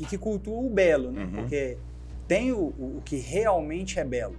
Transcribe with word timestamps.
e 0.00 0.04
que 0.04 0.16
cultua 0.16 0.58
o 0.58 0.70
belo, 0.70 1.12
né? 1.12 1.24
Uhum. 1.24 1.30
Porque 1.32 1.76
tem 2.26 2.52
o, 2.52 2.58
o, 2.58 3.02
que 3.04 3.16
realmente 3.16 3.98
é 3.98 4.04
belo. 4.04 4.36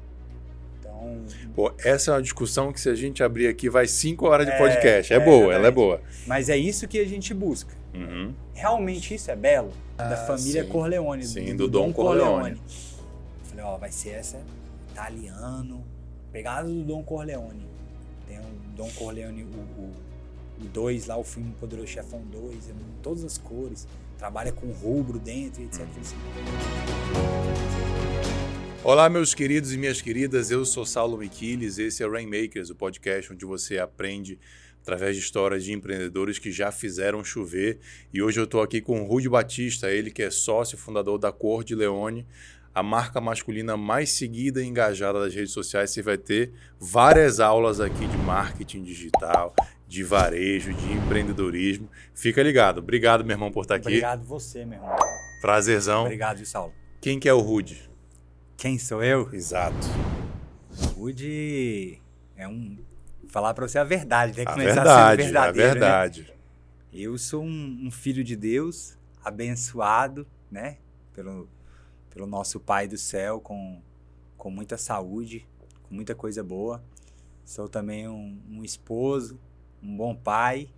Então, 0.79 1.21
Pô, 1.55 1.71
essa 1.83 2.11
é 2.11 2.13
uma 2.15 2.21
discussão 2.21 2.73
que 2.73 2.81
se 2.81 2.89
a 2.89 2.95
gente 2.95 3.23
abrir 3.23 3.47
aqui 3.47 3.69
vai 3.69 3.87
cinco 3.87 4.27
horas 4.27 4.45
de 4.47 4.53
É, 4.53 4.57
podcast. 4.57 5.13
É, 5.13 5.17
é, 5.17 5.19
boa, 5.19 5.53
ela 5.53 5.67
é 5.67 5.71
boa. 5.71 6.01
mas 6.25 6.49
é 6.49 6.57
isso 6.57 6.87
que 6.87 6.99
a 6.99 7.05
gente 7.05 7.33
busca. 7.33 7.73
Uhum. 7.93 8.33
Realmente 8.53 9.13
isso 9.13 9.29
é 9.29 9.35
belo? 9.35 9.71
da 10.09 10.17
família 10.17 10.63
sim. 10.63 10.69
Corleone, 10.69 11.23
Sim, 11.23 11.55
do 11.55 11.67
Dom 11.67 11.93
Corleone. 11.93 12.51
Eu 12.51 12.57
falei, 13.43 13.63
ó, 13.63 13.77
vai 13.77 13.91
ser 13.91 14.11
essa 14.11 14.41
italiano, 14.91 15.83
pegada 16.31 16.67
do 16.67 16.83
Dom 16.83 17.03
Corleone. 17.03 17.67
Tem 18.27 18.39
o 18.39 18.43
Dom 18.75 18.89
Corleone, 18.95 19.43
o 19.43 19.91
2 20.73 21.07
lá, 21.07 21.17
o 21.17 21.23
filme 21.23 21.53
Poderoso 21.59 21.87
Chefão 21.87 22.21
2, 22.31 22.69
é 22.69 22.71
em 22.71 23.01
todas 23.01 23.23
as 23.23 23.37
cores, 23.37 23.87
trabalha 24.21 24.51
com 24.51 24.67
rubro 24.67 25.17
dentro, 25.17 25.63
etc. 25.63 25.79
Falei 25.79 25.99
assim, 25.99 26.15
Olá, 28.83 29.09
meus 29.09 29.33
queridos 29.33 29.73
e 29.73 29.77
minhas 29.79 29.99
queridas. 29.99 30.51
Eu 30.51 30.63
sou 30.63 30.85
Saulo 30.85 31.17
Miquiles. 31.17 31.79
Esse 31.79 32.03
é 32.03 32.05
o 32.05 32.11
Rainmakers, 32.11 32.69
o 32.69 32.75
podcast 32.75 33.33
onde 33.33 33.43
você 33.45 33.79
aprende 33.79 34.37
através 34.79 35.15
de 35.15 35.23
histórias 35.23 35.63
de 35.63 35.73
empreendedores 35.73 36.37
que 36.37 36.51
já 36.51 36.71
fizeram 36.71 37.23
chover. 37.23 37.79
E 38.13 38.21
hoje 38.21 38.39
eu 38.39 38.43
estou 38.43 38.61
aqui 38.61 38.79
com 38.79 39.01
o 39.01 39.05
Rude 39.05 39.27
Batista, 39.27 39.89
ele 39.89 40.11
que 40.11 40.21
é 40.21 40.29
sócio 40.29 40.75
e 40.75 40.77
fundador 40.77 41.17
da 41.17 41.31
Cor 41.31 41.63
de 41.63 41.73
Leone, 41.73 42.27
a 42.75 42.83
marca 42.83 43.19
masculina 43.19 43.75
mais 43.75 44.11
seguida 44.11 44.61
e 44.61 44.67
engajada 44.67 45.19
das 45.19 45.33
redes 45.33 45.51
sociais. 45.51 45.89
Você 45.89 46.03
vai 46.03 46.19
ter 46.19 46.51
várias 46.79 47.39
aulas 47.39 47.79
aqui 47.79 48.05
de 48.05 48.17
marketing 48.17 48.83
digital, 48.83 49.55
de 49.91 50.05
varejo, 50.05 50.73
de 50.73 50.93
empreendedorismo. 50.93 51.89
Fica 52.15 52.41
ligado. 52.41 52.77
Obrigado, 52.77 53.25
meu 53.25 53.33
irmão, 53.33 53.51
por 53.51 53.63
estar 53.63 53.75
aqui. 53.75 53.87
Obrigado 53.87 54.23
você, 54.23 54.63
meu 54.63 54.79
irmão. 54.79 54.95
Prazerzão. 55.41 56.03
Obrigado, 56.03 56.45
Saulo. 56.45 56.73
Quem 57.01 57.19
que 57.19 57.27
é 57.27 57.33
o 57.33 57.41
Rude? 57.41 57.91
Quem 58.55 58.79
sou 58.79 59.03
eu? 59.03 59.27
Exato. 59.33 59.75
Rude 60.95 61.99
é 62.37 62.47
um. 62.47 62.77
Falar 63.27 63.53
pra 63.53 63.67
você 63.67 63.77
a 63.79 63.83
verdade, 63.83 64.33
tem 64.33 64.45
que 64.45 64.51
A 64.51 64.53
começar 64.53 64.75
verdade, 64.75 65.21
a 65.21 65.25
verdadeiro. 65.25 65.67
né? 65.67 65.73
verdade. 65.73 66.33
Eu 66.93 67.17
sou 67.17 67.43
um, 67.43 67.81
um 67.87 67.91
filho 67.91 68.23
de 68.23 68.37
Deus, 68.37 68.97
abençoado, 69.21 70.25
né? 70.49 70.77
Pelo, 71.13 71.49
pelo 72.09 72.25
nosso 72.25 72.61
Pai 72.61 72.87
do 72.87 72.97
céu, 72.97 73.41
com, 73.41 73.81
com 74.37 74.49
muita 74.49 74.77
saúde, 74.77 75.45
com 75.83 75.93
muita 75.93 76.15
coisa 76.15 76.41
boa. 76.41 76.81
Sou 77.43 77.67
também 77.67 78.07
um, 78.07 78.41
um 78.49 78.63
esposo, 78.63 79.37
um 79.83 79.95
bom 79.95 80.15
pai. 80.15 80.69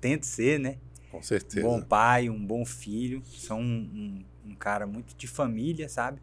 Tento 0.00 0.24
ser, 0.26 0.60
né? 0.60 0.78
Com 1.10 1.18
Um 1.18 1.22
certeza. 1.22 1.66
bom 1.66 1.80
pai, 1.80 2.28
um 2.28 2.44
bom 2.44 2.64
filho. 2.64 3.22
Sou 3.24 3.56
um, 3.56 4.24
um, 4.44 4.50
um 4.50 4.54
cara 4.54 4.86
muito 4.86 5.16
de 5.16 5.26
família, 5.26 5.88
sabe? 5.88 6.20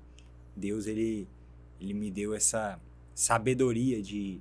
Deus, 0.56 0.86
ele, 0.86 1.28
ele 1.82 1.94
me 1.94 2.12
deu 2.12 2.34
essa 2.34 2.80
sabedoria 3.16 4.02
de, 4.02 4.40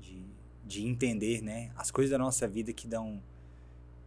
de, 0.00 0.24
de 0.66 0.86
entender, 0.86 1.42
né? 1.42 1.70
As 1.76 1.90
coisas 1.90 2.10
da 2.10 2.18
nossa 2.18 2.46
vida 2.46 2.72
que 2.72 2.86
dão... 2.86 3.20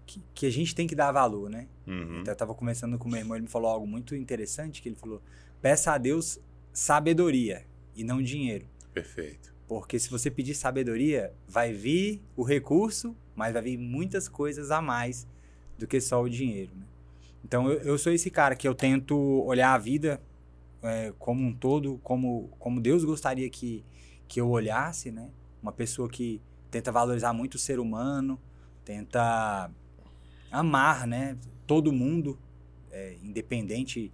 Que, 0.05 0.21
que 0.33 0.45
a 0.45 0.49
gente 0.49 0.75
tem 0.75 0.85
que 0.85 0.95
dar 0.95 1.11
valor, 1.11 1.49
né? 1.49 1.67
Uhum. 1.87 2.21
Então, 2.21 2.33
eu 2.33 2.37
tava 2.37 2.53
conversando 2.53 2.97
com 2.97 3.07
meu 3.07 3.19
irmão, 3.19 3.37
ele 3.37 3.43
me 3.43 3.49
falou 3.49 3.69
algo 3.71 3.87
muito 3.87 4.15
interessante, 4.15 4.81
que 4.81 4.89
ele 4.89 4.97
falou, 4.97 5.21
peça 5.61 5.93
a 5.93 5.97
Deus 5.97 6.39
sabedoria 6.73 7.65
e 7.95 8.03
não 8.03 8.21
dinheiro. 8.21 8.65
Perfeito. 8.93 9.52
Porque 9.67 9.97
se 9.99 10.09
você 10.09 10.29
pedir 10.29 10.55
sabedoria, 10.55 11.33
vai 11.47 11.73
vir 11.73 12.21
o 12.35 12.43
recurso, 12.43 13.15
mas 13.35 13.53
vai 13.53 13.61
vir 13.61 13.77
muitas 13.77 14.27
coisas 14.27 14.71
a 14.71 14.81
mais 14.81 15.27
do 15.77 15.87
que 15.87 15.99
só 15.99 16.21
o 16.21 16.29
dinheiro. 16.29 16.71
né? 16.75 16.85
Então 17.43 17.69
eu, 17.69 17.79
eu 17.79 17.97
sou 17.97 18.11
esse 18.11 18.29
cara 18.29 18.55
que 18.55 18.67
eu 18.67 18.75
tento 18.75 19.17
olhar 19.45 19.73
a 19.73 19.77
vida 19.77 20.21
é, 20.81 21.13
como 21.17 21.45
um 21.45 21.53
todo, 21.53 21.99
como, 22.03 22.49
como 22.59 22.81
Deus 22.81 23.03
gostaria 23.03 23.49
que, 23.49 23.83
que 24.27 24.39
eu 24.39 24.49
olhasse, 24.49 25.11
né? 25.11 25.29
Uma 25.61 25.71
pessoa 25.71 26.09
que 26.09 26.41
tenta 26.69 26.91
valorizar 26.91 27.31
muito 27.33 27.55
o 27.55 27.59
ser 27.59 27.79
humano, 27.79 28.39
tenta 28.83 29.71
amar, 30.51 31.07
né? 31.07 31.37
Todo 31.65 31.91
mundo, 31.93 32.37
é, 32.91 33.15
independente 33.23 34.11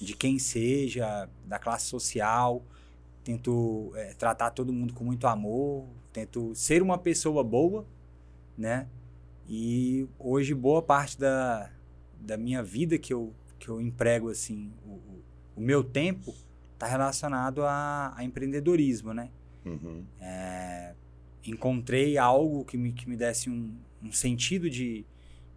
de 0.00 0.14
quem 0.14 0.38
seja, 0.38 1.28
da 1.44 1.58
classe 1.58 1.86
social. 1.86 2.64
Tento 3.24 3.92
é, 3.94 4.14
tratar 4.14 4.50
todo 4.50 4.72
mundo 4.72 4.92
com 4.94 5.04
muito 5.04 5.26
amor, 5.26 5.86
tento 6.12 6.54
ser 6.54 6.82
uma 6.82 6.98
pessoa 6.98 7.44
boa, 7.44 7.86
né? 8.58 8.88
E 9.48 10.06
hoje 10.18 10.54
boa 10.54 10.82
parte 10.82 11.18
da, 11.18 11.70
da 12.20 12.36
minha 12.36 12.62
vida 12.62 12.98
que 12.98 13.12
eu, 13.12 13.32
que 13.58 13.68
eu 13.68 13.80
emprego, 13.80 14.28
assim, 14.28 14.72
o, 14.84 14.90
o- 15.56 15.60
meu 15.60 15.84
tempo 15.84 16.34
está 16.74 16.86
relacionado 16.86 17.62
a, 17.64 18.12
a 18.16 18.24
empreendedorismo, 18.24 19.12
né? 19.14 19.30
Uhum. 19.64 20.04
É, 20.20 20.94
encontrei 21.46 22.18
algo 22.18 22.64
que 22.64 22.76
me, 22.76 22.92
que 22.92 23.08
me 23.08 23.16
desse 23.16 23.48
um, 23.48 23.72
um 24.02 24.10
sentido 24.10 24.68
de, 24.68 25.04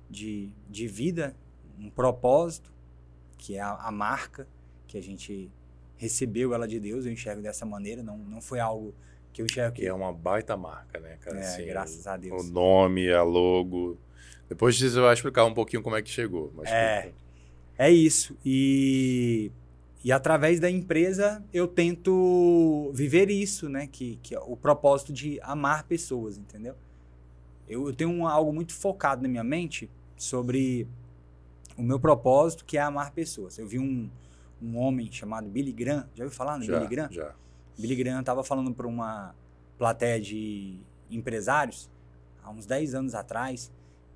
de, 0.10 0.50
de 0.70 0.88
vida, 0.88 1.36
um 1.80 1.90
propósito, 1.90 2.72
que 3.38 3.56
é 3.56 3.62
a, 3.62 3.74
a 3.74 3.92
marca 3.92 4.48
que 4.88 4.98
a 4.98 5.02
gente 5.02 5.50
recebeu 5.98 6.54
ela 6.54 6.68
de 6.68 6.80
Deus, 6.80 7.06
eu 7.06 7.12
enxergo 7.12 7.42
dessa 7.42 7.66
maneira, 7.66 8.04
não, 8.04 8.18
não 8.18 8.42
foi 8.42 8.60
algo 8.60 8.94
que 9.32 9.42
eu 9.42 9.46
enxergo 9.46 9.76
Que 9.76 9.86
é 9.86 9.94
uma 9.94 10.12
baita 10.14 10.56
marca, 10.56 11.00
né, 11.00 11.18
cara? 11.22 11.38
É, 11.40 11.42
Assim, 11.42 11.66
graças 11.66 12.08
a 12.08 12.16
Deus. 12.18 12.48
O 12.50 12.52
nome, 12.52 13.12
a 13.12 13.24
logo. 13.24 13.98
Depois 14.48 14.78
você 14.78 14.90
vai 15.00 15.14
explicar 15.14 15.46
um 15.46 15.54
pouquinho 15.54 15.82
como 15.82 15.96
é 15.96 16.02
que 16.02 16.10
chegou. 16.10 16.54
É. 16.66 17.12
É 17.78 17.92
isso. 17.92 18.38
E, 18.46 19.52
e 20.04 20.12
através 20.12 20.60
da 20.60 20.70
empresa 20.70 21.44
eu 21.54 21.68
tento 21.68 22.92
viver 22.94 23.30
isso, 23.30 23.68
né? 23.68 23.88
Que, 23.92 24.18
que 24.24 24.34
é 24.36 24.40
o 24.40 24.56
propósito 24.56 25.12
de 25.12 25.40
amar 25.42 25.84
pessoas, 25.84 26.38
entendeu? 26.38 26.76
Eu, 27.68 27.88
eu 27.88 27.94
tenho 27.94 28.10
um- 28.12 28.28
algo 28.28 28.54
muito 28.54 28.74
focado 28.74 29.22
na 29.24 29.28
minha 29.28 29.44
mente 29.44 29.90
sobre 30.16 30.88
o 31.78 31.84
meu 31.84 32.00
propósito, 32.00 32.64
que 32.64 32.78
é 32.78 32.82
amar 32.82 33.12
pessoas. 33.12 33.58
Eu 33.58 33.68
vi 33.68 33.80
um, 33.80 34.10
um 34.62 34.78
homem 34.78 35.12
chamado 35.12 35.50
Billy 35.50 35.72
Graham. 35.72 36.08
Já 36.14 36.24
ouviu 36.24 36.38
falar 36.38 36.58
no 36.58 36.64
já, 36.64 36.78
Billy 36.78 36.90
Graham? 36.90 37.12
já. 37.12 37.36
Billy 37.78 37.96
Graham 37.96 38.20
estava 38.22 38.44
falando 38.44 38.74
para 38.74 38.88
uma 38.88 39.36
plateia 39.78 40.20
de 40.20 40.80
empresários 41.10 41.90
há 42.42 42.50
uns 42.50 42.66
10 42.66 42.96
anos 42.96 43.16
atrás 43.16 43.72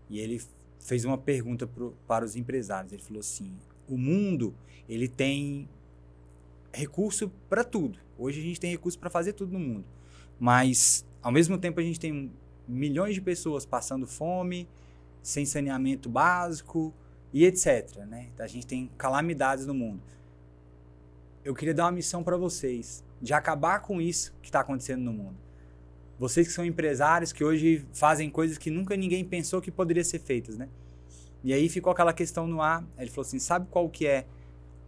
e 0.10 0.20
ele 0.20 0.42
fez 0.80 1.04
uma 1.06 1.18
pergunta 1.18 1.68
pro, 1.68 1.96
para 2.08 2.24
os 2.24 2.36
empresários. 2.36 2.94
Ele 2.94 3.02
falou 3.02 3.20
assim: 3.20 3.58
o 3.88 3.98
mundo 3.98 4.56
ele 4.88 5.08
tem 5.08 5.68
recurso 6.72 7.30
para 7.50 7.64
tudo. 7.64 8.00
Hoje 8.18 8.40
a 8.40 8.44
gente 8.44 8.60
tem 8.60 8.72
recurso 8.72 8.98
para 8.98 9.10
fazer 9.10 9.34
tudo 9.34 9.54
no 9.54 9.60
mundo, 9.60 9.86
mas 10.40 11.06
ao 11.22 11.32
mesmo 11.32 11.58
tempo 11.58 11.80
a 11.80 11.84
gente 11.84 12.00
tem 12.00 12.32
milhões 12.68 13.16
de 13.16 13.22
pessoas 13.22 13.66
passando 13.66 14.06
fome, 14.06 14.68
sem 15.22 15.46
saneamento 15.46 16.10
básico 16.10 16.94
e 17.34 17.46
etc. 17.46 17.98
Né? 18.08 18.30
A 18.38 18.48
gente 18.48 18.68
tem 18.68 18.90
calamidades 18.98 19.66
no 19.66 19.74
mundo. 19.74 20.02
Eu 21.44 21.56
queria 21.56 21.74
dar 21.74 21.86
uma 21.86 21.92
missão 21.92 22.24
para 22.24 22.36
vocês 22.36 23.04
de 23.22 23.34
acabar 23.34 23.80
com 23.80 24.02
isso 24.02 24.34
que 24.42 24.50
está 24.50 24.60
acontecendo 24.60 25.02
no 25.02 25.14
mundo. 25.14 25.38
Vocês 26.20 26.48
que 26.48 26.54
são 26.54 26.66
empresários 26.66 27.32
que 27.32 27.44
hoje 27.44 27.86
fazem 27.94 28.30
coisas 28.30 28.58
que 28.58 28.70
nunca 28.70 28.96
ninguém 28.98 29.24
pensou 29.24 29.62
que 29.62 29.72
poderia 29.72 30.04
ser 30.04 30.20
feitas, 30.20 30.58
né? 30.58 30.68
E 31.42 31.54
aí 31.54 31.70
ficou 31.70 31.92
aquela 31.92 32.12
questão 32.12 32.46
no 32.46 32.62
ar. 32.62 32.84
Ele 32.98 33.10
falou 33.10 33.26
assim: 33.26 33.40
sabe 33.40 33.68
qual 33.72 33.90
que 33.90 34.06
é 34.06 34.26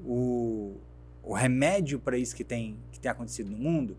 o, 0.04 0.76
o 1.24 1.34
remédio 1.34 2.00
para 2.00 2.18
isso 2.18 2.36
que 2.36 2.44
tem, 2.44 2.78
que 2.92 3.00
tem 3.00 3.10
acontecido 3.10 3.50
no 3.50 3.58
mundo? 3.58 3.96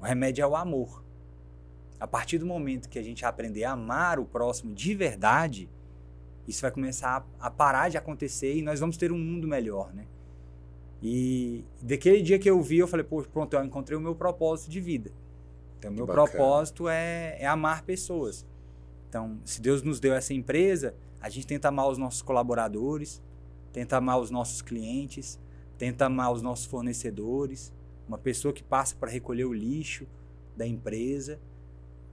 O 0.00 0.04
remédio 0.04 0.42
é 0.42 0.46
o 0.46 0.54
amor. 0.54 1.02
A 1.98 2.06
partir 2.06 2.38
do 2.38 2.46
momento 2.46 2.88
que 2.88 2.98
a 2.98 3.02
gente 3.02 3.24
aprender 3.26 3.64
a 3.64 3.72
amar 3.72 4.20
o 4.20 4.24
próximo 4.24 4.72
de 4.72 4.94
verdade, 4.94 5.68
isso 6.46 6.62
vai 6.62 6.70
começar 6.70 7.26
a, 7.40 7.48
a 7.48 7.50
parar 7.50 7.88
de 7.88 7.98
acontecer 7.98 8.54
e 8.54 8.62
nós 8.62 8.78
vamos 8.78 8.96
ter 8.96 9.10
um 9.10 9.18
mundo 9.18 9.48
melhor, 9.48 9.92
né? 9.92 10.06
E 11.02 11.64
daquele 11.80 12.20
dia 12.22 12.38
que 12.38 12.48
eu 12.48 12.60
vi, 12.60 12.78
eu 12.78 12.86
falei, 12.86 13.04
pô, 13.04 13.22
pronto, 13.22 13.54
eu 13.54 13.64
encontrei 13.64 13.96
o 13.96 14.00
meu 14.00 14.14
propósito 14.14 14.70
de 14.70 14.80
vida. 14.80 15.10
Então, 15.78 15.90
meu 15.90 16.06
bacana. 16.06 16.28
propósito 16.28 16.88
é, 16.88 17.36
é 17.40 17.46
amar 17.46 17.82
pessoas. 17.82 18.46
Então, 19.08 19.38
se 19.44 19.62
Deus 19.62 19.82
nos 19.82 19.98
deu 19.98 20.14
essa 20.14 20.34
empresa, 20.34 20.94
a 21.20 21.30
gente 21.30 21.46
tenta 21.46 21.68
amar 21.68 21.88
os 21.88 21.96
nossos 21.96 22.20
colaboradores, 22.20 23.22
tenta 23.72 23.96
amar 23.96 24.20
os 24.20 24.30
nossos 24.30 24.60
clientes, 24.60 25.40
tenta 25.78 26.04
amar 26.04 26.32
os 26.32 26.42
nossos 26.42 26.66
fornecedores, 26.66 27.72
uma 28.06 28.18
pessoa 28.18 28.52
que 28.52 28.62
passa 28.62 28.94
para 28.94 29.10
recolher 29.10 29.46
o 29.46 29.52
lixo 29.54 30.06
da 30.54 30.66
empresa. 30.66 31.40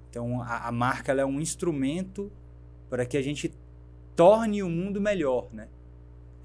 Então, 0.09 0.41
a, 0.41 0.67
a 0.67 0.71
marca 0.71 1.11
é 1.11 1.25
um 1.25 1.41
instrumento 1.41 2.31
para 2.89 3.05
que 3.05 3.17
a 3.17 3.21
gente 3.21 3.53
torne 4.15 4.63
o 4.63 4.69
mundo 4.69 5.01
melhor, 5.01 5.49
né? 5.53 5.67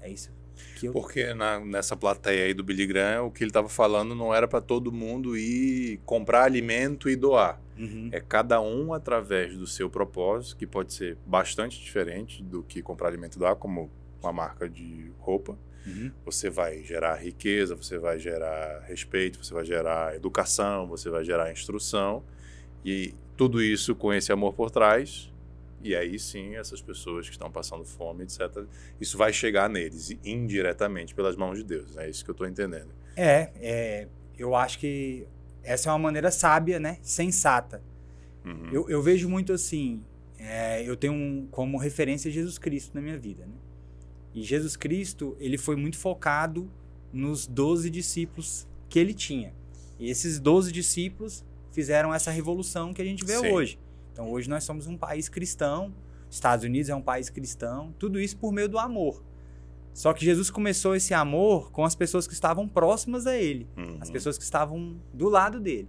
É 0.01 0.09
isso 0.09 0.29
que 0.29 0.42
eu... 0.81 0.91
Porque 0.91 1.33
na- 1.33 1.59
nessa 1.59 1.95
plateia 1.95 2.45
aí 2.45 2.53
do 2.53 2.63
Billy 2.63 2.85
Graham, 2.85 3.23
o 3.23 3.31
que 3.31 3.43
ele 3.43 3.49
estava 3.49 3.69
falando 3.69 4.15
não 4.15 4.33
era 4.33 4.47
para 4.47 4.61
todo 4.61 4.91
mundo 4.91 5.37
ir 5.37 5.99
comprar 6.05 6.43
alimento 6.43 7.09
e 7.09 7.15
doar. 7.15 7.61
Uhum. 7.77 8.09
É 8.11 8.19
cada 8.19 8.61
um 8.61 8.93
através 8.93 9.57
do 9.57 9.65
seu 9.65 9.89
propósito, 9.89 10.57
que 10.57 10.67
pode 10.67 10.93
ser 10.93 11.17
bastante 11.25 11.81
diferente 11.81 12.43
do 12.43 12.63
que 12.63 12.81
comprar 12.81 13.07
alimento 13.07 13.35
e 13.35 13.39
doar, 13.39 13.55
como 13.55 13.89
uma 14.21 14.31
marca 14.31 14.69
de 14.69 15.11
roupa. 15.19 15.57
Uhum. 15.85 16.11
Você 16.25 16.49
vai 16.49 16.83
gerar 16.83 17.15
riqueza, 17.15 17.75
você 17.75 17.97
vai 17.97 18.19
gerar 18.19 18.81
respeito, 18.87 19.43
você 19.43 19.53
vai 19.53 19.65
gerar 19.65 20.15
educação, 20.15 20.87
você 20.87 21.09
vai 21.09 21.25
gerar 21.25 21.51
instrução. 21.51 22.23
E 22.85 23.13
tudo 23.35 23.61
isso 23.61 23.95
com 23.95 24.13
esse 24.13 24.31
amor 24.31 24.53
por 24.53 24.69
trás. 24.69 25.32
E 25.83 25.95
aí 25.95 26.17
sim, 26.17 26.55
essas 26.55 26.81
pessoas 26.81 27.27
que 27.27 27.33
estão 27.33 27.51
passando 27.51 27.83
fome, 27.83 28.23
etc., 28.23 28.65
isso 28.99 29.17
vai 29.17 29.33
chegar 29.33 29.69
neles 29.69 30.17
indiretamente 30.23 31.13
pelas 31.13 31.35
mãos 31.35 31.57
de 31.57 31.63
Deus. 31.63 31.97
É 31.97 32.09
isso 32.09 32.23
que 32.23 32.29
eu 32.29 32.33
estou 32.33 32.47
entendendo. 32.47 32.89
É, 33.15 33.51
é, 33.55 34.07
eu 34.37 34.55
acho 34.55 34.79
que 34.79 35.27
essa 35.61 35.89
é 35.89 35.91
uma 35.91 35.99
maneira 35.99 36.31
sábia, 36.31 36.79
né? 36.79 36.97
Sensata. 37.01 37.83
Uhum. 38.45 38.69
Eu, 38.71 38.89
eu 38.89 39.01
vejo 39.01 39.29
muito 39.29 39.53
assim, 39.53 40.03
é, 40.37 40.87
eu 40.87 40.95
tenho 40.95 41.13
um, 41.13 41.47
como 41.51 41.77
referência 41.77 42.31
Jesus 42.31 42.57
Cristo 42.57 42.95
na 42.95 43.01
minha 43.01 43.17
vida, 43.17 43.45
né? 43.45 43.55
E 44.33 44.41
Jesus 44.41 44.75
Cristo, 44.75 45.37
ele 45.39 45.57
foi 45.57 45.75
muito 45.75 45.97
focado 45.97 46.69
nos 47.11 47.45
12 47.45 47.89
discípulos 47.89 48.67
que 48.89 48.97
ele 48.97 49.13
tinha. 49.13 49.53
E 49.99 50.09
esses 50.09 50.39
12 50.39 50.71
discípulos 50.71 51.45
fizeram 51.71 52.13
essa 52.13 52.31
revolução 52.31 52.93
que 52.93 53.01
a 53.01 53.05
gente 53.05 53.23
vê 53.23 53.37
Sim. 53.37 53.51
hoje. 53.51 53.79
Então 54.13 54.31
hoje 54.31 54.47
nós 54.49 54.63
somos 54.63 54.87
um 54.87 54.95
país 54.95 55.27
cristão, 55.27 55.93
Estados 56.29 56.63
Unidos 56.63 56.89
é 56.89 56.95
um 56.95 57.01
país 57.01 57.29
cristão, 57.29 57.93
tudo 57.99 58.19
isso 58.19 58.37
por 58.37 58.51
meio 58.53 58.69
do 58.69 58.77
amor. 58.79 59.21
Só 59.93 60.13
que 60.13 60.23
Jesus 60.25 60.49
começou 60.49 60.95
esse 60.95 61.13
amor 61.13 61.71
com 61.71 61.83
as 61.83 61.93
pessoas 61.95 62.25
que 62.25 62.33
estavam 62.33 62.67
próximas 62.67 63.27
a 63.27 63.35
ele, 63.37 63.67
Uhum. 63.77 63.97
as 63.99 64.09
pessoas 64.09 64.37
que 64.37 64.43
estavam 64.43 64.95
do 65.13 65.29
lado 65.29 65.59
dele. 65.59 65.87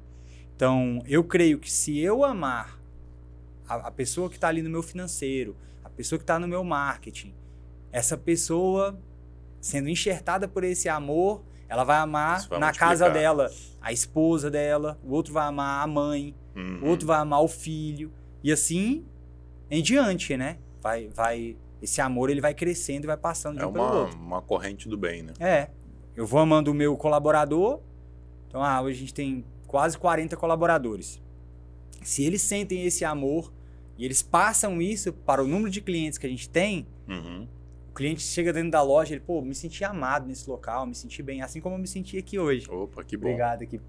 Então, 0.57 1.03
eu 1.07 1.25
creio 1.25 1.59
que 1.59 1.71
se 1.73 1.99
eu 1.99 2.23
amar 2.25 2.79
a, 3.67 3.75
a 3.89 3.91
pessoa 3.91 4.29
que 4.29 4.37
está 4.37 4.49
ali 4.49 4.61
no 4.63 4.69
meu 4.71 4.83
financeiro, 4.83 5.57
a 5.83 5.89
pessoa 5.89 6.19
que 6.19 6.23
está 6.23 6.39
no 6.39 6.47
meu 6.47 6.63
marketing, 6.63 7.33
essa 7.91 8.17
pessoa 8.17 8.99
sendo 9.61 9.89
enxertada 9.89 10.47
por 10.47 10.63
esse 10.65 10.89
amor, 10.89 11.43
ela 11.75 11.85
vai 11.85 11.97
amar 11.99 12.47
vai 12.49 12.59
na 12.59 12.73
casa 12.73 13.09
dela 13.11 13.51
a 13.81 13.93
esposa 13.93 14.51
dela, 14.51 14.99
o 15.05 15.13
outro 15.13 15.33
vai 15.33 15.47
amar 15.47 15.83
a 15.85 15.87
mãe, 15.87 16.35
Uhum. 16.57 16.81
o 16.83 16.87
outro 16.87 17.07
vai 17.07 17.19
amar 17.19 17.43
o 17.43 17.49
filho 17.49 18.13
e 18.43 18.51
assim 18.53 19.05
em 19.71 19.83
diante, 19.83 20.37
né? 20.37 20.59
Vai, 20.81 21.09
vai, 21.09 21.57
esse 21.83 22.01
amor 22.01 22.31
ele 22.31 22.41
vai 22.41 22.55
crescendo 22.55 23.05
e 23.05 23.07
vai 23.09 23.17
passando 23.17 23.57
de 23.59 23.63
É 23.65 23.67
um 23.67 23.71
uma, 23.71 23.93
outro. 23.93 24.17
uma 24.19 24.41
corrente 24.41 24.89
do 24.89 24.97
bem, 24.97 25.23
né? 25.23 25.33
É, 25.41 25.69
eu 26.17 26.27
vou 26.27 26.39
amando 26.41 26.71
o 26.71 26.75
meu 26.75 26.97
colaborador. 26.97 27.81
Então, 28.49 28.63
ah, 28.63 28.81
hoje 28.81 28.97
a 28.97 29.01
gente 29.01 29.15
tem 29.15 29.45
quase 29.67 29.99
40 29.99 30.37
colaboradores. 30.37 31.21
Se 32.03 32.23
eles 32.23 32.41
sentem 32.43 32.85
esse 32.85 33.05
amor 33.05 33.53
e 33.99 34.05
eles 34.05 34.23
passam 34.23 34.81
isso 34.81 35.13
para 35.13 35.43
o 35.43 35.47
número 35.49 35.71
de 35.71 35.81
clientes 35.81 36.19
que 36.19 36.27
a 36.27 36.31
gente 36.31 36.49
tem, 36.49 36.87
Uhum. 37.09 37.49
O 37.95 37.97
cliente 37.97 38.23
chega 38.23 38.53
dentro 38.53 38.73
da 38.73 38.83
loja, 38.83 39.15
ele, 39.15 39.21
pô, 39.21 39.41
me 39.41 39.55
senti 39.55 39.85
amado 39.85 40.27
nesse 40.27 40.51
local, 40.51 40.85
me 40.85 40.97
senti 40.97 41.23
bem, 41.23 41.43
assim 41.43 41.61
como 41.61 41.77
eu 41.77 41.79
me 41.79 41.87
senti 41.87 42.19
aqui 42.19 42.37
hoje. 42.41 42.69
Opa, 42.69 43.05
que 43.05 43.17
bom. 43.17 43.29
Obrigado 43.29 43.63
aqui 43.63 43.81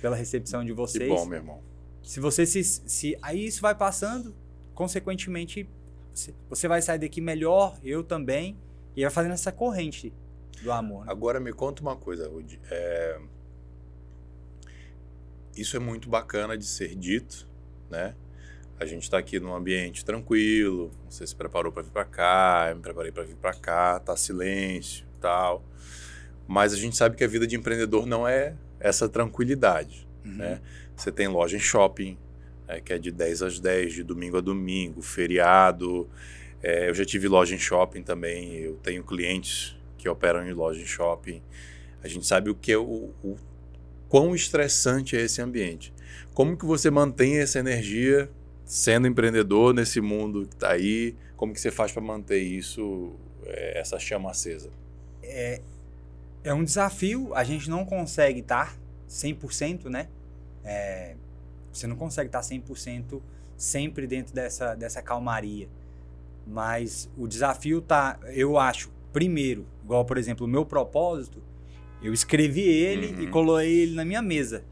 pela 0.00 0.14
recepção 0.14 0.62
de 0.64 0.70
Que 0.70 0.76
vocês. 0.76 1.08
bom, 1.08 1.26
meu 1.26 1.38
irmão. 1.38 1.60
Se 2.00 2.20
você 2.20 2.46
se, 2.46 2.62
se. 2.62 3.18
Aí 3.20 3.44
isso 3.46 3.60
vai 3.60 3.74
passando, 3.74 4.32
consequentemente, 4.74 5.68
você, 6.14 6.32
você 6.48 6.68
vai 6.68 6.80
sair 6.80 7.00
daqui 7.00 7.20
melhor, 7.20 7.76
eu 7.82 8.04
também, 8.04 8.56
e 8.94 9.02
vai 9.02 9.10
fazendo 9.10 9.32
essa 9.32 9.50
corrente 9.50 10.12
do 10.62 10.70
amor. 10.70 11.04
né? 11.04 11.10
Agora 11.10 11.40
me 11.40 11.52
conta 11.52 11.82
uma 11.82 11.96
coisa, 11.96 12.28
Rudy. 12.28 12.60
É, 12.70 13.18
Isso 15.56 15.76
é 15.76 15.80
muito 15.80 16.08
bacana 16.08 16.56
de 16.56 16.64
ser 16.64 16.94
dito, 16.94 17.48
né? 17.90 18.14
A 18.80 18.86
gente 18.86 19.02
está 19.02 19.18
aqui 19.18 19.40
num 19.40 19.54
ambiente 19.54 20.04
tranquilo. 20.04 20.90
Você 21.08 21.26
se 21.26 21.34
preparou 21.34 21.72
para 21.72 21.82
vir 21.82 21.90
para 21.90 22.04
cá, 22.04 22.66
eu 22.70 22.76
me 22.76 22.82
preparei 22.82 23.10
para 23.10 23.24
vir 23.24 23.34
para 23.34 23.52
cá, 23.52 23.98
tá 23.98 24.16
silêncio, 24.16 25.04
tal. 25.20 25.64
Mas 26.46 26.72
a 26.72 26.76
gente 26.76 26.96
sabe 26.96 27.16
que 27.16 27.24
a 27.24 27.28
vida 27.28 27.46
de 27.46 27.56
empreendedor 27.56 28.06
não 28.06 28.26
é 28.26 28.54
essa 28.78 29.08
tranquilidade. 29.08 30.06
Uhum. 30.24 30.36
né? 30.36 30.60
Você 30.96 31.10
tem 31.10 31.26
loja 31.26 31.56
em 31.56 31.60
shopping, 31.60 32.16
é, 32.68 32.80
que 32.80 32.92
é 32.92 32.98
de 32.98 33.10
10 33.10 33.42
às 33.42 33.60
10, 33.60 33.94
de 33.94 34.02
domingo 34.04 34.38
a 34.38 34.40
domingo, 34.40 35.02
feriado. 35.02 36.08
É, 36.62 36.88
eu 36.88 36.94
já 36.94 37.04
tive 37.04 37.26
loja 37.26 37.54
em 37.54 37.58
shopping 37.58 38.02
também, 38.02 38.54
eu 38.54 38.76
tenho 38.76 39.02
clientes 39.02 39.76
que 39.96 40.08
operam 40.08 40.46
em 40.46 40.52
loja 40.52 40.80
em 40.80 40.86
shopping. 40.86 41.42
A 42.02 42.06
gente 42.06 42.26
sabe 42.26 42.48
o 42.48 42.54
que 42.54 42.70
é 42.70 42.78
o, 42.78 43.12
o 43.22 43.36
quão 44.08 44.34
estressante 44.34 45.16
é 45.16 45.20
esse 45.20 45.42
ambiente. 45.42 45.92
Como 46.32 46.56
que 46.56 46.64
você 46.64 46.90
mantém 46.90 47.38
essa 47.38 47.58
energia 47.58 48.30
sendo 48.68 49.08
empreendedor 49.08 49.72
nesse 49.72 49.98
mundo 50.00 50.46
que 50.46 50.54
está 50.54 50.72
aí? 50.72 51.16
Como 51.36 51.52
que 51.54 51.60
você 51.60 51.70
faz 51.70 51.90
para 51.90 52.02
manter 52.02 52.38
isso, 52.38 53.12
é, 53.46 53.80
essa 53.80 53.98
chama 53.98 54.30
acesa? 54.30 54.68
É 56.44 56.52
um 56.54 56.62
desafio, 56.62 57.34
a 57.34 57.42
gente 57.44 57.68
não 57.68 57.84
consegue 57.84 58.40
estar 58.40 58.76
100%, 59.08 59.86
né? 59.86 60.06
É, 60.64 61.14
você 61.72 61.86
não 61.86 61.96
consegue 61.96 62.28
estar 62.28 62.40
100% 62.40 63.20
sempre 63.56 64.06
dentro 64.06 64.34
dessa, 64.34 64.74
dessa 64.74 65.02
calmaria. 65.02 65.68
Mas 66.46 67.10
o 67.16 67.26
desafio 67.26 67.80
tá, 67.80 68.18
eu 68.28 68.58
acho, 68.58 68.90
primeiro, 69.12 69.66
igual 69.82 70.04
por 70.04 70.16
exemplo, 70.18 70.46
o 70.46 70.48
meu 70.48 70.64
propósito, 70.64 71.42
eu 72.02 72.12
escrevi 72.12 72.62
ele 72.62 73.08
Uhum. 73.14 73.22
e 73.22 73.26
coloquei 73.28 73.80
ele 73.80 73.94
na 73.94 74.04
minha 74.04 74.22
mesa. 74.22 74.62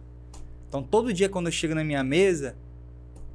Então 0.69 0.83
todo 0.83 1.13
dia 1.13 1.29
quando 1.29 1.47
eu 1.47 1.53
chego 1.53 1.75
na 1.75 1.85
minha 1.85 2.05
mesa, 2.05 2.57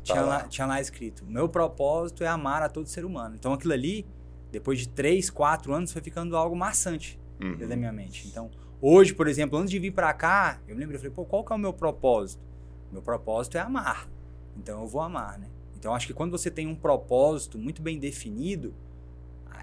Tá 0.06 0.14
tinha, 0.14 0.22
lá. 0.22 0.38
lá, 0.38 0.48
tinha 0.48 0.68
lá 0.68 0.82
escrito: 0.82 1.24
meu 1.26 1.48
propósito 1.48 2.24
é 2.24 2.28
amar 2.28 2.62
a 2.64 2.70
todo 2.70 2.88
ser 2.88 3.06
humano. 3.06 3.36
Então 3.36 3.54
aquilo 3.54 3.74
ali, 3.74 4.06
depois 4.52 4.80
de 4.80 4.90
três, 4.90 5.30
quatro 5.30 5.74
anos, 5.74 5.92
foi 5.92 6.02
ficando 6.02 6.36
algo 6.36 6.56
maçante 6.56 7.20
Uhum. 7.40 7.68
da 7.68 7.76
minha 7.76 7.92
mente. 7.92 8.28
Então, 8.28 8.52
hoje, 8.80 9.14
por 9.16 9.28
exemplo, 9.28 9.58
antes 9.58 9.72
de 9.72 9.80
vir 9.80 9.92
pra 9.92 10.14
cá, 10.14 10.60
eu 10.68 10.76
me 10.76 10.82
lembro, 10.82 10.96
eu 10.96 11.00
falei, 11.00 11.12
pô, 11.14 11.26
qual 11.26 11.44
que 11.44 11.52
é 11.52 11.56
o 11.56 11.60
meu 11.60 11.74
propósito? 11.74 12.44
Meu 12.92 13.02
propósito 13.02 13.58
é 13.58 13.62
amar. 13.62 14.08
Então 14.56 14.82
eu 14.82 14.88
vou 14.88 15.02
amar, 15.02 15.40
né? 15.40 15.48
Então 15.76 15.96
acho 15.96 16.06
que 16.06 16.14
quando 16.14 16.32
você 16.32 16.52
tem 16.52 16.68
um 16.68 16.76
propósito 16.76 17.58
muito 17.58 17.82
bem 17.82 17.98
definido, 17.98 18.74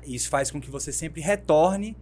isso 0.04 0.28
faz 0.28 0.50
com 0.50 0.60
que 0.60 0.70
você 0.70 0.92
sempre 0.92 1.20
retorne 1.20 1.96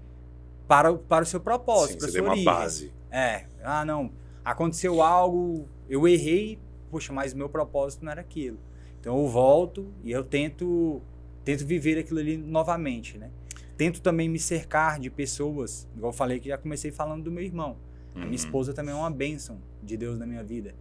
para 0.66 0.90
o, 0.92 0.98
para 0.98 1.24
o 1.24 1.26
seu 1.26 1.40
propósito, 1.40 1.92
Sim, 1.94 1.98
para 1.98 2.06
a 2.06 2.10
você 2.10 2.18
sua 2.18 2.22
uma 2.26 2.30
origem. 2.32 2.44
base. 2.44 2.92
É, 3.10 3.46
ah, 3.62 3.84
não, 3.84 4.10
aconteceu 4.44 5.02
algo, 5.02 5.68
eu 5.88 6.06
errei, 6.08 6.58
poxa, 6.90 7.12
mas 7.12 7.32
o 7.32 7.36
meu 7.36 7.48
propósito 7.48 8.04
não 8.04 8.12
era 8.12 8.20
aquilo. 8.20 8.58
Então 9.00 9.18
eu 9.18 9.28
volto 9.28 9.92
e 10.04 10.10
eu 10.10 10.24
tento 10.24 11.00
tento 11.44 11.64
viver 11.64 11.96
aquilo 11.98 12.18
ali 12.18 12.36
novamente, 12.36 13.16
né? 13.18 13.30
Tento 13.76 14.00
também 14.00 14.28
me 14.28 14.38
cercar 14.38 14.98
de 14.98 15.08
pessoas, 15.10 15.86
igual 15.96 16.10
eu 16.10 16.16
falei 16.16 16.40
que 16.40 16.48
já 16.48 16.58
comecei 16.58 16.90
falando 16.90 17.22
do 17.24 17.30
meu 17.30 17.44
irmão. 17.44 17.76
A 18.14 18.18
Uhum. 18.18 18.24
minha 18.24 18.34
esposa 18.36 18.72
também 18.72 18.92
é 18.92 18.96
uma 18.96 19.10
bênção 19.10 19.58
de 19.82 19.96
Deus 19.96 20.18
na 20.18 20.26
minha 20.26 20.42
vida. 20.42 20.74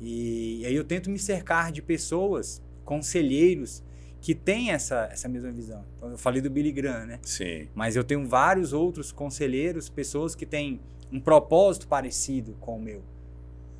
E, 0.00 0.64
aí 0.66 0.74
eu 0.74 0.84
tento 0.84 1.08
me 1.08 1.18
cercar 1.18 1.70
de 1.72 1.80
pessoas, 1.80 2.60
conselheiros, 2.84 3.82
que 4.20 4.34
têm 4.34 4.70
essa, 4.70 5.08
essa 5.10 5.28
mesma 5.28 5.50
visão. 5.50 5.84
Então, 5.96 6.10
eu 6.10 6.18
falei 6.18 6.40
do 6.42 6.50
Billy 6.50 6.72
Graham, 6.72 7.06
né? 7.06 7.18
Sim. 7.22 7.68
Mas 7.74 7.96
eu 7.96 8.04
tenho 8.04 8.26
vários 8.28 8.72
outros 8.72 9.12
conselheiros, 9.12 9.88
pessoas 9.88 10.34
que 10.34 10.44
têm 10.44 10.80
um 11.10 11.20
propósito 11.20 11.88
parecido 11.88 12.54
com 12.60 12.76
o 12.76 12.80
meu. 12.80 13.02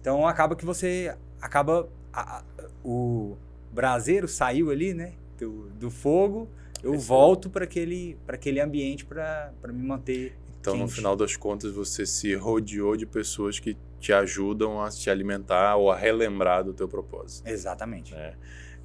Então 0.01 0.27
acaba 0.27 0.57
que 0.57 0.65
você 0.65 1.17
acaba 1.43 1.89
a- 2.13 2.39
a- 2.39 2.45
o 2.85 3.37
braseiro 3.73 4.29
saiu 4.29 4.71
ali, 4.71 4.95
né, 4.95 5.13
do, 5.39 5.69
do 5.71 5.91
fogo. 5.91 6.49
Eu 6.83 6.95
Esse- 6.95 7.07
volto 7.07 7.51
para 7.51 7.65
aquele 7.65 8.17
para 8.27 8.37
aquele 8.37 8.61
ambiente 8.61 9.05
para 9.05 9.53
me 9.69 9.83
manter. 9.83 10.35
Então, 10.61 10.75
no 10.77 10.85
Quente. 10.85 10.95
final 10.95 11.17
das 11.17 11.37
contas, 11.37 11.73
você 11.73 12.07
se 12.07 12.35
rodeou 12.35 12.97
de 12.97 13.05
pessoas 13.05 13.59
que 13.59 13.77
te 13.99 14.13
ajudam 14.13 14.81
a 14.81 14.89
te 14.91 15.11
alimentar 15.11 15.77
ou 15.77 15.91
a 15.91 15.97
relembrar 15.97 16.63
do 16.65 16.73
teu 16.73 16.87
propósito. 16.89 17.49
Exatamente. 17.49 18.15
né? 18.15 18.35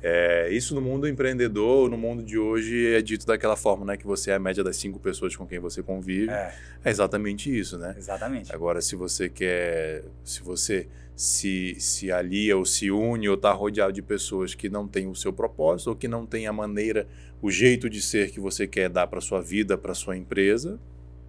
É, 0.01 0.49
isso 0.51 0.75
no 0.75 0.81
mundo 0.81 1.07
empreendedor, 1.07 1.89
no 1.89 1.97
mundo 1.97 2.21
de 2.23 2.37
hoje, 2.37 2.93
é 2.93 3.01
dito 3.01 3.25
daquela 3.25 3.55
forma, 3.55 3.83
né? 3.83 3.97
Que 3.97 4.05
você 4.05 4.29
é 4.29 4.35
a 4.35 4.39
média 4.39 4.63
das 4.63 4.77
cinco 4.77 4.99
pessoas 4.99 5.35
com 5.35 5.45
quem 5.47 5.57
você 5.59 5.81
convive. 5.81 6.29
É, 6.31 6.53
É, 6.85 6.89
exatamente 6.89 7.55
isso, 7.55 7.77
né? 7.79 7.95
exatamente. 7.97 8.53
Agora, 8.53 8.79
se 8.79 8.95
você 8.95 9.27
quer, 9.27 10.03
se 10.23 10.41
você 10.43 10.87
se, 11.17 11.75
se 11.79 12.11
alia 12.11 12.55
ou 12.55 12.63
se 12.63 12.91
une 12.91 13.27
ou 13.27 13.33
está 13.33 13.51
rodeado 13.51 13.91
de 13.91 14.03
pessoas 14.03 14.53
que 14.53 14.69
não 14.69 14.87
têm 14.87 15.07
o 15.07 15.15
seu 15.15 15.33
propósito 15.33 15.87
ou 15.89 15.95
que 15.95 16.07
não 16.07 16.27
têm 16.27 16.45
a 16.45 16.53
maneira, 16.53 17.07
o 17.41 17.49
jeito 17.49 17.89
de 17.89 17.99
ser 18.01 18.29
que 18.31 18.39
você 18.39 18.67
quer 18.67 18.87
dar 18.87 19.07
para 19.07 19.19
sua 19.19 19.41
vida, 19.41 19.75
para 19.77 19.95
sua 19.95 20.15
empresa, 20.15 20.79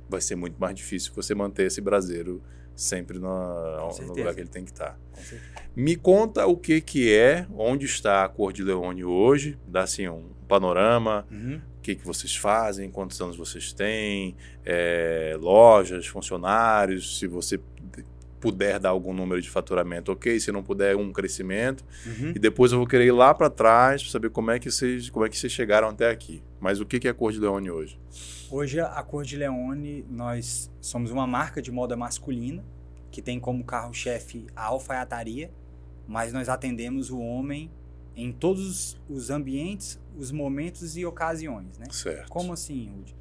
vai 0.06 0.20
ser 0.20 0.36
muito 0.36 0.60
mais 0.60 0.74
difícil 0.74 1.10
você 1.14 1.34
manter 1.34 1.66
esse 1.68 1.80
braseiro 1.80 2.42
sempre 2.76 3.18
na- 3.18 3.28
no 4.02 4.08
lugar 4.14 4.34
que 4.34 4.40
ele 4.40 4.48
tem 4.50 4.62
que 4.64 4.70
estar. 4.72 4.98
Certeza. 5.14 5.42
Me 5.74 5.96
conta 5.96 6.46
o 6.46 6.56
que 6.56 6.80
que 6.82 7.10
é, 7.12 7.46
onde 7.56 7.86
está 7.86 8.24
a 8.24 8.28
Cor 8.28 8.52
de 8.52 8.62
Leone 8.62 9.04
hoje, 9.04 9.58
dá 9.66 9.82
assim 9.84 10.06
um 10.06 10.24
panorama, 10.46 11.26
Uhum. 11.30 11.60
o 11.78 11.80
que, 11.82 11.94
que 11.94 12.04
vocês 12.06 12.36
fazem, 12.36 12.90
quantos 12.90 13.18
anos 13.22 13.36
vocês 13.38 13.72
têm, 13.72 14.36
é, 14.66 15.34
lojas, 15.40 16.06
funcionários, 16.06 17.18
se 17.18 17.26
você 17.26 17.58
puder 18.40 18.78
dar 18.78 18.90
algum 18.90 19.12
número 19.12 19.40
de 19.40 19.50
faturamento, 19.50 20.12
ok. 20.12 20.38
Se 20.38 20.52
não 20.52 20.62
puder, 20.62 20.96
um 20.96 21.12
crescimento. 21.12 21.84
Uhum. 22.06 22.32
E 22.34 22.38
depois 22.38 22.72
eu 22.72 22.78
vou 22.78 22.86
querer 22.86 23.06
ir 23.06 23.12
lá 23.12 23.34
para 23.34 23.50
trás 23.50 24.02
para 24.02 24.12
saber 24.12 24.30
como 24.30 24.50
é, 24.50 24.58
que 24.58 24.70
vocês, 24.70 25.10
como 25.10 25.24
é 25.24 25.28
que 25.28 25.36
vocês 25.36 25.52
chegaram 25.52 25.88
até 25.88 26.10
aqui. 26.10 26.42
Mas 26.60 26.80
o 26.80 26.86
que 26.86 27.06
é 27.06 27.10
a 27.10 27.14
Cor 27.14 27.32
de 27.32 27.38
Leone 27.38 27.70
hoje? 27.70 27.98
Hoje 28.50 28.80
a 28.80 29.02
Cor 29.02 29.24
de 29.24 29.36
Leone, 29.36 30.04
nós 30.08 30.70
somos 30.80 31.10
uma 31.10 31.26
marca 31.26 31.60
de 31.60 31.70
moda 31.70 31.96
masculina 31.96 32.64
que 33.10 33.22
tem 33.22 33.38
como 33.40 33.64
carro-chefe 33.64 34.46
a 34.54 34.64
alfaiataria, 34.64 35.50
mas 36.06 36.32
nós 36.32 36.48
atendemos 36.48 37.10
o 37.10 37.18
homem 37.18 37.70
em 38.14 38.32
todos 38.32 39.00
os 39.08 39.30
ambientes, 39.30 39.98
os 40.16 40.32
momentos 40.32 40.96
e 40.96 41.06
ocasiões, 41.06 41.78
né? 41.78 41.86
Certo. 41.90 42.28
Como 42.28 42.52
assim, 42.52 42.90
Rudy? 42.90 43.16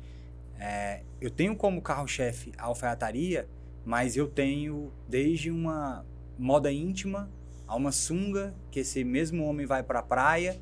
É, 0.59 1.03
eu 1.21 1.29
tenho 1.29 1.55
como 1.55 1.81
carro-chefe 1.81 2.51
a 2.57 2.65
alfaiataria, 2.65 3.47
mas 3.87 4.17
eu 4.17 4.27
tenho 4.27 4.91
desde 5.07 5.49
uma 5.49 6.05
moda 6.37 6.69
íntima 6.69 7.31
a 7.65 7.73
uma 7.73 7.93
sunga 7.93 8.53
que 8.69 8.81
esse 8.81 9.01
mesmo 9.05 9.45
homem 9.45 9.65
vai 9.65 9.81
para 9.81 9.99
a 9.99 10.03
praia, 10.03 10.59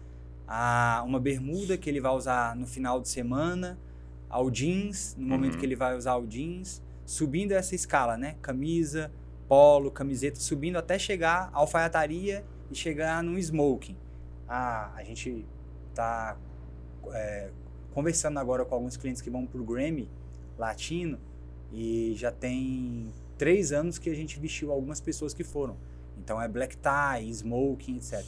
a 0.48 1.02
uma 1.04 1.20
bermuda 1.20 1.76
que 1.76 1.90
ele 1.90 2.00
vai 2.00 2.12
usar 2.12 2.56
no 2.56 2.68
final 2.68 3.02
de 3.02 3.10
semana, 3.10 3.80
ao 4.30 4.52
jeans, 4.52 5.16
no 5.18 5.28
momento 5.28 5.54
Uhum. 5.54 5.60
que 5.60 5.66
ele 5.66 5.76
vai 5.76 5.98
usar 5.98 6.18
o 6.18 6.28
jeans, 6.28 6.84
subindo 7.04 7.54
essa 7.54 7.74
escala, 7.74 8.16
né? 8.16 8.36
Camisa, 8.44 9.12
polo, 9.48 9.90
camiseta, 9.90 10.40
subindo 10.40 10.78
até 10.78 11.00
chegar 11.00 11.50
à 11.52 11.58
alfaiataria 11.58 12.46
e 12.70 12.76
chegar 12.76 13.24
no 13.24 13.40
smoking. 13.40 13.98
Ah, 14.48 14.92
a 14.96 15.04
gente 15.04 15.44
tá 15.96 16.38
é, 17.12 17.50
conversando 17.92 18.38
agora 18.38 18.64
com 18.66 18.76
alguns 18.76 18.96
clientes 18.98 19.20
que 19.20 19.32
vão 19.32 19.48
pro 19.48 19.64
Grammy 19.64 20.08
Latino 20.60 21.18
e 21.76 22.14
já 22.16 22.32
tem 22.32 23.08
três 23.38 23.72
anos 23.74 23.98
que 24.00 24.10
a 24.10 24.16
gente 24.16 24.40
vestiu 24.40 24.72
algumas 24.72 25.02
pessoas 25.02 25.34
que 25.34 25.44
foram. 25.44 25.76
Então 26.18 26.42
é 26.42 26.48
black 26.48 26.78
tie, 26.78 27.30
smoking, 27.30 27.98
etc. 27.98 28.24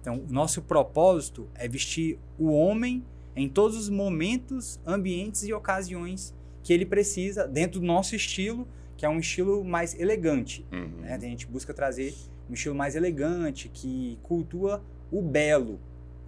Então 0.00 0.24
nosso 0.28 0.62
propósito 0.62 1.46
é 1.54 1.68
vestir 1.68 2.18
o 2.38 2.46
homem 2.50 3.04
em 3.36 3.48
todos 3.48 3.76
os 3.76 3.88
momentos, 3.88 4.80
ambientes 4.86 5.44
e 5.44 5.52
ocasiões 5.52 6.34
que 6.62 6.72
ele 6.72 6.86
precisa 6.86 7.46
dentro 7.46 7.78
do 7.80 7.86
nosso 7.86 8.16
estilo, 8.16 8.66
que 8.96 9.04
é 9.06 9.08
um 9.08 9.18
estilo 9.20 9.62
mais 9.62 9.98
elegante. 9.98 10.66
Uhum. 10.72 11.02
Né? 11.02 11.14
A 11.14 11.18
gente 11.20 11.46
busca 11.46 11.72
trazer 11.74 12.14
um 12.50 12.54
estilo 12.54 12.74
mais 12.74 12.96
elegante, 12.96 13.68
que 13.68 14.18
cultua 14.22 14.82
o 15.12 15.20
belo. 15.22 15.78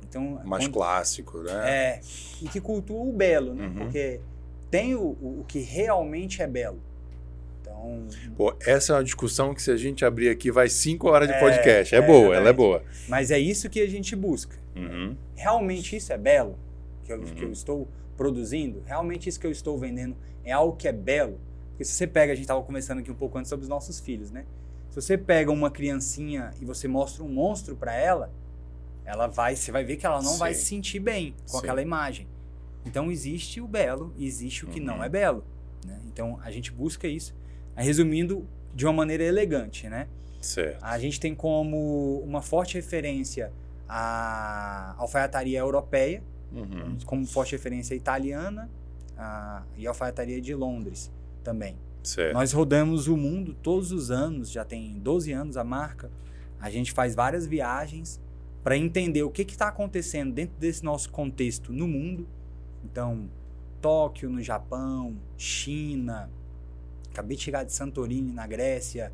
Então, 0.09 0.40
Mais 0.45 0.64
quando- 0.64 0.73
clássico, 0.75 1.38
né? 1.43 1.52
é, 1.71 2.00
e 2.43 2.49
que 2.49 2.61
cultua 2.61 3.02
o 3.02 3.12
belo, 3.12 3.55
né? 3.55 3.67
Uhum. 3.69 3.75
Porque 3.75 4.21
tem 4.71 4.95
o, 4.95 5.00
o, 5.21 5.45
que 5.49 5.59
realmente 5.61 6.41
é 6.43 6.47
belo. 6.47 6.81
Então, 7.61 8.07
Pô, 8.37 8.55
essa 8.61 8.93
é 8.93 8.97
uma 8.97 9.05
discussão 9.05 9.55
que 9.55 9.62
se 9.62 9.71
a 9.71 9.77
gente 9.77 10.05
abrir 10.05 10.29
aqui 10.29 10.50
vai 10.50 10.69
cinco 10.69 11.09
horas 11.09 11.29
de 11.29 11.35
É, 11.35 11.41
podcast. 11.41 11.95
É, 11.95 11.99
é, 11.99 12.03
boa, 12.03 12.35
ela 12.37 12.49
é 12.49 12.53
boa. 12.53 12.83
mas 13.09 13.31
é 13.31 13.39
isso 13.39 13.69
que 13.69 13.81
a 13.81 13.87
gente 13.89 14.15
busca. 14.15 14.57
Uhum. 14.77 15.17
Realmente 15.35 15.97
isso 15.97 16.12
é 16.12 16.19
belo? 16.19 16.59
Que 17.05 17.12
eu, 17.12 17.19
Uhum. 17.19 17.25
que 17.25 17.43
eu 17.45 17.53
estou 17.53 17.89
produzindo? 18.17 18.83
Realmente 18.87 19.29
isso 19.29 19.41
que 19.41 19.47
eu 19.47 19.50
estou 19.50 19.77
vendendo 19.79 20.17
é 20.45 20.53
algo 20.53 20.77
que 20.77 20.87
é 20.87 20.93
belo? 20.93 21.39
Porque 21.71 21.85
se 21.85 21.93
você 21.93 22.07
pega, 22.07 22.33
a 22.33 22.35
gente 22.35 22.45
estava 22.45 22.62
conversando 22.62 22.99
aqui 23.00 23.11
um 23.11 23.15
pouco 23.15 23.39
antes 23.39 23.49
sobre 23.49 23.62
os 23.65 23.69
nossos 23.69 23.99
filhos, 23.99 24.31
né? 24.31 24.45
Se 24.91 25.00
você 25.00 25.17
pega 25.17 25.50
uma 25.50 25.71
criancinha 25.71 26.50
e 26.61 26.65
você 26.65 26.87
mostra 26.89 27.23
um 27.25 27.29
monstro 27.29 27.75
para 27.77 27.95
ela, 27.95 28.31
ela 29.05 29.27
vai, 29.27 29.57
você 29.57 29.73
vai 29.73 29.83
ver 29.85 29.97
que 29.97 30.05
ela 30.05 30.21
não 30.21 30.37
vai 30.37 30.53
Sim. 30.53 30.61
se 30.61 30.67
sentir 30.67 31.00
bem 31.00 31.35
com 31.49 31.59
Sim. 31.59 31.59
aquela 31.59 31.81
imagem. 31.81 32.27
Então 32.85 33.11
existe 33.11 33.61
o 33.61 33.67
belo 33.69 34.13
e 34.17 34.27
existe 34.27 34.65
o 34.65 34.69
que 34.69 34.81
Uhum. 34.81 34.87
não 34.87 35.05
é 35.05 35.09
belo. 35.09 35.45
né? 35.87 35.99
Então 36.07 36.39
a 36.43 36.51
gente 36.51 36.71
busca 36.73 37.07
isso. 37.09 37.35
Resumindo, 37.77 38.47
de 38.75 38.85
uma 38.87 38.93
maneira 38.93 39.25
elegante, 39.25 39.89
né? 39.89 40.07
Certo. 40.41 40.83
A 40.83 40.99
gente 40.99 41.19
tem 41.21 41.35
como 41.35 42.19
uma 42.21 42.41
forte 42.43 42.75
referência 42.75 43.53
a 43.89 44.95
alfaiataria 44.99 45.59
europeia, 45.59 46.23
Uhum. 46.53 46.97
como 47.07 47.25
forte 47.27 47.53
referência 47.53 47.95
a 47.95 47.97
italiana 47.97 48.69
a, 49.17 49.63
e 49.77 49.87
a 49.87 49.91
alfaiataria 49.91 50.41
de 50.41 50.55
Londres 50.55 51.11
também. 51.45 51.77
Certo. 52.03 52.33
Nós 52.35 52.53
rodamos 52.53 53.07
o 53.09 53.17
mundo 53.17 53.55
todos 53.63 53.93
os 53.93 54.11
anos, 54.11 54.51
já 54.51 54.65
tem 54.65 54.99
12 54.99 55.33
anos 55.33 55.57
a 55.57 55.63
marca. 55.65 56.11
A 56.61 56.71
gente 56.71 56.93
faz 56.93 57.15
várias 57.15 57.47
viagens 57.47 58.21
para 58.65 58.77
entender 58.77 59.23
o 59.23 59.31
que 59.31 59.43
está 59.43 59.69
acontecendo 59.69 60.33
dentro 60.33 60.57
desse 60.59 60.83
nosso 60.85 61.11
contexto 61.11 61.73
no 61.73 61.87
mundo. 61.87 62.27
Então, 62.85 63.29
Tóquio, 63.81 64.29
no 64.31 64.43
Japão, 64.43 65.17
China, 65.37 66.31
acabei 67.11 67.37
de 67.37 67.43
chegar 67.43 67.65
de 67.65 67.73
Santorini, 67.73 68.33
na 68.33 68.47
Grécia, 68.47 69.13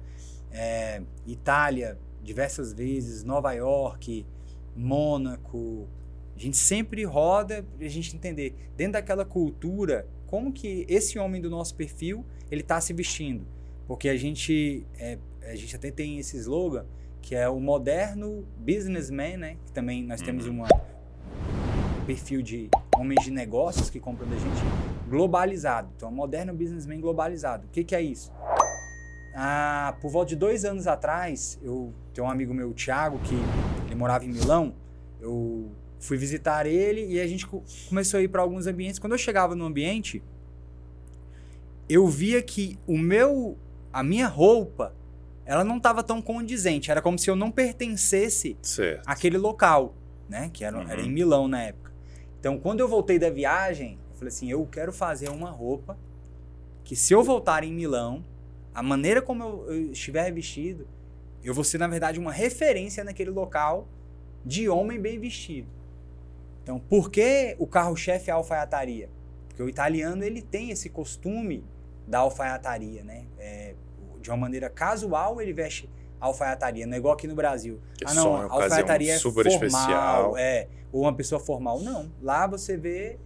é, 0.50 1.02
Itália, 1.26 1.98
diversas 2.22 2.72
vezes, 2.72 3.22
Nova 3.22 3.52
York, 3.52 4.26
Mônaco. 4.74 5.86
A 6.34 6.38
gente 6.38 6.56
sempre 6.56 7.04
roda 7.04 7.64
para 7.76 7.86
a 7.86 7.88
gente 7.90 8.14
entender, 8.14 8.54
dentro 8.76 8.94
daquela 8.94 9.24
cultura, 9.24 10.06
como 10.26 10.52
que 10.52 10.84
esse 10.88 11.18
homem 11.18 11.40
do 11.40 11.48
nosso 11.48 11.74
perfil 11.74 12.24
ele 12.50 12.60
está 12.60 12.80
se 12.80 12.92
vestindo. 12.92 13.46
Porque 13.86 14.08
a 14.08 14.16
gente, 14.16 14.84
é, 14.98 15.18
a 15.42 15.54
gente 15.54 15.74
até 15.76 15.90
tem 15.90 16.18
esse 16.18 16.36
slogan, 16.36 16.84
que 17.22 17.34
é 17.34 17.48
o 17.48 17.58
moderno 17.60 18.44
businessman, 18.58 19.36
né? 19.36 19.56
Que 19.64 19.72
também 19.72 20.02
nós 20.04 20.20
temos 20.20 20.46
Uhum. 20.46 20.54
uma, 20.54 20.66
um 20.66 21.65
perfil 22.06 22.40
de 22.42 22.70
homens 22.96 23.24
de 23.24 23.30
negócios 23.30 23.90
que 23.90 23.98
compram 24.00 24.28
da 24.28 24.36
gente 24.36 24.62
globalizado. 25.08 25.88
Então, 25.96 26.10
moderno 26.10 26.54
businessman 26.54 27.00
globalizado. 27.00 27.66
O 27.66 27.70
que, 27.70 27.82
que 27.84 27.94
é 27.94 28.00
isso? 28.00 28.32
Ah, 29.34 29.94
por 30.00 30.10
volta 30.10 30.30
de 30.30 30.36
dois 30.36 30.64
anos 30.64 30.86
atrás, 30.86 31.58
eu 31.62 31.92
tenho 32.14 32.26
um 32.26 32.30
amigo 32.30 32.54
meu, 32.54 32.70
o 32.70 32.74
Thiago, 32.74 33.18
que 33.18 33.34
ele 33.86 33.94
morava 33.94 34.24
em 34.24 34.28
Milão. 34.28 34.72
Eu 35.20 35.70
fui 35.98 36.16
visitar 36.16 36.64
ele 36.66 37.04
e 37.06 37.20
a 37.20 37.26
gente 37.26 37.46
co- 37.46 37.62
começou 37.88 38.18
a 38.18 38.22
ir 38.22 38.28
para 38.28 38.40
alguns 38.40 38.66
ambientes. 38.66 38.98
Quando 38.98 39.12
eu 39.12 39.18
chegava 39.18 39.54
no 39.54 39.64
ambiente, 39.66 40.22
eu 41.88 42.06
via 42.08 42.42
que 42.42 42.78
o 42.86 42.96
meu, 42.96 43.56
a 43.92 44.02
minha 44.02 44.26
roupa, 44.26 44.94
ela 45.44 45.62
não 45.64 45.76
estava 45.76 46.02
tão 46.02 46.20
condizente. 46.22 46.90
Era 46.90 47.02
como 47.02 47.18
se 47.18 47.28
eu 47.30 47.36
não 47.36 47.50
pertencesse 47.50 48.56
Certo. 48.62 49.02
aquele 49.06 49.36
local, 49.38 49.94
né? 50.28 50.50
Que 50.52 50.64
era, 50.64 50.78
Uhum. 50.78 50.88
era 50.88 51.00
em 51.02 51.10
Milão 51.10 51.46
na 51.46 51.62
época. 51.62 51.85
Então, 52.40 52.58
quando 52.58 52.80
eu 52.80 52.88
voltei 52.88 53.18
da 53.18 53.30
viagem, 53.30 53.98
eu 54.10 54.16
falei 54.16 54.28
assim, 54.28 54.50
eu 54.50 54.66
quero 54.66 54.92
fazer 54.92 55.28
uma 55.28 55.50
roupa 55.50 55.98
que 56.84 56.94
se 56.94 57.12
eu 57.12 57.22
voltar 57.22 57.64
em 57.64 57.72
Milão, 57.72 58.24
a 58.74 58.82
maneira 58.82 59.20
como 59.20 59.42
eu, 59.42 59.72
eu 59.72 59.92
estiver 59.92 60.30
vestido, 60.32 60.86
eu 61.42 61.54
vou 61.54 61.64
ser, 61.64 61.78
na 61.78 61.88
verdade, 61.88 62.18
uma 62.18 62.32
referência 62.32 63.02
naquele 63.02 63.30
local 63.30 63.88
de 64.44 64.68
homem 64.68 65.00
bem 65.00 65.18
vestido. 65.18 65.68
Então, 66.62 66.78
por 66.78 67.10
que 67.10 67.56
o 67.58 67.66
carro-chefe 67.66 68.30
é 68.30 68.32
a 68.32 68.36
alfaiataria? 68.36 69.08
Porque 69.48 69.62
o 69.62 69.68
italiano, 69.68 70.24
ele 70.24 70.42
tem 70.42 70.70
esse 70.70 70.90
costume 70.90 71.64
da 72.06 72.18
alfaiataria, 72.18 73.02
né? 73.02 73.24
É, 73.38 73.74
de 74.20 74.30
uma 74.30 74.36
maneira 74.36 74.68
casual, 74.68 75.40
ele 75.40 75.52
veste 75.52 75.88
alfaiataria, 76.20 76.86
não 76.86 76.94
é 76.94 76.96
igual 76.98 77.14
aqui 77.14 77.26
no 77.26 77.34
Brasil. 77.34 77.80
Que 77.96 78.04
Ah, 78.06 78.14
não, 78.14 78.36
em 78.36 78.40
a 78.40 78.52
alfaiataria 78.52 79.14
é 79.14 79.18
super 79.18 79.44
formal, 79.44 79.66
especial. 79.66 80.36
é, 80.38 80.68
ou 80.92 81.02
uma 81.02 81.14
pessoa 81.14 81.40
formal. 81.40 81.80
Não, 81.80 82.10
lá 82.22 82.46
você 82.46 82.76
vê, 82.76 83.18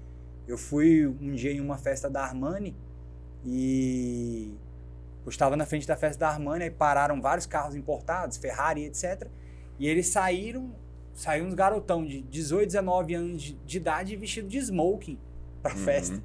eu 0.48 0.58
fui 0.58 1.06
um 1.06 1.32
dia 1.34 1.52
em 1.52 1.60
uma 1.60 1.78
festa 1.78 2.08
da 2.10 2.22
Armani 2.22 2.74
e 3.44 4.54
eu 5.24 5.30
estava 5.30 5.56
na 5.56 5.66
frente 5.66 5.86
da 5.86 5.96
festa 5.96 6.20
da 6.20 6.28
Armani, 6.28 6.64
aí 6.64 6.70
pararam 6.70 7.20
vários 7.20 7.46
carros 7.46 7.74
importados, 7.74 8.36
Ferrari, 8.36 8.84
etc. 8.84 9.26
E 9.78 9.86
eles 9.88 10.08
saíram, 10.08 10.72
saíram 11.14 11.46
uns 11.46 11.54
garotão 11.54 12.04
de 12.04 12.22
18, 12.22 12.66
19 12.66 13.14
anos 13.14 13.42
de, 13.42 13.52
de 13.54 13.76
idade 13.76 14.16
vestido 14.16 14.48
de 14.48 14.58
smoking 14.58 15.18
pra 15.62 15.72
Uhum. 15.74 15.78
festa. 15.78 16.22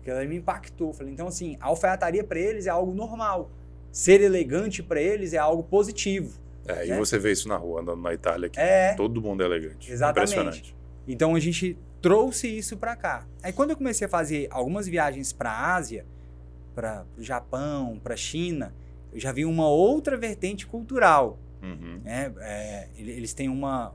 Aquilo 0.00 0.28
me 0.28 0.36
impactou. 0.36 0.92
Falei, 0.92 1.12
então 1.12 1.28
assim, 1.28 1.56
a 1.60 1.66
alfaiataria 1.66 2.24
para 2.24 2.38
eles 2.38 2.66
é 2.66 2.70
algo 2.70 2.92
normal. 2.92 3.50
Ser 3.92 4.20
elegante 4.22 4.82
para 4.82 5.00
eles 5.00 5.32
é 5.34 5.38
algo 5.38 5.62
positivo. 5.62 6.40
É, 6.66 6.86
e 6.86 6.90
né? 6.90 6.96
você 6.96 7.18
vê 7.18 7.30
isso 7.30 7.46
na 7.46 7.56
rua, 7.56 7.82
andando 7.82 8.00
na 8.00 8.14
Itália 8.14 8.46
aqui. 8.46 8.58
É. 8.58 8.94
Todo 8.94 9.20
mundo 9.20 9.42
é 9.42 9.46
elegante. 9.46 9.92
Exatamente. 9.92 10.32
Impressionante. 10.32 10.76
Então 11.06 11.34
a 11.34 11.40
gente 11.40 11.76
trouxe 12.00 12.48
isso 12.48 12.76
para 12.76 12.96
cá. 12.96 13.26
Aí 13.42 13.52
quando 13.52 13.70
eu 13.70 13.76
comecei 13.76 14.06
a 14.06 14.08
fazer 14.08 14.48
algumas 14.50 14.88
viagens 14.88 15.32
para 15.32 15.50
a 15.50 15.74
Ásia, 15.74 16.06
para 16.74 17.04
o 17.18 17.22
Japão, 17.22 18.00
para 18.02 18.14
a 18.14 18.16
China, 18.16 18.74
eu 19.12 19.20
já 19.20 19.30
vi 19.30 19.44
uma 19.44 19.68
outra 19.68 20.16
vertente 20.16 20.66
cultural. 20.66 21.38
Uhum. 21.62 22.00
Né? 22.02 22.32
É, 22.40 22.88
ele- 22.96 23.12
eles 23.12 23.34
têm 23.34 23.48
uma. 23.48 23.94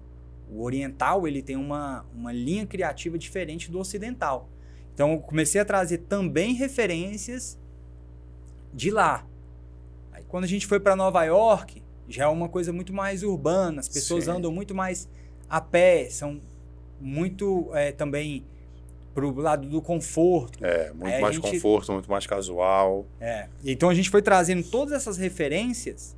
O 0.50 0.62
oriental 0.64 1.28
ele 1.28 1.42
tem 1.42 1.56
uma, 1.58 2.06
uma 2.16 2.32
linha 2.32 2.66
criativa 2.66 3.18
diferente 3.18 3.70
do 3.72 3.80
ocidental. 3.80 4.48
Então 4.94 5.14
eu 5.14 5.20
comecei 5.20 5.60
a 5.60 5.66
trazer 5.66 6.00
também 6.00 6.54
referências 6.54 7.58
de 8.74 8.92
lá. 8.92 9.26
Quando 10.28 10.44
a 10.44 10.48
gente 10.48 10.66
foi 10.68 10.80
para 10.80 10.96
Nova 10.96 11.24
York, 11.24 11.82
já 12.08 12.26
é 12.26 12.28
uma 12.28 12.50
coisa 12.50 12.72
muito 12.74 12.94
mais 12.94 13.24
urbana, 13.24 13.80
as 13.80 13.88
pessoas 13.90 14.26
Sim. 14.26 14.32
andam 14.32 14.52
muito 14.52 14.74
mais 14.76 15.10
a 15.50 15.62
pé, 15.62 16.10
são 16.10 16.42
muito 17.00 17.70
é, 17.74 17.92
também 17.92 18.46
pro 19.14 19.34
lado 19.34 19.68
do 19.68 19.82
conforto. 19.82 20.64
É, 20.64 20.92
muito 20.94 21.16
a 21.16 21.20
mais 21.20 21.36
gente- 21.36 21.52
conforto, 21.52 21.92
muito 21.94 22.10
mais 22.10 22.28
casual. 22.28 23.06
É. 23.20 23.48
Então 23.64 23.90
a 23.90 23.94
gente 23.94 24.10
foi 24.10 24.22
trazendo 24.22 24.64
todas 24.64 24.94
essas 24.94 25.18
referências 25.18 26.16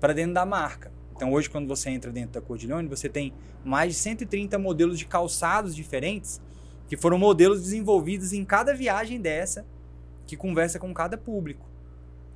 para 0.00 0.12
dentro 0.12 0.34
da 0.34 0.44
marca. 0.44 0.90
Então 1.14 1.32
hoje 1.32 1.48
quando 1.48 1.68
você 1.68 1.90
entra 1.90 2.10
dentro 2.10 2.32
da 2.32 2.40
Cordilhone, 2.40 2.88
você 2.88 3.08
tem 3.08 3.32
mais 3.64 3.92
de 3.92 3.98
130 4.00 4.58
modelos 4.58 4.98
de 4.98 5.04
calçados 5.06 5.76
diferentes 5.76 6.40
que 6.88 6.96
foram 6.96 7.16
modelos 7.16 7.62
desenvolvidos 7.62 8.32
em 8.32 8.44
cada 8.44 8.74
viagem 8.74 9.20
dessa 9.20 9.64
que 10.26 10.36
conversa 10.36 10.78
com 10.78 10.92
cada 10.92 11.16
público. 11.16 11.64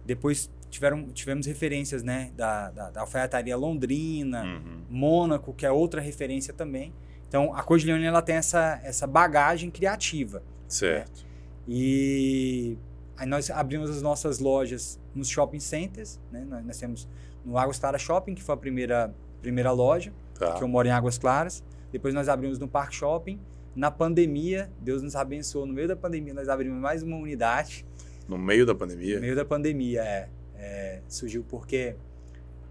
Depois 0.04 0.49
tiveram, 0.76 1.09
tivemos 1.09 1.47
referências 1.47 2.02
né, 2.02 2.30
da, 2.37 2.71
da, 2.71 2.90
da 2.90 3.00
alfaiataria 3.00 3.56
Londrina, 3.56 4.45
Uhum. 4.45 4.80
Mônaco, 4.88 5.52
que 5.52 5.66
é 5.66 5.71
outra 5.71 6.00
referência 6.00 6.54
também. 6.54 6.92
Então 7.28 7.52
a 7.54 7.62
Cordilhone 7.62 8.04
ela 8.04 8.23
tem 8.23 8.37
essa, 8.37 8.80
essa 8.85 9.06
bagagem 9.06 9.71
criativa. 9.71 10.42
Certo. 10.68 11.25
E 11.68 12.76
aí 13.16 13.26
nós 13.26 13.50
abrimos 13.50 13.90
as 13.90 14.00
nossas 14.02 14.38
lojas 14.38 14.99
nos 15.14 15.28
shopping 15.28 15.61
centers, 15.61 16.21
né? 16.30 16.45
Nós, 16.49 16.64
nós 16.64 16.78
temos 16.78 17.09
no 17.45 17.59
Águas 17.59 17.78
Claras 17.78 18.00
Shopping, 18.02 18.35
que 18.35 18.42
foi 18.42 18.54
a 18.54 18.59
primeira, 18.59 19.14
primeira 19.42 19.71
loja, 19.73 20.12
Tá. 20.38 20.52
que 20.54 20.62
eu 20.62 20.68
moro 20.68 20.87
em 20.87 20.90
Águas 20.90 21.16
Claras. 21.18 21.64
Depois 21.90 22.12
nós 22.12 22.28
abrimos 22.28 22.59
no 22.59 22.68
Parque 22.68 22.95
Shopping. 22.95 23.40
Na 23.75 23.90
pandemia, 23.90 24.71
Deus 24.80 25.02
nos 25.02 25.14
abençoou. 25.16 25.64
No 25.66 25.73
meio 25.73 25.88
da 25.88 25.97
pandemia, 25.97 26.33
nós 26.35 26.49
abrimos 26.49 26.78
mais 26.80 27.02
uma 27.02 27.16
unidade. 27.16 27.87
No 28.28 28.37
meio 28.38 28.66
da 28.66 28.73
No 28.73 28.78
pandemia. 28.78 29.21
meio 29.21 29.37
da 29.37 29.45
pandemia, 29.45 30.02
é, 30.02 30.28
é, 30.58 31.00
surgiu 31.08 31.44
porque 31.48 31.96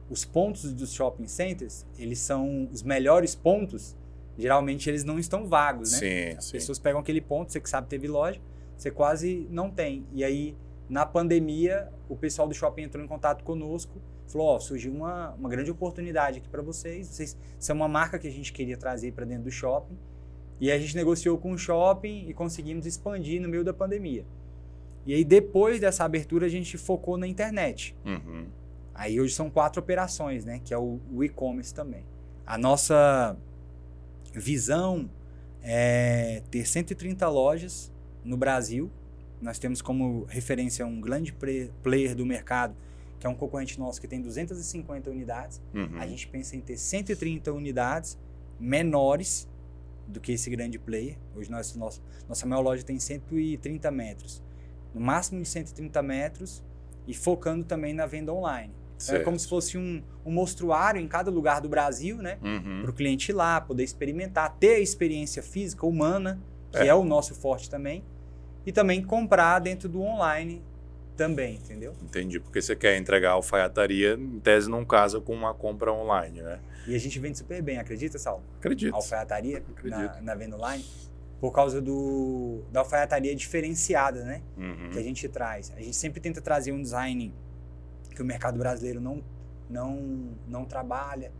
os 0.10 0.24
pontos 0.24 0.72
dos 0.74 0.94
shopping 0.94 1.27
centers, 1.27 1.86
eles 1.98 2.20
são 2.20 2.70
os 2.72 2.84
melhores 2.84 3.36
pontos. 3.36 3.96
Geralmente 4.38 4.89
eles 4.89 5.04
não 5.04 5.18
estão 5.18 5.48
vagos, 5.48 5.94
né? 5.94 5.98
Sim, 5.98 6.38
As 6.38 6.46
sim. 6.46 6.51
pessoas 6.54 6.77
pegam 6.77 7.00
aquele 7.00 7.22
ponto, 7.22 7.51
você 7.51 7.60
que 7.60 7.70
sabe 7.70 7.88
teve 7.88 8.08
loja, 8.08 8.39
você 8.77 8.92
quase 8.92 9.48
não 9.50 9.72
tem. 9.72 10.06
E 10.12 10.24
aí, 10.24 10.56
na 10.89 11.06
pandemia, 11.06 11.89
o 12.10 12.15
pessoal 12.15 12.48
do 12.48 12.54
shopping 12.54 12.84
entrou 12.84 13.04
em 13.04 13.08
contato 13.08 13.44
conosco, 13.44 14.01
falou: 14.27 14.48
Ó, 14.48 14.60
surgiu 14.60 14.94
uma, 14.94 15.32
uma 15.34 15.50
grande 15.50 15.72
oportunidade 15.72 16.39
aqui 16.39 16.50
para 16.50 16.62
vocês. 16.62 17.08
Vocês 17.08 17.38
são 17.58 17.75
uma 17.77 17.88
marca 17.88 18.20
que 18.20 18.27
a 18.27 18.32
gente 18.32 18.51
queria 18.51 18.77
trazer 18.77 19.13
para 19.13 19.25
dentro 19.25 19.46
do 19.46 19.51
shopping. 19.51 19.98
E 20.60 20.72
a 20.72 20.77
gente 20.77 20.96
negociou 20.96 21.38
com 21.38 21.51
o 21.51 21.58
shopping 21.58 22.27
e 22.30 22.34
conseguimos 22.34 22.86
expandir 22.86 23.42
no 23.42 23.50
meio 23.50 23.63
da 23.63 23.74
pandemia. 23.74 24.25
E 25.06 25.14
aí, 25.14 25.24
depois 25.24 25.80
dessa 25.80 26.04
abertura, 26.04 26.46
a 26.46 26.50
gente 26.50 26.78
focou 26.78 27.18
na 27.18 27.28
internet. 27.28 27.96
Uhum. 28.06 28.48
Aí 28.94 29.20
hoje 29.20 29.34
são 29.34 29.50
quatro 29.50 29.82
operações, 29.82 30.46
né? 30.46 30.62
Que 30.64 30.74
é 30.74 30.78
o, 30.78 31.00
o 31.12 31.24
e-commerce 31.24 31.74
também. 31.74 32.06
A 32.46 32.58
nossa 32.58 33.38
visão 34.34 35.10
é 35.62 36.42
ter 36.50 36.66
130 36.66 37.28
lojas 37.28 37.92
no 38.24 38.38
Brasil. 38.38 38.90
Nós 39.42 39.60
temos 39.60 39.82
como 39.82 40.24
referência 40.26 40.86
um 40.86 41.02
grande 41.02 41.36
player 41.84 42.16
do 42.16 42.26
mercado, 42.26 42.76
que 43.20 43.28
é 43.28 43.30
um 43.30 43.36
concorrente 43.36 43.78
nosso 43.78 44.00
que 44.00 44.08
tem 44.08 44.22
250 44.22 45.10
unidades. 45.10 45.62
Uhum. 45.74 46.00
A 46.00 46.08
gente 46.08 46.28
pensa 46.28 46.56
em 46.56 46.62
ter 46.62 46.78
130 46.78 47.52
unidades 47.52 48.18
menores 48.60 49.48
do 50.08 50.20
que 50.20 50.32
esse 50.32 50.50
grande 50.50 50.80
player. 50.80 51.18
Hoje 51.36 51.50
nós, 51.52 51.76
nosso, 51.76 52.02
nossa 52.30 52.46
maior 52.46 52.62
loja 52.62 52.84
tem 52.84 53.00
130 53.00 53.90
metros. 53.92 54.44
No 54.96 55.02
máximo 55.02 55.42
de 55.42 55.48
130 55.48 56.02
metros 56.02 56.64
e 57.06 57.14
focando 57.14 57.66
também 57.66 57.94
na 57.94 58.06
venda 58.06 58.34
online. 58.34 58.74
Então, 59.04 59.16
é 59.16 59.20
como 59.20 59.38
se 59.38 59.48
fosse 59.48 59.78
um, 59.78 60.02
um 60.25 60.32
mostruário 60.32 61.02
em 61.02 61.08
cada 61.08 61.30
lugar 61.30 61.60
do 61.60 61.68
Brasil, 61.68 62.18
né? 62.18 62.38
Uhum. 62.42 62.82
Para 62.82 62.92
o 62.92 62.94
cliente 62.94 63.30
ir 63.32 63.34
lá, 63.34 63.60
poder 63.60 63.84
experimentar, 63.84 64.56
ter 64.58 64.75
a 64.75 64.80
experiência 64.80 65.44
física, 65.44 65.86
humana, 65.86 66.40
que 66.72 66.78
É. 66.78 66.88
é. 66.88 66.96
o 66.96 67.04
nosso 67.04 67.36
forte 67.36 67.70
também, 67.70 68.04
e 68.66 68.72
também 68.72 69.04
comprar 69.04 69.60
dentro 69.60 69.90
do 69.90 70.02
online 70.02 70.64
também, 71.18 71.56
entendeu? 71.56 71.94
Entendi. 72.02 72.40
Porque 72.40 72.62
você 72.62 72.74
quer 72.75 72.98
entregar 72.98 73.32
a 73.32 73.34
alfaiataria, 73.34 74.14
em 74.14 74.40
tese 74.40 74.70
não 74.70 74.86
casa 74.86 75.20
com 75.20 75.34
uma 75.34 75.54
compra 75.54 75.92
online, 75.92 76.42
né? 76.42 76.60
E 76.88 76.96
a 76.96 77.00
gente 77.00 77.20
vende 77.20 77.38
super 77.38 77.62
bem, 77.62 77.78
acredita, 77.78 78.18
Saulo? 78.18 78.44
Acredito. 78.60 78.96
alfaiataria 78.96 79.58
Acredito. 79.58 80.16
na, 80.16 80.22
na 80.22 80.36
venda 80.36 80.56
online 80.56 80.86
por 81.46 81.52
causa 81.52 81.80
do, 81.80 82.64
da 82.72 82.80
alfaiataria 82.80 83.36
diferenciada, 83.36 84.24
né? 84.24 84.42
Uhum. 84.58 84.90
Que 84.90 84.98
a 84.98 85.04
gente 85.04 85.30
traz. 85.30 85.72
A 85.78 85.80
gente 85.80 85.96
sempre 85.96 86.20
tenta 86.20 86.42
trazer 86.42 86.72
um 86.72 86.82
design 86.82 87.32
que 88.10 88.20
o 88.20 88.25
mercado 88.25 88.58
brasileiro 88.58 89.00
não, 89.00 89.24
não, 89.70 90.32
não 90.48 90.66
trabalha. 90.66 91.32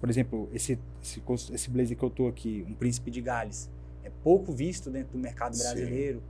Por 0.00 0.08
exemplo, 0.08 0.48
esse, 0.50 0.78
esse, 1.02 1.22
esse 1.52 1.68
blazer 1.68 1.94
que 1.94 2.02
eu 2.02 2.08
tô 2.08 2.26
aqui, 2.26 2.64
um 2.66 2.72
príncipe 2.72 3.10
de 3.10 3.20
Gales, 3.20 3.68
é 4.02 4.10
pouco 4.24 4.50
visto 4.50 4.90
dentro 4.90 5.12
do 5.12 5.18
mercado 5.18 5.54
Sim. 5.54 5.62
brasileiro. 5.62 6.22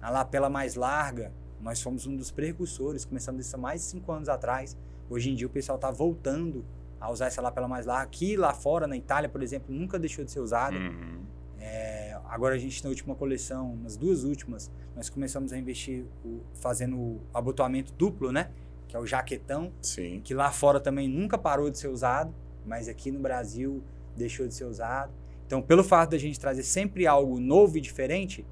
A 0.00 0.08
lapela 0.08 0.48
mais 0.48 0.74
larga, 0.74 1.30
nós 1.60 1.82
fomos 1.82 2.06
um 2.06 2.16
dos 2.16 2.30
precursores, 2.30 3.04
começamos 3.04 3.44
isso 3.44 3.54
há 3.54 3.58
mais 3.58 3.82
de 3.82 3.86
cinco 3.88 4.10
anos 4.12 4.30
atrás. 4.30 4.78
Hoje 5.10 5.30
em 5.30 5.34
dia 5.34 5.46
o 5.46 5.50
pessoal 5.50 5.76
está 5.76 5.90
voltando 5.90 6.64
a 6.98 7.10
usar 7.10 7.26
essa 7.26 7.42
lapela 7.42 7.68
mais 7.68 7.84
larga. 7.84 8.04
Aqui 8.04 8.34
lá 8.34 8.54
fora, 8.54 8.86
na 8.86 8.96
Itália, 8.96 9.28
por 9.28 9.42
exemplo, 9.42 9.74
nunca 9.74 9.98
deixou 9.98 10.24
de 10.24 10.30
ser 10.30 10.40
usada. 10.40 10.74
Uhum. 10.74 11.20
É, 11.60 12.01
agora 12.32 12.54
a 12.54 12.58
gente 12.58 12.82
na 12.82 12.88
última 12.88 13.14
coleção, 13.14 13.76
nas 13.76 13.96
duas 13.96 14.24
últimas, 14.24 14.70
nós 14.96 15.10
começamos 15.10 15.52
a 15.52 15.58
investir 15.58 16.04
o- 16.24 16.40
fazendo 16.54 16.96
o 16.98 17.20
abotoamento 17.34 17.92
duplo, 17.92 18.32
né? 18.32 18.50
Que 18.88 18.96
é 18.96 18.98
o 18.98 19.06
jaquetão, 19.06 19.70
Sim. 19.82 20.20
que 20.24 20.32
lá 20.32 20.50
fora 20.50 20.80
também 20.80 21.08
nunca 21.08 21.36
parou 21.36 21.70
de 21.70 21.78
ser 21.78 21.88
usado, 21.88 22.34
mas 22.66 22.88
aqui 22.88 23.10
no 23.10 23.20
Brasil 23.20 23.82
deixou 24.16 24.46
de 24.48 24.54
ser 24.54 24.64
usado. 24.64 25.12
Então, 25.46 25.60
pelo 25.60 25.84
fato 25.84 26.10
da 26.10 26.18
gente 26.18 26.40
trazer 26.40 26.62
sempre 26.62 27.06
algo 27.06 27.38
novo 27.38 27.76
e 27.76 27.80
diferente, 27.80 28.46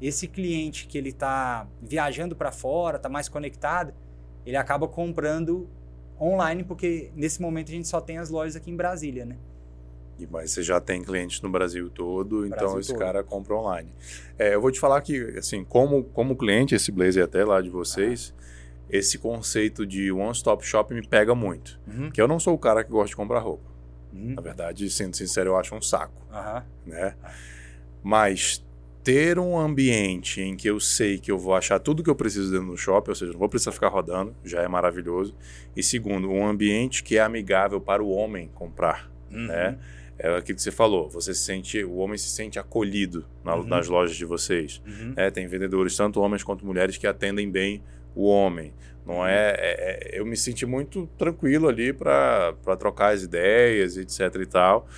esse 0.00 0.28
cliente 0.28 0.86
que 0.86 0.96
ele 0.96 1.08
está 1.08 1.66
viajando 1.82 2.36
para 2.36 2.52
fora, 2.52 2.96
está 2.96 3.08
mais 3.08 3.28
conectado, 3.28 3.92
ele 4.44 4.56
acaba 4.56 4.86
comprando 4.86 5.68
online, 6.20 6.62
porque 6.62 7.10
nesse 7.16 7.42
momento 7.42 7.68
a 7.70 7.72
gente 7.74 7.88
só 7.88 8.00
tem 8.00 8.18
as 8.18 8.30
lojas 8.30 8.54
aqui 8.56 8.70
em 8.70 8.76
Brasília, 8.76 9.24
né? 9.24 9.36
E, 10.18 10.26
mas 10.26 10.50
você 10.50 10.62
já 10.62 10.80
tem 10.80 11.02
clientes 11.02 11.40
no 11.42 11.50
Brasil 11.50 11.90
todo, 11.90 12.46
então 12.46 12.58
Brasil 12.58 12.80
esse 12.80 12.92
todo. 12.92 12.98
cara 12.98 13.22
compra 13.22 13.54
online. 13.54 13.90
É, 14.38 14.54
eu 14.54 14.60
vou 14.60 14.70
te 14.70 14.80
falar 14.80 15.00
que, 15.02 15.20
assim, 15.38 15.64
como, 15.64 16.04
como 16.04 16.36
cliente, 16.36 16.74
esse 16.74 16.90
blazer 16.90 17.24
até 17.24 17.44
lá 17.44 17.60
de 17.60 17.68
vocês, 17.68 18.34
esse 18.88 19.18
conceito 19.18 19.84
de 19.84 20.10
one-stop 20.10 20.64
shop 20.64 20.94
me 20.94 21.06
pega 21.06 21.34
muito. 21.34 21.78
Uhum. 21.86 22.04
Porque 22.06 22.20
eu 22.20 22.28
não 22.28 22.40
sou 22.40 22.54
o 22.54 22.58
cara 22.58 22.82
que 22.82 22.90
gosta 22.90 23.08
de 23.08 23.16
comprar 23.16 23.40
roupa. 23.40 23.68
Uhum. 24.12 24.34
Na 24.34 24.42
verdade, 24.42 24.88
sendo 24.88 25.14
sincero, 25.16 25.50
eu 25.50 25.56
acho 25.56 25.74
um 25.74 25.82
saco, 25.82 26.26
Aham. 26.32 26.64
né? 26.86 27.14
Mas 28.02 28.64
ter 29.02 29.38
um 29.38 29.58
ambiente 29.58 30.40
em 30.40 30.56
que 30.56 30.68
eu 30.68 30.80
sei 30.80 31.18
que 31.18 31.30
eu 31.30 31.38
vou 31.38 31.54
achar 31.54 31.78
tudo 31.78 32.02
que 32.02 32.10
eu 32.10 32.14
preciso 32.14 32.50
dentro 32.50 32.68
do 32.68 32.76
shopping, 32.76 33.10
ou 33.10 33.14
seja, 33.14 33.32
não 33.32 33.38
vou 33.38 33.48
precisar 33.48 33.72
ficar 33.72 33.88
rodando, 33.88 34.34
já 34.44 34.62
é 34.62 34.68
maravilhoso. 34.68 35.34
E 35.76 35.82
segundo, 35.82 36.28
um 36.30 36.46
ambiente 36.46 37.04
que 37.04 37.16
é 37.16 37.20
amigável 37.20 37.80
para 37.80 38.02
o 38.02 38.08
homem 38.10 38.50
comprar. 38.54 39.10
Uhum. 39.30 39.46
né? 39.46 39.78
É 40.18 40.34
aquilo 40.36 40.56
que 40.56 40.62
você 40.62 40.70
falou, 40.70 41.08
você 41.10 41.34
se 41.34 41.42
sente, 41.42 41.84
o 41.84 41.96
homem 41.96 42.16
se 42.16 42.30
sente 42.30 42.58
acolhido 42.58 43.24
na- 43.44 43.56
Uhum. 43.56 43.64
nas 43.64 43.86
lojas 43.88 44.16
de 44.16 44.24
vocês. 44.24 44.80
Uhum. 44.86 45.12
né? 45.16 45.30
tem 45.30 45.46
vendedores, 45.46 45.94
tanto 45.96 46.20
homens 46.20 46.42
quanto 46.42 46.64
mulheres, 46.64 46.96
que 46.96 47.06
atendem 47.06 47.50
bem 47.50 47.82
o 48.14 48.26
homem. 48.26 48.72
Não 49.04 49.16
Uhum. 49.16 49.26
é, 49.26 49.50
é- 49.58 50.16
é- 50.16 50.18
Eu 50.20 50.24
me 50.24 50.36
senti 50.36 50.64
muito 50.64 51.06
tranquilo 51.18 51.68
ali 51.68 51.92
para 51.92 52.54
trocar 52.78 53.12
as 53.14 53.22
ideias, 53.22 53.96
etc 53.96 54.34
e 54.42 54.46
tal. 54.46 54.88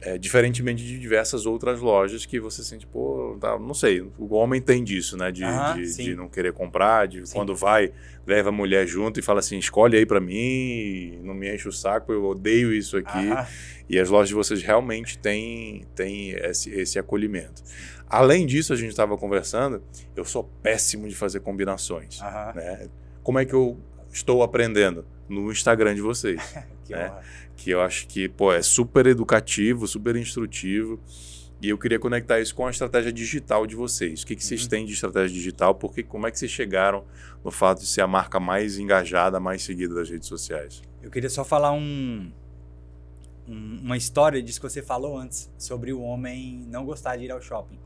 É, 0.00 0.16
diferentemente 0.16 0.84
de 0.84 0.96
diversas 0.96 1.44
outras 1.44 1.80
lojas 1.80 2.24
que 2.24 2.38
você 2.38 2.62
sente, 2.62 2.86
pô, 2.86 3.36
tá, 3.40 3.58
não 3.58 3.74
sei, 3.74 4.00
o 4.16 4.32
homem 4.32 4.60
tem 4.60 4.84
disso, 4.84 5.16
né? 5.16 5.32
De, 5.32 5.42
Aham, 5.42 5.74
de, 5.74 5.96
de 5.96 6.14
não 6.14 6.28
querer 6.28 6.52
comprar, 6.52 7.08
de 7.08 7.26
Sim. 7.26 7.34
quando 7.34 7.52
vai, 7.52 7.92
leva 8.24 8.50
a 8.50 8.52
mulher 8.52 8.86
junto 8.86 9.18
e 9.18 9.22
fala 9.22 9.40
assim: 9.40 9.58
escolhe 9.58 9.96
aí 9.96 10.06
para 10.06 10.20
mim, 10.20 11.18
não 11.24 11.34
me 11.34 11.52
enche 11.52 11.68
o 11.68 11.72
saco, 11.72 12.12
eu 12.12 12.24
odeio 12.24 12.72
isso 12.72 12.96
aqui. 12.96 13.28
Aham. 13.30 13.46
E 13.88 13.98
as 13.98 14.08
lojas 14.08 14.28
de 14.28 14.34
vocês 14.34 14.62
realmente 14.62 15.18
têm, 15.18 15.84
têm 15.96 16.30
esse, 16.30 16.70
esse 16.70 16.98
acolhimento. 16.98 17.62
Além 18.08 18.46
disso, 18.46 18.72
a 18.72 18.76
gente 18.76 18.90
estava 18.90 19.16
conversando, 19.16 19.82
eu 20.14 20.24
sou 20.24 20.44
péssimo 20.62 21.08
de 21.08 21.14
fazer 21.14 21.40
combinações. 21.40 22.20
Aham. 22.20 22.52
Né? 22.54 22.88
Como 23.22 23.38
é 23.38 23.44
que 23.44 23.54
eu 23.54 23.78
estou 24.12 24.42
aprendendo? 24.42 25.04
No 25.28 25.50
Instagram 25.50 25.94
de 25.94 26.00
vocês. 26.00 26.40
Que 26.88 26.94
É. 26.94 27.06
honra. 27.10 27.22
que 27.56 27.70
eu 27.70 27.80
acho 27.80 28.06
que 28.06 28.28
pô, 28.28 28.52
é 28.52 28.62
super 28.62 29.06
educativo, 29.06 29.86
super 29.86 30.14
instrutivo. 30.16 31.00
E 31.60 31.68
eu 31.70 31.76
queria 31.76 31.98
conectar 31.98 32.38
isso 32.40 32.54
com 32.54 32.64
a 32.66 32.70
estratégia 32.70 33.12
digital 33.12 33.66
de 33.66 33.74
vocês. 33.74 34.22
O 34.22 34.26
que, 34.26 34.36
que 34.36 34.44
vocês 34.44 34.62
Uhum. 34.62 34.68
têm 34.68 34.86
de 34.86 34.92
estratégia 34.92 35.28
digital? 35.34 35.74
Porque, 35.74 36.04
como 36.04 36.24
é 36.26 36.30
que 36.30 36.38
vocês 36.38 36.52
chegaram 36.52 37.04
no 37.44 37.50
fato 37.50 37.80
de 37.80 37.86
ser 37.88 38.00
a 38.00 38.06
marca 38.06 38.38
mais 38.38 38.78
engajada, 38.78 39.40
mais 39.40 39.62
seguida 39.62 39.92
das 39.92 40.08
redes 40.08 40.28
sociais? 40.28 40.80
Eu 41.02 41.10
queria 41.10 41.28
só 41.28 41.44
falar 41.44 41.72
um, 41.72 42.30
um- 43.48 43.80
uma 43.82 43.96
história 43.96 44.40
disso 44.42 44.60
que 44.60 44.68
você 44.68 44.82
falou 44.82 45.18
antes, 45.18 45.50
sobre 45.58 45.92
o 45.92 46.00
homem 46.00 46.64
não 46.68 46.84
gostar 46.84 47.16
de 47.16 47.24
ir 47.24 47.32
ao 47.32 47.40
shopping. 47.40 47.78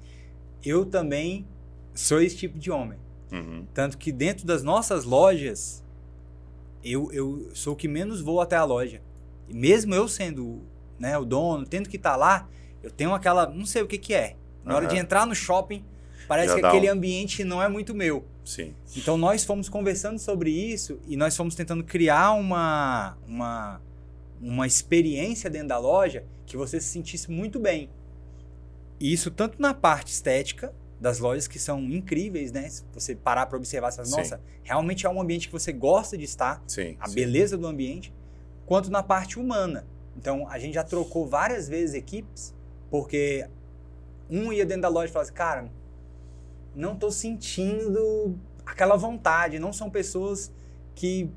Eu 0.65 0.85
também 0.85 1.47
sou 1.95 2.21
esse 2.21 2.37
tipo 2.37 2.59
de 2.59 2.71
homem. 2.71 2.99
Uhum. 3.33 3.67
Tanto 3.73 3.97
que 3.97 4.13
dentro 4.13 4.47
das 4.47 4.63
nossas 4.63 5.05
lojas, 5.05 5.82
eu, 6.85 7.13
eu 7.13 7.51
sou 7.55 7.75
o 7.75 7.77
que 7.77 7.89
menos 7.89 8.21
vou 8.21 8.41
até 8.41 8.57
a 8.57 8.65
loja. 8.65 9.01
E 9.49 9.55
mesmo 9.55 9.95
eu 9.95 10.09
sendo 10.09 10.63
né, 10.99 11.17
o 11.19 11.25
dono, 11.25 11.67
tendo 11.67 11.89
que 11.89 11.97
estar 11.97 12.17
lá, 12.17 12.49
eu 12.83 12.91
tenho 12.91 13.15
aquela. 13.15 13.47
Não 13.47 13.67
sei 13.67 13.83
o 13.83 13.87
que, 13.87 13.99
que 13.99 14.15
é. 14.15 14.37
Na 14.65 14.77
hora 14.77 14.87
de 14.87 14.97
entrar 14.97 15.27
no 15.27 15.35
shopping, 15.35 15.85
parece 16.29 16.55
Já 16.55 16.61
que 16.61 16.67
aquele 16.67 16.89
um- 16.89 16.93
ambiente 16.93 17.43
não 17.45 17.63
é 17.63 17.69
muito 17.69 17.95
meu. 17.95 18.25
Sim. 18.45 18.75
Então 18.97 19.17
nós 19.17 19.45
fomos 19.45 19.69
conversando 19.69 20.19
sobre 20.19 20.51
isso 20.51 21.01
e 21.07 21.17
nós 21.17 21.37
fomos 21.37 21.55
tentando 21.55 21.85
criar 21.85 22.33
uma, 22.33 23.17
uma, 23.27 23.81
uma 24.41 24.67
experiência 24.67 25.49
dentro 25.51 25.69
da 25.69 25.79
loja 25.79 26.25
que 26.47 26.57
você 26.57 26.81
se 26.81 26.89
sentisse 26.89 27.31
muito 27.31 27.59
bem. 27.59 27.89
E 29.01 29.13
isso 29.13 29.31
tanto 29.31 29.61
na 29.61 29.75
parte 29.75 30.13
estética 30.13 30.73
das 31.03 31.19
lojas 31.19 31.49
que 31.49 31.59
são 31.59 31.81
incríveis, 31.81 32.53
né? 32.53 32.69
Se 32.69 32.85
você 32.95 33.17
parar 33.17 33.47
para 33.47 33.59
observar, 33.59 33.91
você 33.91 33.97
fala, 33.97 34.07
Sim. 34.07 34.17
nossa, 34.19 34.41
realmente 34.63 35.05
é 35.05 35.11
um 35.11 35.21
ambiente 35.21 35.49
que 35.49 35.53
você 35.53 35.73
gosta 35.73 36.17
de 36.17 36.25
estar, 36.25 36.63
Sim. 36.69 36.97
a 37.01 37.09
sim. 37.09 37.15
beleza 37.17 37.59
do 37.59 37.67
ambiente, 37.67 38.15
quanto 38.65 38.89
na 38.89 39.03
parte 39.03 39.37
humana. 39.37 39.85
Então 40.17 40.49
a 40.49 40.61
gente 40.61 40.75
já 40.75 40.85
trocou 40.85 41.27
várias 41.27 41.69
vezes 41.69 41.97
equipes, 41.97 42.55
porque 42.89 43.49
um 44.31 44.53
ia 44.53 44.65
dentro 44.65 44.83
da 44.83 44.89
loja 44.89 45.09
e 45.09 45.13
falava 45.13 45.29
assim, 45.29 45.37
cara, 45.37 45.73
não 46.73 46.95
tô 46.95 47.11
sentindo 47.11 48.39
aquela 48.65 48.95
vontade, 48.95 49.59
não 49.59 49.73
são 49.73 49.91
pessoas 49.91 50.53
que 50.95 51.29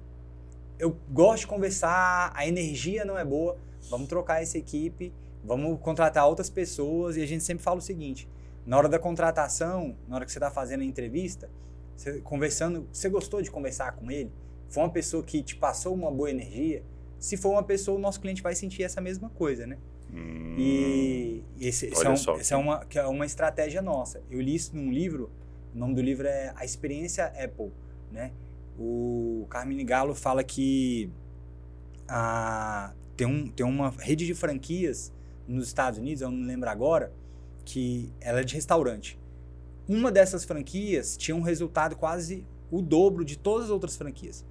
eu 0.78 0.96
gosto 1.10 1.42
de 1.42 1.48
conversar, 1.48 2.32
a 2.36 2.48
energia 2.48 3.04
não 3.04 3.18
é 3.18 3.26
boa, 3.26 3.58
vamos 3.90 4.08
trocar 4.08 4.44
essa 4.44 4.60
equipe, 4.60 5.12
vamos 5.44 5.80
contratar 5.80 6.28
outras 6.28 6.52
pessoas 6.52 7.18
e 7.18 7.24
a 7.24 7.26
gente 7.26 7.44
sempre 7.44 7.64
fala 7.64 7.80
o 7.80 7.82
seguinte, 7.82 8.30
na 8.66 8.78
hora 8.78 8.90
da 8.90 8.98
contratação, 9.00 9.96
na 10.08 10.16
hora 10.16 10.26
que 10.26 10.32
você 10.32 10.38
está 10.40 10.50
fazendo 10.50 10.82
a 10.82 10.86
entrevista, 10.86 11.50
você 11.96 12.20
conversando, 12.22 12.88
você 12.92 13.08
gostou 13.10 13.42
de 13.42 13.50
conversar 13.52 13.94
com 13.94 14.10
ele? 14.12 14.32
Foi 14.70 14.84
uma 14.84 14.90
pessoa 14.90 15.24
que 15.24 15.42
te 15.44 15.56
passou 15.56 15.94
uma 15.94 16.12
boa 16.12 16.30
energia? 16.30 16.84
Se 17.20 17.38
for 17.38 17.52
uma 17.52 17.64
pessoa, 17.64 17.98
o 17.98 18.02
nosso 18.02 18.20
cliente 18.20 18.42
vai 18.42 18.56
sentir 18.56 18.84
essa 18.84 19.00
mesma 19.00 19.30
coisa, 19.30 19.66
né? 19.68 19.78
Hum, 20.14 20.56
E 20.58 21.44
esse, 21.60 21.88
esse 21.88 22.06
é, 22.06 22.10
um- 22.10 22.18
só 22.18 22.36
essa 22.38 22.54
é 22.56 22.58
uma, 22.58 22.86
é 22.94 23.08
uma 23.08 23.26
estratégia 23.26 23.82
nossa. 23.82 24.22
Eu 24.30 24.42
li 24.42 24.56
isso 24.56 24.76
num 24.76 24.92
livro, 24.92 25.30
o 25.74 25.78
nome 25.78 25.94
do 25.96 26.02
livro 26.02 26.28
é 26.28 26.52
A 26.56 26.66
Experiência 26.66 27.26
Apple, 27.28 27.72
né? 28.12 28.32
O 28.78 29.46
Carmine 29.50 29.84
Gallo 29.84 30.14
fala 30.14 30.44
que 30.44 31.10
a, 32.08 32.94
tem, 33.16 33.26
um, 33.28 33.48
tem 33.48 33.66
uma 33.66 33.90
rede 34.00 34.26
de 34.26 34.34
franquias 34.34 35.12
nos 35.48 35.68
Estados 35.68 36.00
Unidos, 36.00 36.22
eu 36.22 36.32
não 36.32 36.46
lembro 36.46 36.70
agora, 36.70 37.12
que 37.66 38.12
ela 38.22 38.40
é 38.40 38.44
de 38.44 38.54
restaurante. 38.54 39.20
Uma 39.88 40.12
dessas 40.12 40.46
franquias 40.46 41.18
tinha 41.18 41.36
um 41.36 41.42
resultado 41.42 41.96
quase 41.96 42.46
o 42.72 42.82
dobro 42.82 43.26
de 43.26 43.38
todas 43.38 43.66
as 43.66 43.72
outras 43.72 43.98
franquias. 43.98 44.46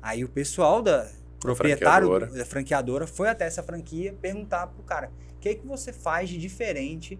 Aí 0.00 0.24
o 0.24 0.28
pessoal 0.28 0.82
da 0.82 1.10
proprietário 1.40 2.08
franqueadora. 2.08 2.38
da 2.38 2.44
franqueadora 2.44 3.06
foi 3.06 3.28
até 3.28 3.44
essa 3.46 3.62
franquia 3.62 4.14
perguntar 4.20 4.68
pro 4.68 4.82
cara: 4.82 5.10
"O 5.36 5.40
que 5.40 5.54
que 5.56 5.66
você 5.66 5.92
faz 5.92 6.28
de 6.28 6.38
diferente? 6.38 7.18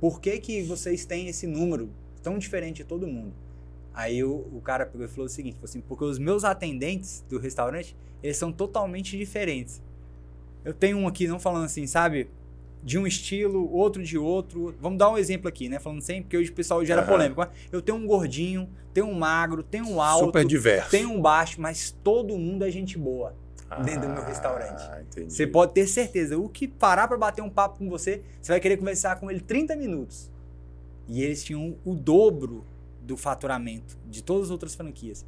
Por 0.00 0.20
que 0.20 0.38
que 0.38 0.62
vocês 0.62 1.04
têm 1.04 1.28
esse 1.28 1.46
número 1.46 1.90
tão 2.22 2.38
diferente 2.38 2.78
de 2.78 2.84
todo 2.84 3.06
mundo?" 3.06 3.32
Aí 3.94 4.22
o, 4.22 4.46
o 4.52 4.60
cara 4.62 4.84
pegou 4.84 5.06
e 5.06 5.08
falou 5.08 5.26
o 5.26 5.28
seguinte, 5.28 5.54
falou 5.54 5.66
assim: 5.66 5.80
"Porque 5.80 6.04
os 6.04 6.18
meus 6.18 6.44
atendentes 6.44 7.24
do 7.28 7.38
restaurante, 7.38 7.96
eles 8.22 8.36
são 8.36 8.52
totalmente 8.52 9.16
diferentes. 9.16 9.82
Eu 10.64 10.74
tenho 10.74 10.98
um 10.98 11.06
aqui 11.06 11.28
não 11.28 11.38
falando 11.38 11.64
assim, 11.64 11.86
sabe? 11.86 12.28
De 12.86 12.96
um 12.96 13.04
estilo, 13.04 13.68
outro 13.72 14.00
de 14.00 14.16
outro. 14.16 14.72
Vamos 14.80 14.96
dar 14.96 15.10
um 15.10 15.18
exemplo 15.18 15.48
aqui, 15.48 15.68
né? 15.68 15.80
Falando 15.80 16.00
sempre, 16.00 16.22
porque 16.22 16.36
hoje 16.36 16.50
o 16.50 16.54
pessoal 16.54 16.84
gera 16.84 17.02
Aham. 17.02 17.10
polêmica. 17.10 17.50
Eu 17.72 17.82
tenho 17.82 17.98
um 17.98 18.06
gordinho, 18.06 18.68
tenho 18.94 19.06
um 19.08 19.14
magro, 19.14 19.60
tenho 19.64 19.88
um 19.88 20.00
alto, 20.00 20.26
Super 20.26 20.44
diverso. 20.44 20.90
tem 20.92 21.04
um 21.04 21.20
baixo, 21.20 21.60
mas 21.60 21.90
todo 22.04 22.38
mundo 22.38 22.64
é 22.64 22.70
gente 22.70 22.96
boa. 22.96 23.34
dentro 23.84 24.02
do 24.02 24.08
meu 24.10 24.22
Ah, 24.22 24.26
restaurante. 24.28 24.82
entendi. 25.02 25.32
Você 25.34 25.44
pode 25.44 25.72
ter 25.74 25.88
certeza. 25.88 26.38
O 26.38 26.48
que 26.48 26.68
parar 26.68 27.08
pra 27.08 27.18
bater 27.18 27.42
um 27.42 27.50
papo 27.50 27.78
com 27.80 27.88
você, 27.90 28.22
você 28.40 28.52
vai 28.52 28.60
querer 28.60 28.76
conversar 28.76 29.18
com 29.18 29.28
ele 29.28 29.40
30 29.40 29.74
minutos. 29.74 30.30
E 31.08 31.20
eles 31.24 31.42
tinham 31.42 31.76
o 31.84 31.92
dobro 31.92 32.64
do 33.02 33.16
faturamento 33.16 33.98
de 34.06 34.22
todas 34.22 34.44
as 34.44 34.50
outras 34.52 34.76
franquias. 34.76 35.26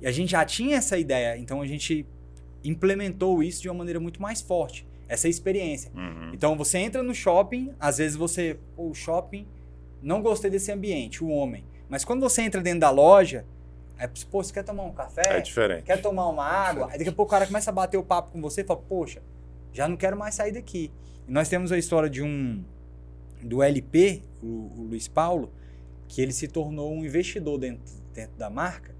E 0.00 0.06
a 0.06 0.12
gente 0.12 0.30
já 0.30 0.44
tinha 0.44 0.76
essa 0.76 0.96
ideia, 0.96 1.36
então 1.36 1.60
a 1.60 1.66
gente 1.66 2.06
implementou 2.62 3.42
isso 3.42 3.60
de 3.62 3.68
uma 3.68 3.74
maneira 3.78 3.98
muito 3.98 4.22
mais 4.22 4.40
forte. 4.40 4.86
Essa 5.08 5.28
experiência. 5.28 5.90
Uhum. 5.94 6.32
Então 6.34 6.56
você 6.56 6.78
entra 6.78 7.02
no 7.02 7.14
shopping, 7.14 7.72
às 7.80 7.98
vezes 7.98 8.16
você, 8.16 8.58
pô, 8.76 8.90
o 8.90 8.94
shopping, 8.94 9.46
não 10.02 10.22
gostei 10.22 10.50
desse 10.50 10.70
ambiente, 10.70 11.24
o 11.24 11.28
homem. 11.28 11.64
Mas 11.88 12.04
quando 12.04 12.20
você 12.20 12.42
entra 12.42 12.60
dentro 12.60 12.80
da 12.80 12.90
loja, 12.90 13.44
aí, 13.98 14.08
pô, 14.30 14.42
você 14.42 14.52
quer 14.52 14.62
tomar 14.62 14.84
um 14.84 14.92
café? 14.92 15.38
É 15.38 15.40
diferente. 15.40 15.84
quer 15.84 16.00
tomar 16.00 16.28
uma 16.28 16.44
água, 16.44 16.88
aí 16.90 16.98
daqui 16.98 17.10
a 17.10 17.12
pouco 17.12 17.30
o 17.30 17.32
cara 17.32 17.46
começa 17.46 17.70
a 17.70 17.72
bater 17.72 17.96
o 17.96 18.02
papo 18.02 18.32
com 18.32 18.40
você 18.40 18.60
e 18.60 18.64
fala, 18.64 18.80
poxa, 18.80 19.22
já 19.72 19.88
não 19.88 19.96
quero 19.96 20.16
mais 20.16 20.34
sair 20.34 20.52
daqui. 20.52 20.92
E 21.26 21.32
nós 21.32 21.48
temos 21.48 21.72
a 21.72 21.78
história 21.78 22.08
de 22.08 22.22
um 22.22 22.62
do 23.42 23.62
LP, 23.62 24.22
o, 24.42 24.46
o 24.46 24.86
Luiz 24.90 25.08
Paulo, 25.08 25.52
que 26.06 26.20
ele 26.20 26.32
se 26.32 26.48
tornou 26.48 26.92
um 26.92 27.04
investidor 27.04 27.58
dentro, 27.58 27.84
dentro 28.12 28.36
da 28.36 28.50
marca, 28.50 28.94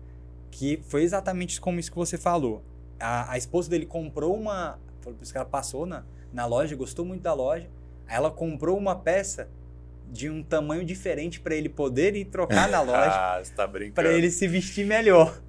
que 0.51 0.81
foi 0.85 1.03
exatamente 1.03 1.61
como 1.61 1.81
isso 1.81 1.91
que 1.91 1.97
você 1.97 2.17
falou. 2.17 2.63
A, 3.01 3.33
a 3.33 3.39
esposa 3.39 3.71
dele 3.71 3.87
comprou 3.87 4.37
uma, 4.37 4.79
falou 5.01 5.17
por 5.17 5.23
isso 5.23 5.33
que 5.33 5.39
ela 5.39 5.47
passou 5.47 5.87
na, 5.87 6.05
na 6.33 6.47
loja, 6.47 6.75
gostou 6.77 7.05
muito 7.05 7.23
da 7.23 7.33
loja, 7.35 7.69
aí 8.07 8.17
ela 8.17 8.31
comprou 8.31 8.77
uma 8.77 8.95
peça 8.97 9.49
de 10.11 10.29
um 10.31 10.43
tamanho 10.43 10.85
diferente 10.85 11.39
para 11.41 11.55
ele 11.55 11.69
poder 11.69 12.17
ir 12.17 12.25
trocar 12.27 12.69
na 12.69 12.81
loja, 12.83 13.11
Ah, 13.13 13.41
você 13.43 13.53
tá 13.53 13.67
brincando. 13.67 13.95
para 13.95 14.13
ele 14.13 14.31
se 14.31 14.47
vestir 14.49 14.87
melhor. 14.87 15.41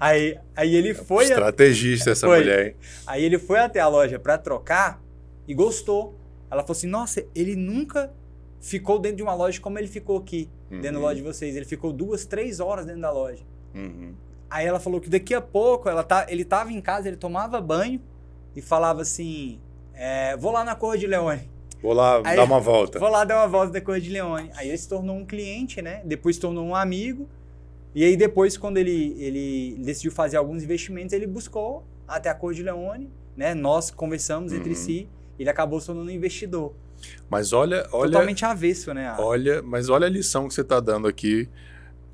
Aí, 0.00 0.36
aí 0.56 0.74
ele 0.74 0.94
foi 0.94 1.26
a- 1.26 1.28
Estrategista 1.28 2.10
essa 2.10 2.26
Foi. 2.26 2.38
mulher, 2.38 2.66
hein? 2.68 2.76
Aí 3.06 3.24
ele 3.24 3.38
foi 3.38 3.60
até 3.60 3.78
a 3.78 3.86
loja 3.86 4.18
pra 4.18 4.36
trocar 4.36 5.00
e 5.46 5.54
gostou. 5.54 6.18
Ela 6.50 6.62
falou 6.62 6.72
assim: 6.72 6.88
Nossa, 6.88 7.24
ele 7.36 7.54
nunca 7.54 8.12
ficou 8.60 8.98
dentro 8.98 9.18
de 9.18 9.22
uma 9.22 9.32
loja 9.34 9.60
como 9.60 9.78
ele 9.78 9.86
ficou 9.86 10.18
aqui, 10.18 10.50
dentro 10.68 10.90
da 10.94 10.98
Uhum. 10.98 11.04
loja 11.04 11.14
de 11.16 11.22
vocês. 11.22 11.54
Ele 11.54 11.64
ficou 11.64 11.92
duas, 11.92 12.26
três 12.26 12.58
horas 12.58 12.84
dentro 12.84 13.00
da 13.00 13.12
loja. 13.12 13.44
Uhum. 13.72 14.12
Aí 14.50 14.66
ela 14.66 14.80
falou 14.80 15.00
que 15.00 15.08
daqui 15.08 15.34
a 15.34 15.40
pouco 15.40 15.88
ela 15.88 16.02
tá, 16.02 16.26
ele 16.28 16.44
tava 16.44 16.72
em 16.72 16.80
casa, 16.80 17.06
ele 17.06 17.16
tomava 17.16 17.60
banho 17.60 18.00
e 18.54 18.60
falava 18.62 19.02
assim: 19.02 19.60
é, 19.94 20.36
Vou 20.36 20.52
lá 20.52 20.64
na 20.64 20.74
Cor 20.74 20.96
de 20.96 21.06
Leone. 21.06 21.50
Vou 21.82 21.92
lá 21.92 22.20
Aí- 22.24 22.36
dar 22.36 22.44
uma 22.44 22.60
volta. 22.60 22.98
Vou 22.98 23.08
lá 23.08 23.24
dar 23.24 23.38
uma 23.38 23.48
volta 23.48 23.72
da 23.72 23.80
Cor 23.80 23.98
de 24.00 24.08
Leone. 24.10 24.50
Aí 24.54 24.68
ele 24.68 24.78
se 24.78 24.88
tornou 24.88 25.16
um 25.16 25.26
cliente, 25.26 25.82
né? 25.82 26.00
Depois 26.04 26.36
se 26.36 26.42
tornou 26.42 26.64
um 26.64 26.74
amigo. 26.76 27.28
E 27.94 28.04
aí 28.04 28.16
depois, 28.16 28.56
quando 28.56 28.78
ele, 28.78 29.14
ele 29.18 29.76
decidiu 29.84 30.10
fazer 30.12 30.36
alguns 30.36 30.62
investimentos, 30.62 31.12
ele 31.12 31.26
buscou 31.26 31.84
até 32.06 32.30
a 32.30 32.34
Cor 32.34 32.54
de 32.54 32.62
Leone, 32.62 33.10
né? 33.36 33.52
Nós 33.54 33.90
conversamos 33.90 34.52
entre 34.52 34.70
Uhum. 34.70 34.76
si. 34.76 35.08
Ele 35.38 35.50
acabou 35.50 35.80
se 35.80 35.86
tornando 35.86 36.06
um 36.08 36.10
investidor. 36.14 36.72
Mas 37.28 37.52
olha, 37.52 37.86
olha, 37.90 38.12
Totalmente 38.12 38.44
avesso, 38.44 38.94
né? 38.94 39.08
a- 39.08 39.20
olha, 39.20 39.60
mas 39.60 39.88
olha 39.88 40.06
a 40.06 40.10
lição 40.10 40.46
que 40.46 40.54
você 40.54 40.60
está 40.60 40.78
dando 40.78 41.08
aqui. 41.08 41.48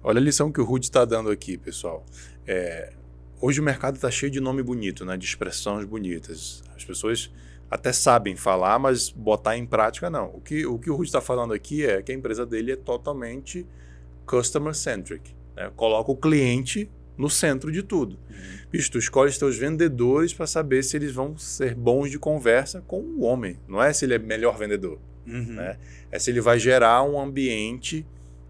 Olha 0.02 0.18
a 0.18 0.22
lição 0.22 0.50
que 0.50 0.60
o 0.60 0.64
Rude 0.64 0.86
está 0.86 1.04
dando 1.04 1.30
aqui, 1.30 1.58
pessoal. 1.58 2.04
É, 2.46 2.92
hoje 3.40 3.60
o 3.60 3.62
mercado 3.62 3.96
está 3.96 4.10
cheio 4.10 4.30
de 4.30 4.40
nome 4.40 4.62
bonito, 4.62 5.04
né? 5.04 5.16
De 5.16 5.24
expressões 5.24 5.84
bonitas. 5.84 6.62
As 6.76 6.84
pessoas 6.84 7.30
até 7.70 7.92
sabem 7.92 8.34
falar, 8.36 8.78
mas 8.78 9.10
botar 9.10 9.56
em 9.56 9.66
prática 9.66 10.08
não. 10.08 10.30
O 10.34 10.40
que 10.40 10.64
o, 10.66 10.78
que 10.78 10.90
o 10.90 10.94
Rude 10.96 11.08
está 11.08 11.20
falando 11.20 11.52
aqui 11.52 11.84
é 11.84 12.02
que 12.02 12.10
a 12.12 12.14
empresa 12.14 12.46
dele 12.46 12.72
é 12.72 12.76
totalmente 12.76 13.66
customer 14.26 14.74
centric. 14.74 15.34
né? 15.56 15.70
Coloca 15.76 16.10
o 16.10 16.16
cliente 16.16 16.90
no 17.16 17.28
centro 17.28 17.72
de 17.72 17.82
tudo. 17.82 18.18
Bicho, 18.70 18.90
tu 18.92 18.98
escolhe 18.98 19.28
os 19.30 19.36
teus 19.38 19.56
vendedores 19.56 20.32
para 20.32 20.46
saber 20.46 20.82
se 20.84 20.96
eles 20.96 21.12
vão 21.12 21.36
ser 21.36 21.74
bons 21.74 22.10
de 22.10 22.18
conversa 22.18 22.80
com 22.86 23.00
o 23.00 23.22
homem. 23.22 23.58
Não 23.66 23.82
é 23.82 23.92
se 23.92 24.04
ele 24.04 24.14
é 24.14 24.18
melhor 24.18 24.56
vendedor 24.56 24.98
Uhum. 25.26 25.54
né? 25.56 25.76
é 26.10 26.18
se 26.18 26.30
ele 26.30 26.40
vai 26.40 26.58
gerar 26.58 27.02
um 27.02 27.20
ambiente 27.20 28.06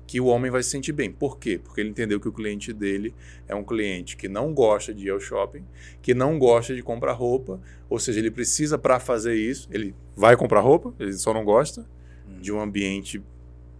que 0.08 0.20
o 0.20 0.24
homem 0.26 0.50
vai 0.50 0.62
se 0.62 0.70
sentir 0.70 0.92
bem. 0.92 1.12
Por 1.12 1.38
quê? 1.38 1.60
Porque 1.62 1.82
ele 1.82 1.90
entendeu 1.90 2.18
que 2.18 2.26
o 2.26 2.32
cliente 2.32 2.72
dele 2.72 3.14
é 3.46 3.54
um 3.54 3.62
cliente 3.62 4.16
que 4.16 4.26
não 4.26 4.54
gosta 4.54 4.92
de 4.92 5.06
ir 5.06 5.10
ao 5.10 5.20
shopping, 5.20 5.64
que 6.00 6.14
não 6.14 6.38
gosta 6.38 6.74
de 6.74 6.82
comprar 6.82 7.12
roupa, 7.12 7.60
ou 7.90 7.98
seja, 7.98 8.18
ele 8.18 8.30
precisa 8.30 8.78
para 8.78 8.98
fazer 8.98 9.34
isso, 9.36 9.68
ele 9.70 9.94
vai 10.16 10.34
comprar 10.34 10.60
roupa, 10.60 10.94
ele 10.98 11.12
só 11.12 11.32
não 11.32 11.44
gosta 11.44 11.86
Uhum. 12.26 12.40
de 12.40 12.52
um 12.52 12.60
ambiente 12.60 13.22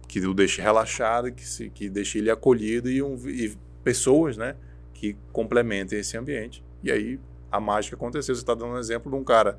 que 0.07 0.19
o 0.25 0.33
deixe 0.33 0.61
relaxado, 0.61 1.31
que, 1.31 1.45
se, 1.45 1.69
que 1.69 1.89
deixe 1.89 2.17
ele 2.17 2.31
acolhido 2.31 2.89
e, 2.89 3.01
um, 3.01 3.15
e 3.27 3.55
pessoas, 3.83 4.37
né, 4.37 4.55
que 4.93 5.15
complementem 5.31 5.99
esse 5.99 6.17
ambiente. 6.17 6.63
E 6.83 6.91
aí 6.91 7.19
a 7.51 7.59
mágica 7.59 7.95
aconteceu. 7.95 8.33
Você 8.33 8.41
está 8.41 8.53
dando 8.55 8.73
um 8.73 8.79
exemplo 8.79 9.11
de 9.11 9.17
um 9.17 9.23
cara 9.23 9.57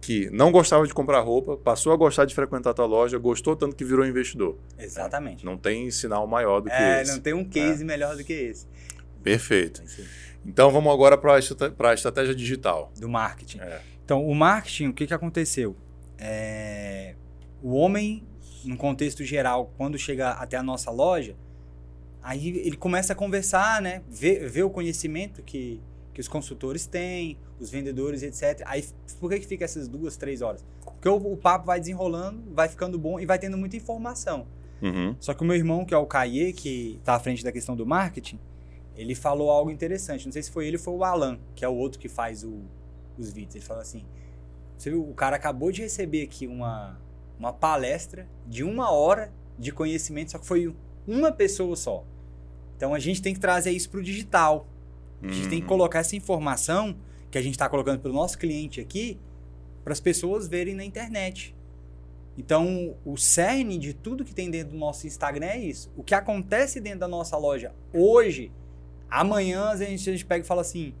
que 0.00 0.30
não 0.30 0.50
gostava 0.52 0.86
de 0.86 0.94
comprar 0.94 1.20
roupa, 1.20 1.56
passou 1.56 1.92
a 1.92 1.96
gostar 1.96 2.24
de 2.24 2.34
frequentar 2.34 2.70
a 2.70 2.74
tua 2.74 2.86
loja, 2.86 3.18
gostou 3.18 3.56
tanto 3.56 3.74
que 3.76 3.84
virou 3.84 4.06
investidor. 4.06 4.56
Exatamente. 4.78 5.44
Não 5.44 5.56
tem 5.56 5.90
sinal 5.90 6.26
maior 6.26 6.60
do 6.60 6.70
que 6.70 6.76
É, 6.76 7.02
esse. 7.02 7.12
não 7.12 7.20
tem 7.20 7.34
um 7.34 7.44
case 7.44 7.84
melhor 7.84 8.16
do 8.16 8.22
que 8.24 8.32
esse. 8.32 8.66
Perfeito. 9.22 9.82
É. 9.82 10.04
Então 10.46 10.70
vamos 10.70 10.92
agora 10.92 11.18
para 11.18 11.34
a 11.90 11.94
estratégia 11.94 12.34
digital. 12.34 12.92
Do 12.98 13.08
marketing. 13.08 13.58
É. 13.60 13.80
Então, 14.04 14.24
o 14.26 14.34
marketing, 14.34 14.86
o 14.88 14.92
que, 14.94 15.06
que 15.06 15.12
aconteceu? 15.12 15.76
É, 16.16 17.14
o 17.62 17.74
homem, 17.74 18.26
no 18.64 18.76
contexto 18.76 19.22
geral, 19.24 19.72
quando 19.76 19.98
chega 19.98 20.30
até 20.30 20.56
a 20.56 20.62
nossa 20.62 20.90
loja, 20.90 21.36
aí 22.22 22.48
ele 22.48 22.76
começa 22.76 23.12
a 23.12 23.16
conversar, 23.16 23.82
né? 23.82 24.02
Ver, 24.08 24.48
ver 24.48 24.62
o 24.62 24.70
conhecimento 24.70 25.42
que, 25.42 25.82
que 26.18 26.20
os 26.20 26.26
consultores 26.26 26.84
têm, 26.84 27.38
os 27.60 27.70
vendedores, 27.70 28.24
etc. 28.24 28.62
Aí, 28.66 28.84
por 29.20 29.30
que, 29.30 29.38
que 29.38 29.46
fica 29.46 29.64
essas 29.64 29.86
duas, 29.86 30.16
três 30.16 30.42
horas? 30.42 30.64
Porque 30.82 31.08
o, 31.08 31.14
o 31.14 31.36
papo 31.36 31.64
vai 31.66 31.78
desenrolando, 31.78 32.42
vai 32.52 32.68
ficando 32.68 32.98
bom 32.98 33.20
e 33.20 33.24
vai 33.24 33.38
tendo 33.38 33.56
muita 33.56 33.76
informação. 33.76 34.44
Uhum. 34.82 35.14
Só 35.20 35.32
que 35.32 35.44
o 35.44 35.46
meu 35.46 35.54
irmão, 35.54 35.84
que 35.84 35.94
é 35.94 35.96
o 35.96 36.06
Caie, 36.06 36.52
que 36.52 37.00
tá 37.04 37.14
à 37.14 37.20
frente 37.20 37.44
da 37.44 37.52
questão 37.52 37.76
do 37.76 37.86
marketing, 37.86 38.36
ele 38.96 39.14
falou 39.14 39.48
algo 39.48 39.70
interessante. 39.70 40.24
Não 40.26 40.32
sei 40.32 40.42
se 40.42 40.50
foi 40.50 40.66
ele 40.66 40.76
ou 40.76 40.82
foi 40.82 40.94
o 40.94 41.04
Alan, 41.04 41.38
que 41.54 41.64
é 41.64 41.68
o 41.68 41.74
outro 41.76 42.00
que 42.00 42.08
faz 42.08 42.42
o- 42.42 42.62
os 43.16 43.30
vídeos. 43.32 43.54
Ele 43.54 43.64
falou 43.64 43.80
assim: 43.80 44.04
você 44.76 44.90
viu, 44.90 45.08
o 45.08 45.14
cara 45.14 45.36
acabou 45.36 45.70
de 45.70 45.82
receber 45.82 46.22
aqui 46.24 46.48
uma, 46.48 47.00
uma 47.38 47.52
palestra 47.52 48.26
de 48.44 48.64
uma 48.64 48.90
hora 48.90 49.32
de 49.56 49.70
conhecimento, 49.70 50.32
só 50.32 50.38
que 50.40 50.46
foi 50.48 50.74
uma 51.06 51.30
pessoa 51.30 51.76
só. 51.76 52.04
Então 52.76 52.92
a 52.92 52.98
gente 52.98 53.22
tem 53.22 53.32
que 53.32 53.38
trazer 53.40 53.70
isso 53.70 53.88
pro 53.88 54.02
digital. 54.02 54.66
A 55.22 55.28
gente 55.28 55.48
tem 55.48 55.58
que 55.58 55.64
Uhum. 55.64 55.68
colocar 55.68 55.98
essa 56.00 56.14
informação 56.16 56.96
que 57.30 57.36
a 57.38 57.42
gente 57.42 57.52
está 57.54 57.68
colocando 57.68 57.98
para 58.00 58.10
o 58.10 58.14
nosso 58.14 58.38
cliente 58.38 58.80
aqui 58.80 59.18
para 59.84 59.92
as 59.92 60.00
pessoas 60.00 60.46
verem 60.48 60.74
na 60.74 60.84
internet. 60.84 61.54
Então, 62.36 62.94
o 63.04 63.16
cerne 63.16 63.78
de 63.78 63.92
tudo 63.92 64.24
que 64.24 64.32
tem 64.34 64.50
dentro 64.50 64.72
do 64.72 64.78
nosso 64.78 65.06
Instagram 65.06 65.46
é 65.46 65.58
isso. 65.58 65.90
O 65.96 66.02
que 66.04 66.14
acontece 66.14 66.80
dentro 66.80 67.00
da 67.00 67.08
nossa 67.08 67.36
loja 67.36 67.72
hoje, 67.92 68.52
amanhã 69.10 69.64
a 69.70 69.76
gente, 69.76 70.08
a 70.08 70.12
gente 70.12 70.24
pega 70.24 70.44
e 70.44 70.46
fala 70.46 70.60
assim: 70.60 70.94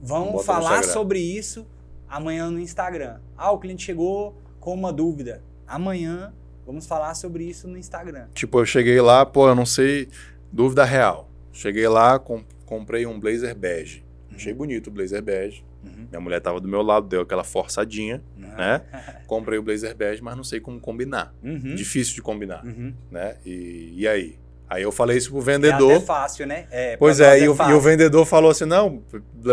vamos 0.00 0.44
falar 0.44 0.84
sobre 0.84 1.18
isso 1.18 1.66
amanhã 2.08 2.50
no 2.50 2.60
Instagram. 2.60 3.18
Ah, 3.36 3.50
o 3.50 3.58
cliente 3.58 3.84
chegou 3.84 4.34
com 4.60 4.72
uma 4.74 4.92
dúvida. 4.92 5.42
Amanhã 5.66 6.32
vamos 6.64 6.86
falar 6.86 7.14
sobre 7.14 7.44
isso 7.44 7.66
no 7.66 7.76
Instagram. 7.76 8.28
Tipo, 8.32 8.60
eu 8.60 8.66
cheguei 8.66 9.00
lá, 9.00 9.26
pô, 9.26 9.48
eu 9.48 9.54
não 9.54 9.66
sei, 9.66 10.08
dúvida 10.52 10.84
real. 10.84 11.28
Cheguei 11.52 11.88
lá, 11.88 12.18
com- 12.18 12.44
comprei 12.64 13.06
um 13.06 13.18
blazer 13.20 13.54
bege. 13.56 14.04
Achei 14.34 14.52
bonito 14.52 14.88
o 14.88 14.90
blazer 14.90 15.22
bege. 15.22 15.64
Uhum. 15.84 16.06
Minha 16.10 16.20
mulher 16.20 16.40
tava 16.40 16.58
do 16.60 16.66
meu 16.66 16.82
lado, 16.82 17.06
deu 17.06 17.20
aquela 17.20 17.44
forçadinha, 17.44 18.22
Uhum. 18.36 18.48
né? 18.56 18.82
Comprei 19.26 19.58
o 19.58 19.62
blazer 19.62 19.94
bege, 19.94 20.22
mas 20.22 20.36
não 20.36 20.42
sei 20.42 20.58
como 20.58 20.80
combinar. 20.80 21.32
Uhum. 21.42 21.74
Difícil 21.74 22.14
de 22.14 22.22
combinar, 22.22 22.64
Uhum. 22.64 22.92
né? 23.10 23.36
E, 23.46 23.92
e 23.94 24.08
aí? 24.08 24.38
Aí 24.68 24.82
eu 24.82 24.90
falei 24.90 25.18
isso 25.18 25.30
pro 25.30 25.38
É 25.40 25.42
vendedor. 25.44 25.92
até 25.96 26.04
fácil, 26.04 26.46
né? 26.46 26.66
É, 26.70 26.96
Pois 26.96 27.20
é, 27.20 27.30
nós 27.32 27.42
e 27.42 27.48
o, 27.48 27.70
e 27.70 27.72
o 27.74 27.80
vendedor 27.80 28.24
falou 28.26 28.50
assim: 28.50 28.64
não, 28.64 29.02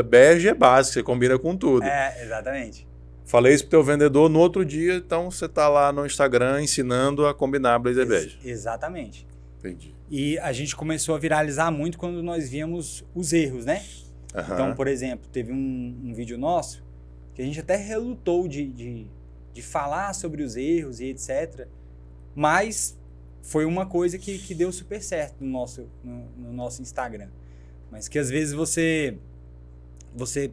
bege 0.10 0.48
é 0.48 0.54
básico, 0.54 0.94
você 0.94 1.04
combina 1.04 1.38
com 1.38 1.56
tudo. 1.56 1.84
É, 1.86 2.24
exatamente. 2.24 2.88
Falei 3.26 3.54
isso 3.54 3.64
pro 3.66 3.72
teu 3.72 3.84
vendedor 3.84 4.30
no 4.30 4.40
outro 4.40 4.66
dia, 4.66 4.96
então 4.96 5.30
você 5.30 5.48
tá 5.48 5.68
lá 5.70 5.92
no 5.92 6.06
Instagram 6.06 6.62
ensinando 6.64 7.28
a 7.28 7.34
combinar 7.34 7.78
blazer 7.78 8.06
bege. 8.08 8.38
Ex- 8.44 8.46
exatamente. 8.60 9.28
Entendi. 9.60 9.94
E 10.12 10.38
a 10.40 10.52
gente 10.52 10.76
começou 10.76 11.16
a 11.16 11.18
viralizar 11.18 11.72
muito 11.72 11.98
quando 11.98 12.22
nós 12.22 12.50
víamos 12.50 13.02
os 13.16 13.32
erros, 13.32 13.64
né? 13.64 13.82
Aham. 14.36 14.54
Então, 14.54 14.76
por 14.76 14.86
exemplo, 14.86 15.26
teve 15.32 15.54
um, 15.54 16.02
um 16.04 16.14
vídeo 16.14 16.38
nosso 16.38 16.84
que 17.34 17.42
a 17.42 17.46
gente 17.46 17.62
até 17.62 17.78
relutou 17.78 18.46
de, 18.46 18.68
de, 18.68 19.08
de 19.54 19.62
falar 19.62 20.14
sobre 20.14 20.44
os 20.44 20.58
erros 20.58 21.00
e 21.00 21.06
etc. 21.06 21.66
Mas 22.36 23.00
foi 23.42 23.64
uma 23.64 23.86
coisa 23.86 24.18
que, 24.18 24.38
que 24.38 24.54
deu 24.54 24.70
super 24.74 25.02
certo 25.02 25.42
no 25.42 25.50
nosso, 25.50 25.88
no, 26.04 26.26
no 26.38 26.52
nosso 26.52 26.82
Instagram. 26.82 27.30
Mas 27.90 28.10
que 28.10 28.20
às 28.20 28.30
vezes 28.30 28.54
você, 28.54 29.18
você 30.14 30.52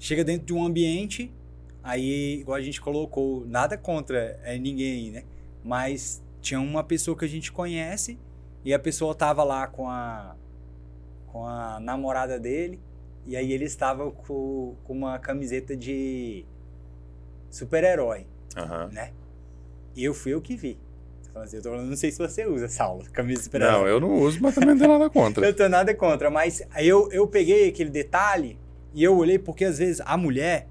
chega 0.00 0.24
dentro 0.24 0.46
de 0.46 0.52
um 0.52 0.64
ambiente, 0.64 1.32
aí, 1.80 2.40
igual 2.40 2.56
a 2.56 2.60
gente 2.60 2.80
colocou, 2.80 3.46
nada 3.46 3.78
contra 3.78 4.36
é, 4.42 4.58
ninguém 4.58 5.12
né? 5.12 5.22
Mas 5.64 6.20
tinha 6.40 6.58
uma 6.58 6.82
pessoa 6.82 7.16
que 7.16 7.24
a 7.24 7.28
gente 7.28 7.52
conhece 7.52 8.18
e 8.66 8.74
a 8.74 8.80
pessoa 8.80 9.14
tava 9.14 9.44
lá 9.44 9.68
com 9.68 9.88
a, 9.88 10.34
com 11.28 11.46
a 11.46 11.78
namorada 11.78 12.36
dele. 12.36 12.80
E 13.24 13.36
aí 13.36 13.52
ele 13.52 13.64
estava 13.64 14.10
com, 14.10 14.74
com 14.82 14.92
uma 14.92 15.20
camiseta 15.20 15.76
de 15.76 16.44
super-herói, 17.48 18.26
Aham. 18.56 18.88
né? 18.88 19.12
E 19.94 20.02
eu 20.02 20.12
fui 20.12 20.34
eu 20.34 20.42
que 20.42 20.56
vi. 20.56 20.80
Assim, 21.32 21.58
eu 21.58 21.62
tô 21.62 21.70
falando, 21.70 21.88
não 21.88 21.96
sei 21.96 22.10
se 22.10 22.18
você 22.18 22.44
usa, 22.44 22.66
Saulo, 22.66 23.04
camisa 23.12 23.38
de 23.38 23.44
super-herói. 23.44 23.72
Não, 23.72 23.86
eu 23.86 24.00
não 24.00 24.12
uso, 24.20 24.40
mas 24.42 24.56
também 24.56 24.70
não 24.70 24.78
tenho 24.78 24.98
nada 24.98 25.08
contra. 25.10 25.46
Eu 25.46 25.54
tô 25.54 25.68
nada 25.68 25.94
contra, 25.94 26.28
mas 26.28 26.60
aí 26.72 26.88
eu, 26.88 27.08
eu 27.12 27.24
peguei 27.28 27.68
aquele 27.68 27.90
detalhe 27.90 28.58
e 28.92 29.04
eu 29.04 29.16
olhei 29.16 29.38
porque 29.38 29.64
às 29.64 29.78
vezes 29.78 30.02
a 30.04 30.16
mulher, 30.16 30.66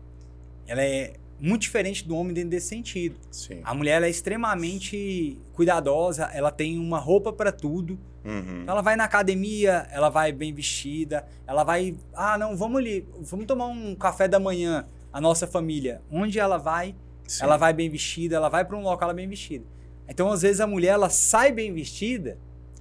ela 0.68 0.82
é 0.84 1.14
muito 1.40 1.64
diferente 1.64 2.08
do 2.08 2.16
homem 2.16 2.34
dentro 2.34 2.50
desse 2.50 2.68
sentido. 2.68 3.16
Sim. 3.30 3.62
A 3.64 3.74
mulher 3.74 4.02
é 4.04 4.10
extremamente 4.10 5.38
cuidadosa, 5.54 6.30
ela 6.34 6.52
tem 6.52 6.78
uma 6.80 6.98
roupa 7.00 7.34
para 7.34 7.52
tudo. 7.52 8.00
Uhum. 8.24 8.62
Então 8.64 8.74
ela 8.74 8.82
vai 8.82 8.96
na 8.96 9.04
academia, 9.04 9.88
ela 9.92 10.10
vai 10.10 10.32
bem 10.32 10.54
vestida, 10.54 11.28
ela 11.46 11.64
vai, 11.64 11.96
ah, 12.14 12.38
não, 12.38 12.56
vamos 12.56 12.78
ali, 12.80 13.08
vamos 13.22 13.46
tomar 13.46 13.68
um 13.68 13.94
café 13.96 14.28
da 14.28 14.40
manhã, 14.40 14.88
a 15.14 15.22
nossa 15.22 15.46
família. 15.46 16.02
Onde 16.12 16.40
ela 16.40 16.58
vai, 16.58 16.96
Sim. 17.28 17.44
ela 17.44 17.58
vai 17.58 17.74
bem 17.74 17.90
vestida, 17.90 18.36
ela 18.36 18.50
vai 18.50 18.66
para 18.66 18.76
um 18.76 18.82
local 18.82 19.14
bem 19.14 19.28
vestida. 19.28 19.66
Então 20.08 20.32
às 20.32 20.42
vezes 20.42 20.62
a 20.62 20.68
mulher 20.68 20.90
ela 20.90 21.10
sai 21.10 21.52
bem 21.52 21.74
vestida 21.74 22.38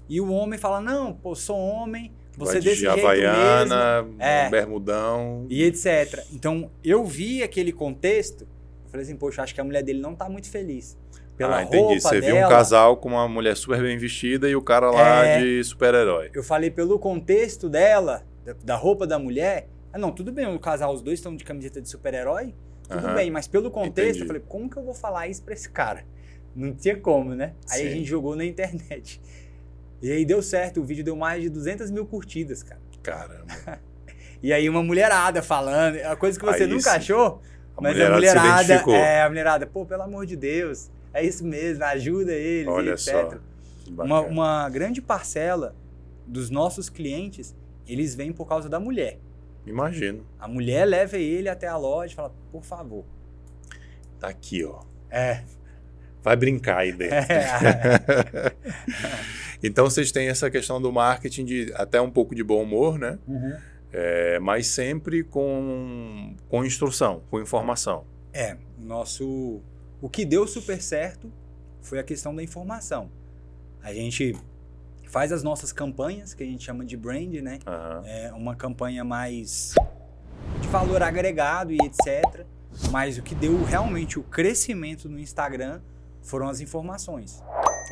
e 0.08 0.20
o 0.20 0.30
homem 0.30 0.58
fala: 0.58 0.80
"Não, 0.80 1.12
pô, 1.12 1.34
sou 1.34 1.58
homem, 1.58 2.12
você 2.36 2.52
Vai 2.52 2.60
de 2.60 2.68
desse 2.68 2.80
jeito 2.82 2.94
mesmo". 2.96 3.08
Havaiana, 3.08 4.06
É. 4.18 4.46
um 4.46 4.50
bermudão. 4.50 5.46
e 5.48 5.62
etc. 5.64 6.24
Então, 6.32 6.70
eu 6.82 7.04
vi 7.04 7.42
aquele 7.42 7.72
contexto, 7.72 8.42
eu 8.84 8.90
falei 8.90 9.04
assim, 9.04 9.16
poxa, 9.16 9.42
acho 9.42 9.54
que 9.54 9.60
a 9.60 9.64
mulher 9.64 9.82
dele 9.82 10.00
não 10.00 10.14
tá 10.14 10.28
muito 10.28 10.48
feliz. 10.50 10.96
Pela 11.36 11.58
ah, 11.58 11.62
entendi. 11.64 12.00
Você 12.00 12.20
dela. 12.20 12.32
viu 12.38 12.46
um 12.46 12.48
casal 12.48 12.96
com 12.96 13.08
uma 13.08 13.26
mulher 13.26 13.56
super 13.56 13.82
bem 13.82 13.98
vestida 13.98 14.48
e 14.48 14.54
o 14.54 14.62
cara 14.62 14.88
lá 14.90 15.26
É. 15.26 15.40
de 15.40 15.64
super-herói. 15.64 16.30
Eu 16.32 16.44
falei 16.44 16.70
pelo 16.70 16.96
contexto 16.98 17.68
dela, 17.68 18.22
da, 18.62 18.76
roupa 18.76 19.04
da 19.04 19.18
mulher. 19.18 19.68
Ah, 19.92 19.98
não, 19.98 20.12
tudo 20.12 20.30
bem, 20.30 20.46
o 20.46 20.58
casal, 20.60 20.92
os 20.94 21.02
dois 21.02 21.18
estão 21.18 21.34
de 21.34 21.42
camiseta 21.44 21.80
de 21.82 21.88
super-herói. 21.88 22.54
Tudo 22.88 23.14
bem, 23.14 23.30
mas 23.30 23.48
pelo 23.48 23.70
contexto, 23.70 24.00
Entendi. 24.10 24.20
eu 24.20 24.26
falei, 24.26 24.42
como 24.46 24.68
que 24.70 24.76
eu 24.76 24.84
vou 24.84 24.94
falar 24.94 25.26
isso 25.26 25.42
pra 25.42 25.54
esse 25.54 25.68
cara? 25.70 26.04
Não 26.54 26.72
tinha 26.72 26.96
como, 26.96 27.34
né? 27.34 27.54
Aí 27.68 27.80
a 27.80 27.90
Sim. 27.90 27.96
gente 27.96 28.04
jogou 28.04 28.36
na 28.36 28.44
internet. 28.44 29.20
E 30.02 30.10
aí 30.10 30.24
deu 30.24 30.42
certo, 30.42 30.80
o 30.80 30.84
vídeo 30.84 31.04
deu 31.04 31.16
mais 31.16 31.42
de 31.42 31.48
200 31.48 31.90
mil 31.90 32.06
curtidas, 32.06 32.62
cara. 32.62 32.80
Caramba. 33.02 33.80
E 34.42 34.52
aí 34.52 34.68
uma 34.68 34.82
mulherada 34.82 35.42
falando, 35.42 35.96
é 35.96 36.06
uma 36.06 36.16
coisa 36.16 36.38
que 36.38 36.44
você 36.44 36.64
Aí 36.64 36.68
nunca 36.68 36.90
sim. 36.90 36.96
achou, 36.98 37.40
A 37.74 37.80
mas 37.80 37.94
mulherada 37.94 38.12
a 38.12 38.16
mulherada, 38.18 38.92
é, 38.92 39.22
a 39.22 39.28
mulherada, 39.30 39.66
pô, 39.66 39.86
pelo 39.86 40.02
amor 40.02 40.26
de 40.26 40.36
Deus, 40.36 40.90
é 41.14 41.24
isso 41.24 41.46
mesmo, 41.46 41.82
ajuda 41.82 42.32
eles, 42.34 42.68
Olha 42.68 42.90
etc. 42.90 43.06
só. 43.06 43.38
Uma, 44.02 44.20
uma 44.20 44.68
grande 44.68 45.00
parcela 45.00 45.74
dos 46.26 46.50
nossos 46.50 46.90
clientes, 46.90 47.56
eles 47.88 48.14
vêm 48.14 48.34
por 48.34 48.46
causa 48.46 48.68
da 48.68 48.78
mulher. 48.78 49.18
Imagino. 49.64 50.26
A 50.38 50.46
mulher 50.46 50.84
leva 50.84 51.16
ele 51.16 51.48
até 51.48 51.66
a 51.66 51.78
loja 51.78 52.12
e 52.12 52.16
fala, 52.16 52.34
por 52.52 52.62
favor. 52.64 53.06
Tá 54.20 54.28
aqui, 54.28 54.62
ó. 54.62 54.80
É. 55.10 55.42
Vai 56.24 56.34
brincar 56.34 56.78
aí 56.78 56.92
dentro. 56.92 57.14
é. 57.14 58.52
Então 59.66 59.88
vocês 59.88 60.12
têm 60.12 60.28
essa 60.28 60.50
questão 60.50 60.78
do 60.80 60.92
marketing 60.92 61.44
de 61.46 61.72
até 61.74 61.98
um 61.98 62.10
pouco 62.10 62.34
de 62.34 62.44
bom 62.44 62.62
humor, 62.62 62.98
né? 62.98 63.18
Uhum. 63.26 63.56
É, 63.90 64.38
mas 64.38 64.66
sempre 64.66 65.24
com, 65.24 66.34
com 66.50 66.66
instrução, 66.66 67.22
com 67.30 67.40
informação. 67.40 68.04
É, 68.30 68.58
nosso. 68.78 69.62
O 70.02 70.08
que 70.10 70.26
deu 70.26 70.46
super 70.46 70.82
certo 70.82 71.32
foi 71.80 71.98
a 71.98 72.02
questão 72.02 72.36
da 72.36 72.42
informação. 72.42 73.10
A 73.82 73.94
gente 73.94 74.36
faz 75.06 75.32
as 75.32 75.42
nossas 75.42 75.72
campanhas, 75.72 76.34
que 76.34 76.42
a 76.42 76.46
gente 76.46 76.62
chama 76.62 76.84
de 76.84 76.96
brand, 76.96 77.32
né? 77.36 77.58
Aham. 77.66 78.02
É 78.04 78.32
uma 78.34 78.54
campanha 78.54 79.02
mais 79.02 79.74
de 80.60 80.68
valor 80.68 81.02
agregado 81.02 81.72
e 81.72 81.78
etc. 81.86 82.44
Mas 82.90 83.16
o 83.16 83.22
que 83.22 83.34
deu 83.34 83.64
realmente 83.64 84.18
o 84.18 84.22
crescimento 84.22 85.08
no 85.08 85.18
Instagram 85.18 85.80
foram 86.24 86.48
as 86.48 86.60
informações. 86.60 87.42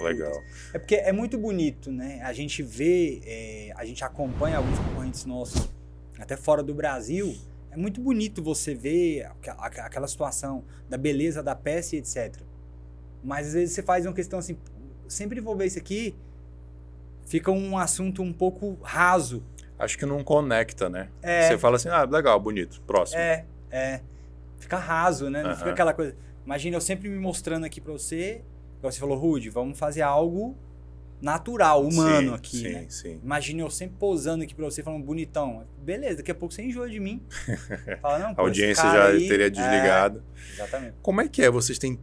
Legal. 0.00 0.42
É 0.72 0.78
porque 0.78 0.96
é 0.96 1.12
muito 1.12 1.38
bonito, 1.38 1.92
né? 1.92 2.20
A 2.22 2.32
gente 2.32 2.62
vê, 2.62 3.20
é, 3.24 3.72
a 3.76 3.84
gente 3.84 4.02
acompanha 4.02 4.56
alguns 4.56 4.78
concorrentes 4.78 5.24
nossos, 5.24 5.70
até 6.18 6.36
fora 6.36 6.62
do 6.62 6.74
Brasil. 6.74 7.36
É 7.70 7.76
muito 7.76 8.00
bonito 8.00 8.42
você 8.42 8.74
ver 8.74 9.30
aquela 9.58 10.08
situação 10.08 10.64
da 10.88 10.98
beleza 10.98 11.42
da 11.42 11.54
peça 11.54 11.94
e 11.94 11.98
etc. 11.98 12.40
Mas 13.22 13.48
às 13.48 13.52
vezes 13.54 13.74
você 13.74 13.82
faz 13.82 14.04
uma 14.04 14.12
questão 14.12 14.38
assim, 14.38 14.58
sempre 15.06 15.40
vou 15.40 15.56
ver 15.56 15.66
isso 15.66 15.78
aqui, 15.78 16.14
fica 17.26 17.50
um 17.50 17.78
assunto 17.78 18.22
um 18.22 18.32
pouco 18.32 18.78
raso. 18.82 19.42
Acho 19.78 19.98
que 19.98 20.06
não 20.06 20.22
conecta, 20.22 20.88
né? 20.88 21.08
É. 21.22 21.48
Você 21.48 21.58
fala 21.58 21.76
assim, 21.76 21.88
ah, 21.88 22.04
legal, 22.04 22.38
bonito, 22.38 22.80
próximo. 22.86 23.18
É, 23.20 23.44
é. 23.70 24.00
Fica 24.58 24.78
raso, 24.78 25.28
né? 25.28 25.42
Não 25.42 25.56
fica 25.56 25.70
aquela 25.70 25.92
coisa. 25.92 26.14
Imagina 26.44 26.76
eu 26.76 26.80
sempre 26.80 27.08
me 27.08 27.18
mostrando 27.18 27.64
aqui 27.64 27.80
pra 27.80 27.92
você, 27.92 28.42
você 28.82 28.98
falou, 28.98 29.16
Rude, 29.16 29.48
vamos 29.50 29.78
fazer 29.78 30.02
algo 30.02 30.56
natural, 31.20 31.82
humano 31.86 32.30
Sim, 32.30 32.34
aqui, 32.34 32.56
sim, 32.56 32.68
né? 32.72 32.86
Sim, 32.88 33.20
Imagina 33.22 33.62
eu 33.62 33.70
sempre 33.70 33.96
posando 33.96 34.42
aqui 34.42 34.54
pra 34.54 34.64
você, 34.64 34.82
falando 34.82 35.04
bonitão. 35.04 35.64
Beleza, 35.80 36.16
daqui 36.16 36.32
a 36.32 36.34
pouco 36.34 36.52
você 36.52 36.62
enjoa 36.62 36.90
de 36.90 36.98
mim. 36.98 37.22
Fala, 38.02 38.18
não, 38.18 38.28
A 38.36 38.40
audiência 38.40 38.82
já 38.82 39.06
aí- 39.08 39.28
teria 39.28 39.48
desligado. 39.50 40.22
É, 40.34 40.52
exatamente. 40.54 40.94
Como 41.00 41.20
é 41.20 41.28
que 41.28 41.42
é? 41.42 41.48
Vocês 41.50 41.78
têm 41.78 41.96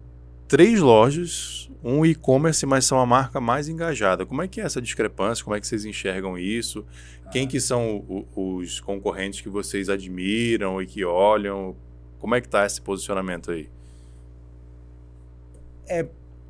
três 0.47 0.80
lojas, 0.80 1.69
um 1.84 2.06
e-commerce, 2.06 2.65
mas 2.65 2.86
são 2.86 2.97
a 2.97 3.06
marca 3.06 3.41
mais 3.41 3.67
engajada. 3.67 4.25
Como 4.25 4.41
é 4.41 4.47
que 4.47 4.62
é 4.62 4.63
essa 4.63 4.82
discrepância? 4.82 5.43
Como 5.43 5.54
é 5.56 5.60
que 5.60 5.67
vocês 5.67 5.84
enxergam 5.84 6.38
isso? 6.38 6.86
Quem 7.30 7.43
Ah. 7.45 7.47
que 7.49 7.60
são 7.60 7.97
o- 8.08 8.56
os 8.56 8.80
concorrentes 8.80 9.41
que 9.41 9.49
vocês 9.49 9.89
admiram 9.89 10.82
e 10.82 10.88
que 10.88 11.04
olham? 11.04 11.75
Como 12.19 12.36
é 12.36 12.41
que 12.41 12.47
tá 12.47 12.65
esse 12.65 12.82
posicionamento 12.82 13.52
aí? 13.52 13.69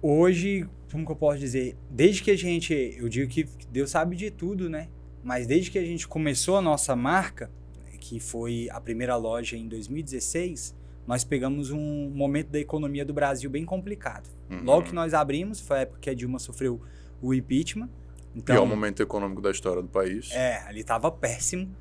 Hoje, 0.01 0.67
como 0.91 1.05
que 1.05 1.11
eu 1.11 1.15
posso 1.15 1.39
dizer? 1.39 1.75
Desde 1.89 2.23
que 2.23 2.31
a 2.31 2.37
gente, 2.37 2.73
eu 2.97 3.09
digo 3.09 3.29
que 3.29 3.47
Deus 3.69 3.91
sabe 3.91 4.15
de 4.15 4.31
tudo, 4.31 4.69
né? 4.69 4.87
Mas 5.23 5.45
desde 5.45 5.69
que 5.69 5.77
a 5.77 5.85
gente 5.85 6.07
começou 6.07 6.57
a 6.57 6.61
nossa 6.61 6.95
marca, 6.95 7.51
que 7.99 8.19
foi 8.19 8.69
a 8.71 8.79
primeira 8.79 9.15
loja 9.15 9.57
em 9.57 9.67
2016, 9.67 10.75
nós 11.05 11.23
pegamos 11.23 11.71
um 11.71 12.09
momento 12.09 12.49
da 12.49 12.59
economia 12.59 13.03
do 13.03 13.13
Brasil 13.13 13.49
bem 13.49 13.65
complicado. 13.65 14.29
Uhum. 14.49 14.63
Logo 14.63 14.87
que 14.87 14.93
nós 14.93 15.13
abrimos, 15.13 15.59
foi 15.59 15.77
a 15.77 15.79
época 15.81 15.99
que 15.99 16.09
a 16.09 16.13
Dilma 16.13 16.39
sofreu 16.39 16.81
o 17.21 17.33
impeachment. 17.33 17.89
Então, 18.35 18.55
Pior 18.55 18.65
momento 18.65 19.01
econômico 19.01 19.41
da 19.41 19.51
história 19.51 19.81
do 19.81 19.87
país. 19.87 20.31
É, 20.31 20.63
ali 20.67 20.83
tava 20.83 21.11
péssimo 21.11 21.75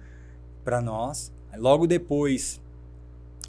para 0.64 0.80
nós. 0.80 1.32
Logo 1.56 1.86
depois, 1.86 2.60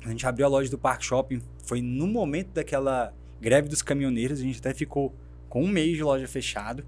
a 0.06 0.10
gente 0.10 0.26
abriu 0.28 0.46
a 0.46 0.50
loja 0.50 0.70
do 0.70 0.78
Park 0.78 1.02
Shopping. 1.02 1.42
Foi 1.64 1.82
no 1.82 2.08
momento 2.08 2.52
daquela 2.54 3.14
greve 3.40 3.68
dos 3.68 3.82
caminhoneiros. 3.82 4.40
A 4.40 4.44
gente 4.44 4.60
até 4.60 4.74
ficou 4.74 5.16
com 5.48 5.64
um 5.64 5.68
mês 5.68 5.96
de 5.96 6.04
loja 6.04 6.28
fechado. 6.28 6.86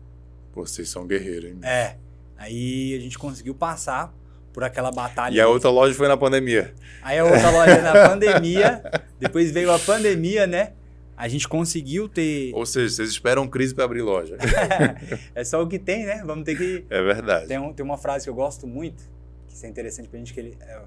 Vocês 0.54 0.90
são 0.90 1.08
guerreiros, 1.08 1.52
hein? 1.52 1.60
É. 1.64 1.96
Aí 2.38 2.96
a 2.96 3.00
gente 3.00 3.18
conseguiu 3.18 3.56
passar 3.56 4.14
por 4.52 4.64
aquela 4.64 4.92
batalha. 4.92 5.36
E 5.36 5.40
a 5.40 5.48
outra 5.48 5.70
loja 5.70 5.94
foi 5.94 6.08
na 6.08 6.18
pandemia. 6.18 6.74
Aí 7.02 7.18
a 7.18 7.24
outra 7.24 7.50
loja 7.50 7.82
na 7.82 7.94
pandemia. 8.10 8.82
Depois 9.20 9.52
veio 9.52 9.72
a 9.72 9.80
pandemia, 9.80 10.46
né? 10.46 10.74
A 11.16 11.28
gente 11.28 11.48
conseguiu 11.48 12.10
ter. 12.10 12.52
Ou 12.54 12.66
seja, 12.66 12.96
vocês 12.96 13.10
esperam 13.10 13.48
crise 13.48 13.76
para 13.76 13.84
abrir 13.84 14.02
loja. 14.02 14.38
é 15.36 15.44
só 15.44 15.62
o 15.62 15.68
que 15.68 15.78
tem, 15.78 16.06
né? 16.06 16.24
Vamos 16.26 16.44
ter 16.46 16.58
que. 16.58 16.86
É 16.90 17.02
verdade. 17.02 17.48
Tem, 17.48 17.60
um, 17.60 17.72
tem 17.72 17.86
uma 17.86 17.98
frase 17.98 18.26
que 18.26 18.30
eu 18.30 18.34
gosto 18.34 18.66
muito, 18.66 19.04
que 19.48 19.54
isso 19.54 19.66
é 19.66 19.70
interessante 19.70 20.10
pra 20.10 20.18
gente, 20.18 20.34
que 20.34 20.40
ele. 20.40 20.58
É, 20.60 20.82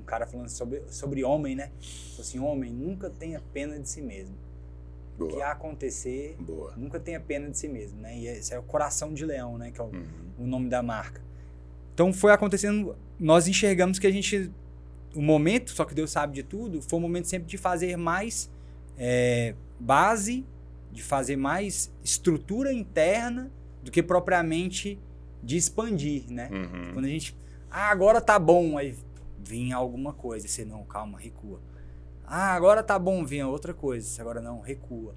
um 0.00 0.04
cara 0.04 0.26
falando 0.26 0.48
sobre, 0.48 0.82
sobre 0.88 1.22
homem, 1.22 1.54
né? 1.54 1.70
Falou 2.10 2.20
assim: 2.20 2.38
homem, 2.40 2.72
nunca 2.72 3.08
tenha 3.08 3.40
pena 3.52 3.78
de 3.78 3.88
si 3.88 4.02
mesmo. 4.02 4.34
Boa. 5.18 5.30
Que 5.32 5.42
acontecer, 5.42 6.36
Boa. 6.38 6.74
nunca 6.76 6.98
tenha 7.00 7.18
pena 7.20 7.48
de 7.50 7.56
si 7.58 7.68
mesmo, 7.68 8.00
né? 8.00 8.16
E 8.18 8.26
esse 8.26 8.52
é 8.54 8.58
o 8.58 8.62
coração 8.62 9.12
de 9.14 9.24
leão, 9.24 9.56
né? 9.58 9.70
Que 9.70 9.80
é 9.80 9.84
o, 9.84 9.88
Uhum. 9.88 10.04
o 10.40 10.46
nome 10.46 10.68
da 10.68 10.82
marca. 10.82 11.20
Então 11.94 12.12
foi 12.12 12.32
acontecendo, 12.32 12.94
nós 13.18 13.48
enxergamos 13.48 13.98
que 13.98 14.06
a 14.06 14.10
gente, 14.10 14.50
o 15.14 15.22
momento, 15.22 15.70
só 15.70 15.84
que 15.84 15.94
Deus 15.94 16.10
sabe 16.10 16.34
de 16.34 16.42
tudo, 16.42 16.82
foi 16.82 16.98
o 16.98 17.02
momento 17.02 17.26
sempre 17.26 17.48
de 17.48 17.56
fazer 17.56 17.96
mais 17.96 18.50
é, 18.98 19.54
base, 19.80 20.44
de 20.92 21.02
fazer 21.02 21.36
mais 21.36 21.90
estrutura 22.04 22.72
interna 22.72 23.50
do 23.82 23.90
que 23.90 24.02
propriamente 24.02 24.98
de 25.42 25.56
expandir, 25.56 26.24
né? 26.30 26.48
Uhum. 26.52 26.92
Quando 26.94 27.04
a 27.04 27.08
gente, 27.08 27.36
ah, 27.70 27.90
agora 27.90 28.20
tá 28.20 28.38
bom, 28.38 28.76
aí 28.76 28.94
vinha 29.42 29.76
alguma 29.76 30.12
coisa, 30.12 30.46
você 30.48 30.64
não, 30.64 30.82
calma, 30.84 31.18
recua. 31.18 31.60
Ah, 32.26 32.54
agora 32.54 32.82
tá 32.82 32.98
bom, 32.98 33.24
vinha 33.24 33.46
outra 33.46 33.72
coisa, 33.72 34.20
agora 34.20 34.40
não, 34.40 34.60
recua. 34.60 35.14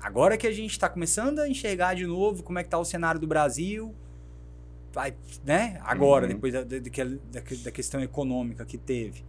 Agora 0.00 0.36
que 0.36 0.46
a 0.46 0.52
gente 0.52 0.70
está 0.72 0.88
começando 0.88 1.38
a 1.40 1.48
enxergar 1.48 1.94
de 1.94 2.06
novo 2.06 2.42
como 2.42 2.58
é 2.58 2.62
que 2.62 2.68
tá 2.68 2.78
o 2.78 2.84
cenário 2.84 3.20
do 3.20 3.26
Brasil, 3.26 3.94
vai, 4.92 5.14
né? 5.44 5.80
Agora, 5.82 6.26
Uhum. 6.26 6.32
depois 6.34 6.52
da, 6.52 6.62
da, 6.62 6.78
da, 6.78 7.40
da 7.64 7.70
questão 7.70 8.00
econômica 8.02 8.64
que 8.64 8.78
teve. 8.78 9.24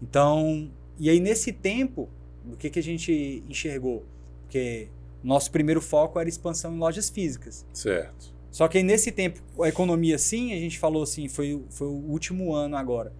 Então, 0.00 0.70
e 0.98 1.10
aí 1.10 1.20
nesse 1.20 1.52
tempo, 1.52 2.08
o 2.50 2.56
que, 2.56 2.70
que 2.70 2.78
a 2.78 2.82
gente 2.82 3.44
enxergou? 3.48 4.04
Porque 4.42 4.88
nosso 5.22 5.50
primeiro 5.50 5.80
foco 5.80 6.18
era 6.18 6.28
expansão 6.28 6.74
em 6.74 6.78
lojas 6.78 7.10
físicas. 7.10 7.66
Certo. 7.72 8.32
Só 8.50 8.68
que 8.68 8.78
aí 8.78 8.84
nesse 8.84 9.10
tempo, 9.12 9.40
a 9.62 9.68
economia 9.68 10.18
sim, 10.18 10.52
a 10.52 10.56
gente 10.56 10.78
falou 10.78 11.02
assim, 11.02 11.28
foi, 11.28 11.62
foi 11.70 11.86
o 11.88 11.90
último 12.10 12.54
ano 12.54 12.76
agora. 12.76 13.12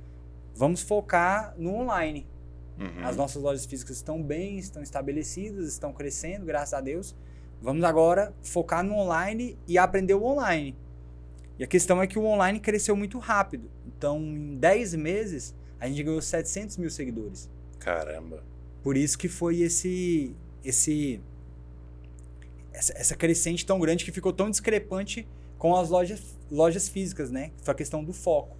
Vamos 0.55 0.83
focar 0.83 1.55
no 1.59 1.75
online. 1.75 2.27
Uhum. 2.83 3.07
As 3.07 3.16
nossas 3.16 3.40
lojas 3.42 3.64
físicas 3.64 3.97
estão 3.97 4.23
bem, 4.23 4.59
estão 4.59 4.83
estabelecidas, 4.83 5.68
estão 5.68 5.92
crescendo, 5.92 6.45
graças 6.45 6.75
a 6.75 6.81
Deus. 6.81 7.14
Vamos 7.61 7.85
agora 7.85 8.35
focar 8.42 8.83
no 8.83 8.95
online 8.95 9.57
e 9.68 9.79
aprender 9.79 10.14
o 10.14 10.25
online. 10.25 10.77
E 11.59 11.64
a 11.64 11.66
questão 11.66 12.03
é 12.03 12.07
que 12.07 12.18
o 12.18 12.25
online 12.25 12.59
cresceu 12.59 12.97
muito 12.97 13.18
rápido. 13.18 13.71
Então, 13.87 14.18
em 14.18 14.57
10 14.57 14.97
meses, 14.97 15.55
a 15.79 15.87
gente 15.87 16.03
ganhou 16.03 16.21
700 16.21 16.77
mil 16.77 16.90
seguidores. 16.90 17.49
Caramba. 17.79 18.42
Por 18.83 18.97
isso 18.97 19.16
que 19.16 19.29
foi 19.29 19.61
esse, 19.61 20.35
esse 20.64 21.21
essa, 22.73 22.92
essa 22.97 23.16
crescente 23.16 23.64
tão 23.64 23.79
grande 23.79 24.05
que 24.05 24.11
ficou 24.11 24.33
tão 24.33 24.51
discrepante 24.51 25.29
com 25.57 25.77
as 25.77 25.88
lojas, 25.88 26.37
lojas 26.51 26.88
físicas, 26.88 27.31
né? 27.31 27.53
Foi 27.62 27.73
a 27.73 27.77
questão 27.77 28.03
do 28.03 28.12
foco. 28.12 28.57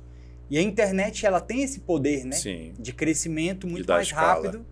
E 0.53 0.59
a 0.59 0.61
internet, 0.61 1.25
ela 1.25 1.41
tem 1.41 1.63
esse 1.63 1.81
poder, 1.81 2.27
né? 2.27 2.37
Sim. 2.37 2.75
De 2.79 2.93
crescimento 2.93 3.67
muito 3.67 3.89
mais 3.89 4.09
escala. 4.09 4.35
rápido 4.35 4.67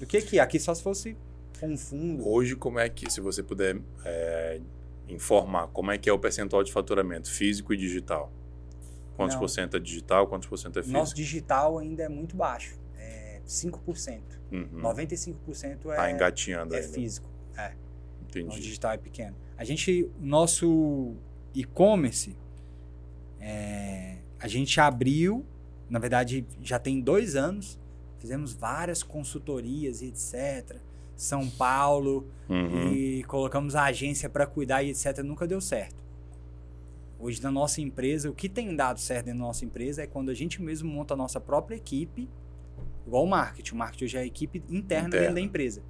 do 0.00 0.06
que 0.06 0.16
aqui. 0.16 0.40
Aqui 0.40 0.58
só 0.58 0.74
se 0.74 0.82
fosse 0.82 1.18
com 1.60 1.76
fundo. 1.76 2.26
Hoje, 2.26 2.56
como 2.56 2.78
é 2.78 2.88
que, 2.88 3.12
se 3.12 3.20
você 3.20 3.42
puder 3.42 3.78
é, 4.06 4.58
informar, 5.06 5.66
como 5.66 5.90
é 5.90 5.98
que 5.98 6.08
é 6.08 6.12
o 6.14 6.18
percentual 6.18 6.62
de 6.64 6.72
faturamento 6.72 7.30
físico 7.30 7.74
e 7.74 7.76
digital? 7.76 8.32
Quantos 9.18 9.34
Não. 9.34 9.40
por 9.40 9.48
cento 9.50 9.76
é 9.76 9.80
digital, 9.80 10.26
quantos 10.26 10.48
por 10.48 10.56
cento 10.56 10.78
é 10.78 10.82
físico? 10.82 10.98
Nosso 10.98 11.14
digital 11.14 11.76
ainda 11.76 12.04
é 12.04 12.08
muito 12.08 12.34
baixo. 12.34 12.78
É 12.96 13.42
5%. 13.46 14.22
Uhum. 14.50 14.80
95% 14.80 15.90
é, 15.90 15.94
Tá 15.94 16.10
engatinhando 16.10 16.74
é 16.74 16.78
ainda. 16.80 16.90
físico. 16.90 17.28
É. 17.54 17.64
Nosso 17.64 17.76
Entendi. 18.38 18.60
digital 18.62 18.92
é 18.92 18.96
pequeno. 18.96 19.36
A 19.58 19.64
gente, 19.64 20.04
o 20.04 20.24
nosso 20.24 21.12
e-commerce, 21.54 22.34
é, 23.38 23.77
a 24.40 24.46
gente 24.48 24.80
abriu, 24.80 25.44
na 25.88 25.98
verdade 25.98 26.46
já 26.62 26.78
tem 26.78 27.00
dois 27.00 27.34
anos, 27.36 27.78
fizemos 28.18 28.52
várias 28.52 29.02
consultorias 29.02 30.02
e 30.02 30.06
etc. 30.06 30.76
São 31.16 31.48
Paulo, 31.48 32.26
Uhum. 32.48 32.92
e 32.92 33.24
colocamos 33.24 33.74
a 33.74 33.84
agência 33.84 34.28
para 34.30 34.46
cuidar 34.46 34.82
e 34.82 34.90
etc. 34.90 35.18
Nunca 35.22 35.46
deu 35.46 35.60
certo. 35.60 35.96
Hoje 37.18 37.42
na 37.42 37.50
nossa 37.50 37.80
empresa, 37.80 38.30
o 38.30 38.34
que 38.34 38.48
tem 38.48 38.74
dado 38.74 38.98
certo 39.00 39.26
da 39.26 39.34
nossa 39.34 39.64
empresa 39.64 40.02
é 40.02 40.06
quando 40.06 40.30
a 40.30 40.34
gente 40.34 40.62
mesmo 40.62 40.90
monta 40.90 41.14
a 41.14 41.16
nossa 41.16 41.40
própria 41.40 41.74
equipe, 41.76 42.28
igual 43.06 43.24
o 43.24 43.26
marketing. 43.26 43.74
O 43.74 43.76
marketing 43.78 44.04
hoje 44.04 44.16
é 44.16 44.20
a 44.20 44.24
equipe 44.26 44.58
interna, 44.70 45.08
Interna. 45.08 45.10
dentro 45.20 45.34
da 45.34 45.40
empresa. 45.40 45.82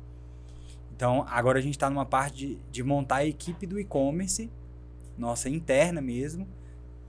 Então, 0.97 1.25
agora 1.29 1.59
a 1.59 1.63
gente 1.63 1.75
está 1.77 1.89
numa 1.91 2.07
parte 2.07 2.37
de, 2.39 2.59
de 2.73 2.83
montar 2.83 3.17
a 3.17 3.27
equipe 3.27 3.67
do 3.67 3.79
e-commerce, 3.79 4.51
nossa 5.17 5.49
interna 5.49 6.01
mesmo, 6.01 6.49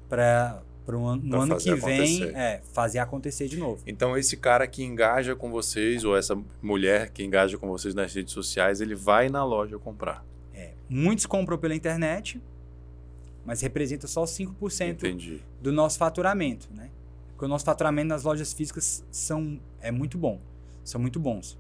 para 0.07 0.61
ano, 0.97 1.21
no 1.21 1.29
Pra 1.29 1.39
ano 1.41 1.53
fazer 1.53 1.75
que 1.75 1.85
vem 1.85 2.23
é, 2.35 2.61
fazer 2.73 2.99
acontecer 2.99 3.47
de 3.47 3.57
novo. 3.57 3.81
Então, 3.85 4.17
esse 4.17 4.37
cara 4.37 4.67
que 4.67 4.83
engaja 4.83 5.35
com 5.35 5.49
vocês, 5.51 6.03
ou 6.03 6.17
essa 6.17 6.37
mulher 6.61 7.09
que 7.09 7.23
engaja 7.23 7.57
com 7.57 7.67
vocês 7.67 7.93
nas 7.93 8.13
redes 8.13 8.33
sociais, 8.33 8.81
ele 8.81 8.95
vai 8.95 9.29
na 9.29 9.43
loja 9.43 9.77
comprar. 9.77 10.25
É, 10.53 10.71
muitos 10.89 11.25
compram 11.25 11.57
pela 11.57 11.75
internet, 11.75 12.41
mas 13.45 13.61
representa 13.61 14.07
só 14.07 14.23
5% 14.23 14.89
Entendi. 14.89 15.41
do 15.61 15.71
nosso 15.71 15.97
faturamento, 15.97 16.69
né? 16.73 16.89
Porque 17.29 17.45
o 17.45 17.47
nosso 17.47 17.65
faturamento 17.65 18.07
nas 18.07 18.23
lojas 18.23 18.51
físicas 18.51 19.03
são, 19.09 19.59
é 19.81 19.91
muito 19.91 20.17
bom, 20.17 20.41
são 20.83 20.99
muito 20.99 21.19
bons. 21.19 21.57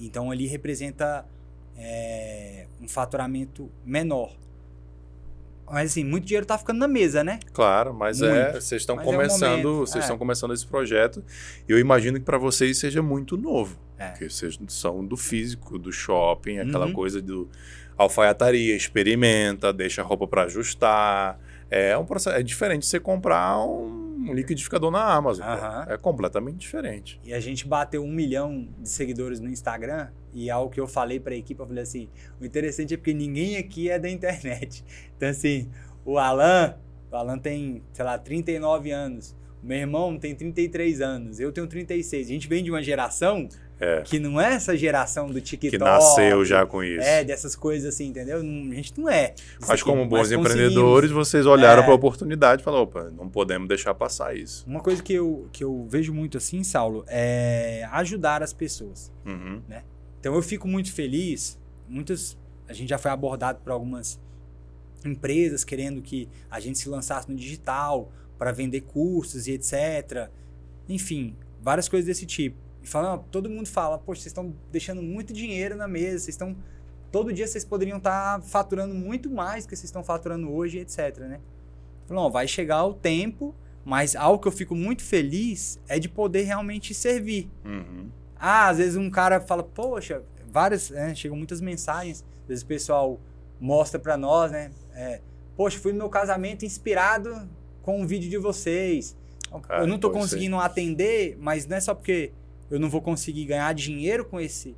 Então 0.00 0.30
ali 0.30 0.46
representa 0.46 1.24
é, 1.76 2.66
um 2.80 2.88
faturamento 2.88 3.70
menor. 3.84 4.36
Mas 5.70 5.90
assim, 5.92 6.04
muito 6.04 6.24
dinheiro 6.26 6.46
tá 6.46 6.56
ficando 6.58 6.78
na 6.78 6.86
mesa, 6.88 7.24
né? 7.24 7.40
Claro, 7.52 7.92
mas 7.94 8.20
é, 8.22 8.44
Muito. 8.52 8.60
vocês 8.62 8.82
estão 8.82 9.00
é 9.00 9.04
começando, 9.04 9.50
momento, 9.68 9.86
vocês 9.86 9.96
é. 9.96 10.04
estão 10.06 10.18
começando 10.18 10.52
esse 10.54 10.66
projeto. 10.66 11.24
E 11.68 11.72
eu 11.72 11.78
imagino 11.78 12.18
que 12.18 12.24
para 12.24 12.38
vocês 12.38 12.78
seja 12.78 13.02
muito 13.02 13.36
novo, 13.36 13.76
É. 13.98 14.08
porque 14.10 14.28
vocês 14.28 14.58
são 14.68 15.04
do 15.04 15.16
físico, 15.16 15.78
do 15.78 15.90
shopping, 15.90 16.58
aquela 16.58 16.86
Uhum. 16.86 16.92
coisa 16.92 17.20
do 17.22 17.48
alfaiataria, 17.96 18.76
experimenta, 18.76 19.72
deixa 19.72 20.02
a 20.02 20.04
roupa 20.04 20.26
para 20.26 20.44
ajustar. 20.44 21.38
É 21.70 21.96
um 21.96 22.04
processo, 22.04 22.36
é 22.36 22.42
diferente 22.42 22.82
de 22.82 22.86
você 22.86 23.00
comprar 23.00 23.58
um 23.64 24.32
liquidificador 24.32 24.90
na 24.90 25.02
Amazon. 25.02 25.44
Aham. 25.46 25.86
É 25.88 25.96
completamente 25.96 26.58
diferente. 26.58 27.20
E 27.24 27.32
a 27.32 27.40
gente 27.40 27.66
bateu 27.66 28.02
um 28.02 28.10
milhão 28.10 28.68
de 28.78 28.88
seguidores 28.88 29.40
no 29.40 29.48
Instagram 29.48 30.08
e 30.32 30.50
algo 30.50 30.70
que 30.70 30.80
eu 30.80 30.86
falei 30.86 31.20
para 31.20 31.34
a 31.34 31.36
equipe, 31.36 31.60
eu 31.60 31.66
falei 31.66 31.82
assim, 31.82 32.08
o 32.40 32.44
interessante 32.44 32.94
é 32.94 32.96
porque 32.96 33.14
ninguém 33.14 33.56
aqui 33.56 33.90
é 33.90 33.98
da 33.98 34.08
internet. 34.08 34.84
Então 35.16 35.28
assim, 35.28 35.68
o 36.04 36.18
Alan, 36.18 36.76
o 37.10 37.16
Alan 37.16 37.38
tem, 37.38 37.82
sei 37.92 38.04
lá, 38.04 38.18
39 38.18 38.90
anos. 38.90 39.36
O 39.62 39.66
meu 39.66 39.78
irmão 39.78 40.18
tem 40.18 40.34
33 40.34 41.00
anos, 41.00 41.40
eu 41.40 41.50
tenho 41.50 41.66
36. 41.66 42.26
A 42.26 42.30
gente 42.30 42.48
vem 42.48 42.62
de 42.62 42.70
uma 42.70 42.82
geração 42.82 43.48
É. 43.84 44.02
que 44.02 44.18
não 44.18 44.40
é 44.40 44.54
essa 44.54 44.76
geração 44.76 45.28
do 45.30 45.40
TikTok. 45.40 45.76
Que 45.76 45.78
nasceu 45.78 46.44
já 46.44 46.64
com 46.64 46.82
isso. 46.82 47.04
É, 47.06 47.22
dessas 47.22 47.54
coisas 47.54 47.94
assim, 47.94 48.08
entendeu? 48.08 48.38
A 48.38 48.74
gente 48.74 48.98
não 48.98 49.08
é. 49.08 49.34
Isso 49.36 49.56
Mas 49.60 49.70
aqui, 49.70 49.82
como 49.82 50.06
bons 50.06 50.32
empreendedores, 50.32 51.10
vocês 51.10 51.44
olharam 51.46 51.82
É. 51.82 51.84
para 51.84 51.92
a 51.92 51.96
oportunidade 51.96 52.62
e 52.62 52.64
falaram, 52.64 52.84
opa, 52.84 53.10
não 53.10 53.28
podemos 53.28 53.68
deixar 53.68 53.94
passar 53.94 54.36
isso. 54.36 54.64
Uma 54.66 54.80
coisa 54.80 55.02
que 55.02 55.12
eu, 55.12 55.48
que 55.52 55.62
eu 55.62 55.86
vejo 55.88 56.12
muito 56.14 56.38
assim, 56.38 56.64
Saulo, 56.64 57.04
é 57.08 57.86
ajudar 57.92 58.42
as 58.42 58.52
pessoas. 58.52 59.12
Uhum. 59.26 59.60
Então 60.20 60.34
eu 60.34 60.42
fico 60.42 60.66
muito 60.66 60.92
feliz. 60.92 61.58
Muitas 61.88 62.36
a 62.66 62.72
gente 62.72 62.88
já 62.88 62.98
foi 62.98 63.10
abordado 63.10 63.58
por 63.62 63.70
algumas 63.72 64.18
empresas 65.04 65.64
querendo 65.64 66.00
que 66.00 66.28
a 66.50 66.58
gente 66.60 66.78
se 66.78 66.88
lançasse 66.88 67.30
no 67.30 67.36
digital 67.36 68.10
para 68.38 68.52
vender 68.52 68.80
cursos 68.82 69.46
e 69.46 69.52
etc. 69.52 70.30
Enfim, 70.88 71.36
várias 71.60 71.88
coisas 71.88 72.06
desse 72.06 72.26
tipo. 72.26 72.56
E 72.84 72.86
falam, 72.86 73.24
todo 73.30 73.48
mundo 73.48 73.66
fala, 73.66 73.98
poxa, 73.98 74.20
vocês 74.20 74.30
estão 74.30 74.54
deixando 74.70 75.02
muito 75.02 75.32
dinheiro 75.32 75.74
na 75.74 75.88
mesa, 75.88 76.18
vocês 76.18 76.34
estão 76.34 76.54
todo 77.10 77.32
dia 77.32 77.46
vocês 77.46 77.64
poderiam 77.64 77.96
estar 77.96 78.40
tá 78.40 78.46
faturando 78.46 78.94
muito 78.94 79.30
mais 79.30 79.64
do 79.64 79.70
que 79.70 79.76
vocês 79.76 79.88
estão 79.88 80.04
faturando 80.04 80.52
hoje, 80.52 80.80
etc, 80.80 81.18
né? 81.20 81.40
Falou, 82.06 82.30
vai 82.30 82.46
chegar 82.46 82.84
o 82.84 82.92
tempo, 82.92 83.54
mas 83.84 84.14
algo 84.14 84.38
que 84.38 84.46
eu 84.46 84.52
fico 84.52 84.74
muito 84.74 85.02
feliz 85.02 85.80
é 85.88 85.98
de 85.98 86.10
poder 86.10 86.42
realmente 86.42 86.92
servir. 86.92 87.48
Uhum. 87.64 88.10
Ah, 88.36 88.68
às 88.68 88.76
vezes 88.76 88.96
um 88.96 89.08
cara 89.08 89.40
fala, 89.40 89.62
poxa, 89.62 90.22
várias, 90.46 90.90
né, 90.90 91.14
chegam 91.14 91.38
muitas 91.38 91.60
mensagens, 91.60 92.22
às 92.42 92.48
vezes 92.48 92.64
o 92.64 92.66
pessoal 92.66 93.20
mostra 93.58 93.98
para 93.98 94.18
nós, 94.18 94.52
né? 94.52 94.70
É, 94.92 95.22
poxa, 95.56 95.78
fui 95.78 95.92
no 95.92 95.98
meu 95.98 96.10
casamento 96.10 96.66
inspirado 96.66 97.48
com 97.80 98.02
um 98.02 98.06
vídeo 98.06 98.28
de 98.28 98.36
vocês. 98.36 99.16
Cara, 99.62 99.84
eu 99.84 99.86
não 99.86 99.98
tô 99.98 100.10
conseguindo 100.10 100.58
ser. 100.58 100.66
atender, 100.66 101.38
mas 101.40 101.66
não 101.66 101.76
é 101.76 101.80
só 101.80 101.94
porque 101.94 102.32
eu 102.70 102.78
não 102.80 102.88
vou 102.88 103.00
conseguir 103.00 103.44
ganhar 103.46 103.72
dinheiro 103.74 104.24
com 104.24 104.40
esse 104.40 104.76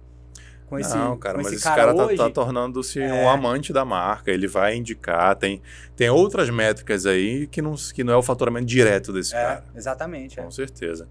com 0.67 0.79
esse 0.79 0.97
Não, 0.97 1.17
cara, 1.17 1.39
mas 1.39 1.53
esse, 1.53 1.63
cara, 1.63 1.95
cara 1.95 2.09
tá, 2.09 2.17
tá 2.17 2.31
tornando-se 2.31 3.01
é. 3.01 3.13
um 3.13 3.29
amante 3.29 3.73
da 3.73 3.85
marca. 3.85 4.31
Ele 4.31 4.49
vai 4.49 4.77
indicar, 4.77 5.37
tem, 5.37 5.63
tem 5.95 6.11
outras 6.11 6.51
métricas 6.51 7.07
aí 7.07 7.47
que 7.47 7.63
não, 7.63 7.75
que 7.95 8.03
não 8.03 8.13
é 8.13 8.17
o 8.17 8.23
faturamento 8.23 8.67
direto 8.67 9.13
desse 9.13 9.35
é, 9.35 9.41
cara. 9.41 9.65
Exatamente. 9.75 10.37
Com 10.37 10.49
é. 10.49 10.51
certeza. 10.51 11.09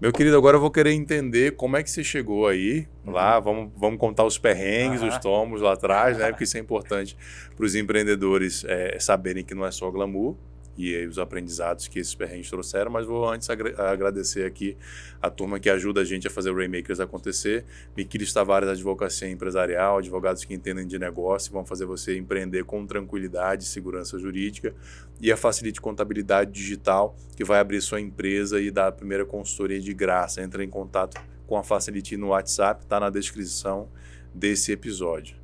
Meu 0.00 0.12
querido, 0.12 0.36
agora 0.36 0.56
eu 0.56 0.60
vou 0.60 0.70
querer 0.70 0.92
entender 0.92 1.52
como 1.52 1.76
é 1.76 1.82
que 1.82 1.90
você 1.90 2.04
chegou 2.04 2.46
aí, 2.46 2.86
uhum. 3.06 3.12
lá, 3.12 3.40
vamos, 3.40 3.70
vamos 3.76 3.98
contar 3.98 4.24
os 4.24 4.36
perrengues, 4.36 5.00
uhum. 5.00 5.08
os 5.08 5.18
tomos 5.18 5.62
lá 5.62 5.72
atrás, 5.72 6.18
né? 6.18 6.28
Porque 6.30 6.44
isso 6.44 6.56
é 6.56 6.60
importante 6.60 7.16
para 7.56 7.64
os 7.64 7.74
empreendedores 7.74 8.64
é, 8.66 8.98
saberem 8.98 9.42
que 9.42 9.54
não 9.54 9.64
é 9.64 9.70
só 9.70 9.90
glamour, 9.90 10.36
e 10.76 11.06
os 11.06 11.18
aprendizados 11.18 11.88
que 11.88 11.98
esses 11.98 12.14
perrengues 12.14 12.50
trouxeram, 12.50 12.90
mas 12.90 13.06
vou 13.06 13.28
antes 13.28 13.48
agradecer 13.50 14.44
aqui 14.44 14.76
a 15.20 15.30
turma 15.30 15.58
que 15.58 15.70
ajuda 15.70 16.02
a 16.02 16.04
gente 16.04 16.26
a 16.26 16.30
fazer 16.30 16.50
o 16.50 16.56
Rainmakers 16.56 17.00
acontecer. 17.00 17.64
Miquilis 17.96 18.32
Tavares, 18.32 18.68
Advocacia 18.68 19.28
Empresarial, 19.28 19.98
advogados 19.98 20.44
que 20.44 20.54
entendem 20.54 20.86
de 20.86 20.98
negócio, 20.98 21.52
vão 21.52 21.64
fazer 21.64 21.86
você 21.86 22.16
empreender 22.16 22.64
com 22.64 22.86
tranquilidade 22.86 23.64
e 23.64 23.66
segurança 23.66 24.18
jurídica. 24.18 24.74
E 25.20 25.32
a 25.32 25.36
Facilite 25.36 25.80
Contabilidade 25.80 26.50
Digital, 26.52 27.16
que 27.36 27.44
vai 27.44 27.58
abrir 27.58 27.80
sua 27.80 28.00
empresa 28.00 28.60
e 28.60 28.70
dar 28.70 28.88
a 28.88 28.92
primeira 28.92 29.24
consultoria 29.24 29.80
de 29.80 29.94
graça. 29.94 30.42
Entre 30.42 30.62
em 30.62 30.68
contato 30.68 31.20
com 31.46 31.56
a 31.56 31.62
Facilite 31.62 32.16
no 32.16 32.28
WhatsApp, 32.28 32.84
está 32.84 33.00
na 33.00 33.08
descrição 33.08 33.88
desse 34.34 34.72
episódio. 34.72 35.36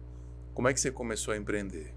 Como 0.52 0.68
é 0.68 0.74
que 0.74 0.80
você 0.80 0.90
começou 0.90 1.32
a 1.32 1.36
empreender? 1.36 1.94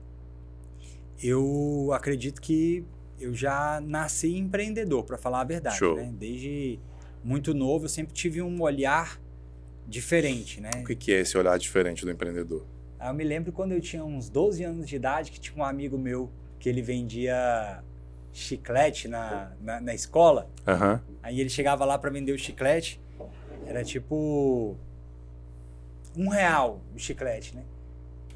Eu 1.22 1.90
acredito 1.92 2.42
que 2.42 2.86
eu 3.20 3.34
já 3.34 3.82
nasci 3.82 4.36
empreendedor, 4.36 5.04
para 5.04 5.18
falar 5.18 5.42
a 5.42 5.44
verdade. 5.44 5.80
Né? 5.96 6.14
Desde 6.18 6.80
muito 7.24 7.54
novo, 7.54 7.86
eu 7.86 7.90
sempre 7.90 8.14
tive 8.14 8.42
um 8.42 8.62
olhar 8.62 9.20
diferente. 9.88 10.62
Né? 10.62 10.70
O 10.78 10.86
que, 10.86 10.96
que 10.96 11.14
é 11.14 11.20
esse 11.20 11.38
olhar 11.38 11.58
diferente 11.58 12.06
do 12.06 12.12
empreendedor? 12.12 12.66
Eu 13.02 13.14
me 13.14 13.24
lembro 13.24 13.52
quando 13.52 13.72
eu 13.72 13.82
tinha 13.82 14.04
uns 14.04 14.30
12 14.30 14.64
anos 14.64 14.88
de 14.88 14.96
idade, 14.96 15.32
que 15.32 15.40
tinha 15.40 15.58
um 15.58 15.64
amigo 15.64 15.98
meu 15.98 16.32
que 16.60 16.68
ele 16.68 16.82
vendia 16.82 17.84
chiclete 18.34 19.08
na, 19.08 19.52
na, 19.62 19.80
na 19.80 19.94
escola. 19.94 20.50
Uhum. 20.68 21.00
Aí 21.24 21.40
ele 21.40 21.50
chegava 21.50 21.86
lá 21.86 21.98
para 21.98 22.10
vender 22.10 22.34
o 22.34 22.38
chiclete, 22.38 23.00
era 23.66 23.84
tipo 23.84 24.76
um 26.18 26.30
real 26.30 26.82
o 26.94 27.00
chiclete, 27.00 27.56
né? 27.56 27.64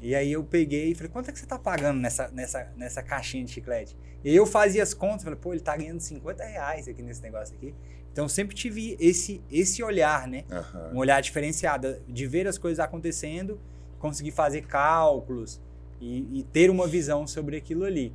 E 0.00 0.14
aí 0.14 0.32
eu 0.32 0.42
peguei 0.42 0.92
e 0.92 0.94
falei, 0.94 1.10
quanto 1.10 1.28
é 1.28 1.32
que 1.32 1.38
você 1.38 1.46
tá 1.46 1.58
pagando 1.58 2.00
nessa, 2.00 2.28
nessa, 2.28 2.72
nessa 2.76 3.02
caixinha 3.02 3.44
de 3.44 3.52
chiclete? 3.52 3.96
E 4.24 4.34
eu 4.34 4.46
fazia 4.46 4.82
as 4.82 4.94
contas, 4.94 5.22
falei, 5.22 5.38
pô, 5.38 5.52
ele 5.52 5.60
tá 5.60 5.76
ganhando 5.76 6.00
50 6.00 6.44
reais 6.44 6.88
aqui 6.88 7.02
nesse 7.02 7.22
negócio 7.22 7.54
aqui. 7.54 7.74
Então 8.12 8.28
sempre 8.28 8.56
tive 8.56 8.96
esse, 8.98 9.42
esse 9.50 9.82
olhar, 9.82 10.26
né? 10.26 10.44
Uhum. 10.50 10.94
Um 10.94 10.98
olhar 10.98 11.20
diferenciado, 11.20 12.00
de 12.08 12.26
ver 12.26 12.46
as 12.48 12.58
coisas 12.58 12.80
acontecendo, 12.80 13.60
conseguir 13.98 14.32
fazer 14.32 14.66
cálculos 14.66 15.60
e, 16.00 16.40
e, 16.40 16.42
ter 16.44 16.70
uma 16.70 16.86
visão 16.86 17.26
sobre 17.26 17.56
aquilo 17.56 17.84
ali. 17.84 18.12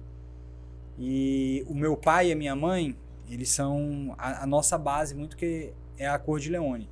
E 0.97 1.63
o 1.67 1.73
meu 1.73 1.95
pai 1.95 2.29
e 2.29 2.31
a 2.31 2.36
minha 2.36 2.55
mãe, 2.55 2.97
eles 3.29 3.49
são 3.49 4.13
a, 4.17 4.43
a 4.43 4.47
nossa 4.47 4.77
base 4.77 5.13
muito 5.15 5.38
que 5.38 5.71
é 5.97 6.07
a 6.07 6.17
cor 6.17 6.39
de 6.39 6.49
Leone. 6.49 6.89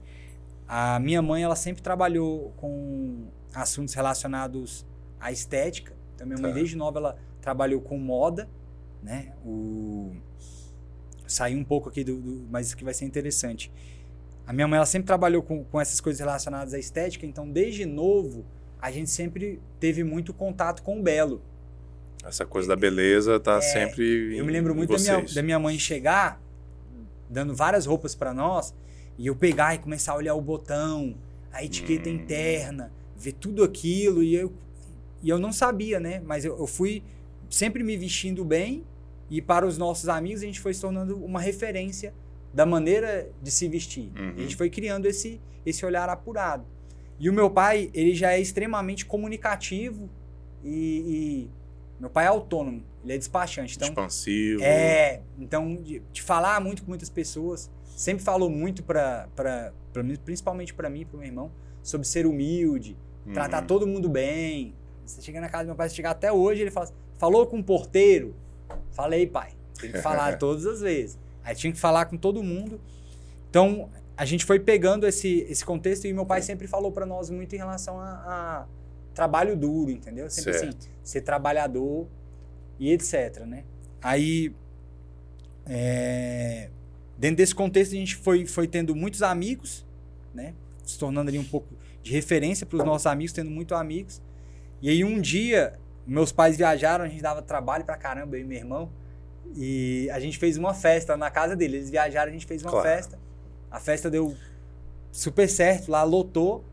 A 0.67 0.99
minha 0.99 1.21
mãe, 1.21 1.43
ela 1.43 1.55
sempre 1.55 1.81
trabalhou 1.81 2.53
com 2.57 3.27
assuntos 3.53 3.93
relacionados 3.93 4.85
à 5.19 5.31
estética. 5.31 5.93
Então, 6.15 6.25
minha 6.25 6.37
tá. 6.37 6.43
mãe, 6.43 6.53
desde 6.53 6.75
nova, 6.75 6.99
ela 6.99 7.17
trabalhou 7.41 7.81
com 7.81 7.97
moda, 7.97 8.49
né? 9.01 9.33
O... 9.45 10.15
Saiu 11.27 11.57
um 11.57 11.63
pouco 11.63 11.89
aqui 11.89 12.03
do, 12.03 12.19
do, 12.19 12.47
Mas 12.49 12.67
isso 12.67 12.75
aqui 12.75 12.83
vai 12.83 12.93
ser 12.93 13.05
interessante. 13.05 13.71
A 14.45 14.53
minha 14.53 14.67
mãe, 14.67 14.77
ela 14.77 14.85
sempre 14.85 15.07
trabalhou 15.07 15.41
com, 15.41 15.63
com 15.63 15.79
essas 15.79 16.01
coisas 16.01 16.19
relacionadas 16.19 16.73
à 16.73 16.79
estética, 16.79 17.25
então, 17.25 17.49
desde 17.49 17.85
novo, 17.85 18.45
a 18.81 18.91
gente 18.91 19.09
sempre 19.09 19.61
teve 19.79 20.03
muito 20.03 20.33
contato 20.33 20.83
com 20.83 20.99
o 20.99 21.03
belo. 21.03 21.41
Essa 22.23 22.45
coisa 22.45 22.67
da 22.69 22.75
beleza 22.75 23.39
tá 23.39 23.57
é, 23.57 23.61
sempre. 23.61 24.37
Eu 24.37 24.45
me 24.45 24.51
lembro 24.51 24.75
muito 24.75 24.93
da 24.93 24.99
minha, 24.99 25.21
da 25.21 25.41
minha 25.41 25.59
mãe 25.59 25.79
chegar, 25.79 26.41
dando 27.29 27.55
várias 27.55 27.85
roupas 27.85 28.13
para 28.15 28.33
nós, 28.33 28.73
e 29.17 29.27
eu 29.27 29.35
pegar 29.35 29.75
e 29.75 29.77
começar 29.77 30.13
a 30.13 30.15
olhar 30.15 30.35
o 30.35 30.41
botão, 30.41 31.15
a 31.51 31.63
etiqueta 31.63 32.09
hum. 32.09 32.13
interna 32.13 32.91
ver 33.23 33.33
tudo 33.33 33.63
aquilo 33.63 34.21
e 34.21 34.35
eu, 34.35 34.51
e 35.21 35.29
eu 35.29 35.39
não 35.39 35.53
sabia, 35.53 35.99
né? 35.99 36.21
Mas 36.25 36.43
eu, 36.43 36.57
eu 36.57 36.67
fui 36.67 37.01
sempre 37.49 37.83
me 37.83 37.95
vestindo 37.95 38.43
bem 38.43 38.83
e 39.29 39.41
para 39.41 39.65
os 39.65 39.77
nossos 39.77 40.09
amigos 40.09 40.41
a 40.41 40.45
gente 40.45 40.59
foi 40.59 40.73
se 40.73 40.81
tornando 40.81 41.17
uma 41.23 41.39
referência 41.39 42.13
da 42.53 42.65
maneira 42.65 43.29
de 43.41 43.49
se 43.49 43.67
vestir. 43.67 44.11
Uhum. 44.15 44.33
A 44.37 44.41
gente 44.41 44.55
foi 44.55 44.69
criando 44.69 45.05
esse, 45.05 45.41
esse 45.65 45.85
olhar 45.85 46.09
apurado. 46.09 46.65
E 47.19 47.29
o 47.29 47.33
meu 47.33 47.49
pai, 47.49 47.89
ele 47.93 48.13
já 48.13 48.33
é 48.33 48.39
extremamente 48.39 49.05
comunicativo 49.05 50.09
e, 50.63 51.47
e 51.47 51.51
meu 51.99 52.09
pai 52.09 52.25
é 52.25 52.27
autônomo, 52.27 52.83
ele 53.03 53.13
é 53.13 53.17
despachante. 53.17 53.75
Então, 53.75 53.87
Expansivo. 53.87 54.61
É, 54.61 55.21
então 55.39 55.75
de, 55.77 56.01
de 56.11 56.21
falar 56.21 56.59
muito 56.59 56.83
com 56.83 56.89
muitas 56.89 57.09
pessoas, 57.09 57.71
sempre 57.95 58.23
falou 58.23 58.49
muito 58.49 58.83
para 58.83 59.71
principalmente 60.23 60.73
para 60.73 60.89
mim 60.89 61.05
para 61.05 61.15
o 61.15 61.19
meu 61.19 61.27
irmão, 61.27 61.51
sobre 61.81 62.07
ser 62.07 62.25
humilde, 62.25 62.97
uhum. 63.25 63.33
tratar 63.33 63.63
todo 63.63 63.87
mundo 63.87 64.09
bem. 64.09 64.73
Você 65.05 65.21
chega 65.21 65.41
na 65.41 65.49
casa 65.49 65.65
do 65.65 65.67
meu 65.67 65.75
pai, 65.75 65.89
você 65.89 65.95
chegar 65.95 66.11
até 66.11 66.31
hoje, 66.31 66.61
ele 66.61 66.71
fala, 66.71 66.89
falou 67.17 67.45
com 67.45 67.59
o 67.59 67.63
porteiro? 67.63 68.35
Falei, 68.91 69.27
pai. 69.27 69.51
Tem 69.79 69.91
que 69.91 69.99
falar 69.99 70.37
todas 70.39 70.65
as 70.65 70.81
vezes. 70.81 71.17
Aí 71.43 71.55
tinha 71.55 71.73
que 71.73 71.79
falar 71.79 72.05
com 72.05 72.17
todo 72.17 72.41
mundo. 72.41 72.79
Então, 73.49 73.89
a 74.15 74.25
gente 74.25 74.45
foi 74.45 74.59
pegando 74.59 75.07
esse, 75.07 75.45
esse 75.49 75.65
contexto 75.65 76.05
e 76.05 76.13
meu 76.13 76.25
pai 76.25 76.41
sempre 76.41 76.67
falou 76.67 76.91
para 76.91 77.05
nós 77.05 77.29
muito 77.29 77.53
em 77.53 77.57
relação 77.57 77.99
a, 77.99 78.05
a, 78.05 78.65
trabalho 79.13 79.55
duro, 79.55 79.91
entendeu? 79.91 80.29
Sempre 80.29 80.53
certo. 80.53 80.77
assim, 80.77 80.89
ser 81.03 81.21
trabalhador 81.21 82.07
e 82.79 82.91
etc, 82.91 83.41
né? 83.45 83.63
Aí, 84.01 84.53
é, 85.65 86.69
dentro 87.17 87.37
desse 87.37 87.55
contexto, 87.55 87.93
a 87.93 87.97
gente 87.97 88.15
foi, 88.15 88.45
foi 88.45 88.67
tendo 88.67 88.95
muitos 88.95 89.21
amigos, 89.21 89.85
né? 90.33 90.53
Se 90.83 90.97
tornando 90.97 91.29
ali 91.29 91.39
um 91.39 91.43
pouco 91.43 91.67
de 92.03 92.11
referência 92.11 92.65
para 92.65 92.77
os 92.77 92.83
nossos 92.83 93.07
amigos, 93.07 93.31
tendo 93.31 93.49
muitos 93.49 93.75
amigos. 93.75 94.21
E 94.81 94.89
aí 94.89 95.03
um 95.03 95.19
dia, 95.19 95.79
meus 96.05 96.31
pais 96.31 96.57
viajaram, 96.57 97.05
a 97.05 97.07
gente 97.07 97.21
dava 97.21 97.41
trabalho 97.41 97.85
para 97.85 97.95
caramba, 97.95 98.35
eu 98.35 98.41
e 98.41 98.43
meu 98.43 98.57
irmão. 98.57 98.91
E 99.55 100.09
a 100.11 100.19
gente 100.19 100.37
fez 100.37 100.57
uma 100.57 100.73
festa 100.73 101.15
na 101.15 101.31
casa 101.31 101.55
deles. 101.55 101.75
Eles 101.75 101.89
viajaram, 101.89 102.29
a 102.29 102.33
gente 102.33 102.45
fez 102.45 102.61
uma 102.61 102.71
claro. 102.71 102.87
festa. 102.87 103.19
A 103.71 103.79
festa 103.79 104.09
deu 104.09 104.35
super 105.11 105.47
certo, 105.47 105.89
lá 105.89 106.03
lotou. 106.03 106.65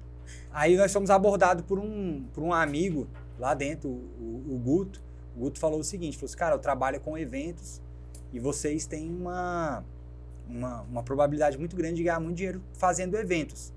Aí 0.53 0.77
nós 0.77 0.93
fomos 0.93 1.11
abordados 1.11 1.65
por 1.65 1.79
um, 1.79 2.25
por 2.35 2.43
um 2.43 2.53
amigo 2.53 3.07
lá 3.39 3.55
dentro, 3.55 3.89
o, 3.89 4.45
o, 4.49 4.59
Guto. 4.59 5.01
O 5.37 5.41
Guto 5.41 5.61
falou 5.61 5.79
o 5.79 5.85
seguinte, 5.85 6.17
falou 6.17 6.27
assim, 6.27 6.37
cara, 6.37 6.55
eu 6.57 6.59
trabalho 6.59 7.01
com 7.01 7.17
eventos 7.17 7.81
e 8.33 8.41
vocês 8.41 8.85
têm 8.87 9.09
uma, 9.09 9.85
uma, 10.49 10.83
uma 10.83 11.03
probabilidade 11.03 11.57
muito 11.57 11.77
grande 11.77 11.97
de 11.97 12.03
ganhar 12.03 12.21
muito 12.21 12.37
dinheiro 12.37 12.61
fazendo 12.73 13.17
eventos. 13.17 13.73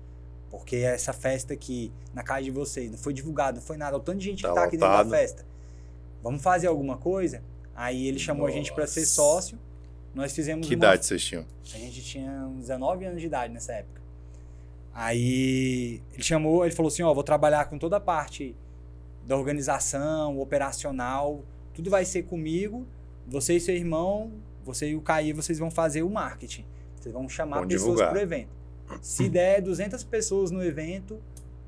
Porque 0.58 0.76
essa 0.76 1.12
festa 1.12 1.52
aqui 1.54 1.92
na 2.12 2.22
casa 2.22 2.42
de 2.42 2.50
vocês 2.50 2.90
não 2.90 2.98
foi 2.98 3.12
divulgado, 3.12 3.58
não 3.58 3.66
foi 3.66 3.76
nada. 3.76 3.96
O 3.96 4.00
tanto 4.00 4.18
de 4.18 4.24
gente 4.24 4.42
tá 4.42 4.48
que 4.48 4.54
tá 4.54 4.64
aqui 4.64 4.76
dentro 4.76 4.96
da 4.96 5.04
festa. 5.04 5.44
Vamos 6.22 6.42
fazer 6.42 6.66
alguma 6.66 6.96
coisa? 6.96 7.42
Aí 7.74 8.06
ele 8.06 8.18
chamou 8.18 8.46
Nossa. 8.46 8.54
a 8.54 8.56
gente 8.56 8.72
para 8.72 8.86
ser 8.86 9.04
sócio. 9.04 9.58
Nós 10.14 10.32
fizemos 10.32 10.66
Que 10.66 10.74
uma... 10.74 10.78
idade 10.78 11.04
vocês 11.04 11.22
tinham? 11.22 11.44
A 11.64 11.78
gente 11.78 12.02
tinha 12.02 12.30
uns 12.46 12.60
19 12.60 13.04
anos 13.04 13.20
de 13.20 13.26
idade 13.26 13.52
nessa 13.52 13.72
época. 13.72 14.00
Aí 14.92 16.00
ele 16.12 16.22
chamou, 16.22 16.64
ele 16.64 16.74
falou 16.74 16.88
assim, 16.88 17.02
ó, 17.02 17.12
vou 17.12 17.24
trabalhar 17.24 17.64
com 17.64 17.76
toda 17.76 17.96
a 17.96 18.00
parte 18.00 18.54
da 19.26 19.36
organização, 19.36 20.38
operacional, 20.38 21.42
tudo 21.72 21.90
vai 21.90 22.04
ser 22.04 22.22
comigo. 22.22 22.86
Você 23.26 23.56
e 23.56 23.60
seu 23.60 23.74
irmão, 23.74 24.32
você 24.64 24.90
e 24.90 24.94
o 24.94 25.00
Caí, 25.00 25.32
vocês 25.32 25.58
vão 25.58 25.70
fazer 25.70 26.02
o 26.02 26.10
marketing. 26.10 26.64
Vocês 26.94 27.12
vão 27.12 27.28
chamar 27.28 27.58
vão 27.60 27.68
pessoas 27.68 28.00
para 28.00 28.14
o 28.14 28.20
evento. 28.20 28.63
Se 29.02 29.28
der 29.28 29.60
200 29.60 30.02
pessoas 30.04 30.50
no 30.50 30.62
evento, 30.62 31.20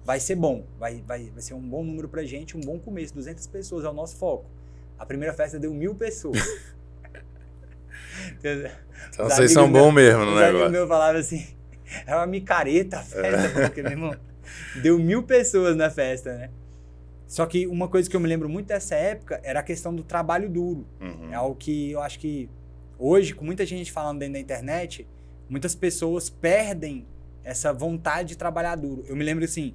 vai 0.04 0.20
ser 0.20 0.36
bom. 0.36 0.64
Vai, 0.78 1.02
vai, 1.06 1.30
vai 1.30 1.42
ser 1.42 1.54
um 1.54 1.60
bom 1.60 1.82
número 1.82 2.08
pra 2.08 2.24
gente, 2.24 2.56
um 2.56 2.60
bom 2.60 2.78
começo. 2.78 3.14
200 3.14 3.46
pessoas 3.48 3.84
é 3.84 3.88
o 3.88 3.92
nosso 3.92 4.16
foco. 4.16 4.46
A 4.98 5.04
primeira 5.04 5.34
festa 5.34 5.58
deu 5.58 5.74
mil 5.74 5.94
pessoas. 5.94 6.38
então 8.38 9.28
vocês 9.28 9.52
são 9.52 9.70
bons 9.70 9.92
mesmo 9.92 10.24
no 10.24 10.36
negócio. 10.36 10.68
O 10.68 10.70
meu 10.70 10.86
falava 10.86 11.18
assim, 11.18 11.46
é 12.06 12.14
uma 12.14 12.26
micareta 12.26 12.98
a 12.98 13.02
festa, 13.02 13.60
é. 13.60 13.66
porque, 13.66 13.82
meu 13.82 13.92
irmão, 13.92 14.16
deu 14.80 14.98
mil 14.98 15.22
pessoas 15.22 15.76
na 15.76 15.90
festa, 15.90 16.34
né? 16.34 16.50
Só 17.26 17.44
que 17.44 17.66
uma 17.66 17.88
coisa 17.88 18.08
que 18.08 18.14
eu 18.14 18.20
me 18.20 18.28
lembro 18.28 18.48
muito 18.48 18.68
dessa 18.68 18.94
época 18.94 19.40
era 19.42 19.60
a 19.60 19.62
questão 19.62 19.94
do 19.94 20.04
trabalho 20.04 20.48
duro. 20.48 20.86
Uhum. 21.00 21.32
É 21.32 21.34
algo 21.34 21.56
que 21.56 21.90
eu 21.90 22.00
acho 22.00 22.20
que 22.20 22.48
hoje, 22.98 23.34
com 23.34 23.44
muita 23.44 23.66
gente 23.66 23.90
falando 23.90 24.20
dentro 24.20 24.34
da 24.34 24.40
internet, 24.40 25.06
muitas 25.48 25.74
pessoas 25.74 26.30
perdem 26.30 27.06
essa 27.46 27.72
vontade 27.72 28.30
de 28.30 28.36
trabalhar 28.36 28.74
duro. 28.74 29.04
Eu 29.06 29.14
me 29.14 29.22
lembro 29.24 29.44
assim, 29.44 29.72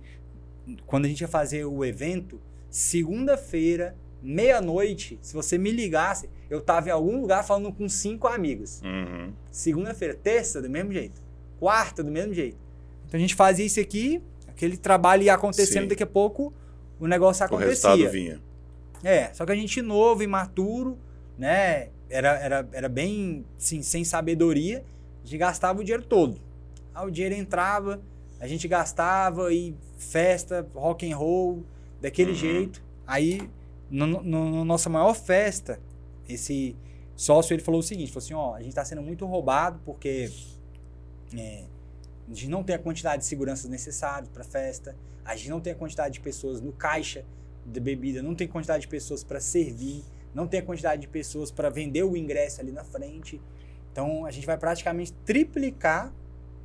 quando 0.86 1.06
a 1.06 1.08
gente 1.08 1.22
ia 1.22 1.28
fazer 1.28 1.64
o 1.64 1.86
evento, 1.86 2.40
segunda-feira, 2.70 3.96
meia-noite, 4.22 5.18
se 5.22 5.34
você 5.34 5.58
me 5.58 5.72
ligasse, 5.72 6.30
eu 6.50 6.60
tava 6.60 6.90
em 6.90 6.92
algum 6.92 7.22
lugar 7.22 7.46
falando 7.46 7.72
com 7.72 7.88
cinco 7.88 8.28
amigos. 8.28 8.82
Uhum. 8.84 9.32
Segunda-feira, 9.50 10.14
terça, 10.14 10.62
do 10.62 10.70
mesmo 10.70 10.92
jeito. 10.92 11.22
Quarta, 11.62 12.04
do 12.04 12.12
mesmo 12.12 12.34
jeito. 12.34 12.58
Então 13.08 13.18
a 13.18 13.22
gente 13.22 13.36
fazia 13.36 13.66
isso 13.66 13.80
aqui, 13.80 14.22
aquele 14.50 14.76
trabalho 14.76 15.24
ia 15.24 15.34
acontecendo, 15.34 15.84
Sim. 15.84 15.88
daqui 15.88 16.04
a 16.04 16.08
pouco 16.08 16.54
o 17.00 17.08
negócio 17.08 17.42
O 17.42 17.46
acontecia. 17.46 17.70
resultado 17.70 18.12
vinha. 18.12 18.42
É, 19.02 19.34
só 19.34 19.46
que 19.46 19.52
a 19.54 19.56
gente 19.56 19.82
novo, 19.82 20.22
imaturo, 20.22 20.98
né? 21.38 21.88
Era, 22.10 22.38
era, 22.38 22.70
era 22.74 22.90
bem, 22.90 23.46
assim, 23.58 23.82
sem 23.82 24.04
sabedoria. 24.04 24.84
A 25.24 25.26
gente 25.26 25.38
gastava 25.38 25.80
o 25.80 25.84
dinheiro 25.84 26.04
todo. 26.04 26.51
Aí 26.94 27.08
o 27.08 27.12
dinheiro 27.12 27.36
entrava, 27.36 28.02
a 28.40 28.48
gente 28.48 28.68
gastava 28.68 29.54
e 29.54 29.76
festa, 29.98 30.68
rock 30.74 31.10
and 31.12 31.16
roll, 31.16 31.64
daquele 32.02 32.32
Uhum. 32.32 32.36
jeito. 32.38 32.84
Aí, 33.06 33.50
no, 33.90 34.06
no- 34.08 34.24
no 34.24 34.66
nossa 34.66 34.90
maior 34.90 35.14
festa, 35.14 35.80
esse 36.28 36.76
sócio, 37.16 37.54
ele 37.54 37.62
falou 37.62 37.80
o 37.80 37.84
seguinte, 37.84 38.12
falou 38.12 38.24
assim, 38.26 38.34
ó, 38.34 38.56
a 38.56 38.62
gente 38.62 38.74
tá 38.74 38.84
sendo 38.84 39.02
muito 39.02 39.26
roubado 39.26 39.80
porque 39.86 40.32
é, 41.38 41.64
a 42.30 42.34
gente 42.34 42.48
não 42.50 42.64
tem 42.64 42.76
a 42.76 42.80
quantidade 42.80 43.22
de 43.22 43.26
seguranças 43.28 43.70
necessárias 43.70 44.30
para 44.30 44.44
festa, 44.44 44.96
a 45.24 45.36
gente 45.36 45.50
não 45.50 45.60
tem 45.60 45.74
a 45.74 45.76
quantidade 45.76 46.14
de 46.16 46.20
pessoas 46.20 46.60
no 46.62 46.72
caixa 46.72 47.24
de 47.66 47.80
bebida, 47.80 48.22
não 48.24 48.34
tem 48.34 48.48
quantidade 48.48 48.82
de 48.82 48.88
pessoas 48.88 49.24
para 49.24 49.40
servir, 49.40 50.04
não 50.34 50.48
tem 50.48 50.62
a 50.62 50.64
quantidade 50.64 51.02
de 51.02 51.08
pessoas 51.08 51.52
para 51.52 51.70
vender 51.70 52.04
o 52.04 52.18
ingresso 52.18 52.60
ali 52.62 52.72
na 52.72 52.84
frente. 52.84 53.40
Então 53.92 54.26
a 54.26 54.32
gente 54.32 54.48
vai 54.48 54.58
praticamente 54.58 55.14
triplicar 55.26 56.12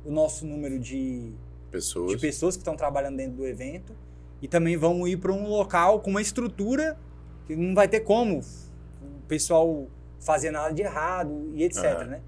o 0.05 0.11
nosso 0.11 0.45
número 0.45 0.79
de, 0.79 1.31
Pessoas. 1.71 2.11
de 2.11 2.17
pessoas 2.17 2.55
que 2.55 2.61
estão 2.61 2.75
trabalhando 2.75 3.17
dentro 3.17 3.35
do 3.37 3.47
evento 3.47 3.93
e 4.41 4.47
também 4.47 4.77
vamos 4.77 5.09
ir 5.09 5.17
para 5.17 5.31
um 5.31 5.47
local 5.47 5.99
com 5.99 6.09
uma 6.09 6.21
estrutura 6.21 6.97
que 7.45 7.55
não 7.55 7.73
vai 7.73 7.87
ter 7.87 8.01
como 8.01 8.39
o 8.39 9.21
pessoal 9.27 9.87
fazer 10.19 10.51
nada 10.51 10.73
de 10.73 10.81
errado 10.81 11.51
e 11.53 11.63
etc, 11.63 11.83
Aham. 11.85 12.03
né? 12.05 12.21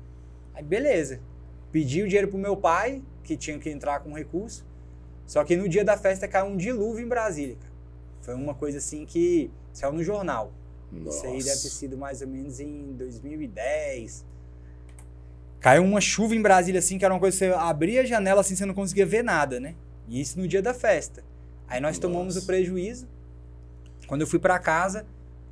Aí 0.54 0.64
beleza. 0.64 1.20
Pedi 1.72 2.02
o 2.02 2.08
dinheiro 2.08 2.28
pro 2.30 2.38
meu 2.38 2.58
pai, 2.58 3.02
que 3.24 3.38
tinha 3.38 3.58
que 3.60 3.70
entrar 3.70 4.00
com 4.00 4.12
recurso. 4.14 4.66
Só 5.26 5.44
que 5.44 5.56
no 5.56 5.70
dia 5.70 5.86
da 5.86 5.96
festa 5.96 6.28
caiu 6.28 6.48
um 6.48 6.58
dilúvio 6.58 7.06
em 7.06 7.08
Brasília, 7.08 7.56
cara. 7.56 7.72
Foi 8.22 8.34
uma 8.34 8.56
coisa 8.56 8.80
assim 8.80 9.06
que 9.06 9.52
saiu 9.72 9.94
no 9.94 10.04
jornal. 10.04 10.52
Isso 10.92 11.26
aí 11.26 11.34
deve 11.34 11.44
ter 11.44 11.50
Nossa. 11.50 11.70
sido 11.70 11.98
mais 11.98 12.22
ou 12.22 12.28
menos 12.28 12.60
em 12.60 12.94
2010. 12.94 14.26
Caiu 15.60 15.84
uma 15.84 16.00
chuva 16.00 16.36
em 16.36 16.42
Brasília, 16.42 16.80
assim, 16.80 16.98
que 16.98 17.04
era 17.04 17.14
uma 17.14 17.20
coisa 17.20 17.38
que 17.38 17.46
você 17.46 17.54
abria 17.54 18.02
a 18.02 18.06
janela, 18.06 18.42
assim, 18.42 18.56
você 18.56 18.66
não 18.66 18.74
conseguia 18.74 19.06
ver 19.06 19.24
nada, 19.24 19.60
né? 19.60 19.76
E 20.08 20.22
isso 20.22 20.40
no 20.40 20.48
dia 20.48 20.62
da 20.62 20.74
festa. 20.74 21.24
Aí 21.68 21.82
nós 21.82 22.00
tomamos 22.00 22.36
Nossa. 22.36 22.46
o 22.46 22.48
prejuízo. 22.48 23.08
Quando 24.08 24.22
eu 24.22 24.28
fui 24.28 24.40
pra 24.40 24.58
casa, 24.58 25.06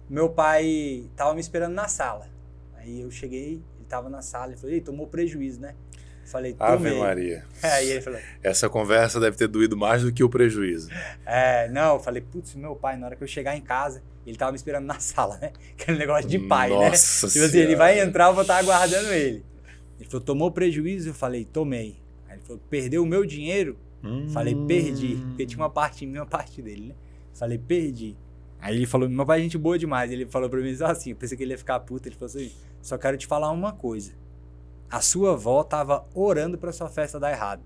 meu 0.10 0.30
pai 0.30 1.04
tava 1.16 1.34
me 1.34 1.42
esperando 1.42 1.74
na 1.74 1.88
sala. 1.88 2.28
Aí 2.76 3.02
eu 3.02 3.12
cheguei, 3.12 3.62
ele 3.76 3.86
tava 3.88 4.10
na 4.10 4.22
sala, 4.22 4.48
ele 4.48 4.58
falou, 4.58 4.74
ei, 4.74 4.82
tomou 4.82 5.08
prejuízo, 5.08 5.60
né? 5.60 5.76
Eu 6.24 6.30
falei, 6.30 6.56
Ave 6.58 6.90
tomei. 6.90 7.00
Maria. 7.00 7.46
Aí 7.62 7.92
ele 7.92 8.02
falou, 8.02 8.20
Essa 8.42 8.70
conversa 8.70 9.20
deve 9.20 9.38
ter 9.38 9.48
doído 9.48 9.78
mais 9.78 10.02
do 10.04 10.12
que 10.12 10.24
o 10.24 10.30
prejuízo. 10.30 10.90
É, 11.26 11.70
não, 11.70 11.96
eu 11.96 12.00
falei, 12.00 12.22
putz, 12.22 12.56
meu 12.56 12.76
pai, 12.76 12.98
na 12.98 13.08
hora 13.08 13.16
que 13.16 13.24
eu 13.24 13.28
chegar 13.28 13.56
em 13.56 13.62
casa, 13.62 14.02
ele 14.26 14.38
tava 14.38 14.52
me 14.52 14.58
esperando 14.58 14.86
na 14.86 15.00
sala, 15.02 15.38
né? 15.42 15.52
Aquele 15.80 16.00
negócio 16.00 16.28
de 16.28 16.40
pai, 16.40 16.70
né? 16.70 16.90
Nossa 16.90 17.28
Tipo 17.28 17.46
assim, 17.46 17.60
ele 17.60 17.76
vai 17.76 18.00
entrar, 18.00 18.28
eu 18.28 18.34
vou 18.34 18.42
estar 18.42 18.58
aguardando 18.58 19.14
ele. 19.14 19.46
Ele 20.08 20.12
falou, 20.12 20.26
tomou 20.26 20.52
prejuízo? 20.52 21.10
Eu 21.10 21.14
falei, 21.14 21.44
tomei. 21.44 21.98
Aí 22.28 22.36
ele 22.38 22.42
falou, 22.44 22.62
perdeu 22.70 23.04
o 23.04 23.06
meu 23.06 23.26
dinheiro? 23.26 23.78
Eu 24.04 24.30
Falei, 24.30 24.56
perdi. 24.68 25.16
Porque 25.28 25.46
tinha 25.46 25.60
uma 25.62 25.70
parte 25.70 26.06
em 26.06 26.08
mim, 26.08 26.18
uma 26.20 26.26
parte 26.26 26.62
dele, 26.62 26.88
né? 26.90 26.96
Falei, 27.34 27.58
perdi. 27.58 28.16
Aí 28.60 28.76
ele 28.76 28.86
falou, 28.86 29.10
meu 29.10 29.26
pai 29.26 29.40
é 29.40 29.44
gente 29.44 29.58
boa 29.58 29.78
demais. 29.78 30.10
Ele 30.12 30.26
falou 30.26 30.50
pra 30.50 30.60
mim 30.62 30.76
assim, 30.82 31.10
eu 31.12 31.16
pensei 31.16 31.38
que 31.38 31.44
ele 31.44 31.52
ia 31.52 31.58
ficar 31.58 31.80
puto. 31.82 32.08
Ele 32.08 32.16
falou 32.16 32.28
assim, 32.28 32.52
só 32.82 32.98
quero 32.98 33.18
te 33.18 33.28
falar 33.28 33.52
uma 33.52 33.74
coisa. 33.74 34.14
A 34.90 35.02
sua 35.02 35.34
avó 35.34 35.62
tava 35.64 36.06
orando 36.16 36.58
pra 36.58 36.72
sua 36.72 36.88
festa 36.90 37.20
dar 37.20 37.32
errado. 37.32 37.62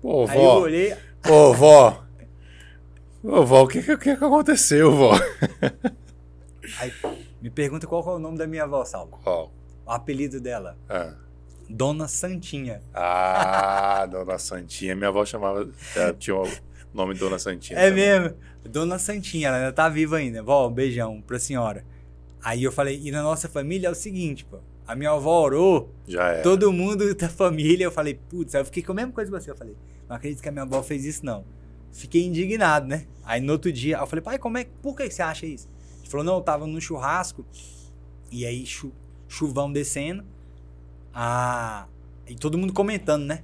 Pô, 0.00 0.26
Aí 0.28 0.36
eu 0.38 0.42
vó. 0.44 0.60
olhei, 0.60 0.96
Ô, 1.28 1.52
vó. 1.52 2.04
Ô, 3.22 3.44
vó, 3.44 3.62
o 3.64 3.68
que, 3.68 3.82
que, 3.82 3.96
que 3.96 4.10
aconteceu, 4.10 4.92
vó? 4.92 5.12
aí 6.78 6.92
me 7.40 7.50
pergunta 7.50 7.86
qual 7.86 8.02
é 8.08 8.14
o 8.14 8.18
nome 8.18 8.38
da 8.38 8.46
minha 8.46 8.64
avó, 8.64 8.84
Salvo. 8.84 9.18
Qual? 9.22 9.52
O 9.84 9.90
apelido 9.90 10.40
dela. 10.40 10.76
Ah. 10.88 11.14
Dona 11.72 12.06
Santinha. 12.06 12.82
Ah, 12.92 14.06
Dona 14.06 14.38
Santinha. 14.38 14.94
Minha 14.94 15.08
avó 15.08 15.24
chamava. 15.24 15.68
tinha 16.18 16.36
o 16.36 16.46
nome 16.92 17.14
Dona 17.14 17.38
Santinha. 17.38 17.78
É 17.78 17.88
também. 17.88 18.04
mesmo. 18.20 18.36
Dona 18.68 18.98
Santinha, 18.98 19.48
ela 19.48 19.56
ainda 19.56 19.72
tá 19.72 19.88
viva 19.88 20.16
ainda. 20.18 20.42
Vó, 20.42 20.68
um 20.68 20.72
beijão 20.72 21.20
pra 21.22 21.38
senhora. 21.38 21.84
Aí 22.44 22.62
eu 22.62 22.70
falei, 22.70 23.00
e 23.02 23.10
na 23.10 23.22
nossa 23.22 23.48
família 23.48 23.88
é 23.88 23.90
o 23.90 23.94
seguinte, 23.94 24.44
pô. 24.44 24.58
A 24.86 24.94
minha 24.94 25.10
avó 25.10 25.40
orou, 25.42 25.94
Já 26.06 26.28
é. 26.28 26.42
todo 26.42 26.70
mundo 26.72 27.14
da 27.14 27.28
família. 27.28 27.84
Eu 27.84 27.90
falei, 27.92 28.14
putz, 28.28 28.52
eu 28.52 28.64
fiquei 28.64 28.82
com 28.82 28.92
a 28.92 28.96
mesma 28.96 29.12
coisa 29.12 29.30
que 29.30 29.40
você. 29.40 29.50
Eu 29.50 29.56
falei, 29.56 29.74
não 30.08 30.16
acredito 30.16 30.42
que 30.42 30.48
a 30.48 30.52
minha 30.52 30.64
avó 30.64 30.82
fez 30.82 31.04
isso, 31.04 31.24
não. 31.24 31.44
Fiquei 31.90 32.24
indignado, 32.24 32.86
né? 32.86 33.06
Aí 33.24 33.40
no 33.40 33.52
outro 33.52 33.72
dia, 33.72 33.96
eu 33.98 34.06
falei, 34.06 34.22
pai, 34.22 34.38
como 34.38 34.58
é, 34.58 34.66
por 34.82 34.94
que 34.96 35.08
você 35.08 35.22
acha 35.22 35.46
isso? 35.46 35.68
Ele 36.00 36.10
falou, 36.10 36.24
não, 36.24 36.34
eu 36.34 36.40
tava 36.42 36.66
no 36.66 36.80
churrasco, 36.80 37.44
e 38.30 38.44
aí 38.44 38.66
chu, 38.66 38.92
chuvão 39.28 39.72
descendo, 39.72 40.24
ah, 41.14 41.86
e 42.26 42.34
todo 42.34 42.56
mundo 42.58 42.72
comentando, 42.72 43.24
né? 43.24 43.42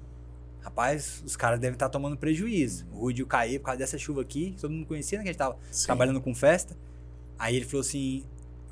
Rapaz, 0.60 1.22
os 1.24 1.36
caras 1.36 1.58
devem 1.58 1.74
estar 1.74 1.88
tomando 1.88 2.16
prejuízo. 2.16 2.86
O 2.92 3.00
Rudy 3.00 3.20
e 3.20 3.22
o 3.22 3.26
Caê, 3.26 3.58
por 3.58 3.66
causa 3.66 3.78
dessa 3.78 3.96
chuva 3.96 4.20
aqui, 4.22 4.52
que 4.52 4.60
todo 4.60 4.70
mundo 4.70 4.86
conhecia, 4.86 5.18
né? 5.18 5.24
Que 5.24 5.30
a 5.30 5.32
gente 5.32 5.38
tava 5.38 5.56
Sim. 5.70 5.86
trabalhando 5.86 6.20
com 6.20 6.34
festa. 6.34 6.76
Aí 7.38 7.56
ele 7.56 7.64
falou 7.64 7.80
assim: 7.80 8.24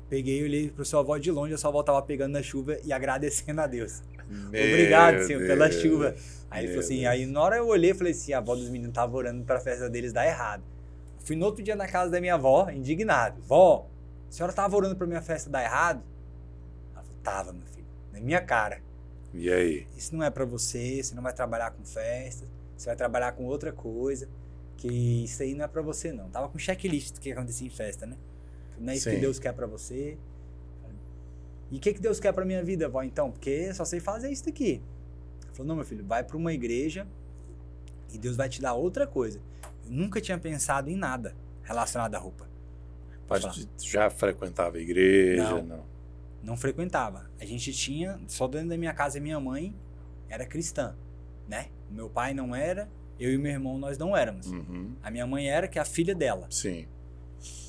peguei, 0.09 0.43
olhei 0.43 0.69
pra 0.69 0.85
sua 0.85 0.99
avó 0.99 1.17
de 1.17 1.31
longe, 1.31 1.53
a 1.53 1.57
sua 1.57 1.69
avó 1.69 1.81
tava 1.83 2.01
pegando 2.01 2.33
na 2.33 2.43
chuva 2.43 2.77
e 2.83 2.93
agradecendo 2.93 3.61
a 3.61 3.67
Deus. 3.67 4.01
Meu 4.29 4.47
Obrigado, 4.47 5.23
Senhor, 5.23 5.47
pela 5.47 5.69
Deus. 5.69 5.81
chuva. 5.81 6.15
Aí 6.51 6.65
ele 6.65 6.67
Meu 6.67 6.75
falou 6.81 6.85
assim: 6.85 7.01
Deus. 7.01 7.07
aí 7.07 7.25
na 7.25 7.41
hora 7.41 7.57
eu 7.57 7.67
olhei 7.67 7.91
e 7.91 7.93
falei 7.93 8.11
assim: 8.11 8.33
a 8.33 8.37
avó 8.39 8.55
dos 8.55 8.69
meninos 8.69 8.93
tava 8.93 9.15
orando 9.15 9.43
pra 9.43 9.59
festa 9.59 9.89
deles 9.89 10.11
dar 10.13 10.25
errado. 10.27 10.63
Fui 11.19 11.35
no 11.35 11.45
outro 11.45 11.63
dia 11.63 11.75
na 11.75 11.87
casa 11.87 12.11
da 12.11 12.19
minha 12.21 12.35
avó, 12.35 12.69
indignado: 12.69 13.41
Vó, 13.41 13.87
a 14.27 14.31
senhora 14.31 14.53
tava 14.53 14.75
orando 14.75 14.95
pra 14.95 15.07
minha 15.07 15.21
festa 15.21 15.49
dar 15.49 15.63
errado? 15.63 16.03
Ela 16.93 17.03
falou: 17.03 17.19
Tava, 17.23 17.53
meu 17.53 17.65
filho, 17.67 17.87
na 18.13 18.19
minha 18.19 18.41
cara. 18.41 18.85
E 19.33 19.51
aí? 19.51 19.87
Isso 19.95 20.15
não 20.15 20.23
é 20.23 20.29
pra 20.29 20.45
você, 20.45 21.03
você 21.03 21.13
não 21.13 21.23
vai 21.23 21.33
trabalhar 21.33 21.71
com 21.71 21.83
festa, 21.83 22.45
você 22.75 22.87
vai 22.87 22.95
trabalhar 22.95 23.33
com 23.33 23.45
outra 23.45 23.71
coisa, 23.71 24.27
que 24.77 25.23
isso 25.23 25.41
aí 25.43 25.53
não 25.53 25.65
é 25.65 25.67
pra 25.67 25.81
você 25.81 26.11
não. 26.11 26.29
Tava 26.29 26.49
com 26.49 26.57
checklist 26.57 27.15
do 27.15 27.19
que 27.19 27.31
acontecia 27.31 27.67
em 27.67 27.69
festa, 27.69 28.05
né? 28.05 28.17
Não 28.79 28.93
é 28.93 28.95
isso 28.95 29.09
que 29.09 29.15
Sim. 29.15 29.21
Deus 29.21 29.39
quer 29.39 29.53
pra 29.53 29.65
você. 29.65 30.17
E 31.69 31.77
o 31.77 31.79
que, 31.79 31.93
que 31.93 31.99
Deus 31.99 32.19
quer 32.19 32.31
pra 32.31 32.45
minha 32.45 32.63
vida, 32.63 32.87
vó, 32.87 33.03
então? 33.03 33.31
Porque 33.31 33.49
eu 33.49 33.75
só 33.75 33.83
sei 33.83 33.99
fazer 33.99 34.31
isso 34.31 34.45
daqui. 34.45 34.81
Ela 35.43 35.53
falou, 35.53 35.67
não, 35.67 35.75
meu 35.75 35.85
filho, 35.85 36.05
vai 36.05 36.23
pra 36.23 36.37
uma 36.37 36.53
igreja 36.53 37.07
e 38.13 38.17
Deus 38.17 38.37
vai 38.37 38.47
te 38.47 38.61
dar 38.61 38.73
outra 38.73 39.05
coisa. 39.05 39.41
Eu 39.85 39.91
nunca 39.91 40.21
tinha 40.21 40.37
pensado 40.37 40.89
em 40.89 40.95
nada 40.95 41.35
relacionado 41.63 42.15
à 42.15 42.19
roupa. 42.19 42.47
Mas 43.29 43.67
já 43.81 44.09
frequentava 44.09 44.77
a 44.77 44.79
igreja? 44.79 45.43
Não. 45.43 45.63
Não. 45.63 45.96
Não 46.47 46.55
frequentava. 46.55 47.29
A 47.41 47.43
gente 47.43 47.73
tinha, 47.73 48.17
só 48.25 48.47
dentro 48.47 48.69
da 48.69 48.77
minha 48.77 48.93
casa, 48.93 49.19
minha 49.19 49.37
mãe 49.37 49.75
era 50.29 50.45
cristã, 50.45 50.95
né? 51.45 51.67
Meu 51.91 52.09
pai 52.09 52.33
não 52.33 52.55
era, 52.55 52.89
eu 53.19 53.33
e 53.33 53.37
meu 53.37 53.51
irmão 53.51 53.77
nós 53.77 53.97
não 53.97 54.15
éramos. 54.15 54.47
Uhum. 54.47 54.95
A 55.03 55.11
minha 55.11 55.27
mãe 55.27 55.49
era, 55.49 55.67
que 55.67 55.77
é 55.77 55.81
a 55.81 55.85
filha 55.85 56.15
dela. 56.15 56.47
Sim. 56.49 56.87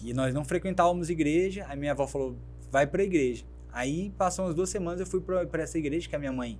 E 0.04 0.14
nós 0.14 0.32
não 0.32 0.44
frequentávamos 0.44 1.10
igreja. 1.10 1.66
A 1.68 1.74
minha 1.74 1.90
avó 1.90 2.06
falou, 2.06 2.36
vai 2.70 2.86
pra 2.86 3.02
igreja. 3.02 3.44
Aí 3.72 4.10
passou 4.16 4.44
umas 4.44 4.54
duas 4.54 4.70
semanas, 4.70 5.00
eu 5.00 5.06
fui 5.06 5.20
pra 5.20 5.60
essa 5.60 5.76
igreja 5.76 6.08
que 6.08 6.14
a 6.14 6.18
minha 6.20 6.32
mãe. 6.32 6.56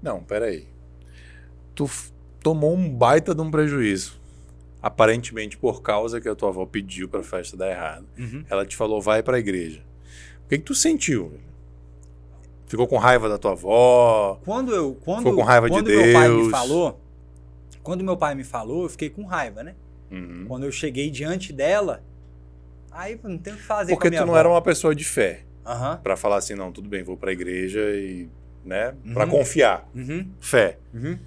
Não, 0.00 0.22
peraí. 0.22 0.68
Tu 1.74 1.90
tomou 2.40 2.72
um 2.72 2.88
baita 2.88 3.34
de 3.34 3.40
um 3.40 3.50
prejuízo. 3.50 4.16
Aparentemente 4.80 5.58
por 5.58 5.82
causa 5.82 6.20
que 6.20 6.28
a 6.28 6.36
tua 6.36 6.50
avó 6.50 6.64
pediu 6.66 7.08
pra 7.08 7.24
festa 7.24 7.56
dar 7.56 7.68
errado. 7.68 8.06
Ela 8.48 8.64
te 8.64 8.76
falou, 8.76 9.02
vai 9.02 9.24
pra 9.24 9.40
igreja. 9.40 9.84
O 10.52 10.54
que, 10.54 10.58
que 10.58 10.64
tu 10.66 10.74
sentiu? 10.74 11.32
Ficou 12.66 12.86
com 12.86 12.98
raiva 12.98 13.26
da 13.26 13.38
tua 13.38 13.52
avó? 13.52 14.38
Quando 14.44 14.74
eu, 14.74 14.94
quando, 15.02 15.20
Ficou 15.20 15.36
com 15.36 15.42
raiva 15.42 15.66
de 15.70 15.74
quando 15.74 15.86
meu 15.88 16.12
pai 16.12 16.28
me 16.28 16.36
Deus. 16.36 16.50
falou, 16.50 17.00
quando 17.82 18.04
meu 18.04 18.16
pai 18.18 18.34
me 18.34 18.44
falou, 18.44 18.82
eu 18.82 18.88
fiquei 18.90 19.08
com 19.08 19.24
raiva, 19.24 19.62
né? 19.62 19.74
Uhum. 20.10 20.44
Quando 20.46 20.64
eu 20.64 20.70
cheguei 20.70 21.08
diante 21.10 21.54
dela, 21.54 22.02
aí 22.90 23.18
não 23.24 23.38
tem 23.38 23.54
o 23.54 23.56
que 23.56 23.62
fazer 23.62 23.92
a 23.92 23.96
Porque 23.96 24.10
tu 24.10 24.16
não 24.16 24.24
avó. 24.24 24.36
era 24.36 24.48
uma 24.50 24.60
pessoa 24.60 24.94
de 24.94 25.06
fé. 25.06 25.42
Aham. 25.64 25.98
Pra 26.02 26.18
falar 26.18 26.36
assim, 26.36 26.54
não, 26.54 26.70
tudo 26.70 26.86
bem, 26.86 27.02
vou 27.02 27.16
pra 27.16 27.32
igreja 27.32 27.80
e, 27.96 28.28
né, 28.62 28.94
Uhum. 29.06 29.14
Pra 29.14 29.26
confiar. 29.26 29.88
Uhum. 29.94 30.28
Fé. 30.38 30.76
Uhum. 30.92 31.18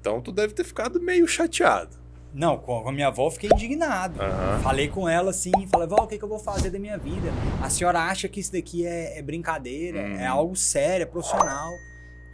Então 0.00 0.20
tu 0.20 0.30
deve 0.30 0.54
ter 0.54 0.62
ficado 0.62 1.00
meio 1.00 1.26
chateado. 1.26 1.96
Não, 2.38 2.58
com 2.58 2.86
a 2.86 2.92
minha 2.92 3.06
avó 3.08 3.28
eu 3.28 3.30
fiquei 3.30 3.48
indignado. 3.50 4.20
Aham. 4.20 4.60
Falei 4.60 4.88
com 4.88 5.08
ela 5.08 5.30
assim, 5.30 5.50
falei, 5.72 5.88
vó, 5.88 5.96
o 6.02 6.06
que, 6.06 6.18
que 6.18 6.24
eu 6.24 6.28
vou 6.28 6.38
fazer 6.38 6.68
da 6.68 6.78
minha 6.78 6.98
vida? 6.98 7.30
A 7.62 7.70
senhora 7.70 8.00
acha 8.00 8.28
que 8.28 8.38
isso 8.40 8.52
daqui 8.52 8.86
é, 8.86 9.18
é 9.18 9.22
brincadeira, 9.22 10.00
Uhum. 10.02 10.16
é 10.20 10.26
algo 10.26 10.54
sério, 10.54 11.04
é 11.04 11.06
profissional. 11.06 11.72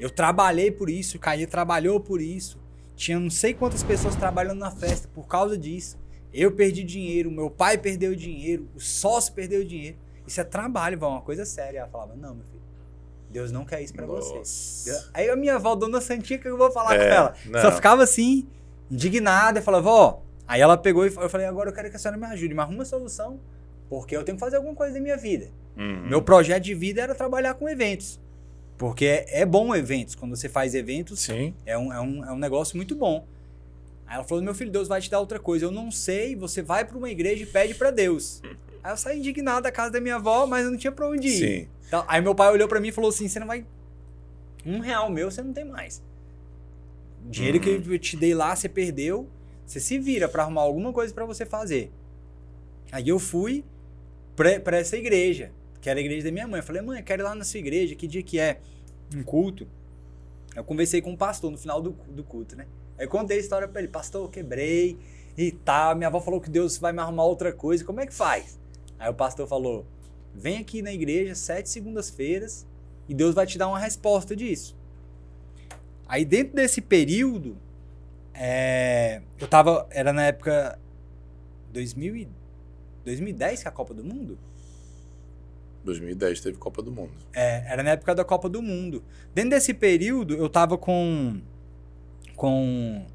Eu 0.00 0.11
trabalhei 0.11 0.72
por 0.72 0.90
isso, 0.90 1.16
o 1.16 1.20
Caí 1.20 1.46
trabalhou 1.46 2.00
por 2.00 2.20
isso. 2.20 2.59
Tinha 2.96 3.18
não 3.20 3.30
sei 3.30 3.55
quantas 3.55 3.84
pessoas 3.84 4.16
trabalhando 4.16 4.59
na 4.59 4.72
festa 4.72 5.09
por 5.14 5.28
causa 5.28 5.57
disso. 5.57 5.96
Eu 6.34 6.50
perdi 6.50 6.82
dinheiro, 6.82 7.30
meu 7.30 7.48
pai 7.48 7.78
perdeu 7.78 8.14
dinheiro, 8.16 8.66
o 8.74 8.80
sócio 8.80 9.32
perdeu 9.32 9.64
dinheiro. 9.64 9.96
Isso 10.26 10.40
é 10.40 10.44
trabalho, 10.44 10.98
vó, 10.98 11.11
uma 11.11 11.20
coisa 11.22 11.44
séria. 11.44 11.78
Ela 11.80 11.88
falava, 11.88 12.16
não, 12.16 12.34
meu 12.34 12.44
filho, 12.46 12.62
Deus 13.30 13.53
não 13.53 13.64
quer 13.64 13.80
isso 13.82 13.92
pra 13.94 14.05
você. 14.07 15.00
Aí 15.14 15.28
a 15.30 15.36
minha 15.36 15.55
avó, 15.57 15.74
dona 15.76 16.00
Santinha, 16.00 16.38
que 16.40 16.48
eu 16.48 16.57
vou 16.59 16.72
falar 16.72 16.94
É, 16.96 16.98
com 16.98 17.05
ela? 17.14 17.34
não. 17.46 17.61
Só 17.61 17.70
ficava 17.70 18.03
assim, 18.03 18.48
indignada, 18.93 19.59
e 19.59 19.62
falava, 19.62 19.82
vó. 19.82 20.22
Aí 20.47 20.61
ela 20.61 20.76
pegou 20.76 21.07
e 21.07 21.09
eu 21.09 21.30
falei, 21.30 21.47
agora 21.47 21.70
eu 21.70 21.74
quero 21.74 21.88
que 21.88 21.97
a 21.97 21.99
senhora 21.99 22.18
me 22.18 22.26
ajude, 22.26 22.53
me 22.53 22.61
arruma 22.61 22.78
uma 22.78 22.84
solução, 22.84 23.40
porque 23.88 24.14
eu 24.14 24.22
tenho 24.22 24.36
que 24.36 24.40
fazer 24.40 24.57
alguma 24.57 24.74
coisa 24.74 24.93
da 24.93 25.01
minha 25.01 25.16
vida. 25.16 25.49
Uhum. 25.76 26.09
Meu 26.09 26.20
projeto 26.20 26.62
de 26.62 26.74
vida 26.74 27.01
era 27.01 27.14
trabalhar 27.14 27.55
com 27.55 27.68
eventos. 27.68 28.20
Porque 28.76 29.07
é, 29.07 29.40
é 29.40 29.47
bom 29.47 29.74
eventos. 29.74 30.14
Quando 30.14 30.36
você 30.36 30.49
faz 30.49 30.74
eventos, 30.74 31.20
Sim. 31.20 31.55
é 31.64 31.78
um, 31.78 31.93
é, 31.93 32.01
um, 32.01 32.24
é 32.24 32.32
um 32.32 32.38
negócio 32.38 32.76
muito 32.76 32.95
bom. 32.95 33.24
Aí 34.07 34.16
ela 34.16 34.24
falou: 34.24 34.43
Meu 34.43 34.55
filho, 34.55 34.70
Deus 34.70 34.88
vai 34.88 35.01
te 35.01 35.11
dar 35.11 35.20
outra 35.20 35.38
coisa. 35.38 35.64
Eu 35.64 35.70
não 35.70 35.90
sei, 35.90 36.34
você 36.34 36.61
vai 36.62 36.84
para 36.84 36.99
uma 36.99 37.09
igreja 37.09 37.45
e 37.45 37.47
pede 37.47 37.74
para 37.74 37.90
Deus. 37.90 38.43
Aí 38.82 38.93
eu 38.93 38.97
saí 38.97 39.18
indignado 39.18 39.62
da 39.62 39.70
casa 39.70 39.93
da 39.93 40.01
minha 40.01 40.16
avó, 40.16 40.47
mas 40.47 40.64
eu 40.64 40.70
não 40.72 40.78
tinha 40.78 40.90
pra 40.90 41.07
onde 41.09 41.28
ir. 41.28 41.38
Sim. 41.38 41.68
Então, 41.86 42.05
aí 42.09 42.20
meu 42.20 42.34
pai 42.34 42.51
olhou 42.53 42.66
pra 42.66 42.80
mim 42.80 42.88
e 42.88 42.93
falou 42.93 43.11
assim: 43.11 43.28
você 43.28 43.38
não 43.38 43.47
vai. 43.47 43.64
Um 44.66 44.80
real 44.80 45.09
meu 45.11 45.30
você 45.30 45.43
não 45.43 45.53
tem 45.53 45.64
mais. 45.64 46.03
Dinheiro 47.29 47.59
Uhum. 47.59 47.83
que 47.83 47.91
eu 47.93 47.99
te 47.99 48.16
dei 48.16 48.35
lá, 48.35 48.55
você 48.55 48.68
perdeu. 48.68 49.29
Você 49.66 49.81
se 49.81 49.99
vira 49.99 50.29
pra 50.29 50.43
arrumar 50.43 50.62
alguma 50.62 50.93
coisa 50.93 51.14
pra 51.14 51.25
você 51.25 51.47
fazer. 51.47 51.91
Aí 52.91 53.09
eu 53.09 53.18
fui 53.18 53.64
pra, 54.37 54.61
pra 54.61 54.77
essa 54.79 54.97
igreja, 54.97 55.51
que 55.81 55.89
era 55.89 55.99
a 55.99 56.03
igreja 56.03 56.27
da 56.27 56.33
minha 56.33 56.47
mãe. 56.47 56.61
Eu 56.61 56.64
falei, 56.64 56.83
mãe, 56.83 56.99
eu 56.99 57.05
quero 57.05 57.23
ir 57.23 57.25
lá 57.25 57.35
na 57.35 57.45
sua 57.45 57.59
igreja, 57.61 57.95
que 57.95 58.07
dia 58.07 58.23
que 58.23 58.39
é? 58.39 58.61
Um 59.14 59.23
culto. 59.23 59.66
Eu 60.55 60.62
conversei 60.64 61.01
com 61.01 61.12
o 61.12 61.16
pastor 61.16 61.51
no 61.51 61.57
final 61.57 61.81
do, 61.81 61.93
do 62.09 62.23
culto, 62.23 62.55
né? 62.57 62.66
Aí 62.99 63.07
contei 63.07 63.39
a 63.39 63.41
história 63.41 63.66
pra 63.66 63.81
ele, 63.81 63.89
pastor, 63.89 64.25
eu 64.25 64.29
quebrei 64.29 64.99
e 65.39 65.51
tal. 65.51 65.97
Minha 65.97 66.09
avó 66.09 66.20
falou 66.20 66.41
que 66.41 66.51
Deus 66.51 66.77
vai 66.77 66.93
me 66.93 66.99
arrumar 67.01 67.25
outra 67.25 67.53
coisa. 67.53 67.83
Como 67.85 68.01
é 68.01 68.07
que 68.07 68.12
faz? 68.12 68.59
Aí 68.99 69.09
o 69.09 69.14
pastor 69.14 69.47
falou: 69.49 69.87
vem 70.35 70.59
aqui 70.59 70.83
na 70.83 70.93
igreja 70.93 71.35
sete 71.35 71.70
segundas-feiras 71.70 72.66
e 73.09 73.14
Deus 73.14 73.35
vai 73.35 73.47
te 73.47 73.57
dar 73.57 73.68
uma 73.68 73.79
resposta 73.79 74.37
disso. 74.37 74.77
Aí 76.13 76.27
dentro 76.27 76.55
desse 76.57 76.83
período, 76.83 77.57
é, 78.35 79.23
eu 79.41 79.49
tava. 79.49 79.87
Era 79.91 80.13
na 80.13 80.27
época 80.27 80.79
2000 81.73 82.15
e- 82.15 82.29
2010 83.03 83.63
que 83.63 83.67
é 83.67 83.71
a 83.71 83.73
Copa 83.73 83.95
do 83.95 84.05
Mundo? 84.05 84.39
2010 85.83 86.43
teve 86.43 86.59
Copa 86.59 86.83
do 86.83 86.93
Mundo. 86.93 87.13
É, 87.33 87.65
era 87.67 87.83
na 87.83 87.93
época 87.93 88.15
da 88.15 88.27
Copa 88.27 88.47
do 88.51 88.61
Mundo. 88.61 89.03
Dentro 89.35 89.53
desse 89.53 89.73
período, 89.73 90.35
eu 90.35 90.51
tava 90.51 90.77
com, 90.77 91.41
com 92.37 93.07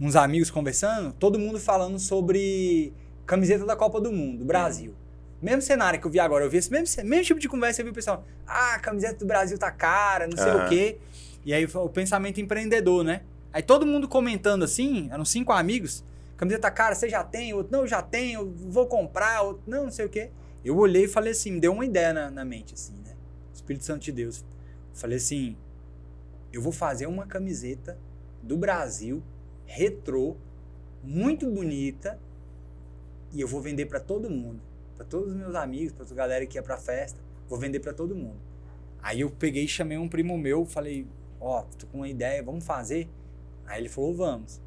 uns 0.00 0.14
amigos 0.14 0.48
conversando, 0.48 1.12
todo 1.14 1.40
mundo 1.40 1.58
falando 1.58 1.98
sobre 1.98 2.92
camiseta 3.26 3.66
da 3.66 3.74
Copa 3.74 4.00
do 4.00 4.12
Mundo, 4.12 4.44
Brasil. 4.44 4.94
Mesmo 5.42 5.60
cenário 5.60 6.00
que 6.00 6.06
eu 6.06 6.10
vi 6.10 6.20
agora, 6.20 6.44
eu 6.44 6.50
vi 6.50 6.58
esse 6.58 6.70
mesmo, 6.70 7.02
mesmo 7.02 7.24
tipo 7.24 7.40
de 7.40 7.48
conversa, 7.48 7.80
eu 7.80 7.84
vi 7.86 7.90
o 7.90 7.94
pessoal, 7.94 8.24
ah, 8.46 8.74
a 8.76 8.78
camiseta 8.78 9.16
do 9.18 9.26
Brasil 9.26 9.58
tá 9.58 9.72
cara, 9.72 10.28
não 10.28 10.36
sei 10.36 10.52
Aham. 10.52 10.66
o 10.66 10.68
quê. 10.68 10.98
E 11.44 11.52
aí 11.52 11.64
o 11.64 11.88
pensamento 11.88 12.40
empreendedor, 12.40 13.04
né? 13.04 13.22
Aí 13.52 13.62
todo 13.62 13.86
mundo 13.86 14.08
comentando 14.08 14.62
assim, 14.62 15.08
eram 15.10 15.24
cinco 15.24 15.52
amigos, 15.52 16.04
camiseta 16.36 16.70
cara, 16.70 16.94
você 16.94 17.08
já 17.08 17.22
tem? 17.22 17.52
Outro, 17.52 17.72
não, 17.72 17.80
eu 17.80 17.86
já 17.86 18.00
tenho, 18.00 18.50
vou 18.50 18.86
comprar, 18.86 19.42
outro, 19.42 19.62
não, 19.66 19.84
não 19.84 19.90
sei 19.90 20.06
o 20.06 20.08
quê. 20.08 20.30
Eu 20.64 20.76
olhei 20.76 21.04
e 21.04 21.08
falei 21.08 21.32
assim, 21.32 21.52
me 21.52 21.60
deu 21.60 21.72
uma 21.72 21.84
ideia 21.84 22.12
na, 22.12 22.30
na 22.30 22.44
mente, 22.44 22.74
assim, 22.74 22.94
né? 23.04 23.14
Espírito 23.52 23.84
Santo 23.84 24.02
de 24.02 24.12
Deus. 24.12 24.44
Falei 24.94 25.18
assim, 25.18 25.56
eu 26.52 26.62
vou 26.62 26.72
fazer 26.72 27.06
uma 27.06 27.26
camiseta 27.26 27.98
do 28.42 28.56
Brasil, 28.56 29.22
retrô, 29.66 30.36
muito 31.02 31.50
bonita, 31.50 32.18
e 33.32 33.40
eu 33.40 33.48
vou 33.48 33.60
vender 33.60 33.86
pra 33.86 33.98
todo 33.98 34.30
mundo. 34.30 34.60
Pra 34.94 35.04
todos 35.04 35.30
os 35.30 35.36
meus 35.36 35.54
amigos, 35.54 35.92
pra 35.92 36.04
toda 36.04 36.20
a 36.20 36.24
galera 36.24 36.46
que 36.46 36.58
ia 36.58 36.62
pra 36.62 36.76
festa. 36.76 37.18
Vou 37.48 37.58
vender 37.58 37.80
pra 37.80 37.92
todo 37.92 38.14
mundo. 38.14 38.38
Aí 39.02 39.20
eu 39.20 39.30
peguei 39.30 39.66
chamei 39.66 39.98
um 39.98 40.08
primo 40.08 40.36
meu, 40.38 40.64
falei, 40.64 41.06
ó, 41.42 41.62
tô 41.78 41.86
com 41.86 41.98
uma 41.98 42.08
ideia, 42.08 42.42
vamos 42.42 42.64
fazer? 42.64 43.08
Aí 43.66 43.80
ele 43.80 43.88
falou, 43.88 44.14
vamos. 44.14 44.60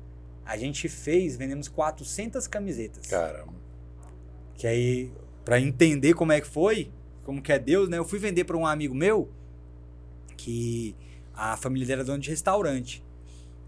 A 0.45 0.57
gente 0.57 0.87
fez, 0.87 1.35
vendemos 1.35 1.67
400 1.67 2.47
camisetas. 2.47 3.07
Caramba. 3.07 3.53
Que 4.53 4.67
aí, 4.67 5.11
pra 5.43 5.59
entender 5.59 6.13
como 6.13 6.31
é 6.31 6.39
que 6.39 6.47
foi, 6.47 6.91
como 7.23 7.41
que 7.41 7.51
é 7.51 7.59
Deus, 7.59 7.89
né? 7.89 7.97
Eu 7.97 8.05
fui 8.05 8.19
vender 8.19 8.43
pra 8.43 8.55
um 8.55 8.65
amigo 8.65 8.93
meu, 8.93 9.29
que 10.37 10.95
a 11.33 11.57
família 11.57 11.87
dele 11.87 12.01
era 12.01 12.05
dona 12.05 12.19
de 12.19 12.29
restaurante. 12.29 13.03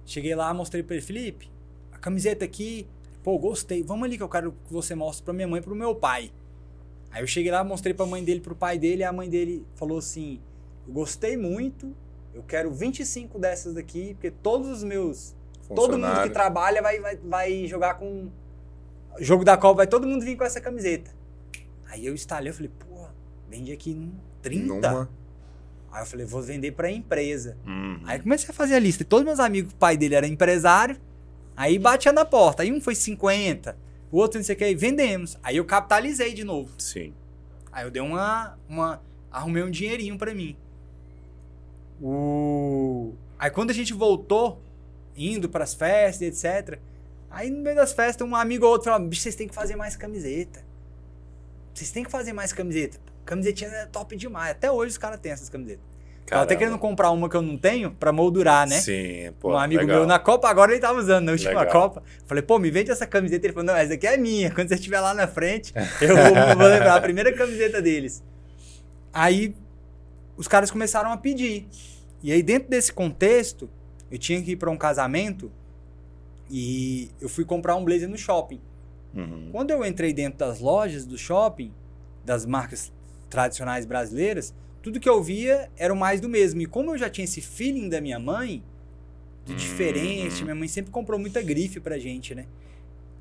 Cheguei 0.05 0.35
lá, 0.35 0.53
mostrei 0.53 0.83
pra 0.83 0.95
ele, 0.95 1.03
Felipe, 1.03 1.49
a 1.91 1.97
camiseta 1.97 2.45
aqui, 2.45 2.87
pô, 3.23 3.37
gostei. 3.37 3.83
Vamos 3.83 4.05
ali 4.05 4.17
que 4.17 4.23
eu 4.23 4.29
quero 4.29 4.51
que 4.51 4.71
você 4.71 4.95
mostre 4.95 5.25
pra 5.25 5.33
minha 5.33 5.47
mãe 5.47 5.59
e 5.59 5.63
pro 5.63 5.75
meu 5.75 5.95
pai. 5.95 6.31
Aí 7.11 7.23
eu 7.23 7.27
cheguei 7.27 7.51
lá, 7.51 7.63
mostrei 7.63 7.93
pra 7.93 8.05
mãe 8.05 8.23
dele, 8.23 8.39
pro 8.39 8.55
pai 8.55 8.77
dele, 8.77 9.01
e 9.01 9.03
a 9.03 9.11
mãe 9.11 9.29
dele 9.29 9.65
falou 9.75 9.97
assim: 9.97 10.39
Eu 10.87 10.93
gostei 10.93 11.35
muito, 11.35 11.95
eu 12.37 12.43
quero 12.43 12.71
25 12.71 13.37
dessas 13.39 13.73
daqui, 13.73 14.13
porque 14.13 14.31
todos 14.31 14.69
os 14.69 14.83
meus 14.83 15.35
Todo 15.75 15.97
mundo 15.97 16.23
que 16.23 16.29
trabalha 16.29 16.81
vai, 16.81 16.99
vai, 16.99 17.17
vai 17.17 17.67
jogar 17.67 17.95
com. 17.95 18.29
Jogo 19.19 19.43
da 19.43 19.57
Copa, 19.57 19.77
vai 19.77 19.87
todo 19.87 20.07
mundo 20.07 20.23
vir 20.23 20.37
com 20.37 20.43
essa 20.43 20.61
camiseta. 20.61 21.11
Aí 21.89 22.05
eu 22.05 22.13
instalei, 22.13 22.49
eu 22.49 22.53
falei, 22.53 22.71
pô, 22.79 23.07
vende 23.49 23.71
aqui 23.71 23.91
em 23.91 24.13
30. 24.41 24.67
Numa. 24.67 25.09
Aí 25.91 26.01
eu 26.01 26.05
falei, 26.05 26.25
vou 26.25 26.41
vender 26.41 26.71
pra 26.73 26.91
empresa. 26.91 27.57
Uhum. 27.65 27.99
Aí 28.05 28.19
comecei 28.19 28.49
a 28.49 28.53
fazer 28.53 28.75
a 28.75 28.79
lista. 28.79 29.03
E 29.03 29.05
todos 29.05 29.25
meus 29.25 29.39
amigos, 29.39 29.73
o 29.73 29.75
pai 29.75 29.97
dele 29.97 30.15
era 30.15 30.27
empresário. 30.27 30.97
Aí 31.55 31.79
batia 31.79 32.13
na 32.13 32.23
porta. 32.23 32.61
Aí 32.63 32.71
um 32.71 32.79
foi 32.79 32.93
50, 32.93 33.75
o 34.11 34.17
outro 34.17 34.37
não 34.37 34.45
sei 34.45 34.55
o 34.55 34.57
que. 34.57 34.63
Aí 34.63 34.75
vendemos. 34.75 35.37
Aí 35.41 35.57
eu 35.57 35.65
capitalizei 35.65 36.33
de 36.33 36.43
novo. 36.43 36.69
Sim. 36.77 37.13
Aí 37.71 37.83
eu 37.85 37.91
dei 37.91 38.01
uma. 38.01 38.57
uma 38.69 39.01
arrumei 39.31 39.63
um 39.63 39.71
dinheirinho 39.71 40.17
pra 40.17 40.33
mim. 40.33 40.55
O... 42.01 43.13
Aí 43.39 43.49
quando 43.49 43.71
a 43.71 43.73
gente 43.73 43.93
voltou, 43.93 44.61
indo 45.15 45.49
pras 45.49 45.73
festas, 45.73 46.21
etc. 46.21 46.79
Aí 47.29 47.49
no 47.49 47.61
meio 47.61 47.75
das 47.75 47.93
festas, 47.93 48.27
um 48.27 48.35
amigo 48.35 48.65
ou 48.65 48.71
outro 48.71 48.91
falou: 48.91 49.07
bicho, 49.07 49.21
vocês 49.21 49.35
têm 49.35 49.47
que 49.47 49.55
fazer 49.55 49.75
mais 49.75 49.95
camiseta. 49.95 50.65
Vocês 51.73 51.91
têm 51.91 52.03
que 52.03 52.11
fazer 52.11 52.33
mais 52.33 52.53
camiseta. 52.53 52.99
Camisetinha 53.25 53.69
é 53.69 53.85
top 53.85 54.15
demais. 54.15 54.51
Até 54.51 54.71
hoje 54.71 54.91
os 54.91 54.97
caras 54.97 55.19
têm 55.19 55.31
essas 55.31 55.49
camisetas. 55.49 55.85
Tava 56.25 56.43
até 56.43 56.57
querendo 56.57 56.77
comprar 56.77 57.09
uma 57.11 57.29
que 57.29 57.37
eu 57.37 57.41
não 57.41 57.57
tenho 57.57 57.91
pra 57.91 58.11
moldurar, 58.11 58.67
né? 58.67 58.79
Sim, 58.79 59.31
pô. 59.39 59.53
um 59.53 59.57
amigo 59.57 59.81
legal. 59.81 59.99
meu 59.99 60.07
na 60.07 60.19
Copa, 60.19 60.49
agora 60.49 60.73
ele 60.73 60.81
tava 60.81 60.99
usando 60.99 61.25
na 61.25 61.31
última 61.31 61.61
Legal. 61.61 61.67
Copa. 61.71 62.03
Falei, 62.25 62.43
pô, 62.43 62.59
me 62.59 62.69
vende 62.69 62.91
essa 62.91 63.07
camiseta. 63.07 63.45
Ele 63.45 63.53
falou, 63.53 63.67
não, 63.67 63.75
essa 63.75 63.93
aqui 63.93 64.05
é 64.05 64.17
minha. 64.17 64.51
Quando 64.51 64.67
você 64.67 64.75
estiver 64.75 64.99
lá 64.99 65.13
na 65.13 65.25
frente, 65.25 65.73
eu 66.01 66.17
vou, 66.17 66.57
vou 66.57 66.67
levar 66.67 66.97
a 66.97 67.01
primeira 67.01 67.31
camiseta 67.31 67.81
deles. 67.81 68.21
Aí 69.13 69.55
os 70.37 70.47
caras 70.47 70.71
começaram 70.71 71.11
a 71.11 71.17
pedir. 71.17 71.67
E 72.23 72.31
aí, 72.31 72.41
dentro 72.41 72.69
desse 72.69 72.93
contexto, 72.93 73.69
eu 74.09 74.17
tinha 74.17 74.41
que 74.41 74.51
ir 74.51 74.55
pra 74.55 74.71
um 74.71 74.77
casamento 74.77 75.51
e 76.49 77.09
eu 77.19 77.27
fui 77.27 77.43
comprar 77.43 77.75
um 77.75 77.83
blazer 77.83 78.07
no 78.07 78.17
shopping. 78.17 78.61
Uhum. 79.13 79.49
Quando 79.51 79.71
eu 79.71 79.83
entrei 79.85 80.13
dentro 80.13 80.39
das 80.39 80.59
lojas 80.59 81.05
do 81.05 81.17
shopping, 81.17 81.73
das 82.23 82.45
marcas 82.45 82.91
tradicionais 83.29 83.85
brasileiras, 83.85 84.53
tudo 84.81 84.99
que 84.99 85.09
eu 85.09 85.21
via 85.21 85.69
era 85.75 85.93
o 85.93 85.97
mais 85.97 86.21
do 86.21 86.29
mesmo. 86.29 86.61
E 86.61 86.65
como 86.65 86.91
eu 86.91 86.97
já 86.97 87.09
tinha 87.09 87.25
esse 87.25 87.41
feeling 87.41 87.89
da 87.89 87.99
minha 87.99 88.19
mãe, 88.19 88.63
de 89.45 89.53
Hum. 89.53 89.55
diferente, 89.55 90.43
minha 90.43 90.55
mãe 90.55 90.67
sempre 90.67 90.91
comprou 90.91 91.19
muita 91.19 91.41
grife 91.41 91.79
pra 91.79 91.97
gente, 91.97 92.35
né? 92.35 92.45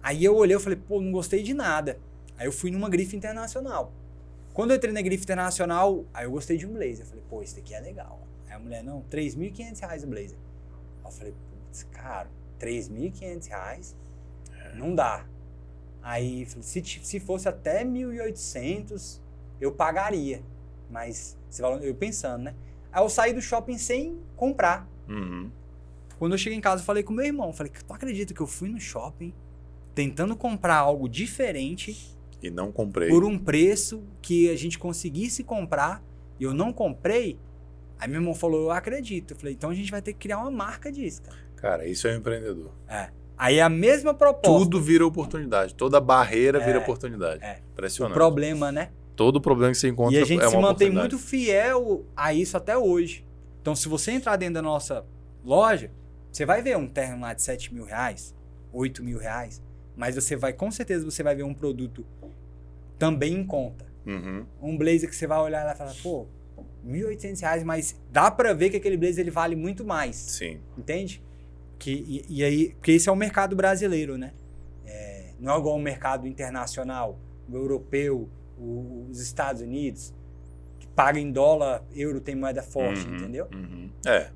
Aí 0.03 0.25
eu 0.25 0.37
olhei 0.37 0.57
e 0.57 0.61
falei, 0.61 0.79
pô, 0.79 1.01
não 1.01 1.11
gostei 1.11 1.43
de 1.43 1.55
nada. 1.55 1.99
Aí 2.39 2.47
eu 2.47 2.53
fui 2.53 2.71
numa 2.71 2.89
grife 2.89 3.17
internacional. 3.17 3.93
Quando 4.57 4.71
eu 4.71 4.79
entrei 4.79 4.91
na 4.91 5.03
grife 5.03 5.23
internacional, 5.23 6.07
aí 6.15 6.25
eu 6.25 6.31
gostei 6.31 6.57
de 6.57 6.67
um 6.67 6.73
blazer. 6.73 7.01
Eu 7.01 7.07
falei, 7.07 7.25
pô, 7.29 7.43
esse 7.43 7.57
daqui 7.57 7.75
é 7.75 7.79
legal. 7.79 8.27
Aí 8.49 8.55
a 8.55 8.59
mulher, 8.59 8.83
não, 8.83 9.03
3.500 9.11 9.81
reais 9.81 10.03
o 10.03 10.07
blazer. 10.07 10.39
Aí 11.05 11.05
eu 11.05 11.11
falei, 11.11 11.35
putz, 11.51 11.83
caro, 11.93 12.31
3.500 12.59 13.49
reais? 13.49 13.95
Não 14.75 14.95
dá. 14.95 15.27
Aí, 16.03 16.47
se, 16.47 16.83
se 16.83 17.21
fosse 17.21 17.47
até 17.47 17.85
1.800, 17.85 19.21
eu 19.61 19.73
pagaria. 19.73 20.43
Mas, 20.89 21.37
eu 21.83 21.95
pensando, 21.95 22.45
né? 22.45 22.55
Aí 22.91 23.03
eu 23.03 23.11
saí 23.11 23.35
do 23.35 23.43
shopping 23.43 23.77
sem 23.77 24.19
comprar. 24.37 24.89
Uhum. 25.07 25.51
Quando 26.19 26.33
eu 26.33 26.39
cheguei 26.39 26.57
em 26.57 26.63
casa, 26.63 26.81
eu 26.81 26.87
falei 26.87 27.03
com 27.03 27.13
meu 27.13 27.27
irmão. 27.27 27.53
Falei, 27.53 27.71
tu 27.87 27.93
acredita 27.93 28.33
que 28.33 28.41
eu 28.41 28.47
fui 28.47 28.71
no 28.71 28.81
shopping 28.81 29.35
tentando 29.95 30.35
comprar 30.35 30.77
algo 30.77 31.11
diferente 31.11 32.16
E 32.43 32.51
não 32.51 32.71
comprei. 32.71 33.09
por 33.09 33.25
um 33.25 33.39
preço 33.39 34.03
que 34.21 34.51
a 34.51 34.57
gente 34.57 34.79
conseguisse 34.79 35.43
comprar 35.43 36.03
e 36.39 36.45
eu 36.45 36.53
não 36.55 36.73
comprei? 36.73 37.39
Aí 37.99 38.09
meu 38.09 38.21
irmão 38.21 38.35
falou, 38.35 38.65
eu 38.65 38.71
acredito. 38.71 39.33
Eu 39.33 39.37
falei, 39.39 39.55
então 39.55 39.71
a 39.71 39.75
gente 39.75 39.91
vai 39.91 40.03
ter 40.03 40.13
que 40.13 40.19
criar 40.19 40.39
uma 40.39 40.51
marca 40.51 40.93
disso, 40.93 41.23
cara. 41.23 41.37
Cara, 41.57 41.87
isso 41.89 42.07
é 42.07 42.13
um 42.15 42.19
empreendedor. 42.19 42.71
É. 42.87 43.09
Aí 43.39 43.57
é 43.57 43.63
a 43.63 43.69
mesma 43.69 44.13
proposta. 44.15 44.59
Tudo 44.59 44.81
vira 44.81 45.07
oportunidade. 45.07 45.75
Toda 45.75 45.99
barreira 46.01 46.59
vira 46.61 46.79
É, 46.79 46.83
oportunidade. 46.83 47.43
é. 47.43 47.61
o 47.67 47.73
Impressionante. 47.73 48.15
problema, 48.15 48.71
né? 48.71 48.91
Todo 49.15 49.41
problema 49.41 49.73
que 49.73 49.79
você 49.79 49.89
encontra 49.89 50.15
E 50.19 50.23
a 50.23 50.27
gente 50.27 50.43
é 50.43 50.49
se 50.49 50.55
uma 50.55 50.61
mantém 50.69 50.89
oportunidade. 50.89 51.15
muito 51.15 51.19
fiel 51.19 52.05
a 52.15 52.35
isso 52.35 52.57
até 52.57 52.77
hoje. 52.77 53.25
Então, 53.63 53.75
se 53.75 53.89
você 53.89 54.13
entrar 54.13 54.37
dentro 54.37 54.55
da 54.55 54.63
nossa 54.63 55.05
loja, 55.43 55.91
você 56.31 56.45
vai 56.45 56.61
ver 56.61 56.77
um 56.77 56.87
terno 56.87 57.23
lá 57.23 57.33
de 57.33 57.41
7 57.43 57.73
mil 57.73 57.85
reais, 57.85 58.35
8 58.73 59.03
mil 59.03 59.19
reais, 59.19 59.63
mas 59.97 60.15
você 60.17 60.37
vai, 60.37 60.53
com 60.53 60.71
certeza, 60.71 61.05
você 61.05 61.23
vai 61.23 61.35
ver 61.35 61.45
um 61.45 61.55
produto 61.55 62.05
também 62.99 63.35
em 63.35 63.45
conta. 63.45 63.85
Uhum. 64.07 64.45
Um 64.63 64.77
blazer 64.79 65.09
que 65.09 65.17
você 65.17 65.27
vai 65.27 65.39
olhar 65.41 65.65
lá 65.65 65.73
e 65.73 65.77
falar, 65.77 65.95
pô, 66.03 66.27
1.800 66.87 67.41
reais, 67.41 67.63
mas 67.65 68.01
dá 68.13 68.31
pra 68.31 68.53
ver 68.53 68.71
que 68.71 68.77
aquele 68.77 68.97
blazer 68.97 69.21
ele 69.21 69.31
vale 69.31 69.57
muito 69.57 69.85
mais. 69.85 70.17
Sim. 70.17 70.61
Entende? 70.79 71.23
Que, 71.79 71.91
e, 71.91 72.25
e 72.39 72.45
aí, 72.45 72.69
porque 72.75 72.93
esse 72.93 73.09
é 73.09 73.13
o 73.13 73.17
mercado 73.17 73.55
brasileiro, 73.57 74.17
né? 74.17 74.33
É, 74.87 75.33
não 75.41 75.55
é 75.55 75.59
igual 75.59 75.77
o 75.77 75.81
mercado 75.81 76.27
internacional, 76.27 77.19
o 77.51 77.55
europeu, 77.57 78.29
o- 78.59 79.07
os 79.11 79.21
Estados 79.21 79.61
Unidos, 79.61 80.15
que 80.79 80.87
paga 80.87 81.19
em 81.19 81.31
dólar, 81.31 81.85
euro 81.95 82.21
tem 82.21 82.35
moeda 82.35 82.63
forte, 82.63 83.07
Uhum, 83.07 83.17
entendeu? 83.17 83.49
uhum. 83.53 83.91
É. 84.07 84.31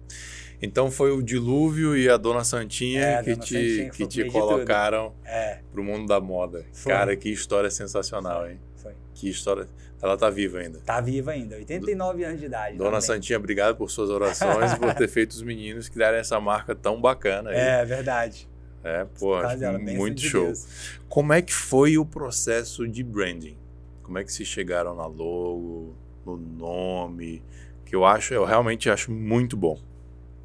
Então 0.62 0.90
foi 0.90 1.10
o 1.10 1.22
dilúvio 1.22 1.96
e 1.96 2.08
a 2.08 2.16
Dona 2.16 2.44
Santinha 2.44 3.02
É, 3.02 3.22
que 3.22 3.30
Dona 3.30 3.42
te, 3.42 3.54
Santinha 3.54 3.84
que 3.84 3.90
que 3.90 3.96
foi 3.98 4.06
te 4.08 4.24
colocaram 4.30 5.14
É, 5.24 5.60
pro 5.72 5.82
mundo 5.82 6.06
da 6.06 6.20
moda. 6.20 6.64
Foi. 6.72 6.92
Cara, 6.92 7.16
que 7.16 7.30
história 7.30 7.70
sensacional, 7.70 8.48
hein? 8.48 8.60
foi. 8.76 8.92
Que 9.14 9.28
história. 9.28 9.68
Ela 10.02 10.16
tá 10.16 10.30
viva 10.30 10.58
ainda. 10.58 10.78
Tá 10.80 11.00
viva 11.00 11.32
ainda, 11.32 11.56
89 11.56 12.24
anos 12.24 12.40
de 12.40 12.46
idade. 12.46 12.76
Dona 12.76 12.90
também. 12.90 13.00
Santinha, 13.02 13.38
obrigado 13.38 13.76
por 13.76 13.90
suas 13.90 14.08
orações 14.08 14.72
e 14.72 14.78
por 14.78 14.94
ter 14.94 15.08
feito 15.08 15.32
os 15.32 15.42
meninos 15.42 15.88
criarem 15.88 16.20
essa 16.20 16.40
marca 16.40 16.74
tão 16.74 17.00
bacana 17.00 17.50
aí. 17.50 17.56
É, 17.56 17.84
verdade. 17.84 18.48
É, 18.82 19.06
pô, 19.18 19.38
dela, 19.56 19.78
muito 19.78 20.22
show. 20.22 20.46
Deus. 20.46 20.98
Como 21.06 21.34
é 21.34 21.42
que 21.42 21.52
foi 21.52 21.98
o 21.98 22.04
processo 22.04 22.88
de 22.88 23.02
branding? 23.02 23.58
Como 24.02 24.18
é 24.18 24.24
que 24.24 24.32
se 24.32 24.44
chegaram 24.44 24.96
na 24.96 25.06
logo, 25.06 25.94
no 26.24 26.36
nome? 26.36 27.42
Que 27.84 27.94
eu 27.94 28.06
acho, 28.06 28.32
eu 28.32 28.44
realmente 28.44 28.88
acho 28.88 29.12
muito 29.12 29.54
bom. 29.56 29.78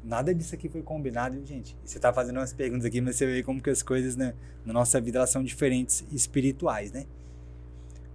Nada 0.06 0.32
disso 0.32 0.54
aqui 0.54 0.68
foi 0.68 0.82
combinado, 0.82 1.44
gente. 1.44 1.76
Você 1.84 1.98
tá 1.98 2.12
fazendo 2.12 2.36
umas 2.36 2.52
perguntas 2.52 2.84
aqui, 2.86 3.00
mas 3.00 3.16
você 3.16 3.26
vê 3.26 3.42
como 3.42 3.60
que 3.60 3.68
as 3.68 3.82
coisas 3.82 4.14
né, 4.14 4.34
na 4.64 4.72
nossa 4.72 5.00
vida 5.00 5.18
elas 5.18 5.30
são 5.30 5.42
diferentes 5.42 6.04
espirituais, 6.12 6.92
né? 6.92 7.06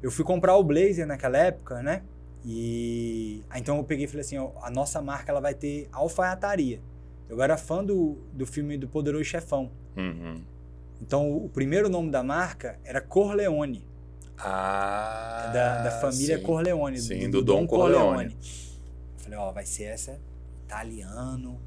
Eu 0.01 0.09
fui 0.09 0.23
comprar 0.23 0.55
o 0.55 0.63
blazer 0.63 1.05
naquela 1.05 1.37
época, 1.37 1.83
né? 1.83 2.01
E 2.45 3.43
aí, 3.49 3.59
então 3.59 3.77
eu 3.77 3.83
peguei 3.83 4.05
e 4.05 4.07
falei 4.07 4.21
assim, 4.21 4.37
ó, 4.37 4.51
a 4.63 4.71
nossa 4.71 5.01
marca 5.01 5.31
ela 5.33 5.41
vai 5.41 5.53
ter 5.53 5.89
alfaiataria. 5.91 6.79
Eu 7.27 7.41
era 7.41 7.57
fã 7.57 7.83
do, 7.83 8.17
do 8.31 8.45
filme 8.45 8.77
do 8.77 8.87
Poderoso 8.87 9.25
Chefão. 9.25 9.69
Uhum. 9.97 10.41
Então 11.01 11.29
o 11.35 11.49
primeiro 11.49 11.89
nome 11.89 12.09
da 12.09 12.23
marca 12.23 12.79
era 12.85 13.01
Corleone, 13.01 13.85
Ah, 14.37 15.51
da, 15.53 15.83
da 15.83 15.91
família 15.99 16.37
sim. 16.37 16.43
Corleone, 16.43 16.99
Sim, 16.99 17.29
do 17.29 17.41
Dom 17.43 17.67
Corleone. 17.67 18.33
Eu 18.33 19.23
falei, 19.23 19.37
ó, 19.37 19.51
vai 19.51 19.65
ser 19.65 19.83
essa 19.83 20.19
italiano, 20.63 21.59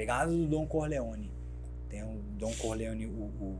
pegado 0.00 0.34
do 0.34 0.46
Dom 0.46 0.66
Corleone. 0.66 1.30
Tem 1.90 2.02
o 2.02 2.22
Dom 2.38 2.54
Corleone, 2.54 3.04
o 3.04 3.58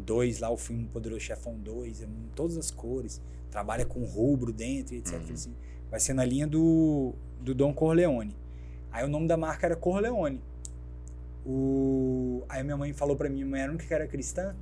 2 0.00 0.40
lá, 0.40 0.50
o 0.50 0.56
filme 0.56 0.84
Poderoso 0.86 1.20
Chefão 1.20 1.56
2, 1.60 2.02
é 2.02 2.06
em 2.06 2.28
todas 2.34 2.56
as 2.56 2.72
cores, 2.72 3.22
trabalha 3.52 3.86
com 3.86 4.02
rubro 4.04 4.52
dentro, 4.52 4.96
etc. 4.96 5.14
Uhum. 5.14 5.32
Assim, 5.32 5.54
vai 5.88 6.00
ser 6.00 6.12
na 6.12 6.24
linha 6.24 6.44
do, 6.44 7.14
do 7.40 7.54
Dom 7.54 7.72
Corleone. 7.72 8.34
Aí 8.90 9.04
o 9.04 9.08
nome 9.08 9.28
da 9.28 9.36
marca 9.36 9.68
era 9.68 9.76
Corleone. 9.76 10.42
O... 11.46 12.42
Aí 12.48 12.64
minha 12.64 12.76
mãe 12.76 12.92
falou 12.92 13.14
pra 13.14 13.28
mim, 13.28 13.36
minha 13.36 13.46
mãe 13.46 13.60
era 13.60 13.70
a 13.70 13.72
única 13.72 13.86
que 13.86 13.94
era 13.94 14.08
cristã. 14.08 14.56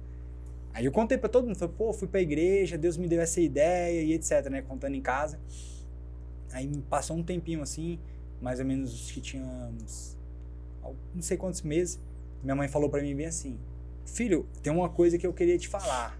Aí 0.75 0.85
eu 0.85 0.93
contei 0.93 1.17
pra 1.17 1.31
todo 1.31 1.47
mundo, 1.47 1.57
falei, 1.57 1.75
pô, 1.75 1.91
fui 1.95 2.07
pra 2.07 2.21
igreja, 2.21 2.77
Deus 2.77 2.99
me 2.99 3.09
deu 3.09 3.23
essa 3.23 3.41
ideia 3.41 4.03
e 4.03 4.13
etc, 4.13 4.51
né, 4.51 4.61
contando 4.61 4.95
em 4.95 5.01
casa. 5.01 5.41
Aí 6.53 6.71
passou 6.91 7.17
um 7.17 7.23
tempinho 7.23 7.63
assim, 7.63 7.99
mais 8.43 8.61
ou 8.61 8.67
menos 8.67 9.11
que 9.11 9.23
tínhamos 9.23 10.18
não 11.15 11.23
sei 11.23 11.37
quantos 11.37 11.63
meses, 11.63 12.01
minha 12.43 12.55
mãe 12.55 12.69
falou 12.69 12.89
pra 12.89 13.03
mim 13.03 13.15
bem 13.15 13.27
assim: 13.27 13.59
"Filho, 14.05 14.49
tem 14.63 14.73
uma 14.73 14.89
coisa 14.89 15.19
que 15.19 15.27
eu 15.27 15.33
queria 15.33 15.59
te 15.59 15.69
falar. 15.69 16.19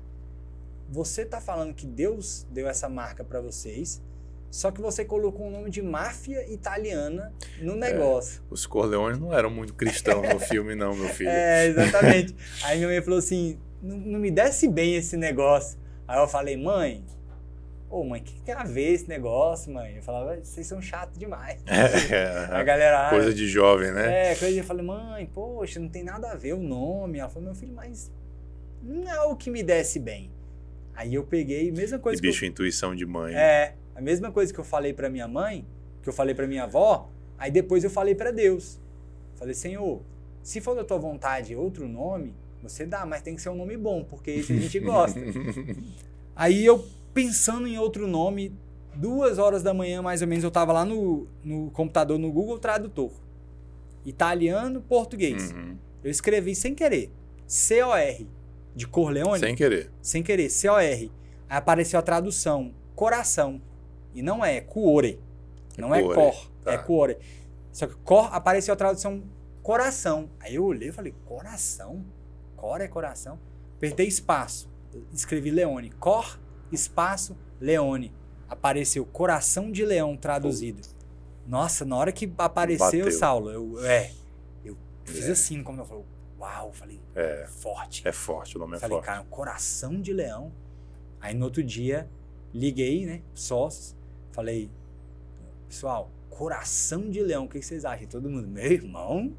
Você 0.91 1.25
tá 1.25 1.41
falando 1.41 1.75
que 1.75 1.87
Deus 1.87 2.47
deu 2.51 2.67
essa 2.69 2.89
marca 2.89 3.23
pra 3.23 3.41
vocês, 3.41 4.03
só 4.51 4.71
que 4.71 4.81
você 4.81 5.05
colocou 5.05 5.49
o 5.49 5.51
nome 5.51 5.71
de 5.71 5.83
máfia 5.83 6.51
italiana 6.51 7.33
no 7.61 7.77
negócio". 7.77 8.43
Os 8.51 8.67
Corleones 8.67 9.19
não 9.19 9.33
eram 9.33 9.51
muito 9.51 9.75
cristãos 9.75 10.27
no 10.33 10.39
filme, 10.41 10.75
não, 10.75 10.95
meu 10.95 11.09
filho. 11.09 11.31
É, 11.31 11.67
exatamente. 11.67 12.35
Aí 12.65 12.79
minha 12.79 12.89
mãe 12.89 13.03
falou 13.03 13.19
assim: 13.19 13.59
não, 13.83 13.97
não 13.97 14.19
me 14.19 14.31
desce 14.31 14.67
bem 14.69 14.97
esse 14.97 15.17
negócio. 15.17 15.79
Aí 16.07 16.19
eu 16.19 16.27
falei, 16.27 16.57
mãe, 16.57 17.05
ô 17.91 18.05
mãe, 18.05 18.21
o 18.21 18.25
que, 18.25 18.35
que 18.35 18.43
tem 18.43 18.55
a 18.55 18.65
ver 18.65 18.93
esse 18.93 19.09
negócio, 19.09 19.73
mãe? 19.73 19.97
Eu 19.97 20.03
falava, 20.03 20.37
vocês 20.43 20.67
são 20.67 20.81
chatos 20.83 21.19
demais. 21.19 21.61
A 21.67 22.61
É, 22.61 22.65
galera. 22.65 23.07
"Ah, 23.07 23.11
coisa 23.11 23.33
de 23.33 23.47
jovem, 23.49 23.91
né? 23.93 24.33
É, 24.33 24.35
coisa 24.35 24.53
de 24.53 24.59
eu 24.61 24.65
falei, 24.65 24.85
mãe, 24.85 25.27
poxa, 25.27 25.81
não 25.81 25.89
tem 25.89 26.03
nada 26.05 26.31
a 26.31 26.35
ver 26.35 26.55
o 26.55 26.59
nome. 26.63 27.19
Ela 27.19 27.29
falou, 27.29 27.45
meu 27.47 27.55
filho, 27.55 27.73
mas 27.75 28.11
não 28.83 29.09
é 29.11 29.21
o 29.23 29.37
que 29.37 29.51
me 29.51 29.63
desce 29.63 29.99
bem. 29.99 30.31
Aí 30.95 31.15
eu 31.15 31.23
peguei, 31.25 31.71
mesma 31.71 31.97
E 31.97 32.01
coisa 32.01 32.21
que 32.21 32.27
bicho, 32.29 32.45
eu, 32.45 32.49
intuição 32.49 32.95
de 32.95 33.07
mãe. 33.07 33.35
É, 33.35 33.75
a 33.95 34.01
mesma 34.01 34.31
coisa 34.33 34.53
que 34.53 34.59
eu 34.59 34.65
falei 34.65 34.93
pra 34.93 35.09
minha 35.09 35.29
mãe, 35.29 35.65
que 36.03 36.09
eu 36.09 36.13
falei 36.13 36.35
pra 36.35 36.47
minha 36.47 36.65
avó, 36.65 37.09
aí 37.39 37.51
depois 37.51 37.85
eu 37.85 37.91
falei 37.91 38.15
pra 38.15 38.31
Deus. 38.31 38.81
Falei, 39.37 39.55
Senhor, 39.55 40.03
se 40.43 40.61
for 40.61 40.75
da 40.75 40.83
tua 40.85 40.99
vontade 40.99 41.55
outro 41.55 41.87
nome, 41.89 42.35
você 42.63 42.85
dá, 42.85 43.07
mas 43.07 43.23
tem 43.23 43.37
que 43.37 43.41
ser 43.43 43.51
um 43.51 43.55
nome 43.55 43.77
bom, 43.77 44.03
porque 44.03 44.31
esse 44.33 44.53
a 44.53 44.57
gente 44.57 44.81
gosta. 44.81 45.21
Aí 46.35 46.65
eu, 46.65 46.85
pensando 47.19 47.67
em 47.67 47.77
outro 47.77 48.07
nome, 48.07 48.57
duas 48.95 49.41
horas 49.41 49.61
da 49.61 49.75
manhã, 49.75 50.01
mais 50.01 50.23
ou 50.23 50.29
menos, 50.29 50.45
eu 50.45 50.53
tava 50.53 50.73
lá 50.73 50.85
no, 50.85 51.27
no 51.43 51.69
computador, 51.73 52.17
no 52.17 52.31
Google 52.31 52.61
Tradutor. 52.61 53.11
Italiano, 54.07 54.81
português. 54.81 55.51
Uhum. 55.51 55.77
Eu 56.05 56.13
escrevi 56.13 56.55
sem 56.55 56.77
querer. 56.77 57.11
C-O-R, 57.45 58.29
de 58.73 58.87
Corleone. 58.87 59.41
Sem 59.41 59.57
querer. 59.57 59.91
Sem 60.01 60.23
querer, 60.23 60.49
C-O-R. 60.49 61.11
Aí 61.49 61.59
apareceu 61.59 61.99
a 61.99 62.03
tradução, 62.03 62.73
coração. 62.95 63.61
E 64.15 64.23
não 64.23 64.45
é, 64.45 64.61
cuore. 64.61 65.19
Não 65.77 65.93
é 65.93 66.01
Cuore, 66.01 66.15
cor, 66.15 66.51
tá. 66.63 66.73
é 66.73 66.79
cuore. 66.79 67.17
Só 67.73 67.89
que 67.89 67.95
cor 67.97 68.29
apareceu 68.33 68.73
a 68.75 68.77
tradução 68.77 69.25
coração. 69.61 70.31
Aí 70.39 70.55
eu 70.55 70.65
olhei 70.65 70.91
e 70.91 70.93
falei, 70.93 71.13
coração? 71.25 72.05
Cor 72.57 72.81
é 72.81 72.87
coração? 72.87 73.41
Apertei 73.77 74.07
espaço. 74.07 74.71
Escrevi 75.13 75.51
Leone. 75.51 75.91
Cor, 75.91 76.39
espaço, 76.75 77.37
Leone. 77.61 78.13
Apareceu 78.49 79.05
coração 79.05 79.71
de 79.71 79.85
leão 79.85 80.17
traduzido. 80.17 80.81
Nossa, 81.47 81.85
na 81.85 81.97
hora 81.97 82.13
que 82.13 82.31
apareceu, 82.39 83.05
Bateu. 83.05 83.13
Saulo, 83.13 83.51
eu, 83.51 83.85
é, 83.85 84.11
eu 84.65 84.77
fiz 85.05 85.27
É. 85.29 85.33
assim, 85.33 85.63
como 85.63 85.81
eu 85.81 85.85
falei, 85.85 86.05
uau, 86.39 86.73
falei, 86.73 87.01
É. 87.15 87.47
forte. 87.49 88.07
É 88.07 88.13
forte, 88.13 88.57
o 88.57 88.61
nome 88.61 88.77
é 88.77 88.81
Falei, 88.81 88.97
forte. 88.97 89.07
cara, 89.07 89.21
um 89.21 89.27
coração 89.27 90.01
de 90.01 90.13
leão. 90.13 90.53
Aí 91.21 91.35
no 91.35 91.45
outro 91.47 91.63
dia, 91.63 92.09
liguei, 92.55 93.05
né? 93.07 93.23
Sócios. 93.35 93.95
Falei, 94.33 94.71
pessoal, 95.69 96.11
coração 96.31 97.11
de 97.11 97.21
leão, 97.23 97.45
o 97.45 97.49
que 97.49 97.61
vocês 97.61 97.85
acham? 97.85 98.07
Todo 98.07 98.31
mundo, 98.31 98.47
meu 98.47 98.71
irmão, 98.73 99.33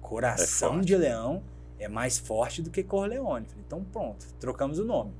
coração 0.00 0.74
forte. 0.74 0.86
de 0.86 0.96
leão 0.96 1.42
é 1.78 1.86
mais 1.86 2.18
forte 2.18 2.62
do 2.62 2.70
que 2.70 2.82
Corleone. 2.82 3.46
Falei, 3.46 3.64
então 3.66 3.84
pronto, 3.84 4.26
trocamos 4.40 4.78
o 4.78 4.84
nome. 4.84 5.12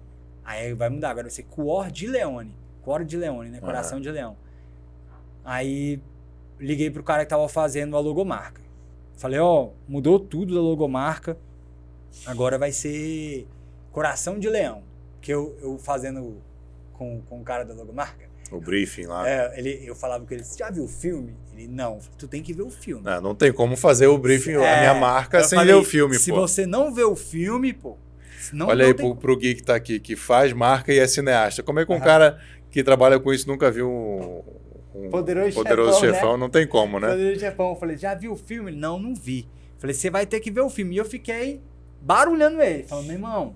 Aí 0.48 0.72
vai 0.72 0.88
mudar, 0.88 1.10
agora 1.10 1.24
vai 1.24 1.30
ser 1.30 1.42
Cuor 1.42 1.90
de 1.90 2.06
Leone. 2.06 2.54
Cuor 2.80 3.04
de 3.04 3.18
Leone, 3.18 3.50
né? 3.50 3.60
Coração 3.60 4.00
de 4.00 4.10
leão. 4.10 4.34
Aí 5.44 6.00
liguei 6.58 6.90
pro 6.90 7.02
cara 7.02 7.22
que 7.24 7.28
tava 7.28 7.46
fazendo 7.50 7.94
a 7.94 8.00
logomarca. 8.00 8.62
Falei, 9.18 9.38
ó, 9.38 9.68
mudou 9.86 10.18
tudo 10.18 10.54
da 10.54 10.60
logomarca. 10.62 11.36
Agora 12.24 12.56
vai 12.56 12.72
ser 12.72 13.46
Coração 13.92 14.38
de 14.38 14.48
Leão. 14.48 14.82
Que 15.20 15.32
eu, 15.34 15.54
eu 15.60 15.78
fazendo 15.78 16.38
com, 16.94 17.20
com 17.28 17.40
o 17.40 17.44
cara 17.44 17.62
da 17.64 17.74
logomarca. 17.74 18.26
O 18.50 18.58
briefing 18.58 19.04
lá. 19.04 19.28
É, 19.28 19.58
ele, 19.58 19.82
eu 19.84 19.94
falava 19.94 20.24
com 20.24 20.32
ele, 20.32 20.42
você 20.42 20.58
já 20.58 20.70
viu 20.70 20.84
o 20.84 20.88
filme? 20.88 21.36
Ele, 21.52 21.68
não. 21.68 21.98
Tu 22.16 22.26
tem 22.26 22.42
que 22.42 22.54
ver 22.54 22.62
o 22.62 22.70
filme. 22.70 23.02
Não, 23.04 23.20
não 23.20 23.34
tem 23.34 23.52
como 23.52 23.76
fazer 23.76 24.06
o 24.06 24.16
briefing, 24.16 24.54
a 24.54 24.64
É, 24.64 24.80
minha 24.80 24.94
marca, 24.94 25.40
eu 25.40 25.44
sem 25.44 25.58
falei, 25.58 25.74
ver 25.74 25.80
o 25.80 25.84
filme, 25.84 26.14
Se 26.14 26.30
pô. 26.30 26.40
você 26.40 26.64
não 26.64 26.94
vê 26.94 27.04
o 27.04 27.14
filme, 27.14 27.74
pô. 27.74 27.98
Não, 28.52 28.66
Olha 28.68 28.84
não 28.84 28.90
aí 28.90 28.94
tem 28.94 29.06
pro, 29.06 29.16
pro 29.16 29.36
Gui 29.36 29.54
que 29.54 29.62
tá 29.62 29.74
aqui, 29.74 29.98
que 30.00 30.16
faz 30.16 30.52
marca 30.52 30.92
e 30.92 30.98
é 30.98 31.06
cineasta. 31.06 31.62
Como 31.62 31.80
é 31.80 31.86
que 31.86 31.92
um 31.92 32.00
cara 32.00 32.40
que 32.70 32.82
trabalha 32.82 33.18
com 33.18 33.32
isso 33.32 33.48
nunca 33.48 33.70
viu 33.70 33.88
um, 33.88 34.42
um 34.94 35.10
Poderoso 35.10 35.54
poderoso 35.54 36.00
Chefão, 36.00 36.14
chefão? 36.14 36.36
Não 36.36 36.48
tem 36.48 36.66
como, 36.66 36.98
né? 37.00 37.08
Poderoso 37.08 37.40
Chefão. 37.40 37.70
Eu 37.70 37.76
falei, 37.76 37.96
já 37.96 38.14
viu 38.14 38.32
o 38.32 38.36
filme? 38.36 38.70
Não, 38.70 38.98
não 38.98 39.14
vi. 39.14 39.40
Eu 39.74 39.80
falei, 39.80 39.94
você 39.94 40.10
vai 40.10 40.26
ter 40.26 40.40
que 40.40 40.50
ver 40.50 40.60
o 40.60 40.70
filme. 40.70 40.94
E 40.94 40.98
eu 40.98 41.04
fiquei 41.04 41.60
barulhando 42.00 42.60
ele. 42.60 42.84
Falando, 42.84 43.06
meu 43.06 43.14
irmão, 43.14 43.54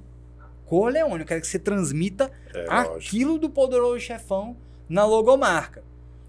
Corleone, 0.66 1.20
eu 1.20 1.26
quero 1.26 1.40
que 1.40 1.47
você 1.47 1.59
transmita 1.59 2.30
É, 2.55 2.64
lógico. 2.66 2.97
aquilo 2.97 3.38
do 3.38 3.51
Poderoso 3.51 4.01
Chefão 4.01 4.57
na 4.88 5.05
logomarca. 5.05 5.82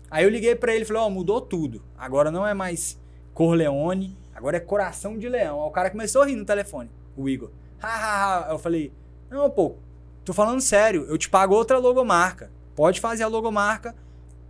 Aí 0.09 0.23
eu 0.23 0.29
liguei 0.29 0.55
pra 0.55 0.73
ele 0.73 0.83
e 0.83 0.85
falei, 0.85 1.01
ó, 1.01 1.09
mudou 1.09 1.41
tudo. 1.41 1.83
Agora 1.97 2.29
não 2.29 2.45
é 2.45 2.53
mais 2.53 2.99
Corleone, 3.33 4.15
agora 4.33 4.33
agora 4.43 4.57
é 4.57 4.59
coração 4.59 5.17
de 5.17 5.29
leão. 5.29 5.61
Aí 5.61 5.67
o 5.67 5.71
cara 5.71 5.89
começou 5.89 6.21
a 6.21 6.25
rir 6.25 6.35
no 6.35 6.43
telefone, 6.45 6.89
o 7.15 7.29
Igor. 7.29 7.49
Hahaha. 7.83 8.51
Eu 8.51 8.57
falei, 8.59 8.93
não, 9.29 9.49
pô, 9.49 9.75
tô 10.23 10.33
falando 10.33 10.61
sério, 10.61 11.05
eu 11.09 11.17
te 11.17 11.29
pago 11.29 11.53
outra 11.53 11.77
logomarca. 11.77 12.49
Pode 12.75 13.01
fazer 13.01 13.23
a 13.23 13.27
logomarca, 13.27 13.93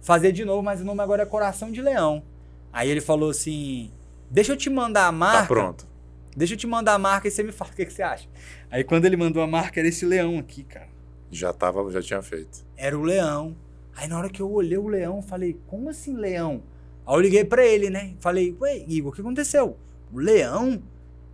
fazer 0.01 0.31
de 0.31 0.45
novo, 0.45 0.61
mas 0.61 0.81
o 0.81 0.86
nome 0.86 1.01
agora 1.01 1.23
é 1.23 1.25
coração 1.25 1.71
de 1.71 1.81
leão. 1.81 2.23
Aí 2.71 2.89
ele 2.89 3.01
falou 3.01 3.31
assim, 3.31 3.91
deixa 4.29 4.53
eu 4.53 4.57
te 4.57 4.69
mandar 4.69 5.07
a 5.07 5.11
marca. 5.11 5.41
Tá 5.41 5.47
pronto. 5.47 5.88
Deixa 6.36 6.53
eu 6.53 6.57
te 6.57 6.65
mandar 6.65 6.93
a 6.93 6.99
marca 6.99 7.27
e 7.27 7.31
você 7.31 7.43
me 7.43 7.51
fala 7.51 7.71
o 7.71 7.75
que, 7.75 7.86
que 7.86 7.93
você 7.93 8.01
acha. 8.01 8.27
Aí 8.71 8.84
quando 8.84 9.05
ele 9.05 9.17
mandou 9.17 9.41
a 9.43 9.47
marca, 9.47 9.79
era 9.79 9.88
esse 9.88 10.05
leão 10.05 10.39
aqui, 10.39 10.63
cara. 10.63 10.88
Já 11.29 11.51
tava, 11.51 11.91
já 11.91 12.01
tinha 12.01 12.21
feito. 12.21 12.65
Era 12.77 12.97
o 12.97 13.01
leão. 13.01 13.55
Aí 13.95 14.07
na 14.07 14.17
hora 14.17 14.29
que 14.29 14.41
eu 14.41 14.51
olhei 14.51 14.77
o 14.77 14.88
leão, 14.88 15.21
falei, 15.21 15.59
como 15.67 15.89
assim 15.89 16.15
leão? 16.15 16.63
Aí 17.05 17.15
eu 17.15 17.19
liguei 17.19 17.43
pra 17.43 17.65
ele, 17.65 17.89
né? 17.89 18.15
Falei, 18.19 18.55
ué, 18.59 18.77
Igor, 18.88 19.11
o 19.11 19.15
que 19.15 19.21
aconteceu? 19.21 19.77
O 20.11 20.17
leão? 20.17 20.81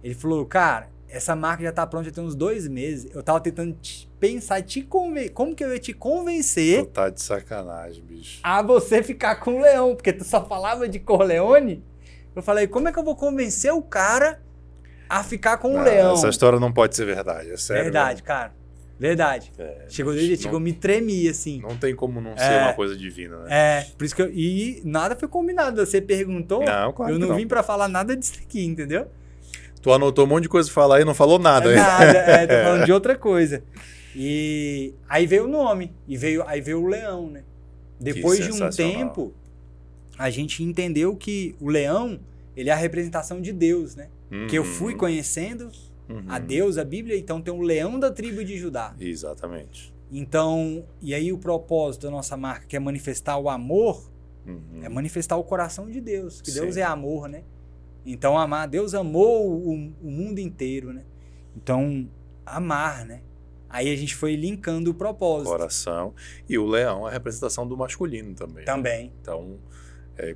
Ele 0.03 0.13
falou, 0.13 0.45
cara, 0.45 0.89
essa 1.09 1.35
marca 1.35 1.63
já 1.63 1.71
tá 1.71 1.85
pronta 1.87 2.05
já 2.09 2.11
tem 2.15 2.23
uns 2.23 2.35
dois 2.35 2.67
meses. 2.67 3.09
Eu 3.13 3.23
tava 3.23 3.39
tentando 3.41 3.73
te 3.81 4.07
pensar, 4.19 4.61
te 4.61 4.81
conven... 4.81 5.29
como 5.29 5.55
que 5.55 5.63
eu 5.63 5.71
ia 5.73 5.79
te 5.79 5.93
convencer 5.93 6.83
Tu 6.85 6.89
tá 6.91 7.09
de 7.09 7.21
sacanagem, 7.21 8.03
bicho. 8.03 8.39
a 8.43 8.61
você 8.61 9.01
ficar 9.01 9.35
com 9.37 9.57
o 9.57 9.61
leão, 9.61 9.95
porque 9.95 10.13
tu 10.13 10.23
só 10.23 10.45
falava 10.45 10.87
de 10.87 10.99
Corleone. 10.99 11.83
Eu 12.35 12.41
falei, 12.41 12.67
como 12.67 12.87
é 12.87 12.91
que 12.93 12.99
eu 12.99 13.03
vou 13.03 13.15
convencer 13.15 13.73
o 13.73 13.81
cara 13.81 14.41
a 15.09 15.23
ficar 15.23 15.57
com 15.57 15.71
o 15.73 15.77
Não, 15.77 15.83
leão? 15.83 16.13
Essa 16.13 16.29
história 16.29 16.59
não 16.59 16.71
pode 16.71 16.95
ser 16.95 17.05
verdade, 17.05 17.49
é 17.51 17.57
sério. 17.57 17.83
Verdade, 17.85 18.21
cara. 18.23 18.53
Verdade. 18.99 19.51
É, 19.57 19.85
Chegou 19.87 20.11
não- 20.13 20.19
dele, 20.19 20.35
chegou, 20.35 20.55
eu 20.55 20.59
me 20.59 20.73
tremi, 20.73 21.27
assim. 21.29 21.61
Não 21.61 21.77
tem 21.77 21.95
como 21.95 22.19
não 22.19 22.31
É. 22.33 22.37
ser 22.37 22.61
uma 22.61 22.73
coisa 22.73 22.97
divina, 22.97 23.37
né? 23.43 23.47
É, 23.49 23.85
por 23.97 24.03
isso 24.03 24.13
que 24.13 24.21
eu. 24.21 24.29
E 24.29 24.81
nada 24.83 25.15
foi 25.15 25.27
combinado. 25.29 25.85
Você 25.85 26.01
perguntou. 26.01 26.63
Não, 26.65 26.91
claro 26.91 27.13
eu 27.13 27.17
não, 27.17 27.29
não. 27.29 27.35
vim 27.37 27.47
pra 27.47 27.63
falar 27.63 27.87
nada 27.87 28.13
disso 28.15 28.33
aqui, 28.43 28.65
entendeu? 28.65 29.07
Tu 29.81 29.91
anotou 29.93 30.25
um 30.25 30.27
monte 30.27 30.43
de 30.43 30.49
coisa 30.49 30.67
pra 30.67 30.73
falar 30.75 31.01
e 31.01 31.05
não 31.05 31.13
falou 31.13 31.39
nada. 31.39 31.73
Nada, 31.73 32.05
é, 32.17 32.45
tô 32.47 32.53
falando 32.63 32.85
de 32.85 32.91
outra 32.91 33.17
coisa. 33.17 33.63
E 34.15 34.93
aí 35.07 35.25
veio 35.25 35.45
o 35.45 35.47
nome, 35.47 35.93
e 36.07 36.17
veio, 36.17 36.43
aí 36.47 36.59
veio 36.61 36.81
o 36.81 36.87
leão, 36.87 37.29
né? 37.29 37.43
Depois 37.99 38.43
de 38.43 38.51
um 38.51 38.69
tempo, 38.69 39.33
a 40.17 40.29
gente 40.29 40.63
entendeu 40.63 41.15
que 41.15 41.55
o 41.59 41.69
leão, 41.69 42.19
ele 42.55 42.69
é 42.69 42.73
a 42.73 42.75
representação 42.75 43.39
de 43.41 43.51
Deus, 43.53 43.95
né? 43.95 44.07
Que 44.49 44.57
eu 44.57 44.63
fui 44.63 44.93
Uhum, 44.93 44.99
conhecendo 44.99 45.71
uhum. 46.09 46.23
a 46.27 46.37
Deus, 46.39 46.77
a 46.77 46.83
Bíblia, 46.83 47.17
então 47.17 47.41
tem 47.41 47.53
o 47.53 47.61
leão 47.61 47.99
da 47.99 48.11
tribo 48.11 48.43
de 48.43 48.57
Judá. 48.57 48.93
Exatamente. 48.99 49.93
Então, 50.11 50.83
e 51.01 51.13
aí 51.13 51.31
o 51.31 51.37
propósito 51.37 52.03
da 52.03 52.11
nossa 52.11 52.35
marca, 52.35 52.65
que 52.67 52.75
é 52.75 52.79
manifestar 52.79 53.37
o 53.37 53.49
amor, 53.49 54.09
Uhum. 54.45 54.79
é 54.81 54.89
manifestar 54.89 55.37
o 55.37 55.43
coração 55.43 55.89
de 55.89 56.01
Deus, 56.01 56.41
que 56.41 56.49
Deus 56.51 56.73
Sim. 56.75 56.79
é 56.81 56.83
amor, 56.83 57.27
né? 57.29 57.43
Então 58.11 58.37
amar, 58.37 58.67
Deus 58.67 58.93
amou 58.93 59.47
o, 59.49 59.73
o 60.01 60.11
mundo 60.11 60.39
inteiro, 60.39 60.91
né? 60.93 61.03
Então 61.55 62.07
amar, 62.45 63.05
né? 63.05 63.21
Aí 63.69 63.91
a 63.91 63.95
gente 63.95 64.15
foi 64.15 64.35
linkando 64.35 64.89
o 64.91 64.93
propósito. 64.93 65.49
Coração. 65.51 66.13
E 66.47 66.57
o 66.57 66.65
leão 66.65 67.05
é 67.07 67.11
a 67.11 67.13
representação 67.13 67.67
do 67.67 67.77
masculino 67.77 68.33
também. 68.33 68.57
né? 68.57 68.63
Também. 68.63 69.13
Então, 69.21 69.59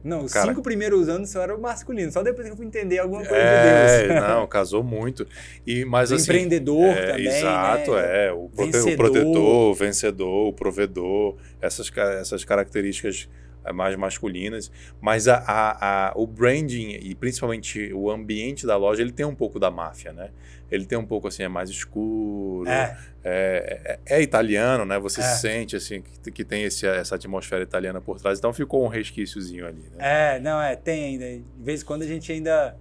Não, 0.03 0.23
os 0.23 0.31
Cara- 0.31 0.49
cinco 0.49 0.61
primeiros 0.61 1.09
anos 1.09 1.31
só 1.31 1.41
era 1.41 1.55
o 1.55 1.59
masculino, 1.59 2.11
só 2.11 2.21
depois 2.21 2.45
que 2.47 2.53
eu 2.53 2.55
fui 2.55 2.65
entender 2.67 2.99
alguma 2.99 3.21
coisa 3.25 3.35
é, 3.35 4.01
de 4.03 4.07
Deus. 4.09 4.21
não, 4.21 4.45
casou 4.47 4.83
muito. 4.83 5.27
E, 5.65 5.83
mas 5.83 6.11
O 6.11 6.15
assim, 6.15 6.23
empreendedor 6.25 6.85
é, 6.85 7.07
também, 7.07 7.25
Exato, 7.27 7.91
né? 7.95 8.27
é. 8.27 8.31
O, 8.31 8.47
Vencedor. 8.49 8.93
o 8.93 8.97
protetor, 8.97 9.71
o 9.71 9.73
vencedor, 9.73 10.47
o 10.49 10.53
provedor, 10.53 11.35
essas, 11.59 11.91
essas 11.97 12.45
características 12.45 13.27
é, 13.27 13.43
mais 13.71 13.95
masculinas. 13.95 14.71
Mas 14.99 15.27
a, 15.27 15.37
a- 15.37 16.07
a- 16.09 16.13
o 16.15 16.25
branding 16.27 16.97
e 17.01 17.15
principalmente 17.15 17.93
o 17.93 18.09
ambiente 18.11 18.65
da 18.65 18.75
loja, 18.75 19.01
ele 19.01 19.11
tem 19.11 19.25
um 19.25 19.35
pouco 19.35 19.59
da 19.59 19.71
máfia, 19.71 20.11
né? 20.11 20.31
Ele 20.71 20.85
tem 20.85 20.97
um 20.97 21.05
pouco 21.05 21.27
assim, 21.27 21.43
é 21.43 21.47
mais 21.47 21.69
escuro, 21.69 22.67
É, 22.67 22.97
é, 23.23 23.99
é- 24.07 24.17
é 24.17 24.21
italiano, 24.21 24.85
né? 24.85 24.97
Você 24.99 25.21
É. 25.21 25.23
sente 25.23 25.75
assim 25.75 26.01
que, 26.23 26.31
que 26.31 26.43
tem 26.43 26.63
esse- 26.63 26.87
essa 26.87 27.15
atmosfera 27.15 27.61
italiana 27.63 28.01
por 28.01 28.19
trás. 28.19 28.39
Então 28.39 28.51
ficou 28.51 28.83
um 28.83 28.87
resquíciozinho 28.87 29.67
ali, 29.67 29.83
né? 29.95 30.35
é, 30.35 30.39
não, 30.39 30.59
é, 30.61 30.75
tem 30.75 31.03
ainda. 31.05 31.25
De 31.25 31.43
vez 31.63 31.81
em 31.83 31.85
quando 31.85 32.01
a 32.01 32.07
gente 32.07 32.31
ainda 32.31 32.75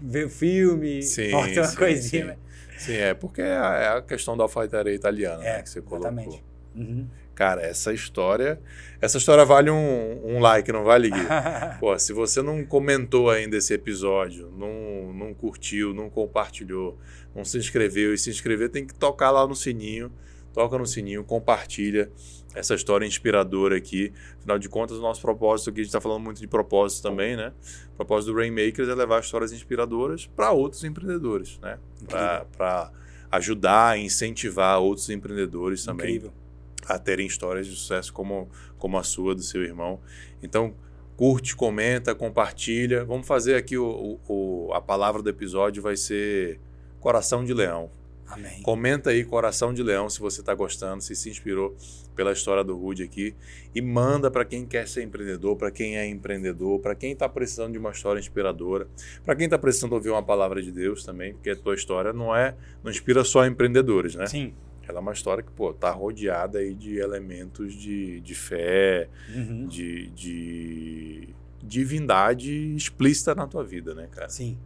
vê 0.00 0.24
o 0.24 0.30
filme, 0.30 1.02
Sim, 1.02 1.32
uma 1.34 1.64
sim, 1.64 1.76
coisinha. 1.76 2.22
sim. 2.22 2.28
mas- 2.28 2.52
Sim, 2.82 2.94
é 2.96 3.14
porque 3.14 3.40
é 3.42 3.56
a, 3.56 3.74
é 3.76 3.88
a 3.98 4.02
questão 4.02 4.36
da 4.36 4.42
alfaiataria 4.44 4.92
italiana, 4.94 5.44
É, 5.44 5.56
né? 5.58 5.62
Que 5.62 5.70
você 5.70 5.80
colocou. 5.80 6.10
exatamente. 6.10 6.44
Uhum. 6.74 7.06
Cara, 7.34 7.62
essa 7.62 7.92
história. 7.92 8.60
Essa 9.00 9.18
história 9.18 9.44
vale 9.44 9.70
um, 9.70 10.20
um 10.24 10.38
like, 10.38 10.70
não 10.70 10.84
vale, 10.84 11.10
Gui? 11.10 11.26
Pô, 11.80 11.98
se 11.98 12.12
você 12.12 12.42
não 12.42 12.64
comentou 12.64 13.30
ainda 13.30 13.56
esse 13.56 13.74
episódio, 13.74 14.50
não, 14.56 15.12
não 15.12 15.34
curtiu, 15.34 15.92
não 15.92 16.08
compartilhou, 16.08 16.98
não 17.34 17.44
se 17.44 17.58
inscreveu, 17.58 18.14
e 18.14 18.18
se 18.18 18.30
inscrever 18.30 18.68
tem 18.68 18.86
que 18.86 18.94
tocar 18.94 19.30
lá 19.30 19.46
no 19.46 19.56
sininho. 19.56 20.12
Toca 20.52 20.76
no 20.76 20.86
sininho, 20.86 21.24
compartilha 21.24 22.10
essa 22.54 22.74
história 22.74 23.06
inspiradora 23.06 23.74
aqui. 23.74 24.12
Afinal 24.38 24.58
de 24.58 24.68
contas, 24.68 24.98
o 24.98 25.00
nosso 25.00 25.22
propósito 25.22 25.70
aqui, 25.70 25.80
a 25.80 25.82
gente 25.82 25.88
está 25.88 26.00
falando 26.00 26.22
muito 26.22 26.40
de 26.40 26.46
propósito 26.46 27.02
também, 27.02 27.34
né? 27.36 27.54
O 27.94 27.96
propósito 27.96 28.32
do 28.32 28.38
Rainmakers 28.38 28.86
é 28.86 28.94
levar 28.94 29.20
histórias 29.20 29.50
inspiradoras 29.52 30.26
para 30.26 30.50
outros 30.50 30.84
empreendedores, 30.84 31.58
né? 31.62 31.78
Para 32.06 32.92
ajudar, 33.30 33.98
incentivar 33.98 34.78
outros 34.78 35.08
empreendedores 35.08 35.86
também 35.86 36.16
Incrível. 36.16 36.41
A 36.86 36.98
terem 36.98 37.26
histórias 37.26 37.66
de 37.66 37.74
sucesso 37.76 38.12
como, 38.12 38.48
como 38.78 38.98
a 38.98 39.02
sua, 39.02 39.34
do 39.34 39.42
seu 39.42 39.62
irmão. 39.62 40.00
Então, 40.42 40.74
curte, 41.16 41.54
comenta, 41.54 42.14
compartilha. 42.14 43.04
Vamos 43.04 43.26
fazer 43.26 43.54
aqui 43.56 43.76
o, 43.78 44.18
o- 44.28 44.66
o- 44.68 44.72
a 44.74 44.80
palavra 44.80 45.22
do 45.22 45.28
episódio 45.30 45.82
vai 45.82 45.96
ser 45.96 46.58
Coração 47.00 47.44
de 47.44 47.52
Leão. 47.54 47.90
Amém. 48.26 48.62
Comenta 48.62 49.10
aí 49.10 49.24
Coração 49.24 49.74
de 49.74 49.82
Leão 49.82 50.08
se 50.08 50.18
você 50.18 50.40
está 50.40 50.54
gostando, 50.54 51.02
se 51.02 51.14
se 51.14 51.28
inspirou 51.28 51.76
pela 52.16 52.32
história 52.32 52.64
do 52.64 52.74
Rude 52.76 53.02
aqui 53.02 53.34
e 53.74 53.82
manda 53.82 54.30
para 54.30 54.42
quem 54.44 54.64
quer 54.64 54.88
ser 54.88 55.02
empreendedor, 55.02 55.54
para 55.56 55.70
quem 55.70 55.98
é 55.98 56.06
empreendedor, 56.06 56.80
para 56.80 56.94
quem 56.94 57.12
está 57.12 57.28
precisando 57.28 57.72
de 57.72 57.78
uma 57.78 57.90
história 57.90 58.18
inspiradora, 58.20 58.86
para 59.24 59.34
quem 59.36 59.44
está 59.44 59.58
precisando 59.58 59.92
ouvir 59.92 60.08
uma 60.10 60.22
palavra 60.22 60.62
de 60.62 60.72
Deus 60.72 61.04
também, 61.04 61.34
porque 61.34 61.50
a 61.50 61.56
tua 61.56 61.74
história 61.74 62.12
não 62.12 62.34
é 62.34 62.54
não 62.82 62.90
inspira 62.90 63.22
só 63.22 63.44
empreendedores, 63.46 64.14
né? 64.14 64.26
Sim. 64.26 64.54
Ela 64.92 65.00
é 65.00 65.02
uma 65.02 65.12
história 65.12 65.42
que, 65.42 65.50
pô, 65.50 65.72
tá 65.72 65.90
rodeada 65.90 66.58
aí 66.58 66.74
de 66.74 66.98
elementos 66.98 67.72
de, 67.74 68.20
de 68.20 68.34
fé, 68.34 69.08
Uhum. 69.34 69.66
de, 69.66 70.08
de 70.08 71.28
divindade 71.62 72.74
explícita 72.76 73.34
na 73.34 73.46
tua 73.46 73.64
vida, 73.64 73.94
né, 73.94 74.06
cara? 74.10 74.28
Sim. 74.28 74.58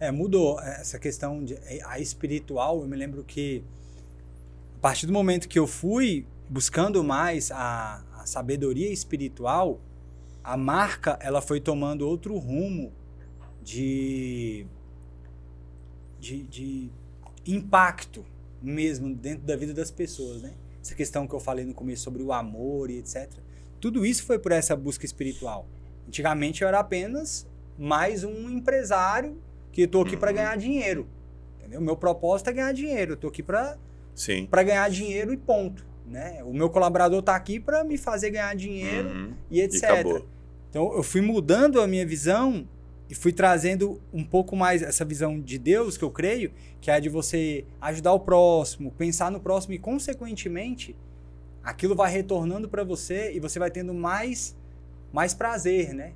É, 0.00 0.10
mudou. 0.10 0.58
Essa 0.60 0.98
questão 0.98 1.44
de 1.44 1.56
a 1.84 2.00
espiritual, 2.00 2.80
eu 2.80 2.88
me 2.88 2.96
lembro 2.96 3.22
que 3.22 3.62
a 4.76 4.80
partir 4.80 5.06
do 5.06 5.12
momento 5.12 5.48
que 5.48 5.58
eu 5.58 5.66
fui 5.66 6.26
buscando 6.48 7.04
mais 7.04 7.50
a, 7.50 8.02
a 8.14 8.26
sabedoria 8.26 8.90
espiritual, 8.90 9.80
a 10.42 10.56
marca 10.56 11.18
ela 11.20 11.40
foi 11.42 11.60
tomando 11.60 12.06
outro 12.08 12.36
rumo 12.38 12.92
de, 13.62 14.66
de, 16.20 16.42
de 16.44 16.90
impacto 17.46 18.24
mesmo 18.64 19.14
dentro 19.14 19.44
da 19.44 19.56
vida 19.56 19.72
das 19.74 19.90
pessoas, 19.90 20.42
né? 20.42 20.52
Essa 20.80 20.94
questão 20.94 21.26
que 21.26 21.34
eu 21.34 21.40
falei 21.40 21.64
no 21.64 21.74
começo 21.74 22.02
sobre 22.02 22.22
o 22.22 22.32
amor 22.32 22.90
e 22.90 22.98
etc. 22.98 23.30
Tudo 23.80 24.04
isso 24.04 24.24
foi 24.24 24.38
por 24.38 24.52
essa 24.52 24.74
busca 24.76 25.04
espiritual. 25.04 25.66
Antigamente 26.06 26.62
eu 26.62 26.68
era 26.68 26.78
apenas 26.80 27.46
mais 27.78 28.24
um 28.24 28.50
empresário 28.50 29.36
que 29.72 29.82
eu 29.82 29.88
tô 29.88 30.02
aqui 30.02 30.16
para 30.16 30.30
Uhum. 30.30 30.36
ganhar 30.36 30.56
dinheiro. 30.56 31.06
Entendeu? 31.58 31.80
Meu 31.80 31.96
propósito 31.96 32.50
é 32.50 32.52
ganhar 32.52 32.72
dinheiro. 32.72 33.12
Eu 33.12 33.16
tô 33.16 33.28
aqui 33.28 33.42
para 33.42 33.76
Sim. 34.14 34.46
para 34.46 34.62
ganhar 34.62 34.88
dinheiro 34.90 35.32
e 35.32 35.36
ponto, 35.36 35.84
né? 36.06 36.42
O 36.44 36.52
meu 36.52 36.68
colaborador 36.70 37.22
tá 37.22 37.34
aqui 37.34 37.58
para 37.58 37.82
me 37.82 37.96
fazer 37.98 38.30
ganhar 38.30 38.54
dinheiro 38.54 39.08
Uhum. 39.08 39.32
e 39.50 39.60
etc. 39.60 39.82
E. 40.06 40.24
Então 40.70 40.94
eu 40.94 41.02
fui 41.02 41.20
mudando 41.20 41.80
a 41.80 41.86
minha 41.86 42.06
visão 42.06 42.68
e 43.08 43.14
fui 43.14 43.32
trazendo 43.32 44.00
um 44.12 44.24
pouco 44.24 44.56
mais 44.56 44.82
essa 44.82 45.04
visão 45.04 45.38
de 45.40 45.58
Deus 45.58 45.96
que 45.96 46.04
eu 46.04 46.10
creio, 46.10 46.52
que 46.80 46.90
é 46.90 46.94
a 46.94 47.00
de 47.00 47.08
você 47.08 47.64
ajudar 47.80 48.12
o 48.12 48.20
próximo, 48.20 48.90
pensar 48.92 49.30
no 49.30 49.40
próximo 49.40 49.74
e 49.74 49.78
consequentemente 49.78 50.96
aquilo 51.62 51.94
vai 51.94 52.10
retornando 52.10 52.68
para 52.68 52.84
você 52.84 53.32
e 53.32 53.40
você 53.40 53.58
vai 53.58 53.70
tendo 53.70 53.92
mais 53.94 54.56
mais 55.12 55.32
prazer, 55.32 55.92
né? 55.94 56.12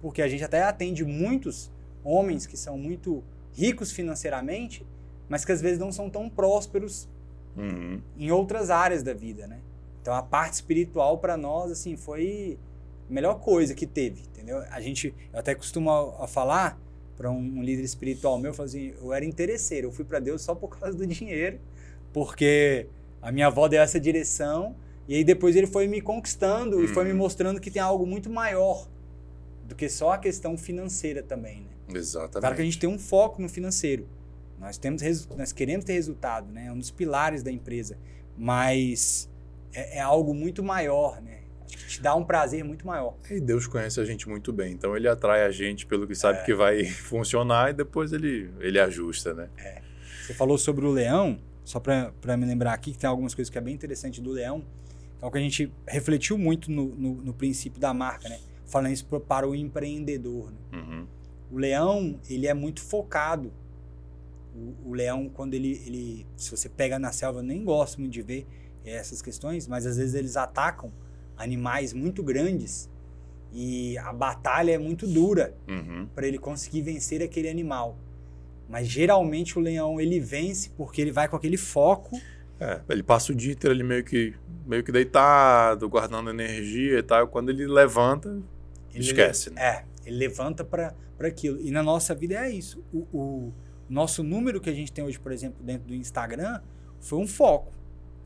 Porque 0.00 0.22
a 0.22 0.28
gente 0.28 0.42
até 0.42 0.62
atende 0.62 1.04
muitos 1.04 1.70
homens 2.02 2.46
que 2.46 2.56
são 2.56 2.78
muito 2.78 3.22
ricos 3.52 3.92
financeiramente, 3.92 4.86
mas 5.28 5.44
que 5.44 5.52
às 5.52 5.60
vezes 5.60 5.78
não 5.78 5.92
são 5.92 6.08
tão 6.08 6.28
prósperos 6.28 7.08
Uhum. 7.56 8.00
em 8.16 8.30
outras 8.30 8.70
áreas 8.70 9.02
da 9.02 9.12
vida, 9.12 9.46
né? 9.48 9.58
Então 10.00 10.14
a 10.14 10.22
parte 10.22 10.52
espiritual 10.54 11.18
para 11.18 11.36
nós 11.36 11.72
assim 11.72 11.96
foi 11.96 12.56
melhor 13.08 13.40
coisa 13.40 13.74
que 13.74 13.86
teve, 13.86 14.20
entendeu? 14.22 14.58
A 14.70 14.80
gente 14.80 15.14
eu 15.32 15.38
até 15.38 15.54
costumo 15.54 15.90
a, 15.90 16.24
a 16.24 16.26
falar 16.26 16.78
para 17.16 17.30
um, 17.30 17.36
um 17.58 17.62
líder 17.62 17.82
espiritual 17.82 18.38
meu, 18.38 18.50
eu 18.50 18.54
falo 18.54 18.68
assim, 18.68 18.94
eu 19.00 19.12
era 19.12 19.24
interesseiro, 19.24 19.88
eu 19.88 19.92
fui 19.92 20.04
para 20.04 20.18
Deus 20.20 20.42
só 20.42 20.54
por 20.54 20.68
causa 20.78 20.96
do 20.96 21.06
dinheiro, 21.06 21.58
porque 22.12 22.86
a 23.20 23.32
minha 23.32 23.48
avó 23.48 23.66
deu 23.68 23.80
essa 23.82 23.98
direção 23.98 24.76
e 25.08 25.14
aí 25.16 25.24
depois 25.24 25.56
ele 25.56 25.66
foi 25.66 25.88
me 25.88 26.00
conquistando 26.00 26.82
e 26.84 26.88
foi 26.88 27.04
me 27.04 27.10
Uhum. 27.12 27.16
mostrando 27.16 27.60
que 27.60 27.70
tem 27.70 27.80
algo 27.82 28.06
muito 28.06 28.30
maior 28.30 28.86
do 29.66 29.74
que 29.74 29.88
só 29.88 30.12
a 30.12 30.18
questão 30.18 30.56
financeira 30.56 31.22
também, 31.22 31.62
né? 31.62 31.98
Exatamente. 31.98 32.40
Claro 32.40 32.54
que 32.54 32.62
a 32.62 32.64
gente 32.64 32.78
tem 32.78 32.88
um 32.88 32.98
foco 32.98 33.40
no 33.42 33.48
financeiro. 33.48 34.06
Nós 34.60 34.76
temos 34.78 35.02
nós 35.36 35.52
queremos 35.52 35.84
ter 35.84 35.94
resultado, 35.94 36.50
né? 36.52 36.66
É 36.66 36.72
um 36.72 36.78
dos 36.78 36.90
pilares 36.90 37.42
da 37.42 37.50
empresa, 37.50 37.96
mas 38.36 39.28
é, 39.72 39.98
é 39.98 40.00
algo 40.00 40.32
muito 40.34 40.62
maior, 40.62 41.20
né? 41.20 41.38
Te 41.76 42.00
dá 42.00 42.14
um 42.14 42.24
prazer 42.24 42.64
muito 42.64 42.86
maior. 42.86 43.14
E 43.30 43.40
Deus 43.40 43.66
conhece 43.66 44.00
a 44.00 44.04
gente 44.04 44.28
muito 44.28 44.52
bem, 44.52 44.72
então 44.72 44.96
ele 44.96 45.08
atrai 45.08 45.44
a 45.44 45.50
gente 45.50 45.86
pelo 45.86 46.06
que 46.06 46.14
sabe 46.14 46.38
é. 46.38 46.44
que 46.44 46.54
vai 46.54 46.84
funcionar 46.86 47.70
e 47.70 47.74
depois 47.74 48.12
ele, 48.12 48.50
ele 48.60 48.78
ajusta, 48.78 49.34
né? 49.34 49.48
É. 49.58 49.82
Você 50.22 50.34
falou 50.34 50.58
sobre 50.58 50.84
o 50.84 50.90
leão, 50.90 51.38
só 51.64 51.80
para 51.80 52.36
me 52.36 52.46
lembrar 52.46 52.74
aqui 52.74 52.92
que 52.92 52.98
tem 52.98 53.08
algumas 53.08 53.34
coisas 53.34 53.50
que 53.50 53.58
é 53.58 53.60
bem 53.60 53.74
interessante 53.74 54.20
do 54.20 54.30
leão. 54.30 54.64
Então, 55.16 55.30
que 55.30 55.38
a 55.38 55.40
gente 55.40 55.72
refletiu 55.86 56.38
muito 56.38 56.70
no, 56.70 56.94
no, 56.94 57.14
no 57.14 57.34
princípio 57.34 57.80
da 57.80 57.92
marca, 57.92 58.28
né? 58.28 58.38
Falando 58.66 58.92
isso 58.92 59.04
para 59.04 59.48
o 59.48 59.54
empreendedor. 59.54 60.52
Né? 60.52 60.78
Uhum. 60.78 61.06
O 61.50 61.58
leão, 61.58 62.20
ele 62.28 62.46
é 62.46 62.54
muito 62.54 62.80
focado 62.82 63.52
o, 64.54 64.90
o, 64.90 64.94
leão, 64.94 65.28
quando 65.28 65.54
ele, 65.54 65.82
ele. 65.86 66.26
Se 66.36 66.50
você 66.50 66.68
pega 66.68 66.98
na 66.98 67.10
selva, 67.10 67.40
eu 67.40 67.42
nem 67.42 67.64
gosto 67.64 68.00
muito 68.00 68.12
de 68.12 68.22
ver 68.22 68.46
essas 68.84 69.20
questões, 69.20 69.66
mas 69.66 69.86
às 69.86 69.96
vezes 69.96 70.14
eles 70.14 70.36
atacam 70.36 70.92
animais 71.38 71.92
muito 71.92 72.22
grandes 72.22 72.90
e 73.52 73.96
a 73.98 74.12
batalha 74.12 74.72
é 74.72 74.78
muito 74.78 75.06
dura 75.06 75.54
uhum. 75.66 76.06
para 76.14 76.26
ele 76.26 76.38
conseguir 76.38 76.82
vencer 76.82 77.22
aquele 77.22 77.48
animal. 77.48 77.96
Mas 78.68 78.86
geralmente 78.86 79.58
o 79.58 79.62
leão 79.62 80.00
ele 80.00 80.20
vence 80.20 80.70
porque 80.76 81.00
ele 81.00 81.10
vai 81.10 81.28
com 81.28 81.36
aquele 81.36 81.56
foco. 81.56 82.20
É, 82.60 82.80
ele 82.90 83.02
passa 83.02 83.32
o 83.32 83.34
dia 83.34 83.52
inteiro 83.52 83.74
ali 83.74 83.82
meio 83.82 84.04
que, 84.04 84.34
meio 84.66 84.84
que 84.84 84.92
deitado, 84.92 85.88
guardando 85.88 86.28
energia 86.28 86.98
e 86.98 87.02
tal. 87.02 87.28
Quando 87.28 87.48
ele 87.48 87.66
levanta, 87.66 88.42
ele 88.92 89.04
esquece. 89.04 89.50
Né? 89.50 89.62
É, 89.62 89.84
ele 90.04 90.18
levanta 90.18 90.62
para 90.64 90.94
aquilo. 91.20 91.58
E 91.60 91.70
na 91.70 91.82
nossa 91.82 92.14
vida 92.14 92.34
é 92.34 92.50
isso. 92.50 92.84
O, 92.92 92.98
o, 93.16 93.52
nosso 93.88 94.22
número 94.22 94.60
que 94.60 94.68
a 94.68 94.74
gente 94.74 94.92
tem 94.92 95.02
hoje, 95.02 95.18
por 95.18 95.32
exemplo, 95.32 95.64
dentro 95.64 95.88
do 95.88 95.94
Instagram, 95.94 96.60
foi 97.00 97.18
um 97.18 97.26
foco. 97.26 97.72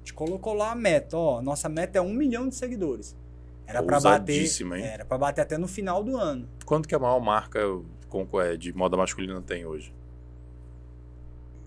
A 0.03 0.05
gente 0.05 0.15
colocou 0.15 0.53
lá 0.53 0.73
a 0.73 0.75
meta, 0.75 1.17
ó, 1.17 1.41
nossa 1.41 1.69
meta 1.69 1.99
é 1.99 2.03
um 2.03 2.13
milhão 2.13 2.49
de 2.49 2.57
seguidores. 2.57 3.17
Era 3.65 3.83
para 3.83 4.01
bater, 4.01 4.45
hein? 4.45 4.83
era 4.83 5.05
para 5.05 5.17
bater 5.17 5.41
até 5.43 5.57
no 5.57 5.69
final 5.69 6.03
do 6.03 6.17
ano. 6.17 6.49
Quanto 6.67 6.89
que 6.89 6.95
a 6.95 6.99
maior 6.99 7.21
marca 7.21 7.61
é, 8.45 8.57
de 8.57 8.73
moda 8.73 8.97
masculina 8.97 9.41
tem 9.41 9.65
hoje? 9.65 9.95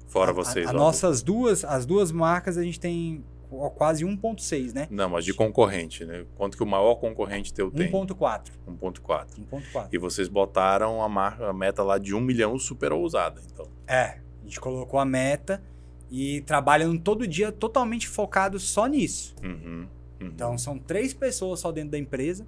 Fora 0.07 0.33
vocês, 0.33 0.67
a, 0.67 0.71
a 0.71 0.73
nossas 0.73 1.21
duas, 1.21 1.63
as 1.63 1.85
duas 1.85 2.11
marcas 2.11 2.57
a 2.57 2.63
gente 2.63 2.79
tem 2.79 3.23
quase 3.75 4.05
1.6, 4.05 4.73
né? 4.73 4.87
Não, 4.91 5.09
mas 5.09 5.23
de 5.23 5.33
concorrente, 5.33 6.03
né? 6.03 6.25
Quanto 6.35 6.57
que 6.57 6.63
o 6.63 6.65
maior 6.65 6.95
concorrente 6.95 7.53
teu 7.53 7.71
tem? 7.71 7.89
1.4. 7.91 8.51
1.4. 8.67 9.27
1.4. 9.51 9.87
E 9.91 9.97
vocês 9.97 10.27
botaram 10.27 11.01
a, 11.01 11.07
marca, 11.07 11.47
a 11.47 11.53
meta 11.53 11.83
lá 11.83 11.97
de 11.97 12.13
1 12.13 12.19
milhão 12.19 12.59
super 12.59 12.91
ousada, 12.91 13.41
então. 13.51 13.67
É, 13.87 14.19
a 14.41 14.43
gente 14.43 14.59
colocou 14.59 14.99
a 14.99 15.05
meta 15.05 15.61
e 16.09 16.41
trabalhando 16.41 16.99
todo 16.99 17.27
dia 17.27 17.51
totalmente 17.51 18.07
focado 18.07 18.59
só 18.59 18.85
nisso. 18.85 19.35
Uhum, 19.43 19.87
uhum. 20.21 20.27
Então 20.27 20.57
são 20.57 20.77
três 20.77 21.13
pessoas 21.13 21.59
só 21.59 21.71
dentro 21.71 21.91
da 21.91 21.97
empresa, 21.97 22.45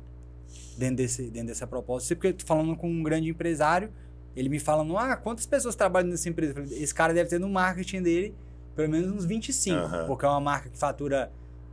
dentro, 0.77 0.97
desse, 0.97 1.23
dentro 1.23 1.47
dessa 1.47 1.67
proposta. 1.67 2.15
Porque 2.15 2.27
eu 2.27 2.33
tô 2.33 2.45
falando 2.45 2.75
com 2.75 2.89
um 2.89 3.03
grande 3.03 3.29
empresário, 3.29 3.91
ele 4.35 4.49
me 4.49 4.59
falando, 4.59 4.97
ah, 4.97 5.15
quantas 5.15 5.45
pessoas 5.45 5.75
trabalham 5.75 6.09
nessa 6.09 6.29
empresa? 6.29 6.61
Esse 6.71 6.93
cara 6.93 7.13
deve 7.13 7.29
ter 7.29 7.39
no 7.39 7.49
marketing 7.49 8.01
dele 8.01 8.35
pelo 8.77 8.89
menos 8.89 9.11
uns 9.11 9.25
25, 9.25 9.75
uhum. 9.75 10.05
porque 10.05 10.23
é 10.23 10.29
uma 10.29 10.39
marca 10.39 10.69
que 10.69 10.77
fatura, 10.77 11.31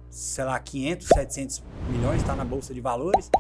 sei 0.09 0.43
lá, 0.43 0.59
500, 0.59 1.07
700 1.07 1.63
milhões, 1.91 2.23
está 2.23 2.35
na 2.35 2.47
bolsa 2.47 2.73
de 2.73 2.81
valores. 2.81 3.31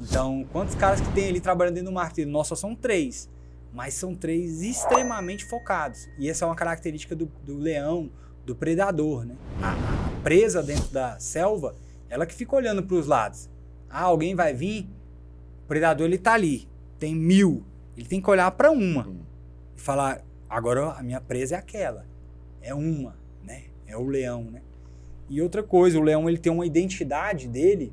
Então, 0.00 0.44
quantos 0.50 0.74
caras 0.74 1.00
que 1.00 1.12
tem 1.12 1.28
ali 1.28 1.40
trabalhando 1.40 1.76
dentro 1.76 1.90
do 1.90 1.94
marketing? 1.94 2.28
Nós 2.28 2.48
só 2.48 2.56
são 2.56 2.74
três, 2.74 3.30
mas 3.72 3.94
são 3.94 4.14
três 4.14 4.62
extremamente 4.62 5.44
focados. 5.44 6.08
E 6.18 6.28
essa 6.28 6.44
é 6.44 6.48
uma 6.48 6.54
característica 6.54 7.14
do, 7.14 7.26
do 7.44 7.56
leão, 7.56 8.10
do 8.44 8.54
predador, 8.54 9.24
né? 9.24 9.36
A, 9.62 9.72
a, 9.72 10.20
presa 10.22 10.62
dentro 10.62 10.88
da 10.88 11.18
selva, 11.18 11.76
ela 12.08 12.26
que 12.26 12.34
fica 12.34 12.56
olhando 12.56 12.82
para 12.82 12.96
os 12.96 13.06
lados. 13.06 13.48
Ah, 13.88 14.02
alguém 14.02 14.34
vai 14.34 14.52
vir, 14.52 14.88
o 15.64 15.68
predador 15.68 16.06
ele 16.06 16.18
tá 16.18 16.34
ali, 16.34 16.68
tem 16.98 17.14
mil, 17.14 17.64
ele 17.96 18.06
tem 18.06 18.20
que 18.20 18.30
olhar 18.30 18.50
para 18.50 18.70
uma 18.70 19.08
hum. 19.08 19.20
e 19.76 19.80
falar: 19.80 20.24
agora 20.48 20.92
a 20.92 21.02
minha 21.02 21.20
presa 21.20 21.56
é 21.56 21.58
aquela 21.58 22.04
é 22.68 22.74
uma, 22.74 23.16
né? 23.42 23.64
É 23.86 23.96
o 23.96 24.06
leão, 24.06 24.44
né? 24.44 24.62
E 25.28 25.40
outra 25.40 25.62
coisa, 25.62 25.98
o 25.98 26.02
leão 26.02 26.28
ele 26.28 26.38
tem 26.38 26.52
uma 26.52 26.66
identidade 26.66 27.48
dele. 27.48 27.92